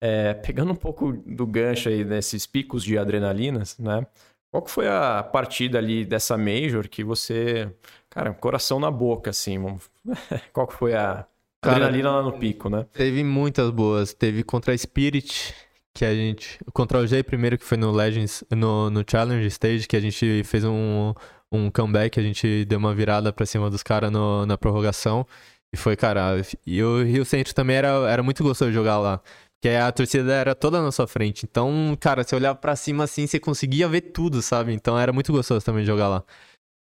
É, 0.02 0.34
pegando 0.34 0.72
um 0.72 0.76
pouco 0.76 1.14
do 1.14 1.48
gancho 1.48 1.90
aí 1.90 2.04
desses 2.04 2.46
picos 2.46 2.84
de 2.84 2.98
adrenalinas, 2.98 3.78
né? 3.78 4.06
Qual 4.52 4.64
que 4.64 4.72
foi 4.72 4.88
a 4.88 5.22
partida 5.22 5.78
ali 5.78 6.06
dessa 6.06 6.38
Major 6.38 6.88
que 6.88 7.04
você, 7.04 7.70
cara, 8.10 8.34
coração 8.34 8.80
na 8.80 8.90
boca, 8.90 9.30
assim, 9.30 9.58
qual 10.54 10.68
que 10.68 10.74
foi 10.74 10.94
a 10.94 11.26
cara, 11.62 11.76
adrenalina 11.76 12.12
lá 12.12 12.24
no 12.24 12.34
pico, 12.34 12.70
né? 12.70 12.86
Teve 12.94 13.24
muitas 13.24 13.70
boas, 13.72 14.14
teve 14.14 14.44
contra 14.44 14.74
a 14.74 14.78
Spirit, 14.78 15.54
que 15.94 16.06
a 16.06 16.14
gente, 16.14 16.60
contra 16.74 17.00
o 17.00 17.08
G 17.08 17.24
primeiro 17.24 17.58
que 17.58 17.66
foi 17.66 17.78
no 17.78 17.92
Legends, 17.92 18.44
no, 18.52 18.90
no 18.90 19.04
Challenge 19.10 19.46
Stage, 19.48 19.88
que 19.88 19.96
a 19.96 20.02
gente 20.02 20.44
fez 20.44 20.64
um, 20.64 21.14
um 21.52 21.70
comeback, 21.72 22.20
a 22.20 22.24
gente 22.24 22.66
deu 22.66 22.80
uma 22.80 22.94
virada 22.94 23.34
pra 23.34 23.46
cima 23.46 23.70
dos 23.70 23.84
caras 23.84 24.12
na 24.48 24.58
prorrogação, 24.58 25.26
e 25.74 25.78
foi, 25.78 25.98
cara, 25.98 26.42
e 26.66 26.82
o 26.82 27.04
Rio 27.04 27.26
Centro 27.26 27.54
também 27.54 27.76
era, 27.76 27.90
era 28.10 28.24
muito 28.24 28.42
gostoso 28.42 28.72
de 28.72 28.76
jogar 28.76 28.98
lá. 28.98 29.22
Que 29.62 29.70
a 29.70 29.92
torcida 29.92 30.34
era 30.34 30.54
toda 30.54 30.82
na 30.82 30.92
sua 30.92 31.08
frente. 31.08 31.46
Então, 31.46 31.98
cara, 32.00 32.24
você 32.24 32.36
olhava 32.36 32.58
para 32.58 32.76
cima 32.76 33.04
assim, 33.06 33.26
você 33.26 33.40
conseguia 33.40 33.88
ver 33.88 34.02
tudo, 34.02 34.42
sabe? 34.42 34.74
Então 34.74 34.98
era 35.00 35.12
muito 35.12 35.32
gostoso 35.32 35.66
também 35.66 35.86
jogar 35.86 36.08
lá. 36.08 36.24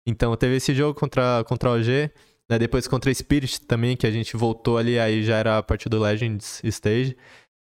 Então 0.06 0.36
teve 0.36 0.56
esse 0.56 0.74
jogo 0.74 1.00
contra, 1.00 1.44
contra 1.44 1.70
o 1.70 1.74
OG, 1.76 2.12
né? 2.50 2.58
depois 2.60 2.88
contra 2.88 3.12
a 3.12 3.14
Spirit 3.14 3.62
também, 3.62 3.96
que 3.96 4.08
a 4.08 4.12
gente 4.12 4.36
voltou 4.36 4.78
ali, 4.78 5.00
aí 5.00 5.24
já 5.24 5.38
era 5.38 5.58
a 5.58 5.64
partir 5.64 5.90
do 5.90 6.00
Legends 6.00 6.62
Stage. 6.64 7.16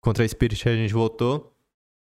Contra 0.03 0.25
a 0.25 0.29
Spirit 0.29 0.69
a 0.69 0.75
gente 0.75 0.93
voltou. 0.95 1.55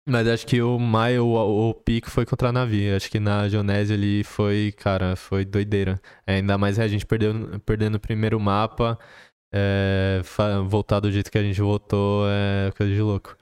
Mas 0.09 0.25
acho 0.25 0.47
que 0.47 0.61
o 0.61 0.79
Mai, 0.79 1.19
o, 1.19 1.27
o 1.69 1.73
pico 1.73 2.09
foi 2.09 2.25
contra 2.25 2.47
a 2.47 2.51
Navi. 2.51 2.89
Acho 2.91 3.11
que 3.11 3.19
na 3.19 3.49
Geonese 3.49 3.93
ali 3.93 4.23
foi, 4.23 4.73
cara, 4.77 5.17
foi 5.17 5.43
doideira. 5.43 5.99
Ainda 6.25 6.57
mais 6.57 6.79
a 6.79 6.87
gente 6.87 7.05
perdeu, 7.05 7.59
perdendo 7.65 7.95
o 7.95 7.99
primeiro 7.99 8.39
mapa. 8.39 8.97
É, 9.53 10.21
voltar 10.67 10.99
do 10.99 11.11
jeito 11.11 11.31
que 11.31 11.37
a 11.37 11.43
gente 11.43 11.61
voltou 11.61 12.25
é 12.27 12.71
coisa 12.71 12.93
de 12.93 13.01
louco. 13.01 13.35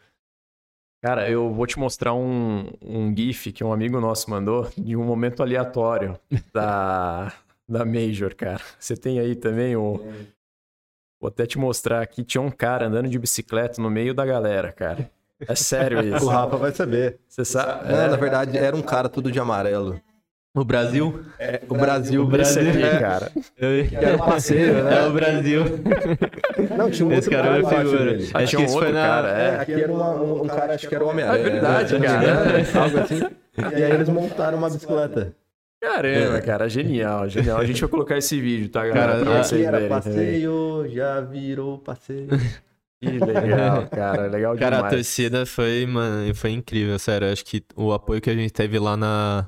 Cara, 1.06 1.30
eu 1.30 1.54
vou 1.54 1.68
te 1.68 1.78
mostrar 1.78 2.14
um, 2.16 2.72
um 2.82 3.16
GIF 3.16 3.52
que 3.52 3.64
um 3.64 3.72
amigo 3.72 4.00
nosso 4.00 4.30
mandou 4.30 4.68
de 4.76 4.96
um 4.96 5.04
momento 5.04 5.44
aleatório 5.44 6.20
da, 6.52 7.32
da 7.70 7.86
Major, 7.86 8.34
cara. 8.36 8.62
Você 8.80 8.98
tem 8.98 9.20
aí 9.20 9.36
também 9.36 9.76
o. 9.76 10.00
Vou 11.22 11.28
até 11.28 11.46
te 11.46 11.60
mostrar 11.60 12.02
aqui. 12.02 12.24
Tinha 12.24 12.42
um 12.42 12.50
cara 12.50 12.88
andando 12.88 13.08
de 13.08 13.20
bicicleta 13.20 13.80
no 13.82 13.90
meio 13.90 14.16
da 14.16 14.26
galera, 14.26 14.72
cara. 14.72 15.10
É 15.48 15.54
sério 15.54 16.02
isso. 16.16 16.26
o 16.26 16.30
Rafa 16.30 16.58
vai 16.58 16.72
saber. 16.72 17.20
Você 17.28 17.46
sabe? 17.46 17.92
Não, 17.92 18.02
é... 18.02 18.08
na 18.08 18.18
verdade, 18.18 18.58
era 18.58 18.76
um 18.76 18.82
cara 18.82 19.08
tudo 19.08 19.32
de 19.32 19.40
amarelo. 19.40 20.02
O 20.56 20.64
Brasil? 20.64 21.20
É, 21.38 21.62
o 21.68 21.76
Brasil. 21.76 22.24
O 22.24 22.26
Brasil, 22.26 22.70
aqui, 22.70 22.82
é. 22.82 22.98
cara. 22.98 23.30
Eu... 23.58 23.88
Era 23.92 24.16
um 24.16 24.20
parceiro, 24.20 24.84
né? 24.86 24.98
É 24.98 25.08
o 25.08 25.12
Brasil. 25.12 25.64
Não, 26.78 26.90
tinha 26.90 27.06
um 27.06 27.12
Esse 27.12 27.28
outro 27.28 27.32
cara, 27.32 27.62
cara 27.62 27.84
figura. 27.84 28.18
Acho 28.34 28.56
tinha 28.56 28.68
um 28.70 28.74
outro 28.74 28.94
na... 28.94 29.06
cara, 29.06 29.30
é. 29.30 29.60
Aqui 29.60 29.74
era 29.74 29.92
um, 29.92 30.44
um, 30.44 30.48
cara, 30.48 30.74
acho 30.76 30.88
que 30.88 30.96
era 30.96 31.04
o 31.04 31.10
Homem-Aranha. 31.10 31.46
É 31.46 31.50
verdade, 31.50 32.00
né? 32.00 32.08
cara. 32.08 32.26
É, 32.26 32.78
algo 32.80 33.00
assim. 33.00 33.22
E 33.78 33.84
aí 33.84 33.92
eles 33.92 34.08
montaram 34.08 34.58
uma 34.58 34.70
bicicleta. 34.70 35.34
Caramba, 35.82 36.42
cara, 36.42 36.70
genial, 36.70 37.28
genial. 37.28 37.60
A 37.60 37.66
gente 37.66 37.82
vai 37.82 37.90
colocar 37.90 38.18
esse 38.18 38.40
vídeo, 38.40 38.70
tá, 38.70 38.88
galera? 38.88 39.12
Cara, 39.12 39.26
pra 39.26 39.44
vocês 39.44 39.70
verem. 39.70 39.90
passeio, 39.90 40.88
já 40.90 41.20
virou 41.20 41.78
passeio. 41.80 42.30
Que 42.98 43.20
legal, 43.20 43.88
cara, 43.88 44.28
legal 44.28 44.56
cara, 44.56 44.58
demais. 44.58 44.58
Cara, 44.58 44.78
a 44.80 44.90
torcida 44.90 45.46
foi, 45.46 45.86
mano, 45.86 46.34
foi 46.34 46.52
incrível, 46.52 46.98
sério. 46.98 47.30
Acho 47.30 47.44
que 47.44 47.62
o 47.76 47.92
apoio 47.92 48.22
que 48.22 48.30
a 48.30 48.34
gente 48.34 48.52
teve 48.52 48.80
lá 48.80 48.96
na 48.96 49.48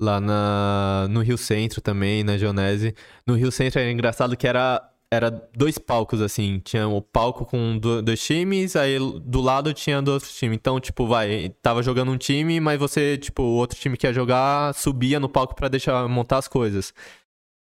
lá 0.00 0.20
na, 0.20 1.06
no 1.10 1.20
Rio 1.20 1.36
Centro 1.36 1.80
também, 1.80 2.22
na 2.22 2.38
Geonese. 2.38 2.94
No 3.26 3.34
Rio 3.34 3.50
Centro 3.50 3.80
era 3.80 3.90
engraçado 3.90 4.36
que 4.36 4.46
era, 4.46 4.82
era 5.10 5.30
dois 5.56 5.78
palcos, 5.78 6.20
assim. 6.20 6.60
Tinha 6.64 6.86
o 6.88 7.02
palco 7.02 7.44
com 7.44 7.78
dois 7.78 8.22
times, 8.22 8.76
aí 8.76 8.98
do 8.98 9.40
lado 9.40 9.74
tinha 9.74 10.00
dois 10.00 10.36
times. 10.36 10.56
Então, 10.56 10.78
tipo, 10.78 11.06
vai, 11.06 11.50
tava 11.62 11.82
jogando 11.82 12.12
um 12.12 12.18
time, 12.18 12.60
mas 12.60 12.78
você, 12.78 13.18
tipo, 13.18 13.42
o 13.42 13.56
outro 13.56 13.78
time 13.78 13.96
que 13.96 14.06
ia 14.06 14.12
jogar 14.12 14.74
subia 14.74 15.18
no 15.18 15.28
palco 15.28 15.54
para 15.54 15.68
deixar 15.68 16.08
montar 16.08 16.38
as 16.38 16.48
coisas. 16.48 16.94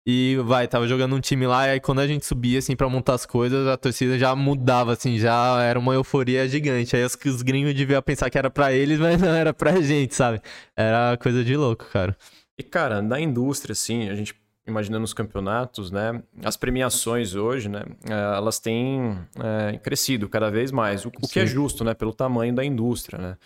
E 0.07 0.37
vai, 0.45 0.69
tava 0.69 0.87
jogando 0.87 1.17
um 1.17 1.21
time 1.21 1.47
lá, 1.47 1.67
e 1.67 1.71
aí 1.71 1.81
quando 1.81 2.01
a 2.01 2.07
gente 2.07 2.27
subia, 2.27 2.59
assim, 2.59 2.77
pra 2.77 2.89
montar 2.91 3.15
as 3.15 3.25
coisas, 3.25 3.67
a 3.67 3.77
torcida 3.77 4.19
já 4.19 4.37
mudava, 4.37 4.93
assim, 4.93 5.19
já 5.19 5.63
era 5.63 5.79
uma 5.79 5.95
euforia 5.95 6.47
gigante. 6.47 6.95
Aí 6.95 7.03
os, 7.03 7.17
os 7.25 7.41
gringos 7.41 7.75
deviam 7.75 8.03
pensar 8.03 8.29
que 8.29 8.37
era 8.37 8.51
para 8.51 8.73
eles, 8.73 8.99
mas 9.01 9.21
não 9.21 9.35
era 9.35 9.55
pra 9.55 9.81
gente, 9.81 10.15
sabe? 10.15 10.43
Era 10.77 11.17
coisa 11.17 11.43
de 11.43 11.57
louco, 11.57 11.87
cara. 11.91 12.15
E, 12.59 12.63
cara, 12.63 13.01
na 13.01 13.19
indústria, 13.19 13.73
assim, 13.73 14.11
a 14.11 14.15
gente 14.15 14.35
imaginando 14.67 15.05
os 15.05 15.13
campeonatos, 15.13 15.91
né? 15.91 16.23
As 16.43 16.57
premiações 16.57 17.35
hoje, 17.35 17.69
né? 17.69 17.83
Eh, 18.09 18.37
elas 18.37 18.59
têm 18.59 19.19
é, 19.39 19.79
crescido 19.79 20.29
cada 20.29 20.51
vez 20.51 20.73
mais, 20.73 21.05
o, 21.05 21.09
o 21.09 21.29
que 21.29 21.39
é 21.39 21.47
justo, 21.47 21.85
né? 21.85 21.93
Pelo 21.95 22.15
tamanho 22.15 22.55
da 22.55 22.65
indústria, 22.65 23.19
né? 23.19 23.37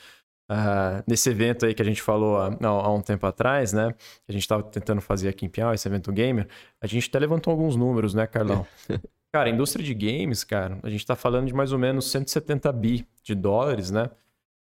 Uh, 0.50 1.04
nesse 1.06 1.28
evento 1.28 1.66
aí 1.66 1.74
que 1.74 1.82
a 1.82 1.84
gente 1.84 2.00
falou 2.00 2.38
há, 2.38 2.56
há 2.62 2.92
um 2.92 3.02
tempo 3.02 3.26
atrás, 3.26 3.74
né? 3.74 3.92
Que 3.92 4.30
a 4.30 4.32
gente 4.32 4.42
estava 4.42 4.62
tentando 4.62 5.00
fazer 5.02 5.28
aqui 5.28 5.44
em 5.44 5.48
Piau, 5.48 5.74
esse 5.74 5.86
evento 5.86 6.10
gamer, 6.10 6.48
a 6.80 6.86
gente 6.86 7.06
até 7.06 7.18
levantou 7.18 7.50
alguns 7.50 7.76
números, 7.76 8.14
né, 8.14 8.26
Carlão? 8.26 8.66
cara, 9.30 9.50
a 9.50 9.52
indústria 9.52 9.84
de 9.84 9.92
games, 9.92 10.44
cara, 10.44 10.78
a 10.82 10.88
gente 10.88 11.00
está 11.00 11.14
falando 11.14 11.46
de 11.46 11.54
mais 11.54 11.70
ou 11.70 11.78
menos 11.78 12.10
170 12.10 12.72
bi 12.72 13.06
de 13.22 13.34
dólares, 13.34 13.90
né? 13.90 14.10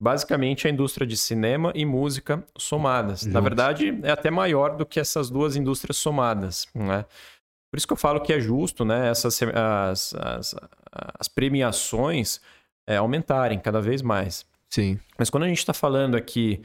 Basicamente 0.00 0.68
a 0.68 0.70
indústria 0.70 1.06
de 1.06 1.16
cinema 1.16 1.72
e 1.74 1.84
música 1.84 2.44
somadas. 2.56 3.24
Na 3.26 3.40
verdade, 3.40 3.98
é 4.02 4.10
até 4.10 4.30
maior 4.30 4.76
do 4.76 4.86
que 4.86 5.00
essas 5.00 5.30
duas 5.30 5.56
indústrias 5.56 5.96
somadas, 5.96 6.66
né? 6.74 7.04
Por 7.70 7.78
isso 7.78 7.86
que 7.86 7.92
eu 7.92 7.96
falo 7.96 8.20
que 8.20 8.32
é 8.32 8.38
justo, 8.38 8.84
né? 8.84 9.08
Essas 9.08 9.40
as, 9.42 10.14
as, 10.14 10.54
as 11.18 11.28
premiações 11.28 12.40
é, 12.86 12.96
aumentarem 12.96 13.58
cada 13.58 13.80
vez 13.80 14.02
mais. 14.02 14.44
Sim. 14.72 14.98
Mas 15.18 15.28
quando 15.28 15.42
a 15.42 15.48
gente 15.48 15.58
está 15.58 15.74
falando 15.74 16.16
aqui 16.16 16.62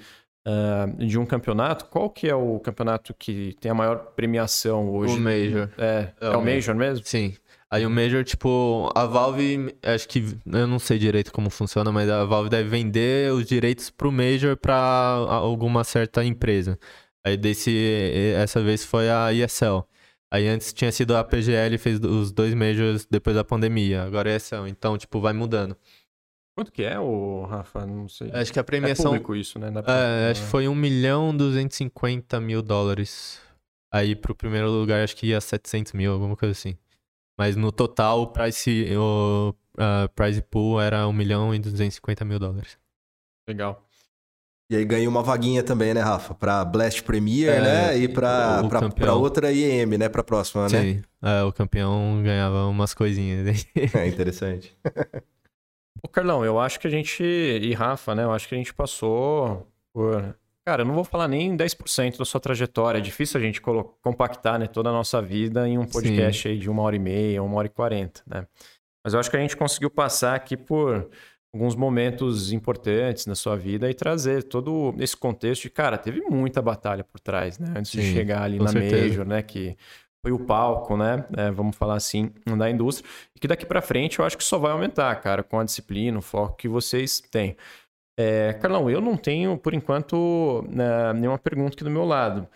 uh, 0.47 1.05
de 1.05 1.19
um 1.19 1.25
campeonato, 1.25 1.85
qual 1.85 2.09
que 2.09 2.29
é 2.29 2.33
o 2.33 2.57
campeonato 2.59 3.13
que 3.13 3.53
tem 3.59 3.69
a 3.69 3.73
maior 3.73 3.97
premiação 4.15 4.89
hoje? 4.89 5.17
O 5.17 5.19
Major. 5.19 5.69
É, 5.77 6.13
é, 6.21 6.27
é 6.27 6.37
o 6.37 6.41
Major 6.41 6.73
mesmo? 6.73 7.05
Sim. 7.05 7.35
Aí 7.69 7.85
o 7.85 7.89
Major, 7.89 8.23
tipo, 8.23 8.89
a 8.95 9.05
Valve, 9.05 9.75
acho 9.83 10.07
que, 10.07 10.37
eu 10.45 10.65
não 10.67 10.79
sei 10.79 10.97
direito 10.97 11.33
como 11.33 11.49
funciona, 11.49 11.91
mas 11.91 12.09
a 12.09 12.23
Valve 12.23 12.49
deve 12.49 12.69
vender 12.69 13.33
os 13.33 13.45
direitos 13.45 13.89
pro 13.89 14.09
Major 14.09 14.55
para 14.55 14.77
alguma 14.77 15.83
certa 15.83 16.23
empresa. 16.23 16.79
Aí 17.25 17.35
desse, 17.35 18.33
essa 18.37 18.61
vez 18.61 18.85
foi 18.85 19.09
a 19.09 19.33
ESL. 19.33 19.83
Aí 20.31 20.47
antes 20.47 20.71
tinha 20.71 20.93
sido 20.93 21.13
a 21.13 21.25
PGL, 21.25 21.77
fez 21.77 21.99
os 21.99 22.31
dois 22.31 22.53
Majors 22.53 23.05
depois 23.05 23.35
da 23.35 23.43
pandemia, 23.43 24.03
agora 24.03 24.29
é 24.29 24.33
a 24.33 24.37
ESL. 24.37 24.67
Então, 24.67 24.97
tipo, 24.97 25.19
vai 25.19 25.33
mudando. 25.33 25.75
Quanto 26.57 26.71
que 26.71 26.81
é, 26.81 26.99
o 26.99 27.45
Rafa? 27.45 27.85
Não 27.85 28.09
sei. 28.09 28.31
Acho 28.33 28.51
que 28.51 28.59
a 28.59 28.63
premiação. 28.63 29.13
É 29.13 29.19
público 29.19 29.35
isso, 29.35 29.59
né? 29.59 29.71
É, 29.85 30.31
acho 30.31 30.41
que 30.41 30.47
foi 30.47 30.67
1 30.67 30.73
milhão 30.73 31.37
250 31.37 32.39
mil 32.41 32.63
dólares. 32.63 33.39
Aí 33.93 34.15
pro 34.15 34.33
primeiro 34.33 34.67
lugar 34.71 35.03
acho 35.03 35.15
que 35.15 35.27
ia 35.27 35.39
700 35.39 35.93
mil, 35.93 36.11
alguma 36.11 36.35
coisa 36.35 36.53
assim. 36.53 36.75
Mas 37.37 37.55
no 37.55 37.71
total 37.71 38.23
o 38.23 38.27
price, 38.27 38.87
o 38.97 39.53
uh, 39.75 40.09
price 40.15 40.41
pool 40.41 40.81
era 40.81 41.07
1 41.07 41.13
milhão 41.13 41.53
e 41.53 41.59
250 41.59 42.25
mil 42.25 42.39
dólares. 42.39 42.75
Legal. 43.47 43.87
E 44.71 44.77
aí 44.77 44.83
ganhei 44.83 45.07
uma 45.07 45.21
vaguinha 45.21 45.61
também, 45.61 45.93
né, 45.93 46.01
Rafa? 46.01 46.33
Pra 46.33 46.65
Blast 46.65 47.03
Premier, 47.03 47.53
é, 47.53 47.61
né? 47.61 47.97
E 47.99 48.07
pra, 48.07 48.67
pra, 48.67 48.89
pra, 48.89 49.13
outra 49.13 49.51
IEM, 49.51 49.95
né? 49.95 50.09
Pra 50.09 50.23
próxima, 50.23 50.67
né? 50.67 50.81
Sim, 50.81 51.01
é, 51.21 51.43
o 51.43 51.53
campeão 51.53 52.19
ganhava 52.23 52.65
umas 52.65 52.95
coisinhas. 52.95 53.63
é 53.93 54.07
interessante. 54.07 54.75
Ô, 56.03 56.07
Carlão, 56.07 56.43
eu 56.45 56.59
acho 56.59 56.79
que 56.79 56.87
a 56.87 56.89
gente, 56.89 57.23
e 57.23 57.73
Rafa, 57.73 58.13
né? 58.13 58.23
Eu 58.23 58.31
acho 58.31 58.47
que 58.47 58.55
a 58.55 58.57
gente 58.57 58.73
passou 58.73 59.67
por. 59.93 60.35
Cara, 60.65 60.81
eu 60.81 60.85
não 60.85 60.93
vou 60.93 61.03
falar 61.03 61.27
nem 61.27 61.55
10% 61.55 62.17
da 62.17 62.25
sua 62.25 62.41
trajetória. 62.41 62.97
É 62.97 63.01
difícil 63.01 63.39
a 63.39 63.43
gente 63.43 63.61
compactar 63.61 64.59
né, 64.59 64.67
toda 64.67 64.89
a 64.89 64.91
nossa 64.91 65.21
vida 65.21 65.67
em 65.67 65.77
um 65.77 65.85
podcast 65.85 66.43
Sim. 66.43 66.49
aí 66.49 66.59
de 66.59 66.69
uma 66.69 66.81
hora 66.81 66.95
e 66.95 66.99
meia, 66.99 67.41
uma 67.41 67.55
hora 67.57 67.67
e 67.67 67.69
quarenta, 67.69 68.21
né? 68.27 68.45
Mas 69.01 69.13
eu 69.13 69.19
acho 69.19 69.31
que 69.31 69.37
a 69.37 69.39
gente 69.39 69.55
conseguiu 69.55 69.89
passar 69.89 70.35
aqui 70.35 70.57
por 70.57 71.09
alguns 71.53 71.73
momentos 71.75 72.51
importantes 72.51 73.25
na 73.25 73.35
sua 73.35 73.55
vida 73.55 73.89
e 73.89 73.93
trazer 73.93 74.43
todo 74.43 74.93
esse 74.99 75.15
contexto 75.15 75.63
de, 75.63 75.69
cara, 75.69 75.97
teve 75.97 76.19
muita 76.19 76.61
batalha 76.61 77.03
por 77.03 77.19
trás, 77.21 77.57
né? 77.57 77.73
Antes 77.77 77.91
Sim, 77.91 78.01
de 78.01 78.11
chegar 78.11 78.43
ali 78.43 78.59
na 78.59 78.67
certeza. 78.67 79.07
Major, 79.07 79.25
né? 79.25 79.41
Que 79.41 79.77
foi 80.27 80.31
o 80.33 80.39
palco, 80.39 80.97
né? 80.97 81.25
É, 81.37 81.49
vamos 81.51 81.77
falar 81.77 81.95
assim, 81.95 82.31
da 82.57 82.69
indústria. 82.69 83.09
E 83.33 83.39
que 83.39 83.47
daqui 83.47 83.65
para 83.65 83.81
frente 83.81 84.19
eu 84.19 84.25
acho 84.25 84.37
que 84.37 84.43
só 84.43 84.57
vai 84.57 84.71
aumentar, 84.71 85.15
cara, 85.21 85.41
com 85.41 85.57
a 85.57 85.63
disciplina, 85.63 86.19
o 86.19 86.21
foco 86.21 86.57
que 86.57 86.67
vocês 86.67 87.21
têm. 87.21 87.55
É, 88.19 88.53
Carlão, 88.53 88.89
eu 88.89 88.99
não 88.99 89.15
tenho, 89.15 89.57
por 89.57 89.73
enquanto, 89.73 90.65
né, 90.69 91.13
nenhuma 91.13 91.37
pergunta 91.37 91.73
aqui 91.75 91.83
do 91.83 91.89
meu 91.89 92.03
lado. 92.03 92.47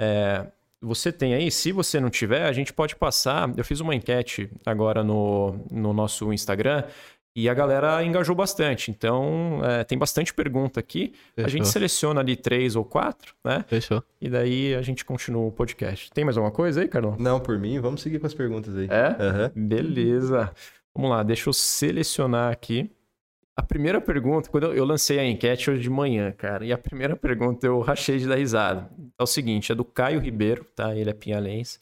É, 0.00 0.46
você 0.80 1.12
tem 1.12 1.34
aí? 1.34 1.50
Se 1.50 1.70
você 1.70 2.00
não 2.00 2.08
tiver, 2.08 2.44
a 2.44 2.52
gente 2.52 2.72
pode 2.72 2.96
passar. 2.96 3.52
Eu 3.58 3.64
fiz 3.64 3.80
uma 3.80 3.94
enquete 3.94 4.50
agora 4.64 5.04
no, 5.04 5.58
no 5.70 5.92
nosso 5.92 6.32
Instagram 6.32 6.84
e 7.38 7.48
a 7.48 7.54
galera 7.54 8.02
engajou 8.04 8.34
bastante. 8.34 8.90
Então, 8.90 9.60
é, 9.64 9.84
tem 9.84 9.96
bastante 9.96 10.34
pergunta 10.34 10.80
aqui. 10.80 11.12
Fechou. 11.36 11.46
A 11.46 11.48
gente 11.48 11.68
seleciona 11.68 12.20
ali 12.20 12.34
três 12.34 12.74
ou 12.74 12.84
quatro, 12.84 13.32
né? 13.44 13.64
Fechou. 13.68 14.02
E 14.20 14.28
daí 14.28 14.74
a 14.74 14.82
gente 14.82 15.04
continua 15.04 15.46
o 15.46 15.52
podcast. 15.52 16.10
Tem 16.10 16.24
mais 16.24 16.36
alguma 16.36 16.50
coisa 16.50 16.80
aí, 16.80 16.88
Carlão? 16.88 17.16
Não, 17.16 17.38
por 17.38 17.56
mim. 17.56 17.78
Vamos 17.78 18.02
seguir 18.02 18.18
com 18.18 18.26
as 18.26 18.34
perguntas 18.34 18.76
aí. 18.76 18.88
É? 18.90 19.10
Uhum. 19.54 19.68
Beleza. 19.68 20.52
Vamos 20.92 21.10
lá, 21.10 21.22
deixa 21.22 21.48
eu 21.48 21.52
selecionar 21.52 22.50
aqui. 22.50 22.90
A 23.56 23.62
primeira 23.62 24.00
pergunta, 24.00 24.50
quando 24.50 24.72
eu 24.72 24.84
lancei 24.84 25.20
a 25.20 25.24
enquete 25.24 25.70
hoje 25.70 25.82
de 25.82 25.90
manhã, 25.90 26.32
cara, 26.32 26.64
e 26.64 26.72
a 26.72 26.78
primeira 26.78 27.14
pergunta 27.14 27.64
eu 27.66 27.78
rachei 27.80 28.18
de 28.18 28.26
dar 28.26 28.34
risada. 28.34 28.90
É 29.16 29.22
o 29.22 29.26
seguinte, 29.26 29.70
é 29.70 29.76
do 29.76 29.84
Caio 29.84 30.18
Ribeiro, 30.18 30.64
tá? 30.74 30.94
Ele 30.96 31.10
é 31.10 31.12
pinhalense. 31.12 31.78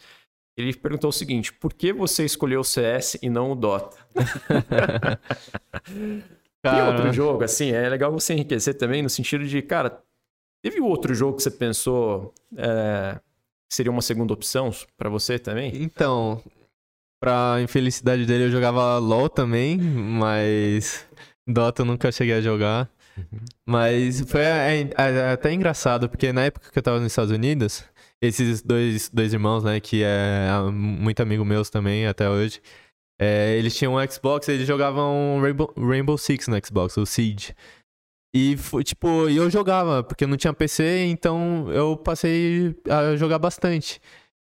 Ele 0.56 0.74
perguntou 0.74 1.10
o 1.10 1.12
seguinte: 1.12 1.52
por 1.52 1.72
que 1.74 1.92
você 1.92 2.24
escolheu 2.24 2.60
o 2.60 2.64
CS 2.64 3.18
e 3.22 3.28
não 3.28 3.52
o 3.52 3.54
Dota? 3.54 3.96
Tem 6.62 6.82
outro 6.82 7.12
jogo, 7.12 7.44
assim, 7.44 7.70
é 7.70 7.88
legal 7.88 8.10
você 8.10 8.34
enriquecer 8.34 8.74
também, 8.74 9.00
no 9.00 9.08
sentido 9.08 9.46
de, 9.46 9.62
cara, 9.62 10.02
teve 10.64 10.80
outro 10.80 11.14
jogo 11.14 11.36
que 11.36 11.42
você 11.44 11.50
pensou 11.50 12.34
é, 12.56 13.20
seria 13.72 13.92
uma 13.92 14.02
segunda 14.02 14.32
opção 14.32 14.70
para 14.96 15.08
você 15.08 15.38
também? 15.38 15.70
Então, 15.82 16.42
pra 17.20 17.58
infelicidade 17.62 18.26
dele, 18.26 18.44
eu 18.44 18.50
jogava 18.50 18.98
LOL 18.98 19.28
também, 19.28 19.78
mas 19.78 21.06
Dota 21.46 21.82
eu 21.82 21.86
nunca 21.86 22.10
cheguei 22.10 22.34
a 22.34 22.40
jogar. 22.40 22.90
Uhum. 23.16 23.40
Mas 23.64 24.20
foi 24.22 24.42
é, 24.42 24.82
é, 24.82 24.92
é 24.96 25.30
até 25.30 25.52
engraçado, 25.52 26.08
porque 26.08 26.32
na 26.32 26.44
época 26.44 26.70
que 26.70 26.78
eu 26.78 26.82
tava 26.82 26.98
nos 26.98 27.12
Estados 27.12 27.30
Unidos, 27.30 27.84
esses 28.22 28.62
dois, 28.62 29.08
dois 29.10 29.32
irmãos, 29.32 29.62
né, 29.62 29.80
que 29.80 30.02
é 30.02 30.48
muito 30.72 31.20
amigo 31.20 31.44
meus 31.44 31.70
também 31.70 32.06
até 32.06 32.28
hoje, 32.28 32.60
é, 33.20 33.56
eles 33.56 33.76
tinham 33.76 33.94
um 33.94 34.10
Xbox, 34.10 34.48
eles 34.48 34.66
jogavam 34.66 35.40
Rainbow, 35.40 35.72
Rainbow 35.76 36.18
Six 36.18 36.48
no 36.48 36.56
Xbox, 36.64 36.96
o 36.96 37.06
Siege. 37.06 37.54
E, 38.34 38.54
tipo, 38.84 39.28
eu 39.30 39.48
jogava, 39.48 40.02
porque 40.02 40.24
eu 40.24 40.28
não 40.28 40.36
tinha 40.36 40.52
PC, 40.52 41.06
então 41.06 41.70
eu 41.72 41.96
passei 41.96 42.76
a 42.88 43.16
jogar 43.16 43.38
bastante. 43.38 44.00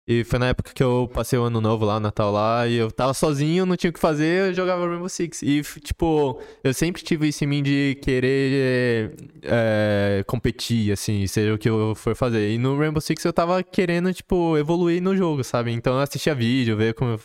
E 0.08 0.22
foi 0.22 0.38
na 0.38 0.48
época 0.48 0.72
que 0.72 0.82
eu 0.82 1.10
passei 1.12 1.36
o 1.36 1.42
ano 1.42 1.60
novo 1.60 1.84
lá, 1.84 1.98
Natal 1.98 2.30
lá, 2.30 2.68
e 2.68 2.76
eu 2.76 2.92
tava 2.92 3.12
sozinho, 3.12 3.66
não 3.66 3.76
tinha 3.76 3.90
o 3.90 3.92
que 3.92 3.98
fazer, 3.98 4.50
eu 4.50 4.54
jogava 4.54 4.86
Rainbow 4.86 5.08
Six. 5.08 5.42
E, 5.42 5.62
tipo, 5.80 6.40
eu 6.62 6.72
sempre 6.72 7.02
tive 7.02 7.26
isso 7.26 7.42
em 7.42 7.48
mim 7.48 7.60
de 7.60 7.98
querer 8.00 9.16
é, 9.42 10.22
competir, 10.24 10.92
assim, 10.92 11.26
seja 11.26 11.52
o 11.52 11.58
que 11.58 11.68
eu 11.68 11.92
for 11.96 12.14
fazer. 12.14 12.52
E 12.52 12.56
no 12.56 12.78
Rainbow 12.78 13.00
Six 13.00 13.24
eu 13.24 13.32
tava 13.32 13.64
querendo, 13.64 14.14
tipo, 14.14 14.56
evoluir 14.56 15.02
no 15.02 15.16
jogo, 15.16 15.42
sabe? 15.42 15.72
Então 15.72 15.94
eu 15.94 16.00
assistia 16.00 16.36
vídeo, 16.36 16.76
ver 16.76 16.94
como, 16.94 17.18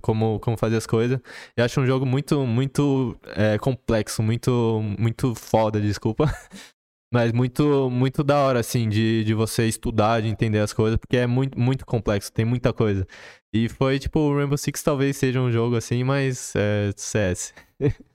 como, 0.00 0.38
como 0.38 0.56
fazer 0.56 0.76
as 0.76 0.86
coisas. 0.86 1.18
Eu 1.56 1.64
acho 1.64 1.80
um 1.80 1.86
jogo 1.86 2.06
muito, 2.06 2.46
muito 2.46 3.16
é, 3.34 3.58
complexo, 3.58 4.22
muito, 4.22 4.80
muito 4.96 5.34
foda, 5.34 5.80
desculpa. 5.80 6.32
Mas 7.12 7.30
muito, 7.30 7.90
muito 7.90 8.24
da 8.24 8.38
hora, 8.38 8.60
assim, 8.60 8.88
de, 8.88 9.22
de 9.22 9.34
você 9.34 9.66
estudar, 9.66 10.22
de 10.22 10.28
entender 10.28 10.60
as 10.60 10.72
coisas, 10.72 10.96
porque 10.96 11.18
é 11.18 11.26
muito, 11.26 11.58
muito 11.58 11.84
complexo, 11.84 12.32
tem 12.32 12.44
muita 12.44 12.72
coisa. 12.72 13.06
E 13.52 13.68
foi, 13.68 13.98
tipo, 13.98 14.18
o 14.18 14.34
Rainbow 14.34 14.56
Six 14.56 14.82
talvez 14.82 15.16
seja 15.18 15.38
um 15.38 15.52
jogo 15.52 15.76
assim, 15.76 16.02
mas 16.02 16.54
é 16.56 16.90
CS. 16.96 17.52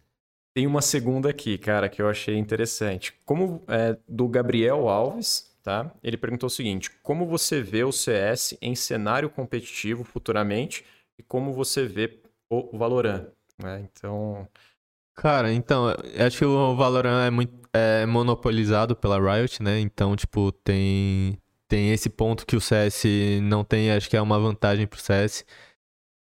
tem 0.56 0.66
uma 0.66 0.82
segunda 0.82 1.30
aqui, 1.30 1.56
cara, 1.60 1.88
que 1.88 2.02
eu 2.02 2.10
achei 2.10 2.36
interessante. 2.36 3.14
Como 3.24 3.64
é, 3.68 3.96
do 4.08 4.28
Gabriel 4.28 4.90
Alves, 4.90 5.56
tá? 5.62 5.94
Ele 6.02 6.18
perguntou 6.18 6.48
o 6.48 6.50
seguinte: 6.50 6.90
como 7.04 7.28
você 7.28 7.62
vê 7.62 7.84
o 7.84 7.92
CS 7.92 8.58
em 8.60 8.74
cenário 8.74 9.30
competitivo 9.30 10.04
futuramente 10.04 10.84
e 11.20 11.22
como 11.22 11.54
você 11.54 11.86
vê 11.86 12.20
o 12.50 12.76
Valorant? 12.76 13.28
Né? 13.62 13.88
Então, 13.92 14.48
Cara, 15.18 15.52
então, 15.52 15.88
acho 16.26 16.38
que 16.38 16.46
o 16.46 16.76
Valorant 16.76 17.26
é 17.26 17.32
muito 17.32 17.58
é 17.74 18.06
monopolizado 18.06 18.96
pela 18.96 19.20
Riot, 19.20 19.62
né? 19.62 19.80
Então, 19.80 20.16
tipo, 20.16 20.52
tem 20.52 21.38
tem 21.68 21.92
esse 21.92 22.10
ponto 22.10 22.46
que 22.46 22.56
o 22.56 22.62
CS 22.62 23.04
não 23.44 23.64
tem, 23.64 23.92
acho 23.92 24.10
que 24.10 24.16
é 24.16 24.22
uma 24.22 24.40
vantagem 24.40 24.88
pro 24.88 25.00
CS. 25.00 25.46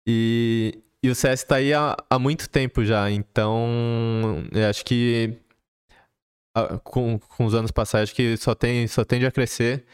E, 0.07 0.81
e 1.03 1.09
o 1.09 1.15
CS 1.15 1.43
tá 1.43 1.57
aí 1.57 1.73
há, 1.73 1.95
há 2.09 2.17
muito 2.17 2.49
tempo 2.49 2.83
já, 2.83 3.11
então 3.11 3.67
acho 4.69 4.85
que 4.85 5.37
com, 6.83 7.19
com 7.19 7.45
os 7.45 7.53
anos 7.53 7.71
passados, 7.71 8.09
acho 8.09 8.15
que 8.15 8.35
só, 8.37 8.55
tem, 8.55 8.87
só 8.87 9.03
tende 9.05 9.25
a 9.25 9.31
crescer. 9.31 9.85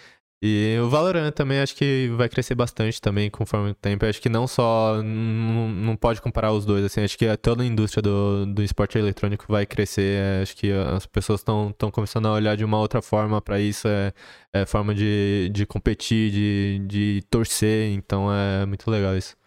E 0.46 0.78
o 0.78 0.90
Valorant 0.90 1.32
também 1.32 1.62
acho 1.62 1.74
que 1.74 2.10
vai 2.18 2.28
crescer 2.28 2.54
bastante 2.54 3.00
também 3.00 3.30
conforme 3.32 3.72
o 3.72 3.74
tempo. 3.74 4.06
Acho 4.06 4.22
que 4.22 4.28
não 4.28 4.46
só. 4.46 5.02
Não, 5.02 5.70
não 5.70 5.96
pode 5.96 6.22
comparar 6.22 6.52
os 6.52 6.66
dois, 6.66 6.84
assim. 6.84 7.02
Acho 7.02 7.18
que 7.18 7.38
toda 7.38 7.64
a 7.64 7.66
indústria 7.66 8.02
do, 8.02 8.46
do 8.48 8.62
esporte 8.62 8.98
eletrônico 8.98 9.46
vai 9.48 9.66
crescer. 9.66 10.18
É, 10.20 10.42
acho 10.42 10.54
que 10.58 10.70
as 10.70 11.06
pessoas 11.06 11.40
estão 11.40 11.90
começando 11.90 12.26
a 12.26 12.34
olhar 12.34 12.58
de 12.58 12.66
uma 12.66 12.78
outra 12.78 13.02
forma 13.02 13.42
para 13.42 13.58
isso. 13.58 13.88
É, 13.88 14.12
é, 14.52 14.66
forma 14.66 14.94
de, 14.94 15.50
de 15.54 15.66
competir, 15.66 16.30
de, 16.30 16.86
de 16.88 17.24
torcer. 17.30 17.94
Então 17.94 18.28
é 18.30 18.66
muito 18.66 18.92
legal 18.92 19.16
isso. 19.16 19.38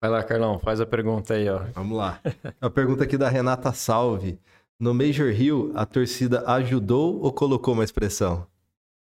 Vai 0.00 0.12
lá, 0.12 0.22
Carlão, 0.22 0.60
faz 0.60 0.80
a 0.80 0.86
pergunta 0.86 1.34
aí, 1.34 1.48
ó. 1.48 1.58
Vamos 1.74 1.98
lá. 1.98 2.20
A 2.60 2.70
pergunta 2.70 3.02
aqui 3.02 3.18
da 3.18 3.28
Renata 3.28 3.72
Salve. 3.72 4.38
No 4.78 4.94
Major 4.94 5.28
Hill, 5.28 5.72
a 5.74 5.84
torcida 5.84 6.44
ajudou 6.46 7.20
ou 7.20 7.32
colocou 7.32 7.74
uma 7.74 7.82
expressão? 7.82 8.46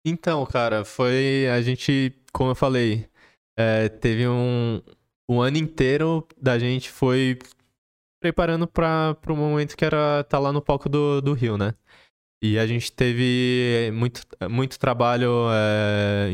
Então, 0.04 0.44
cara, 0.46 0.84
foi. 0.84 1.48
A 1.48 1.60
gente, 1.60 2.14
como 2.32 2.50
eu 2.50 2.54
falei, 2.54 3.08
é, 3.58 3.88
teve 3.88 4.26
um. 4.28 4.80
Ano 5.30 5.58
inteiro 5.58 6.26
da 6.40 6.58
gente 6.58 6.90
foi 6.90 7.38
preparando 8.20 8.66
para 8.66 9.16
o 9.28 9.36
momento 9.36 9.76
que 9.76 9.84
era 9.84 10.20
estar 10.20 10.24
tá 10.24 10.38
lá 10.38 10.52
no 10.52 10.62
palco 10.62 10.88
do, 10.88 11.20
do 11.20 11.34
Rio, 11.34 11.58
né? 11.58 11.74
E 12.42 12.58
a 12.58 12.66
gente 12.66 12.92
teve 12.92 13.90
muito, 13.92 14.22
muito 14.48 14.78
trabalho 14.78 15.48
é, 15.50 16.30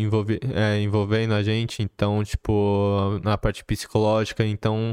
é, 0.55 0.81
envolvendo 0.81 1.33
a 1.33 1.43
gente, 1.43 1.83
então, 1.83 2.23
tipo, 2.23 3.19
na 3.23 3.39
parte 3.39 3.65
psicológica, 3.65 4.45
então 4.45 4.93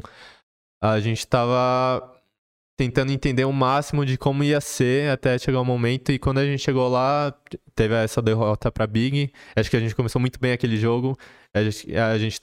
a 0.81 0.99
gente 1.01 1.27
tava 1.27 2.20
tentando 2.81 3.11
entender 3.11 3.45
o 3.45 3.53
máximo 3.53 4.03
de 4.03 4.17
como 4.17 4.43
ia 4.43 4.59
ser 4.59 5.11
até 5.11 5.37
chegar 5.37 5.61
o 5.61 5.65
momento. 5.65 6.11
E 6.11 6.17
quando 6.17 6.39
a 6.39 6.45
gente 6.45 6.63
chegou 6.63 6.89
lá, 6.89 7.31
teve 7.75 7.93
essa 7.93 8.23
derrota 8.23 8.71
para 8.71 8.87
Big. 8.87 9.31
Acho 9.55 9.69
que 9.69 9.77
a 9.77 9.79
gente 9.79 9.93
começou 9.93 10.19
muito 10.19 10.39
bem 10.39 10.51
aquele 10.51 10.77
jogo. 10.77 11.15
A 11.53 11.61
gente, 11.63 11.95
a 11.97 12.17
gente 12.17 12.39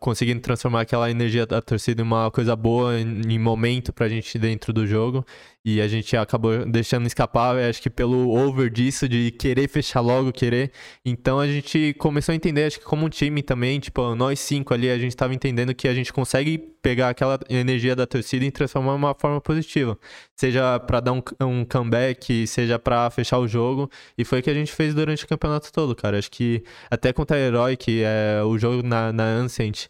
conseguindo 0.00 0.40
transformar 0.40 0.80
aquela 0.80 1.08
energia 1.08 1.46
da 1.46 1.62
torcida 1.62 2.02
em 2.02 2.04
uma 2.04 2.28
coisa 2.28 2.56
boa, 2.56 2.98
em, 2.98 3.38
momento 3.38 3.92
pra 3.92 4.08
gente 4.08 4.36
dentro 4.36 4.72
do 4.72 4.84
jogo. 4.84 5.24
E 5.64 5.80
a 5.80 5.86
gente 5.86 6.16
acabou 6.16 6.64
deixando 6.64 7.06
escapar, 7.06 7.56
acho 7.56 7.80
que 7.80 7.90
pelo 7.90 8.30
over 8.30 8.68
disso, 8.68 9.08
de 9.08 9.30
querer 9.30 9.68
fechar 9.68 10.00
logo, 10.00 10.32
querer. 10.32 10.72
Então 11.04 11.38
a 11.38 11.46
gente 11.46 11.94
começou 11.98 12.32
a 12.32 12.36
entender, 12.36 12.64
acho 12.64 12.80
que 12.80 12.84
como 12.84 13.06
um 13.06 13.08
time 13.08 13.42
também, 13.42 13.78
tipo, 13.78 14.14
nós 14.16 14.40
cinco 14.40 14.74
ali, 14.74 14.90
a 14.90 14.98
gente 14.98 15.14
tava 15.14 15.34
entendendo 15.34 15.72
que 15.72 15.86
a 15.86 15.94
gente 15.94 16.12
consegue 16.12 16.58
pegar 16.58 17.10
aquela 17.10 17.38
energia 17.48 17.94
da 17.94 18.06
torcida 18.06 18.44
e 18.44 18.50
transformar 18.50 18.92
em 18.92 18.96
uma 18.96 19.14
forma 19.14 19.40
positiva. 19.40 19.96
Seja 20.38 20.78
para 20.78 21.00
dar 21.00 21.12
um, 21.12 21.22
um 21.40 21.64
comeback, 21.64 22.46
seja 22.46 22.78
para 22.78 23.10
fechar 23.10 23.38
o 23.38 23.48
jogo. 23.48 23.90
E 24.16 24.24
foi 24.24 24.38
o 24.38 24.42
que 24.42 24.48
a 24.48 24.54
gente 24.54 24.70
fez 24.70 24.94
durante 24.94 25.24
o 25.24 25.28
campeonato 25.28 25.72
todo, 25.72 25.96
cara. 25.96 26.16
Acho 26.16 26.30
que 26.30 26.62
até 26.88 27.12
contra 27.12 27.36
a 27.36 27.40
Herói, 27.40 27.76
que 27.76 28.04
é 28.04 28.40
o 28.44 28.56
jogo 28.56 28.86
na, 28.86 29.12
na 29.12 29.24
Ancient, 29.24 29.86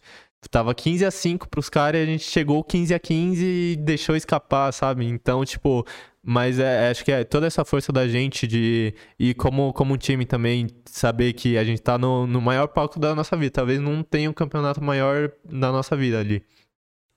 tava 0.49 0.73
15 0.73 1.05
a 1.05 1.11
5 1.11 1.47
pros 1.49 1.69
caras 1.69 1.99
e 2.01 2.03
a 2.03 2.05
gente 2.07 2.23
chegou 2.23 2.63
15 2.63 2.95
a 2.95 2.99
15 2.99 3.45
e 3.45 3.75
deixou 3.75 4.15
escapar, 4.15 4.71
sabe? 4.71 5.05
Então, 5.05 5.45
tipo, 5.45 5.85
mas 6.23 6.57
é, 6.57 6.87
é, 6.87 6.89
acho 6.89 7.05
que 7.05 7.11
é 7.11 7.23
toda 7.23 7.45
essa 7.45 7.63
força 7.63 7.91
da 7.93 8.07
gente 8.07 8.47
de 8.47 8.95
e 9.19 9.35
como 9.35 9.71
como 9.71 9.97
time 9.97 10.25
também 10.25 10.65
saber 10.85 11.33
que 11.33 11.59
a 11.59 11.63
gente 11.63 11.81
tá 11.81 11.95
no, 11.95 12.25
no 12.25 12.41
maior 12.41 12.67
palco 12.69 12.99
da 12.99 13.13
nossa 13.13 13.37
vida. 13.37 13.51
Talvez 13.51 13.79
não 13.79 14.01
tenha 14.01 14.29
um 14.29 14.33
campeonato 14.33 14.83
maior 14.83 15.31
da 15.45 15.71
nossa 15.71 15.95
vida 15.95 16.19
ali. 16.19 16.43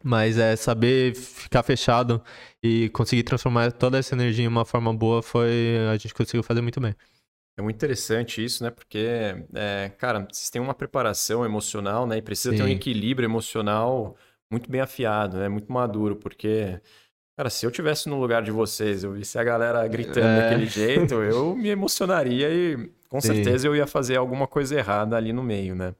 Mas 0.03 0.39
é 0.39 0.57
saber 0.57 1.15
ficar 1.15 1.62
fechado 1.62 2.23
e 2.62 2.89
conseguir 2.91 3.23
transformar 3.23 3.73
toda 3.73 3.99
essa 3.99 4.15
energia 4.15 4.45
em 4.45 4.49
uma 4.49 4.65
forma 4.65 4.93
boa 4.93 5.23
foi 5.23 5.77
a 5.93 5.97
gente 5.97 6.15
conseguiu 6.15 6.43
fazer 6.43 6.61
muito 6.61 6.81
bem. 6.81 6.95
É 7.59 7.62
muito 7.62 7.77
interessante 7.77 8.43
isso, 8.43 8.65
né? 8.65 8.70
Porque, 8.70 9.07
é, 9.55 9.91
cara, 9.99 10.20
vocês 10.20 10.49
têm 10.49 10.61
uma 10.61 10.74
preparação 10.74 11.45
emocional, 11.45 12.07
né? 12.07 12.16
E 12.16 12.23
precisa 12.23 12.51
Sim. 12.51 12.57
ter 12.57 12.62
um 12.62 12.69
equilíbrio 12.69 13.27
emocional 13.27 14.16
muito 14.51 14.70
bem 14.70 14.81
afiado, 14.81 15.37
né? 15.37 15.49
Muito 15.49 15.70
maduro, 15.70 16.16
porque, 16.16 16.81
cara, 17.37 17.51
se 17.51 17.66
eu 17.66 17.70
tivesse 17.70 18.09
no 18.09 18.19
lugar 18.19 18.43
de 18.43 18.51
vocês, 18.51 19.05
eu 19.05 19.12
visse 19.12 19.39
a 19.39 19.45
galera 19.45 19.87
gritando 19.87 20.27
é. 20.27 20.43
daquele 20.43 20.66
jeito, 20.66 21.15
eu 21.15 21.55
me 21.57 21.69
emocionaria 21.69 22.49
e 22.49 22.91
com 23.09 23.20
Sim. 23.20 23.35
certeza 23.35 23.66
eu 23.66 23.77
ia 23.77 23.87
fazer 23.87 24.16
alguma 24.16 24.47
coisa 24.47 24.74
errada 24.74 25.16
ali 25.16 25.33
no 25.33 25.43
meio, 25.43 25.74
né? 25.74 25.95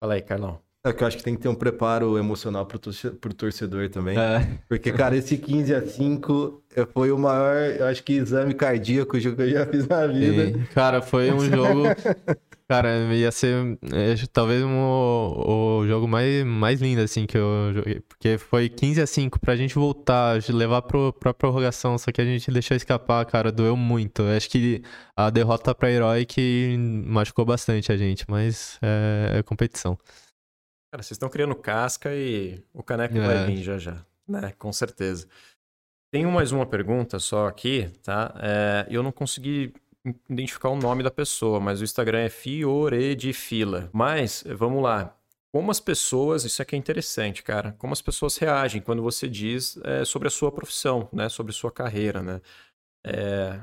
Fala 0.00 0.14
aí, 0.14 0.22
Carlão. 0.22 0.63
É 0.86 0.92
que 0.92 1.02
eu 1.02 1.08
acho 1.08 1.16
que 1.16 1.22
tem 1.22 1.34
que 1.34 1.40
ter 1.40 1.48
um 1.48 1.54
preparo 1.54 2.18
emocional 2.18 2.66
pro, 2.66 2.78
pro 3.18 3.32
torcedor 3.32 3.88
também. 3.88 4.18
É. 4.18 4.46
Porque, 4.68 4.92
cara, 4.92 5.16
esse 5.16 5.38
15 5.38 5.74
a 5.74 5.86
5 5.86 6.62
foi 6.92 7.10
o 7.10 7.18
maior, 7.18 7.56
eu 7.56 7.86
acho 7.86 8.02
que, 8.02 8.12
exame 8.12 8.52
cardíaco 8.52 9.18
que 9.18 9.26
eu 9.26 9.50
já 9.50 9.64
fiz 9.64 9.88
na 9.88 10.06
vida. 10.06 10.46
Sim. 10.46 10.64
Cara, 10.74 11.00
foi 11.00 11.32
um 11.32 11.40
jogo. 11.40 11.84
cara, 12.68 12.98
ia 13.14 13.32
ser 13.32 13.78
é, 13.94 14.14
talvez 14.30 14.62
um, 14.62 14.78
o, 14.78 15.86
jogo 15.86 16.06
mais, 16.06 16.44
mais 16.44 16.82
lindo, 16.82 17.00
assim, 17.00 17.24
que 17.24 17.38
eu 17.38 17.72
joguei. 17.72 18.00
Porque 18.00 18.36
foi 18.36 18.68
15 18.68 19.00
a 19.00 19.06
5 19.06 19.40
pra 19.40 19.56
gente 19.56 19.76
voltar, 19.76 20.38
levar 20.50 20.82
pro, 20.82 21.14
pra 21.14 21.32
prorrogação, 21.32 21.96
só 21.96 22.12
que 22.12 22.20
a 22.20 22.24
gente 22.26 22.50
deixou 22.50 22.76
escapar, 22.76 23.24
cara, 23.24 23.50
doeu 23.50 23.74
muito. 23.74 24.20
Eu 24.20 24.36
acho 24.36 24.50
que 24.50 24.82
a 25.16 25.30
derrota 25.30 25.74
pra 25.74 25.90
Herói 25.90 26.26
que 26.26 26.76
machucou 27.06 27.46
bastante 27.46 27.90
a 27.90 27.96
gente, 27.96 28.26
mas 28.28 28.78
é, 28.82 29.38
é 29.38 29.42
competição. 29.42 29.98
Cara, 30.94 31.02
vocês 31.02 31.16
estão 31.16 31.28
criando 31.28 31.56
casca 31.56 32.14
e 32.14 32.62
o 32.72 32.80
caneco 32.80 33.18
é. 33.18 33.26
vai 33.26 33.46
vir 33.46 33.64
já 33.64 33.76
já, 33.78 34.06
né? 34.28 34.52
Com 34.56 34.72
certeza. 34.72 35.26
Tenho 36.12 36.30
mais 36.30 36.52
uma 36.52 36.64
pergunta 36.64 37.18
só 37.18 37.48
aqui, 37.48 37.90
tá? 38.00 38.32
É, 38.40 38.86
eu 38.88 39.02
não 39.02 39.10
consegui 39.10 39.74
identificar 40.30 40.68
o 40.68 40.76
nome 40.76 41.02
da 41.02 41.10
pessoa, 41.10 41.58
mas 41.58 41.80
o 41.80 41.84
Instagram 41.84 42.20
é 42.20 42.28
Fioredifila. 42.28 43.90
Mas, 43.92 44.44
vamos 44.56 44.80
lá. 44.84 45.18
Como 45.52 45.68
as 45.68 45.80
pessoas, 45.80 46.44
isso 46.44 46.62
aqui 46.62 46.76
é 46.76 46.78
interessante, 46.78 47.42
cara, 47.42 47.74
como 47.76 47.92
as 47.92 48.00
pessoas 48.00 48.36
reagem 48.36 48.80
quando 48.80 49.02
você 49.02 49.28
diz 49.28 49.76
é, 49.82 50.04
sobre 50.04 50.28
a 50.28 50.30
sua 50.30 50.52
profissão, 50.52 51.08
né? 51.12 51.28
Sobre 51.28 51.50
a 51.50 51.56
sua 51.56 51.72
carreira, 51.72 52.22
né? 52.22 52.40
É, 53.04 53.58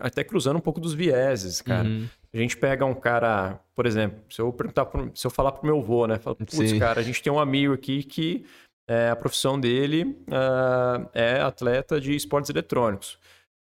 até 0.00 0.24
cruzando 0.24 0.56
um 0.56 0.62
pouco 0.62 0.80
dos 0.80 0.94
vieses, 0.94 1.60
cara. 1.60 1.86
Uhum. 1.86 2.08
A 2.34 2.38
gente 2.38 2.56
pega 2.56 2.84
um 2.84 2.94
cara, 2.94 3.60
por 3.76 3.86
exemplo, 3.86 4.18
se 4.28 4.40
eu 4.40 4.52
perguntar, 4.52 4.86
pro, 4.86 5.10
se 5.14 5.24
eu 5.24 5.30
falar 5.30 5.52
pro 5.52 5.64
meu 5.64 5.78
avô, 5.78 6.06
né? 6.06 6.18
Fala, 6.18 6.34
putz, 6.34 6.72
cara, 6.78 7.00
a 7.00 7.02
gente 7.02 7.22
tem 7.22 7.32
um 7.32 7.38
amigo 7.38 7.72
aqui 7.72 8.02
que 8.02 8.44
é, 8.90 9.10
a 9.10 9.16
profissão 9.16 9.58
dele 9.58 10.02
uh, 10.28 11.08
é 11.14 11.40
atleta 11.40 12.00
de 12.00 12.14
esportes 12.14 12.50
eletrônicos. 12.50 13.18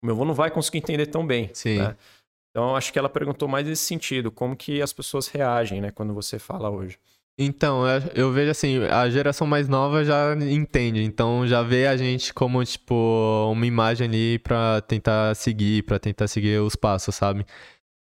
O 0.02 0.06
meu 0.06 0.14
avô 0.16 0.24
não 0.24 0.34
vai 0.34 0.50
conseguir 0.50 0.78
entender 0.78 1.06
tão 1.06 1.24
bem. 1.24 1.48
Sim. 1.54 1.78
Né? 1.78 1.96
Então, 2.50 2.74
acho 2.74 2.92
que 2.92 2.98
ela 2.98 3.08
perguntou 3.08 3.46
mais 3.46 3.66
nesse 3.66 3.84
sentido, 3.84 4.32
como 4.32 4.56
que 4.56 4.82
as 4.82 4.92
pessoas 4.92 5.28
reagem, 5.28 5.80
né, 5.80 5.90
quando 5.90 6.12
você 6.14 6.38
fala 6.38 6.70
hoje. 6.70 6.98
Então, 7.38 7.84
eu- 8.14 8.32
vejo 8.32 8.50
assim, 8.50 8.82
a 8.84 9.10
geração 9.10 9.46
mais 9.46 9.68
nova 9.68 10.02
já 10.02 10.34
entende, 10.34 11.02
então 11.02 11.46
já 11.46 11.62
vê 11.62 11.86
a 11.86 11.94
gente 11.94 12.32
como, 12.32 12.64
tipo, 12.64 12.94
uma 13.52 13.66
imagem 13.66 14.08
ali 14.08 14.38
pra 14.38 14.80
tentar 14.80 15.34
seguir, 15.34 15.82
pra 15.82 15.98
tentar 15.98 16.28
seguir 16.28 16.58
os 16.62 16.74
passos, 16.74 17.14
sabe? 17.14 17.44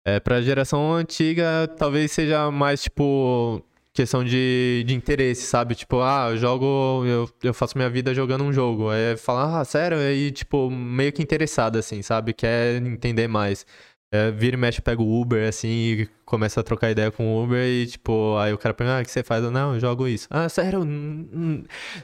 É, 0.08 0.20
pra 0.20 0.40
geração 0.40 0.94
antiga, 0.94 1.68
talvez 1.80 2.12
seja 2.12 2.52
mais, 2.52 2.84
tipo, 2.84 3.60
questão 3.92 4.24
de, 4.24 4.84
de 4.86 4.94
interesse, 4.94 5.48
sabe? 5.48 5.74
Tipo, 5.74 6.00
ah, 6.02 6.28
eu 6.30 6.38
jogo, 6.38 7.04
eu, 7.08 7.28
eu 7.42 7.54
faço 7.56 7.76
minha 7.76 7.90
vida 7.90 8.14
jogando 8.14 8.44
um 8.44 8.54
jogo. 8.54 8.90
Aí 8.90 9.18
fala, 9.18 9.62
ah, 9.62 9.66
sério? 9.66 9.98
Aí, 9.98 10.32
tipo, 10.32 10.70
meio 10.70 11.12
que 11.12 11.24
interessado, 11.24 11.78
assim, 11.80 12.04
sabe? 12.04 12.34
Quer 12.34 12.76
entender 12.84 13.28
mais. 13.28 13.66
É, 14.12 14.32
vira 14.32 14.56
e 14.56 14.60
mexe, 14.60 14.82
pega 14.82 15.02
o 15.02 15.22
Uber, 15.22 15.48
assim, 15.48 15.68
e 15.68 16.10
começa 16.26 16.60
a 16.60 16.64
trocar 16.64 16.90
ideia 16.90 17.12
com 17.12 17.36
o 17.36 17.44
Uber 17.44 17.64
e, 17.66 17.86
tipo, 17.86 18.38
aí 18.38 18.54
o 18.54 18.58
cara 18.58 18.74
pergunta, 18.74 19.00
ah, 19.00 19.02
o 19.02 19.06
que 19.06 19.12
você 19.12 19.24
faz? 19.24 19.44
Eu, 19.44 19.52
não, 19.52 19.74
eu 19.74 19.80
jogo 19.80 20.08
isso. 20.08 20.28
Ah, 20.30 20.48
sério? 20.48 20.82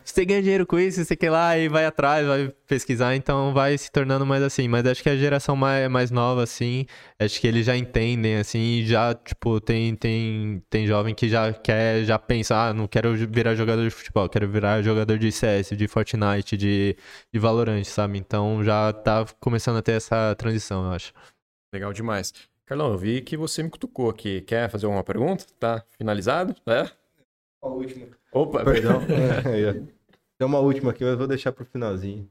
Você 0.04 0.26
ganha 0.26 0.42
dinheiro 0.42 0.66
com 0.66 0.80
isso, 0.80 1.04
você 1.04 1.16
quer 1.16 1.32
lá 1.32 1.58
e 1.58 1.70
vai 1.70 1.86
atrás, 1.86 2.28
vai 2.28 2.54
pesquisar, 2.68 3.16
então 3.16 3.54
vai 3.54 3.78
se 3.78 3.92
tornando 3.92 4.26
mais 4.26 4.44
assim. 4.44 4.68
Mas 4.68 4.86
acho 4.86 5.02
que 5.02 5.10
a 5.10 5.16
geração 5.16 5.56
mais, 5.56 5.90
mais 5.90 6.12
nova, 6.12 6.44
assim, 6.44 6.86
acho 7.20 7.40
que 7.40 7.48
eles 7.48 7.66
já 7.66 7.76
entendem, 7.78 8.38
assim, 8.38 8.84
já, 8.86 9.14
tipo, 9.14 9.60
tem, 9.62 9.96
tem, 9.96 10.62
tem 10.70 10.86
jovem 10.86 11.16
que 11.16 11.30
já 11.30 11.54
quer, 11.54 12.04
já 12.04 12.20
pensa, 12.20 12.56
ah, 12.56 12.74
não 12.74 12.88
quero 12.88 13.14
virar 13.16 13.56
jogador 13.56 13.84
de 13.84 13.90
futebol, 13.90 14.28
quero 14.30 14.48
virar 14.50 14.82
jogador 14.82 15.18
de 15.18 15.32
CS, 15.32 15.70
de 15.78 15.88
Fortnite, 15.88 16.58
de, 16.58 16.96
de 17.34 17.40
Valorant, 17.40 17.84
sabe? 17.86 18.18
Então 18.18 18.64
já 18.64 18.92
tá 18.94 19.26
começando 19.40 19.78
a 19.78 19.82
ter 19.82 19.94
essa 19.94 20.36
transição, 20.36 20.86
eu 20.86 20.92
acho. 20.92 21.14
Legal 21.74 21.94
demais. 21.94 22.34
Carlão, 22.66 22.92
eu 22.92 22.98
vi 22.98 23.22
que 23.22 23.36
você 23.38 23.64
me 23.64 23.70
cutucou 23.70 24.10
aqui. 24.10 24.42
Quer 24.42 24.70
fazer 24.70 24.88
uma 24.88 25.04
pergunta? 25.04 25.46
Tá 25.60 25.84
finalizado? 25.98 26.56
É? 26.66 26.90
A 27.62 27.68
última. 27.68 28.08
Opa, 28.32 28.64
Perdão. 28.66 28.98
Ó. 29.02 29.86
Tem 30.38 30.48
uma 30.48 30.60
última 30.60 30.92
aqui, 30.92 31.04
mas 31.04 31.12
eu 31.14 31.18
vou 31.18 31.28
deixar 31.28 31.52
pro 31.52 31.66
finalzinho. 31.66 32.30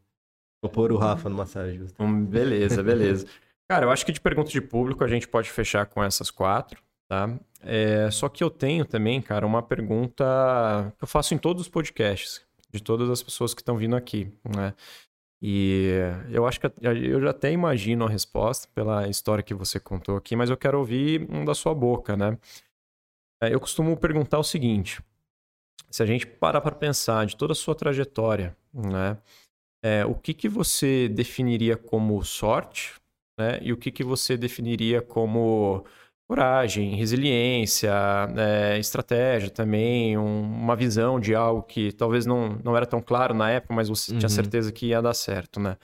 Vou 0.62 0.70
pôr 0.70 0.92
o 0.92 0.96
Rafa 0.96 1.28
numa 1.28 1.46
saia 1.46 1.72
justa. 1.74 2.02
Hum, 2.02 2.24
Beleza, 2.24 2.82
beleza. 2.82 3.26
Cara, 3.68 3.86
eu 3.86 3.90
acho 3.90 4.04
que 4.04 4.12
de 4.12 4.20
perguntas 4.20 4.52
de 4.52 4.60
público 4.60 5.04
a 5.04 5.08
gente 5.08 5.28
pode 5.28 5.50
fechar 5.50 5.86
com 5.86 6.02
essas 6.02 6.30
quatro, 6.30 6.82
tá? 7.08 7.38
É, 7.62 8.10
só 8.10 8.28
que 8.28 8.42
eu 8.42 8.50
tenho 8.50 8.84
também, 8.84 9.22
cara, 9.22 9.46
uma 9.46 9.62
pergunta 9.62 10.92
que 10.98 11.04
eu 11.04 11.08
faço 11.08 11.34
em 11.34 11.38
todos 11.38 11.62
os 11.62 11.68
podcasts, 11.68 12.42
de 12.70 12.82
todas 12.82 13.08
as 13.08 13.22
pessoas 13.22 13.54
que 13.54 13.60
estão 13.60 13.76
vindo 13.76 13.94
aqui, 13.94 14.32
né? 14.44 14.74
E 15.42 15.88
eu 16.30 16.46
acho 16.46 16.60
que 16.60 16.66
eu 16.82 17.20
já 17.20 17.30
até 17.30 17.50
imagino 17.50 18.04
a 18.04 18.10
resposta 18.10 18.68
pela 18.74 19.08
história 19.08 19.42
que 19.42 19.54
você 19.54 19.80
contou 19.80 20.16
aqui, 20.16 20.36
mas 20.36 20.50
eu 20.50 20.56
quero 20.56 20.78
ouvir 20.78 21.26
um 21.30 21.44
da 21.44 21.54
sua 21.54 21.74
boca, 21.74 22.16
né? 22.16 22.36
É, 23.42 23.54
Eu 23.54 23.60
costumo 23.60 23.96
perguntar 23.96 24.38
o 24.38 24.44
seguinte: 24.44 25.02
se 25.90 26.02
a 26.02 26.06
gente 26.06 26.26
parar 26.26 26.60
para 26.60 26.74
pensar 26.74 27.24
de 27.26 27.36
toda 27.36 27.52
a 27.52 27.56
sua 27.56 27.74
trajetória, 27.74 28.56
né? 28.72 29.16
É, 29.82 30.04
o 30.04 30.14
que 30.14 30.34
que 30.34 30.48
você 30.48 31.08
definiria 31.08 31.74
como 31.74 32.22
sorte, 32.22 32.94
né? 33.38 33.58
E 33.62 33.72
o 33.72 33.78
que 33.78 33.90
que 33.90 34.04
você 34.04 34.36
definiria 34.36 35.00
como 35.00 35.86
coragem, 36.34 36.94
resiliência, 36.94 37.90
é, 38.36 38.78
estratégia 38.78 39.50
também, 39.50 40.16
um- 40.16 40.42
uma 40.42 40.76
visão 40.76 41.18
de 41.18 41.34
algo 41.34 41.60
que 41.64 41.90
talvez 41.90 42.24
não, 42.24 42.56
não 42.62 42.76
era 42.76 42.86
tão 42.86 43.02
claro 43.02 43.34
na 43.34 43.50
época, 43.50 43.74
mas 43.74 43.88
você 43.88 44.12
tinha 44.12 44.22
Uhum. 44.22 44.28
certeza 44.28 44.70
que 44.70 44.86
ia 44.86 45.02
dar 45.02 45.12
certo, 45.12 45.58
né? 45.58 45.76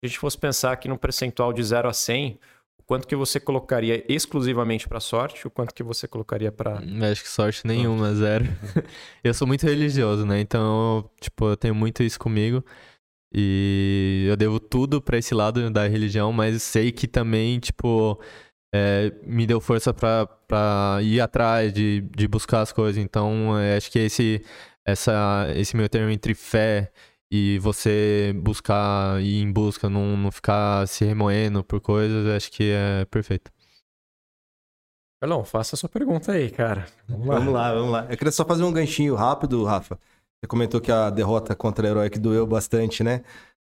Se 0.00 0.04
a 0.04 0.06
gente 0.08 0.18
fosse 0.18 0.36
pensar 0.36 0.72
aqui 0.72 0.88
no 0.88 0.98
percentual 0.98 1.52
de 1.52 1.62
0 1.62 1.88
a 1.88 1.92
100, 1.92 2.36
o 2.76 2.82
quanto 2.82 3.06
que 3.06 3.14
você 3.14 3.38
colocaria 3.38 4.04
exclusivamente 4.12 4.88
para 4.88 4.98
sorte, 4.98 5.46
o 5.46 5.50
quanto 5.50 5.72
que 5.72 5.84
você 5.84 6.08
colocaria 6.08 6.50
para 6.50 6.82
Acho 7.12 7.22
que 7.22 7.28
sorte 7.28 7.64
nenhuma, 7.64 8.12
zero. 8.12 8.44
Eu 9.22 9.32
sou 9.32 9.46
muito 9.46 9.64
religioso, 9.64 10.26
né? 10.26 10.40
Então, 10.40 11.08
tipo, 11.20 11.46
eu 11.50 11.56
tenho 11.56 11.76
muito 11.76 12.02
isso 12.02 12.18
comigo. 12.18 12.64
E 13.32 14.26
eu 14.28 14.36
devo 14.36 14.58
tudo 14.58 15.00
pra 15.00 15.16
esse 15.16 15.32
lado 15.32 15.70
da 15.70 15.86
religião, 15.86 16.32
mas 16.32 16.60
sei 16.62 16.90
que 16.90 17.06
também, 17.06 17.60
tipo, 17.60 18.20
é, 18.72 19.12
me 19.24 19.46
deu 19.46 19.60
força 19.60 19.92
pra, 19.92 20.26
pra 20.26 20.98
ir 21.02 21.20
atrás 21.20 21.72
de, 21.72 22.00
de 22.16 22.26
buscar 22.26 22.62
as 22.62 22.72
coisas. 22.72 23.02
Então, 23.02 23.58
é, 23.58 23.76
acho 23.76 23.90
que 23.90 23.98
esse, 23.98 24.44
essa, 24.84 25.46
esse 25.54 25.76
meu 25.76 25.88
termo 25.88 26.10
entre 26.10 26.34
fé 26.34 26.90
e 27.30 27.58
você 27.58 28.34
buscar, 28.36 29.20
ir 29.22 29.40
em 29.42 29.52
busca, 29.52 29.88
não, 29.88 30.16
não 30.16 30.30
ficar 30.30 30.86
se 30.86 31.04
remoendo 31.04 31.64
por 31.64 31.80
coisas, 31.80 32.26
acho 32.28 32.50
que 32.50 32.70
é 32.72 33.04
perfeito. 33.06 33.50
Carlão, 35.20 35.44
faça 35.44 35.76
a 35.76 35.78
sua 35.78 35.88
pergunta 35.88 36.32
aí, 36.32 36.50
cara. 36.50 36.86
Vamos 37.08 37.26
lá. 37.28 37.38
Vamos 37.38 37.54
lá, 37.54 37.74
vamos 37.74 37.92
lá. 37.92 38.06
Eu 38.10 38.16
queria 38.18 38.32
só 38.32 38.44
fazer 38.44 38.64
um 38.64 38.72
ganchinho 38.72 39.14
rápido, 39.14 39.62
Rafa. 39.64 39.96
Você 40.42 40.48
comentou 40.48 40.80
que 40.80 40.90
a 40.90 41.08
derrota 41.10 41.54
contra 41.54 41.86
o 41.86 41.88
Herói 41.88 42.10
que 42.10 42.18
doeu 42.18 42.44
bastante, 42.44 43.04
né? 43.04 43.22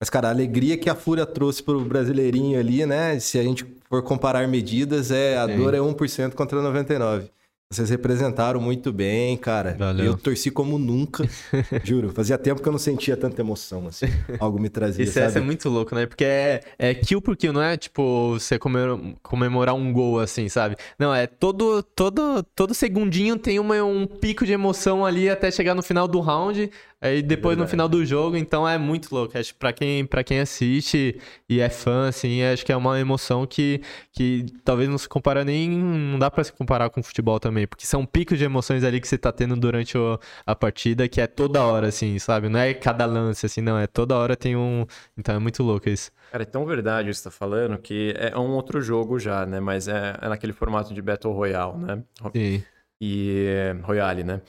Mas, 0.00 0.08
cara, 0.08 0.28
a 0.28 0.30
alegria 0.30 0.78
que 0.78 0.88
a 0.88 0.94
Fúria 0.94 1.26
trouxe 1.26 1.62
pro 1.62 1.78
brasileirinho 1.84 2.58
ali, 2.58 2.86
né? 2.86 3.20
Se 3.20 3.38
a 3.38 3.42
gente 3.42 3.66
for 3.88 4.02
comparar 4.02 4.48
medidas, 4.48 5.10
é 5.10 5.36
a 5.36 5.46
Sim. 5.46 5.58
dor 5.58 5.74
é 5.74 5.78
1% 5.78 6.32
contra 6.34 6.58
99%. 6.62 7.28
Vocês 7.72 7.88
representaram 7.88 8.60
muito 8.60 8.92
bem, 8.92 9.36
cara. 9.36 9.76
Valeu. 9.78 10.04
Eu 10.06 10.16
torci 10.16 10.50
como 10.50 10.76
nunca. 10.76 11.24
Juro, 11.84 12.10
fazia 12.10 12.36
tempo 12.36 12.60
que 12.60 12.66
eu 12.66 12.72
não 12.72 12.80
sentia 12.80 13.16
tanta 13.16 13.40
emoção, 13.42 13.86
assim. 13.86 14.06
Algo 14.40 14.58
me 14.58 14.68
trazia, 14.68 15.04
Esse 15.04 15.20
essa 15.20 15.28
é 15.28 15.30
sabe? 15.34 15.46
muito 15.46 15.68
louco, 15.68 15.94
né? 15.94 16.04
Porque 16.04 16.24
é, 16.24 16.62
é 16.76 16.92
kill 16.94 17.22
por 17.22 17.36
kill, 17.36 17.52
não 17.52 17.62
é 17.62 17.76
tipo 17.76 18.32
você 18.32 18.58
comemorar, 18.58 18.98
comemorar 19.22 19.74
um 19.76 19.92
gol 19.92 20.18
assim, 20.18 20.48
sabe? 20.48 20.74
Não, 20.98 21.14
é 21.14 21.28
todo 21.28 21.80
todo 21.80 22.42
todo 22.56 22.74
segundinho 22.74 23.36
tem 23.36 23.60
uma, 23.60 23.80
um 23.84 24.04
pico 24.04 24.44
de 24.44 24.52
emoção 24.52 25.06
ali 25.06 25.30
até 25.30 25.48
chegar 25.48 25.76
no 25.76 25.82
final 25.82 26.08
do 26.08 26.18
round, 26.18 26.68
aí 27.00 27.22
depois 27.22 27.56
no 27.56 27.62
Verdade. 27.62 27.70
final 27.70 27.88
do 27.88 28.04
jogo, 28.04 28.36
então 28.36 28.68
é 28.68 28.76
muito 28.78 29.14
louco. 29.14 29.36
Acho 29.38 29.52
que 29.52 29.58
pra 29.58 29.72
quem, 29.72 30.04
pra 30.04 30.22
quem 30.22 30.40
assiste 30.40 31.18
e 31.48 31.60
é 31.60 31.68
fã, 31.68 32.08
assim, 32.08 32.42
acho 32.42 32.64
que 32.64 32.72
é 32.72 32.76
uma 32.76 32.98
emoção 33.00 33.46
que, 33.46 33.80
que 34.12 34.46
talvez 34.64 34.88
não 34.88 34.98
se 34.98 35.08
compara 35.08 35.44
nem. 35.44 35.70
Não 35.70 36.18
dá 36.18 36.30
pra 36.30 36.44
se 36.44 36.52
comparar 36.52 36.90
com 36.90 37.02
futebol 37.02 37.40
também, 37.40 37.66
porque 37.66 37.86
são 37.86 38.04
picos 38.04 38.38
de 38.38 38.44
emoções 38.44 38.84
ali 38.84 39.00
que 39.00 39.08
você 39.08 39.16
tá 39.18 39.32
tendo 39.32 39.56
durante 39.56 39.96
o- 39.96 40.18
a 40.46 40.54
partida 40.54 41.08
que 41.08 41.20
é 41.20 41.26
toda 41.26 41.62
hora, 41.62 41.88
assim, 41.88 42.18
sabe? 42.18 42.48
Não 42.48 42.60
é 42.60 42.74
cada 42.74 43.06
lance, 43.06 43.46
assim, 43.46 43.60
não, 43.60 43.78
é 43.78 43.86
toda 43.86 44.16
hora 44.16 44.36
tem 44.36 44.56
um. 44.56 44.84
Então 45.16 45.34
é 45.34 45.38
muito 45.38 45.62
louco 45.62 45.88
isso. 45.88 46.10
Cara, 46.30 46.42
é 46.44 46.46
tão 46.46 46.64
verdade 46.64 47.10
isso 47.10 47.20
que 47.20 47.24
você 47.24 47.30
tá 47.30 47.36
falando 47.36 47.76
que 47.78 48.14
é 48.16 48.38
um 48.38 48.50
outro 48.50 48.80
jogo 48.80 49.18
já, 49.18 49.44
né? 49.46 49.58
Mas 49.58 49.88
é, 49.88 50.16
é 50.20 50.28
naquele 50.28 50.52
formato 50.52 50.94
de 50.94 51.02
Battle 51.02 51.32
Royale, 51.32 51.76
né? 51.78 52.02
Sim. 52.34 52.62
E 53.00 53.46
é, 53.48 53.72
Royale, 53.82 54.22
né? 54.22 54.40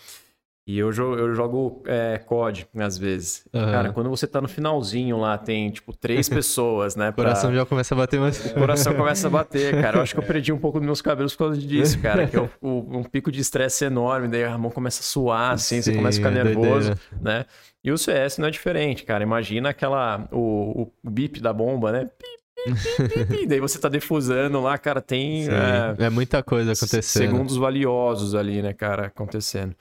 E 0.71 0.79
eu, 0.79 0.89
jo- 0.91 1.15
eu 1.15 1.35
jogo 1.35 1.83
é, 1.85 2.17
COD, 2.17 2.65
às 2.77 2.97
vezes. 2.97 3.45
Aham. 3.53 3.71
Cara, 3.71 3.91
quando 3.91 4.09
você 4.09 4.25
tá 4.25 4.39
no 4.39 4.47
finalzinho 4.47 5.17
lá, 5.17 5.37
tem, 5.37 5.69
tipo, 5.69 5.93
três 5.93 6.29
pessoas, 6.29 6.95
né? 6.95 7.09
O 7.09 7.13
coração 7.13 7.49
pra- 7.49 7.59
já 7.59 7.65
começa 7.65 7.93
a 7.93 7.97
bater 7.97 8.19
mais. 8.21 8.45
O 8.45 8.53
coração 8.53 8.93
começa 8.95 9.27
a 9.27 9.29
bater, 9.29 9.81
cara. 9.81 9.97
Eu 9.97 10.01
acho 10.01 10.13
que 10.13 10.19
eu 10.19 10.23
perdi 10.25 10.53
um 10.53 10.57
pouco 10.57 10.79
dos 10.79 10.85
meus 10.85 11.01
cabelos 11.01 11.33
por 11.33 11.39
causa 11.47 11.59
disso, 11.59 11.99
cara. 11.99 12.25
Que 12.25 12.37
eu, 12.37 12.49
o- 12.61 12.99
um 12.99 13.03
pico 13.03 13.29
de 13.31 13.41
estresse 13.41 13.83
enorme, 13.83 14.29
daí 14.29 14.45
a 14.45 14.57
mão 14.57 14.71
começa 14.71 15.01
a 15.01 15.03
suar, 15.03 15.51
assim, 15.53 15.81
você 15.81 15.91
Sim, 15.91 15.97
começa 15.97 16.19
a 16.19 16.23
ficar 16.23 16.29
é 16.39 16.43
nervoso, 16.43 16.69
doideira. 16.95 16.99
né? 17.21 17.45
E 17.83 17.91
o 17.91 17.97
CS 17.97 18.37
não 18.39 18.47
é 18.47 18.51
diferente, 18.51 19.03
cara. 19.03 19.23
Imagina 19.23 19.69
aquela. 19.69 20.25
O, 20.31 20.83
o 21.03 21.09
bip 21.09 21.41
da 21.41 21.51
bomba, 21.51 21.91
né? 21.91 22.05
Pi, 22.17 22.73
pi, 22.75 23.07
pi, 23.09 23.25
pi. 23.25 23.47
daí 23.47 23.59
você 23.59 23.79
tá 23.79 23.89
defusando 23.89 24.61
lá, 24.61 24.77
cara, 24.77 25.01
tem. 25.01 25.47
É, 25.49 26.05
É 26.05 26.09
muita 26.11 26.43
coisa 26.43 26.73
acontecendo. 26.73 27.23
Segundos 27.31 27.57
valiosos 27.57 28.35
ali, 28.35 28.61
né, 28.61 28.71
cara, 28.71 29.07
acontecendo. 29.07 29.75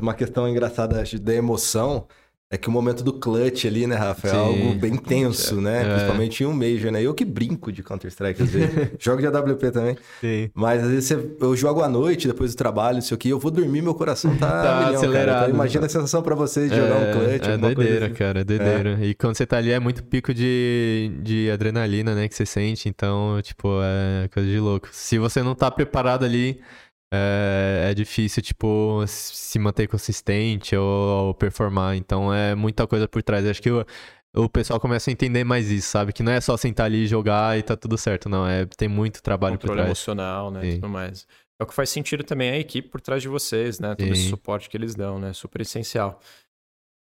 Uma 0.00 0.14
questão 0.14 0.48
engraçada 0.48 1.02
da 1.20 1.34
emoção 1.34 2.06
é 2.50 2.56
que 2.56 2.68
o 2.68 2.70
momento 2.72 3.02
do 3.04 3.14
clutch 3.14 3.66
ali, 3.66 3.86
né, 3.86 3.94
Rafa? 3.94 4.26
É 4.28 4.30
Sim. 4.30 4.36
algo 4.36 4.74
bem 4.74 4.96
tenso, 4.96 5.60
né? 5.60 5.82
É. 5.82 5.90
Principalmente 5.92 6.42
em 6.42 6.46
um 6.46 6.52
Major, 6.54 6.90
né? 6.90 7.02
Eu 7.02 7.12
que 7.14 7.24
brinco 7.26 7.70
de 7.70 7.82
Counter-Strike 7.82 8.42
às 8.42 8.50
vezes. 8.50 8.88
Jogo 8.98 9.20
de 9.20 9.26
AWP 9.26 9.70
também. 9.70 9.96
Sim. 10.20 10.50
Mas 10.54 10.82
às 10.82 10.88
vezes 10.90 11.04
você- 11.06 11.36
eu 11.40 11.54
jogo 11.56 11.82
à 11.82 11.88
noite, 11.90 12.26
depois 12.26 12.54
do 12.54 12.56
trabalho, 12.56 12.96
não 12.96 13.02
sei 13.02 13.14
o 13.14 13.18
que, 13.18 13.28
eu 13.28 13.38
vou 13.38 13.50
dormir, 13.50 13.82
meu 13.82 13.94
coração 13.94 14.34
tá, 14.36 14.48
Tá 14.62 14.74
milhão, 14.76 14.92
cara. 14.92 14.96
acelerado. 14.96 15.42
Então, 15.44 15.54
imagina 15.54 15.86
a 15.86 15.88
sensação 15.90 16.22
pra 16.22 16.34
vocês 16.34 16.70
de 16.70 16.76
jogar 16.76 16.96
um 16.96 17.12
clutch, 17.12 17.46
é 17.46 17.52
alguma 17.52 17.74
doideira, 17.74 18.06
assim. 18.06 18.14
cara, 18.14 18.40
é 18.40 18.44
doideira. 18.44 18.98
E 19.02 19.14
quando 19.14 19.34
você 19.36 19.44
tá 19.46 19.58
ali 19.58 19.70
é 19.72 19.78
muito 19.78 20.02
pico 20.04 20.32
de, 20.34 21.10
de 21.22 21.50
adrenalina, 21.50 22.14
né, 22.14 22.28
que 22.28 22.34
você 22.34 22.46
sente. 22.46 22.88
Então, 22.88 23.40
tipo, 23.42 23.68
é 23.82 24.28
coisa 24.28 24.48
de 24.48 24.58
louco. 24.58 24.88
Se 24.92 25.18
você 25.18 25.42
não 25.42 25.54
tá 25.54 25.70
preparado 25.70 26.24
ali, 26.24 26.60
é, 27.12 27.90
é 27.90 27.94
difícil, 27.94 28.42
tipo, 28.42 29.04
se 29.06 29.58
manter 29.58 29.86
consistente 29.86 30.74
ou, 30.74 31.26
ou 31.26 31.34
performar. 31.34 31.94
Então, 31.94 32.32
é 32.32 32.54
muita 32.54 32.86
coisa 32.86 33.06
por 33.06 33.22
trás. 33.22 33.46
Acho 33.46 33.60
que 33.60 33.70
o, 33.70 33.84
o 34.34 34.48
pessoal 34.48 34.80
começa 34.80 35.10
a 35.10 35.12
entender 35.12 35.44
mais 35.44 35.70
isso, 35.70 35.90
sabe? 35.90 36.12
Que 36.12 36.22
não 36.22 36.32
é 36.32 36.40
só 36.40 36.56
sentar 36.56 36.86
ali 36.86 37.04
e 37.04 37.06
jogar 37.06 37.58
e 37.58 37.62
tá 37.62 37.76
tudo 37.76 37.98
certo, 37.98 38.30
não. 38.30 38.46
É, 38.48 38.64
tem 38.64 38.88
muito 38.88 39.22
trabalho 39.22 39.56
por 39.56 39.62
Controle 39.62 39.80
trás. 39.80 39.88
emocional, 39.88 40.50
né? 40.50 40.62
Sim. 40.62 40.74
Tudo 40.76 40.88
mais. 40.88 41.26
É 41.60 41.64
o 41.64 41.66
que 41.66 41.74
faz 41.74 41.90
sentido 41.90 42.24
também 42.24 42.50
a 42.50 42.58
equipe 42.58 42.88
por 42.88 43.00
trás 43.00 43.20
de 43.20 43.28
vocês, 43.28 43.78
né? 43.78 43.94
Todo 43.94 44.10
esse 44.10 44.22
Sim. 44.22 44.30
suporte 44.30 44.70
que 44.70 44.76
eles 44.76 44.94
dão, 44.94 45.18
né? 45.18 45.34
Super 45.34 45.60
essencial. 45.60 46.18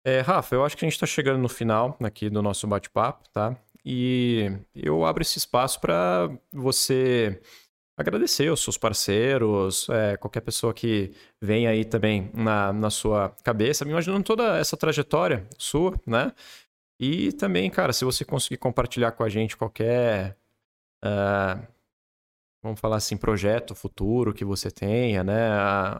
É, 0.04 0.20
Rafa, 0.20 0.56
eu 0.56 0.64
acho 0.64 0.76
que 0.76 0.84
a 0.84 0.88
gente 0.88 0.94
está 0.94 1.06
chegando 1.06 1.40
no 1.40 1.48
final 1.48 1.96
aqui 2.02 2.28
do 2.28 2.42
nosso 2.42 2.66
bate-papo, 2.66 3.28
tá? 3.32 3.56
E 3.84 4.50
eu 4.74 5.04
abro 5.04 5.22
esse 5.22 5.38
espaço 5.38 5.80
para 5.80 6.28
você 6.52 7.40
agradecer 8.00 8.50
os 8.50 8.62
seus 8.62 8.76
parceiros, 8.78 9.88
é, 9.90 10.16
qualquer 10.16 10.40
pessoa 10.40 10.72
que 10.74 11.12
vem 11.40 11.66
aí 11.66 11.84
também 11.84 12.30
na, 12.34 12.72
na 12.72 12.90
sua 12.90 13.30
cabeça, 13.44 13.84
me 13.84 13.90
imaginando 13.92 14.24
toda 14.24 14.58
essa 14.58 14.76
trajetória 14.76 15.46
sua, 15.58 15.94
né? 16.06 16.32
E 16.98 17.32
também, 17.32 17.70
cara, 17.70 17.92
se 17.92 18.04
você 18.04 18.24
conseguir 18.24 18.58
compartilhar 18.58 19.12
com 19.12 19.24
a 19.24 19.28
gente 19.28 19.56
qualquer. 19.56 20.36
Uh, 21.02 21.66
vamos 22.62 22.78
falar 22.78 22.96
assim, 22.96 23.16
projeto 23.16 23.74
futuro 23.74 24.34
que 24.34 24.44
você 24.44 24.70
tenha, 24.70 25.24
né? 25.24 25.48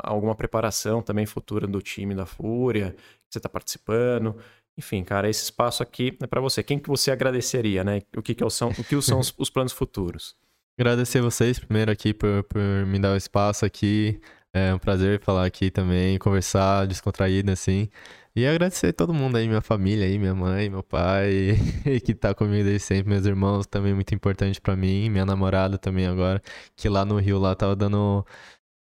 Alguma 0.02 0.35
preparação 0.35 1.02
também 1.02 1.24
futura 1.27 1.66
do 1.66 1.81
time 1.81 2.14
da 2.14 2.27
Fúria, 2.27 2.93
que 2.93 3.31
você 3.31 3.39
está 3.39 3.48
participando. 3.48 4.36
Enfim, 4.77 5.02
cara, 5.05 5.28
esse 5.28 5.44
espaço 5.44 5.82
aqui 5.82 6.16
é 6.20 6.27
para 6.27 6.40
você. 6.40 6.62
Quem 6.62 6.78
que 6.78 6.89
você 6.89 7.10
agradeceria, 7.10 7.82
né? 7.85 8.02
O 8.16 8.22
que, 8.22 8.35
que 8.35 8.51
são, 8.51 8.68
o 8.70 8.85
que 8.85 9.01
são 9.02 9.20
os, 9.20 9.35
os 9.39 9.51
planos 9.51 9.72
futuros? 9.72 10.36
Agradecer 10.79 11.21
vocês 11.21 11.59
primeiro 11.59 11.91
aqui 11.91 12.15
por, 12.15 12.45
por 12.45 12.61
me 12.87 12.99
dar 12.99 13.13
o 13.13 13.17
espaço 13.17 13.65
aqui. 13.65 14.21
É 14.53 14.75
um 14.75 14.79
prazer 14.79 15.21
falar 15.21 15.47
aqui 15.47 15.71
também, 15.71 16.19
conversar 16.19 16.87
descontraído 16.87 17.53
assim. 17.53 17.89
E 18.35 18.47
agradecer 18.47 18.93
todo 18.93 19.13
mundo 19.13 19.37
aí, 19.37 19.47
minha 19.49 19.61
família 19.61 20.07
aí, 20.07 20.19
minha 20.19 20.35
mãe, 20.35 20.71
meu 20.71 20.83
pai, 20.83 21.57
que 22.05 22.15
tá 22.15 22.35
comigo 22.35 22.65
desde 22.65 22.81
sempre, 22.81 23.11
meus 23.13 23.27
irmãos 23.27 23.67
também 23.67 23.93
muito 23.93 24.15
importante 24.15 24.61
para 24.61 24.77
mim, 24.77 25.11
minha 25.11 25.27
namorada 25.27 25.77
também 25.79 26.07
agora, 26.07 26.41
que 26.77 26.89
lá 26.89 27.05
no 27.05 27.19
Rio 27.19 27.39
lá 27.39 27.55
tava 27.55 27.75
dando 27.77 28.25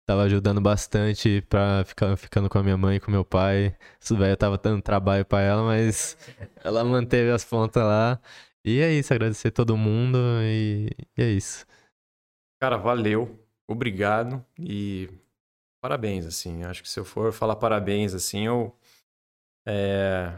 tava 0.05 0.23
ajudando 0.23 0.61
bastante 0.61 1.41
pra 1.49 1.83
ficar 1.85 2.17
ficando 2.17 2.49
com 2.49 2.57
a 2.57 2.63
minha 2.63 2.77
mãe 2.77 2.99
com 2.99 3.11
meu 3.11 3.23
pai. 3.25 3.75
Isso 3.99 4.15
velho 4.17 4.35
tava 4.37 4.57
dando 4.57 4.81
trabalho 4.81 5.25
para 5.25 5.41
ela, 5.41 5.63
mas 5.63 6.17
ela 6.63 6.83
manteve 6.83 7.31
as 7.31 7.43
pontas 7.45 7.83
lá. 7.83 8.19
E 8.63 8.79
é 8.79 8.91
isso, 8.91 9.13
agradecer 9.13 9.51
todo 9.51 9.75
mundo 9.75 10.17
e, 10.43 10.89
e 11.17 11.21
é 11.21 11.29
isso. 11.31 11.65
Cara, 12.59 12.77
valeu. 12.77 13.39
Obrigado 13.67 14.45
e 14.59 15.09
parabéns, 15.81 16.25
assim. 16.25 16.63
Acho 16.63 16.83
que 16.83 16.89
se 16.89 16.99
eu 16.99 17.05
for 17.05 17.31
falar 17.31 17.55
parabéns, 17.55 18.13
assim, 18.13 18.45
eu 18.45 18.75
é, 19.65 20.33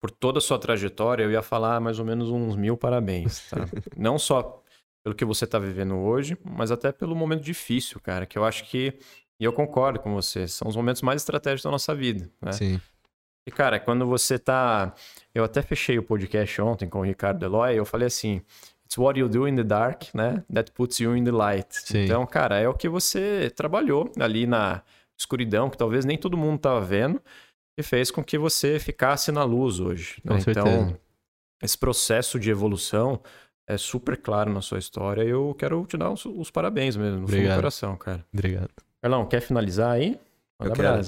por 0.00 0.10
toda 0.10 0.38
a 0.38 0.40
sua 0.40 0.58
trajetória, 0.58 1.24
eu 1.24 1.30
ia 1.30 1.42
falar 1.42 1.80
mais 1.80 1.98
ou 1.98 2.04
menos 2.04 2.30
uns 2.30 2.56
mil 2.56 2.76
parabéns, 2.76 3.48
tá? 3.50 3.66
Não 3.96 4.18
só 4.18 4.62
pelo 5.02 5.14
que 5.14 5.24
você 5.24 5.44
está 5.44 5.58
vivendo 5.58 5.96
hoje, 5.96 6.36
mas 6.44 6.70
até 6.70 6.92
pelo 6.92 7.16
momento 7.16 7.42
difícil, 7.42 8.00
cara, 8.00 8.26
que 8.26 8.38
eu 8.38 8.44
acho 8.44 8.64
que, 8.64 8.98
e 9.40 9.44
eu 9.44 9.52
concordo 9.52 10.00
com 10.00 10.14
você, 10.14 10.46
são 10.46 10.68
os 10.68 10.76
momentos 10.76 11.02
mais 11.02 11.22
estratégicos 11.22 11.64
da 11.64 11.70
nossa 11.70 11.94
vida, 11.94 12.30
né? 12.40 12.52
Sim. 12.52 12.80
E, 13.48 13.50
cara, 13.50 13.80
quando 13.80 14.04
você 14.04 14.38
tá... 14.38 14.92
Eu 15.34 15.42
até 15.42 15.62
fechei 15.62 15.98
o 15.98 16.02
podcast 16.02 16.60
ontem 16.60 16.86
com 16.86 16.98
o 16.98 17.02
Ricardo 17.02 17.42
Eloy, 17.42 17.78
eu 17.78 17.86
falei 17.86 18.06
assim, 18.06 18.42
it's 18.84 18.98
what 18.98 19.18
you 19.18 19.26
do 19.26 19.48
in 19.48 19.56
the 19.56 19.64
dark, 19.64 20.02
né? 20.12 20.44
That 20.52 20.70
puts 20.72 21.00
you 21.00 21.16
in 21.16 21.24
the 21.24 21.30
light. 21.30 21.66
Sim. 21.70 22.04
Então, 22.04 22.26
cara, 22.26 22.58
é 22.58 22.68
o 22.68 22.74
que 22.74 22.90
você 22.90 23.50
trabalhou 23.56 24.12
ali 24.20 24.46
na 24.46 24.82
escuridão, 25.18 25.70
que 25.70 25.78
talvez 25.78 26.04
nem 26.04 26.18
todo 26.18 26.36
mundo 26.36 26.58
tava 26.58 26.82
vendo, 26.82 27.22
e 27.78 27.82
fez 27.82 28.10
com 28.10 28.22
que 28.22 28.36
você 28.36 28.78
ficasse 28.78 29.32
na 29.32 29.44
luz 29.44 29.80
hoje. 29.80 30.20
Né? 30.22 30.38
Então, 30.46 30.94
esse 31.62 31.78
processo 31.78 32.38
de 32.38 32.50
evolução 32.50 33.18
é 33.66 33.78
super 33.78 34.18
claro 34.18 34.52
na 34.52 34.60
sua 34.60 34.78
história 34.78 35.24
e 35.24 35.30
eu 35.30 35.56
quero 35.58 35.86
te 35.86 35.96
dar 35.96 36.10
os, 36.10 36.26
os 36.26 36.50
parabéns 36.50 36.98
mesmo, 36.98 37.20
no 37.20 37.24
Obrigado. 37.24 37.44
fundo 37.44 37.54
do 37.54 37.60
coração, 37.60 37.96
cara. 37.96 38.22
Obrigado. 38.30 38.70
Carlão, 39.00 39.24
quer 39.24 39.40
finalizar 39.40 39.92
aí? 39.92 40.20
Manda 40.60 40.72
eu 40.72 40.76
quero. 40.76 41.02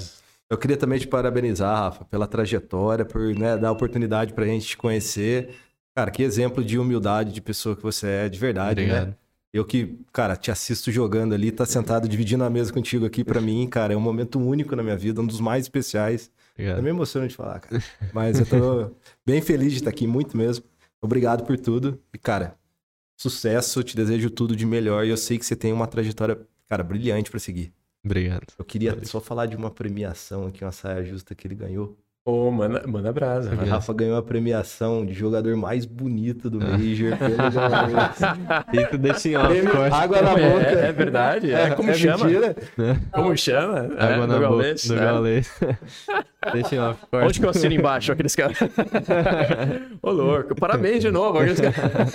Eu 0.51 0.57
queria 0.57 0.75
também 0.75 0.99
te 0.99 1.07
parabenizar, 1.07 1.73
Rafa, 1.73 2.03
pela 2.03 2.27
trajetória, 2.27 3.05
por 3.05 3.33
né, 3.33 3.57
dar 3.57 3.69
a 3.69 3.71
oportunidade 3.71 4.33
pra 4.33 4.45
gente 4.45 4.67
te 4.67 4.75
conhecer. 4.75 5.55
Cara, 5.95 6.11
que 6.11 6.21
exemplo 6.21 6.61
de 6.61 6.77
humildade 6.77 7.31
de 7.31 7.39
pessoa 7.39 7.73
que 7.73 7.81
você 7.81 8.05
é, 8.07 8.29
de 8.29 8.37
verdade, 8.37 8.81
né? 8.81 8.87
Obrigado. 8.87 9.07
né? 9.07 9.15
Eu 9.53 9.63
que, 9.63 9.97
cara, 10.11 10.35
te 10.35 10.51
assisto 10.51 10.91
jogando 10.91 11.33
ali, 11.33 11.53
tá 11.53 11.65
sentado 11.65 12.05
dividindo 12.05 12.43
a 12.43 12.49
mesa 12.49 12.73
contigo 12.73 13.05
aqui 13.05 13.23
para 13.23 13.39
mim, 13.39 13.65
cara, 13.65 13.93
é 13.93 13.97
um 13.97 14.01
momento 14.01 14.39
único 14.39 14.75
na 14.75 14.83
minha 14.83 14.97
vida, 14.97 15.21
um 15.21 15.25
dos 15.25 15.39
mais 15.39 15.63
especiais. 15.63 16.29
Obrigado. 16.53 16.79
É 16.79 16.81
meio 16.81 16.91
emocionante 16.91 17.33
falar, 17.33 17.61
cara. 17.61 17.81
Mas 18.13 18.37
eu 18.37 18.45
tô 18.45 18.91
bem 19.25 19.41
feliz 19.41 19.71
de 19.71 19.77
estar 19.77 19.89
aqui, 19.89 20.05
muito 20.05 20.35
mesmo. 20.35 20.65
Obrigado 21.01 21.45
por 21.45 21.57
tudo. 21.57 21.97
E, 22.13 22.17
cara, 22.17 22.57
sucesso, 23.15 23.81
te 23.83 23.95
desejo 23.95 24.29
tudo 24.29 24.53
de 24.53 24.65
melhor. 24.65 25.05
E 25.05 25.09
eu 25.11 25.17
sei 25.17 25.39
que 25.39 25.45
você 25.45 25.55
tem 25.55 25.71
uma 25.71 25.87
trajetória, 25.87 26.37
cara, 26.67 26.83
brilhante 26.83 27.31
para 27.31 27.39
seguir. 27.39 27.73
Obrigado. 28.03 28.47
Eu 28.57 28.65
queria 28.65 28.91
Valeu. 28.91 29.05
só 29.05 29.19
falar 29.21 29.45
de 29.45 29.55
uma 29.55 29.69
premiação 29.69 30.47
aqui, 30.47 30.63
uma 30.63 30.71
saia 30.71 31.03
justa 31.03 31.35
que 31.35 31.47
ele 31.47 31.55
ganhou. 31.55 31.97
Ô, 32.23 32.49
oh, 32.49 32.51
manda, 32.51 32.85
manda 32.85 33.11
brasa. 33.11 33.51
O 33.51 33.65
Rafa 33.65 33.91
ganhou 33.95 34.15
a 34.15 34.21
premiação 34.21 35.03
de 35.03 35.11
jogador 35.11 35.57
mais 35.57 35.85
bonito 35.85 36.51
do 36.51 36.59
Major. 36.61 37.17
Isso 38.71 38.97
deixa 38.99 39.29
em 39.29 39.35
off, 39.37 39.91
Água 39.91 40.21
na 40.21 40.29
boca. 40.35 40.67
É, 40.67 40.89
é 40.89 40.91
verdade. 40.91 41.51
É, 41.51 41.71
como 41.71 41.89
é 41.89 41.95
chama? 41.95 42.25
Mentira. 42.25 42.55
Como 43.11 43.35
chama? 43.35 43.79
Água 43.97 44.23
é, 44.23 44.27
na 44.27 44.39
boca 44.39 44.75
do 44.87 44.95
galês. 44.95 45.59
deixa 46.53 46.75
em 46.75 46.79
off. 46.79 47.01
Corta. 47.09 47.25
Onde 47.25 47.39
que 47.39 47.45
eu 47.47 47.49
assino 47.49 47.73
embaixo 47.73 48.11
aqueles 48.11 48.35
caras? 48.35 48.59
Ô, 49.99 50.11
louco. 50.11 50.53
Parabéns 50.53 51.01
de 51.01 51.09
novo. 51.09 51.39
Aqueles 51.39 51.59
caras. 51.59 52.13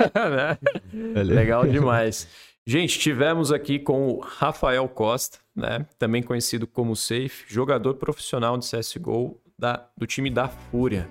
Legal 1.27 1.67
demais. 1.67 2.29
Gente, 2.69 2.99
tivemos 2.99 3.53
aqui 3.53 3.79
com 3.79 4.09
o 4.09 4.19
Rafael 4.19 4.89
Costa, 4.89 5.39
né? 5.55 5.87
também 6.01 6.21
conhecido 6.21 6.67
como 6.67 6.97
Safe, 6.97 7.45
jogador 7.47 7.95
profissional 7.95 8.59
de 8.59 8.69
CSGO 8.69 9.41
da, 9.57 9.87
do 9.97 10.05
time 10.05 10.29
da 10.29 10.49
Fúria. 10.49 11.09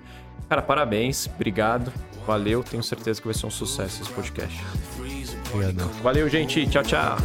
Cara, 0.50 0.60
parabéns, 0.60 1.26
obrigado, 1.34 1.90
valeu, 2.26 2.62
tenho 2.62 2.82
certeza 2.82 3.22
que 3.22 3.26
vai 3.26 3.34
ser 3.34 3.46
um 3.46 3.50
sucesso 3.50 4.02
esse 4.02 4.12
podcast. 4.12 4.62
Obrigado. 5.50 5.88
Valeu, 6.02 6.28
gente, 6.28 6.68
tchau, 6.68 6.82
tchau. 6.82 7.16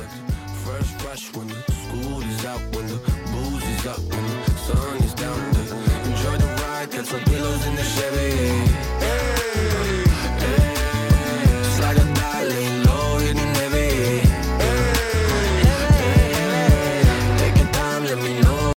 some 7.03 7.20
pillows 7.24 7.68
in 7.68 7.76
the 7.76 7.84
Chevy. 7.84 8.70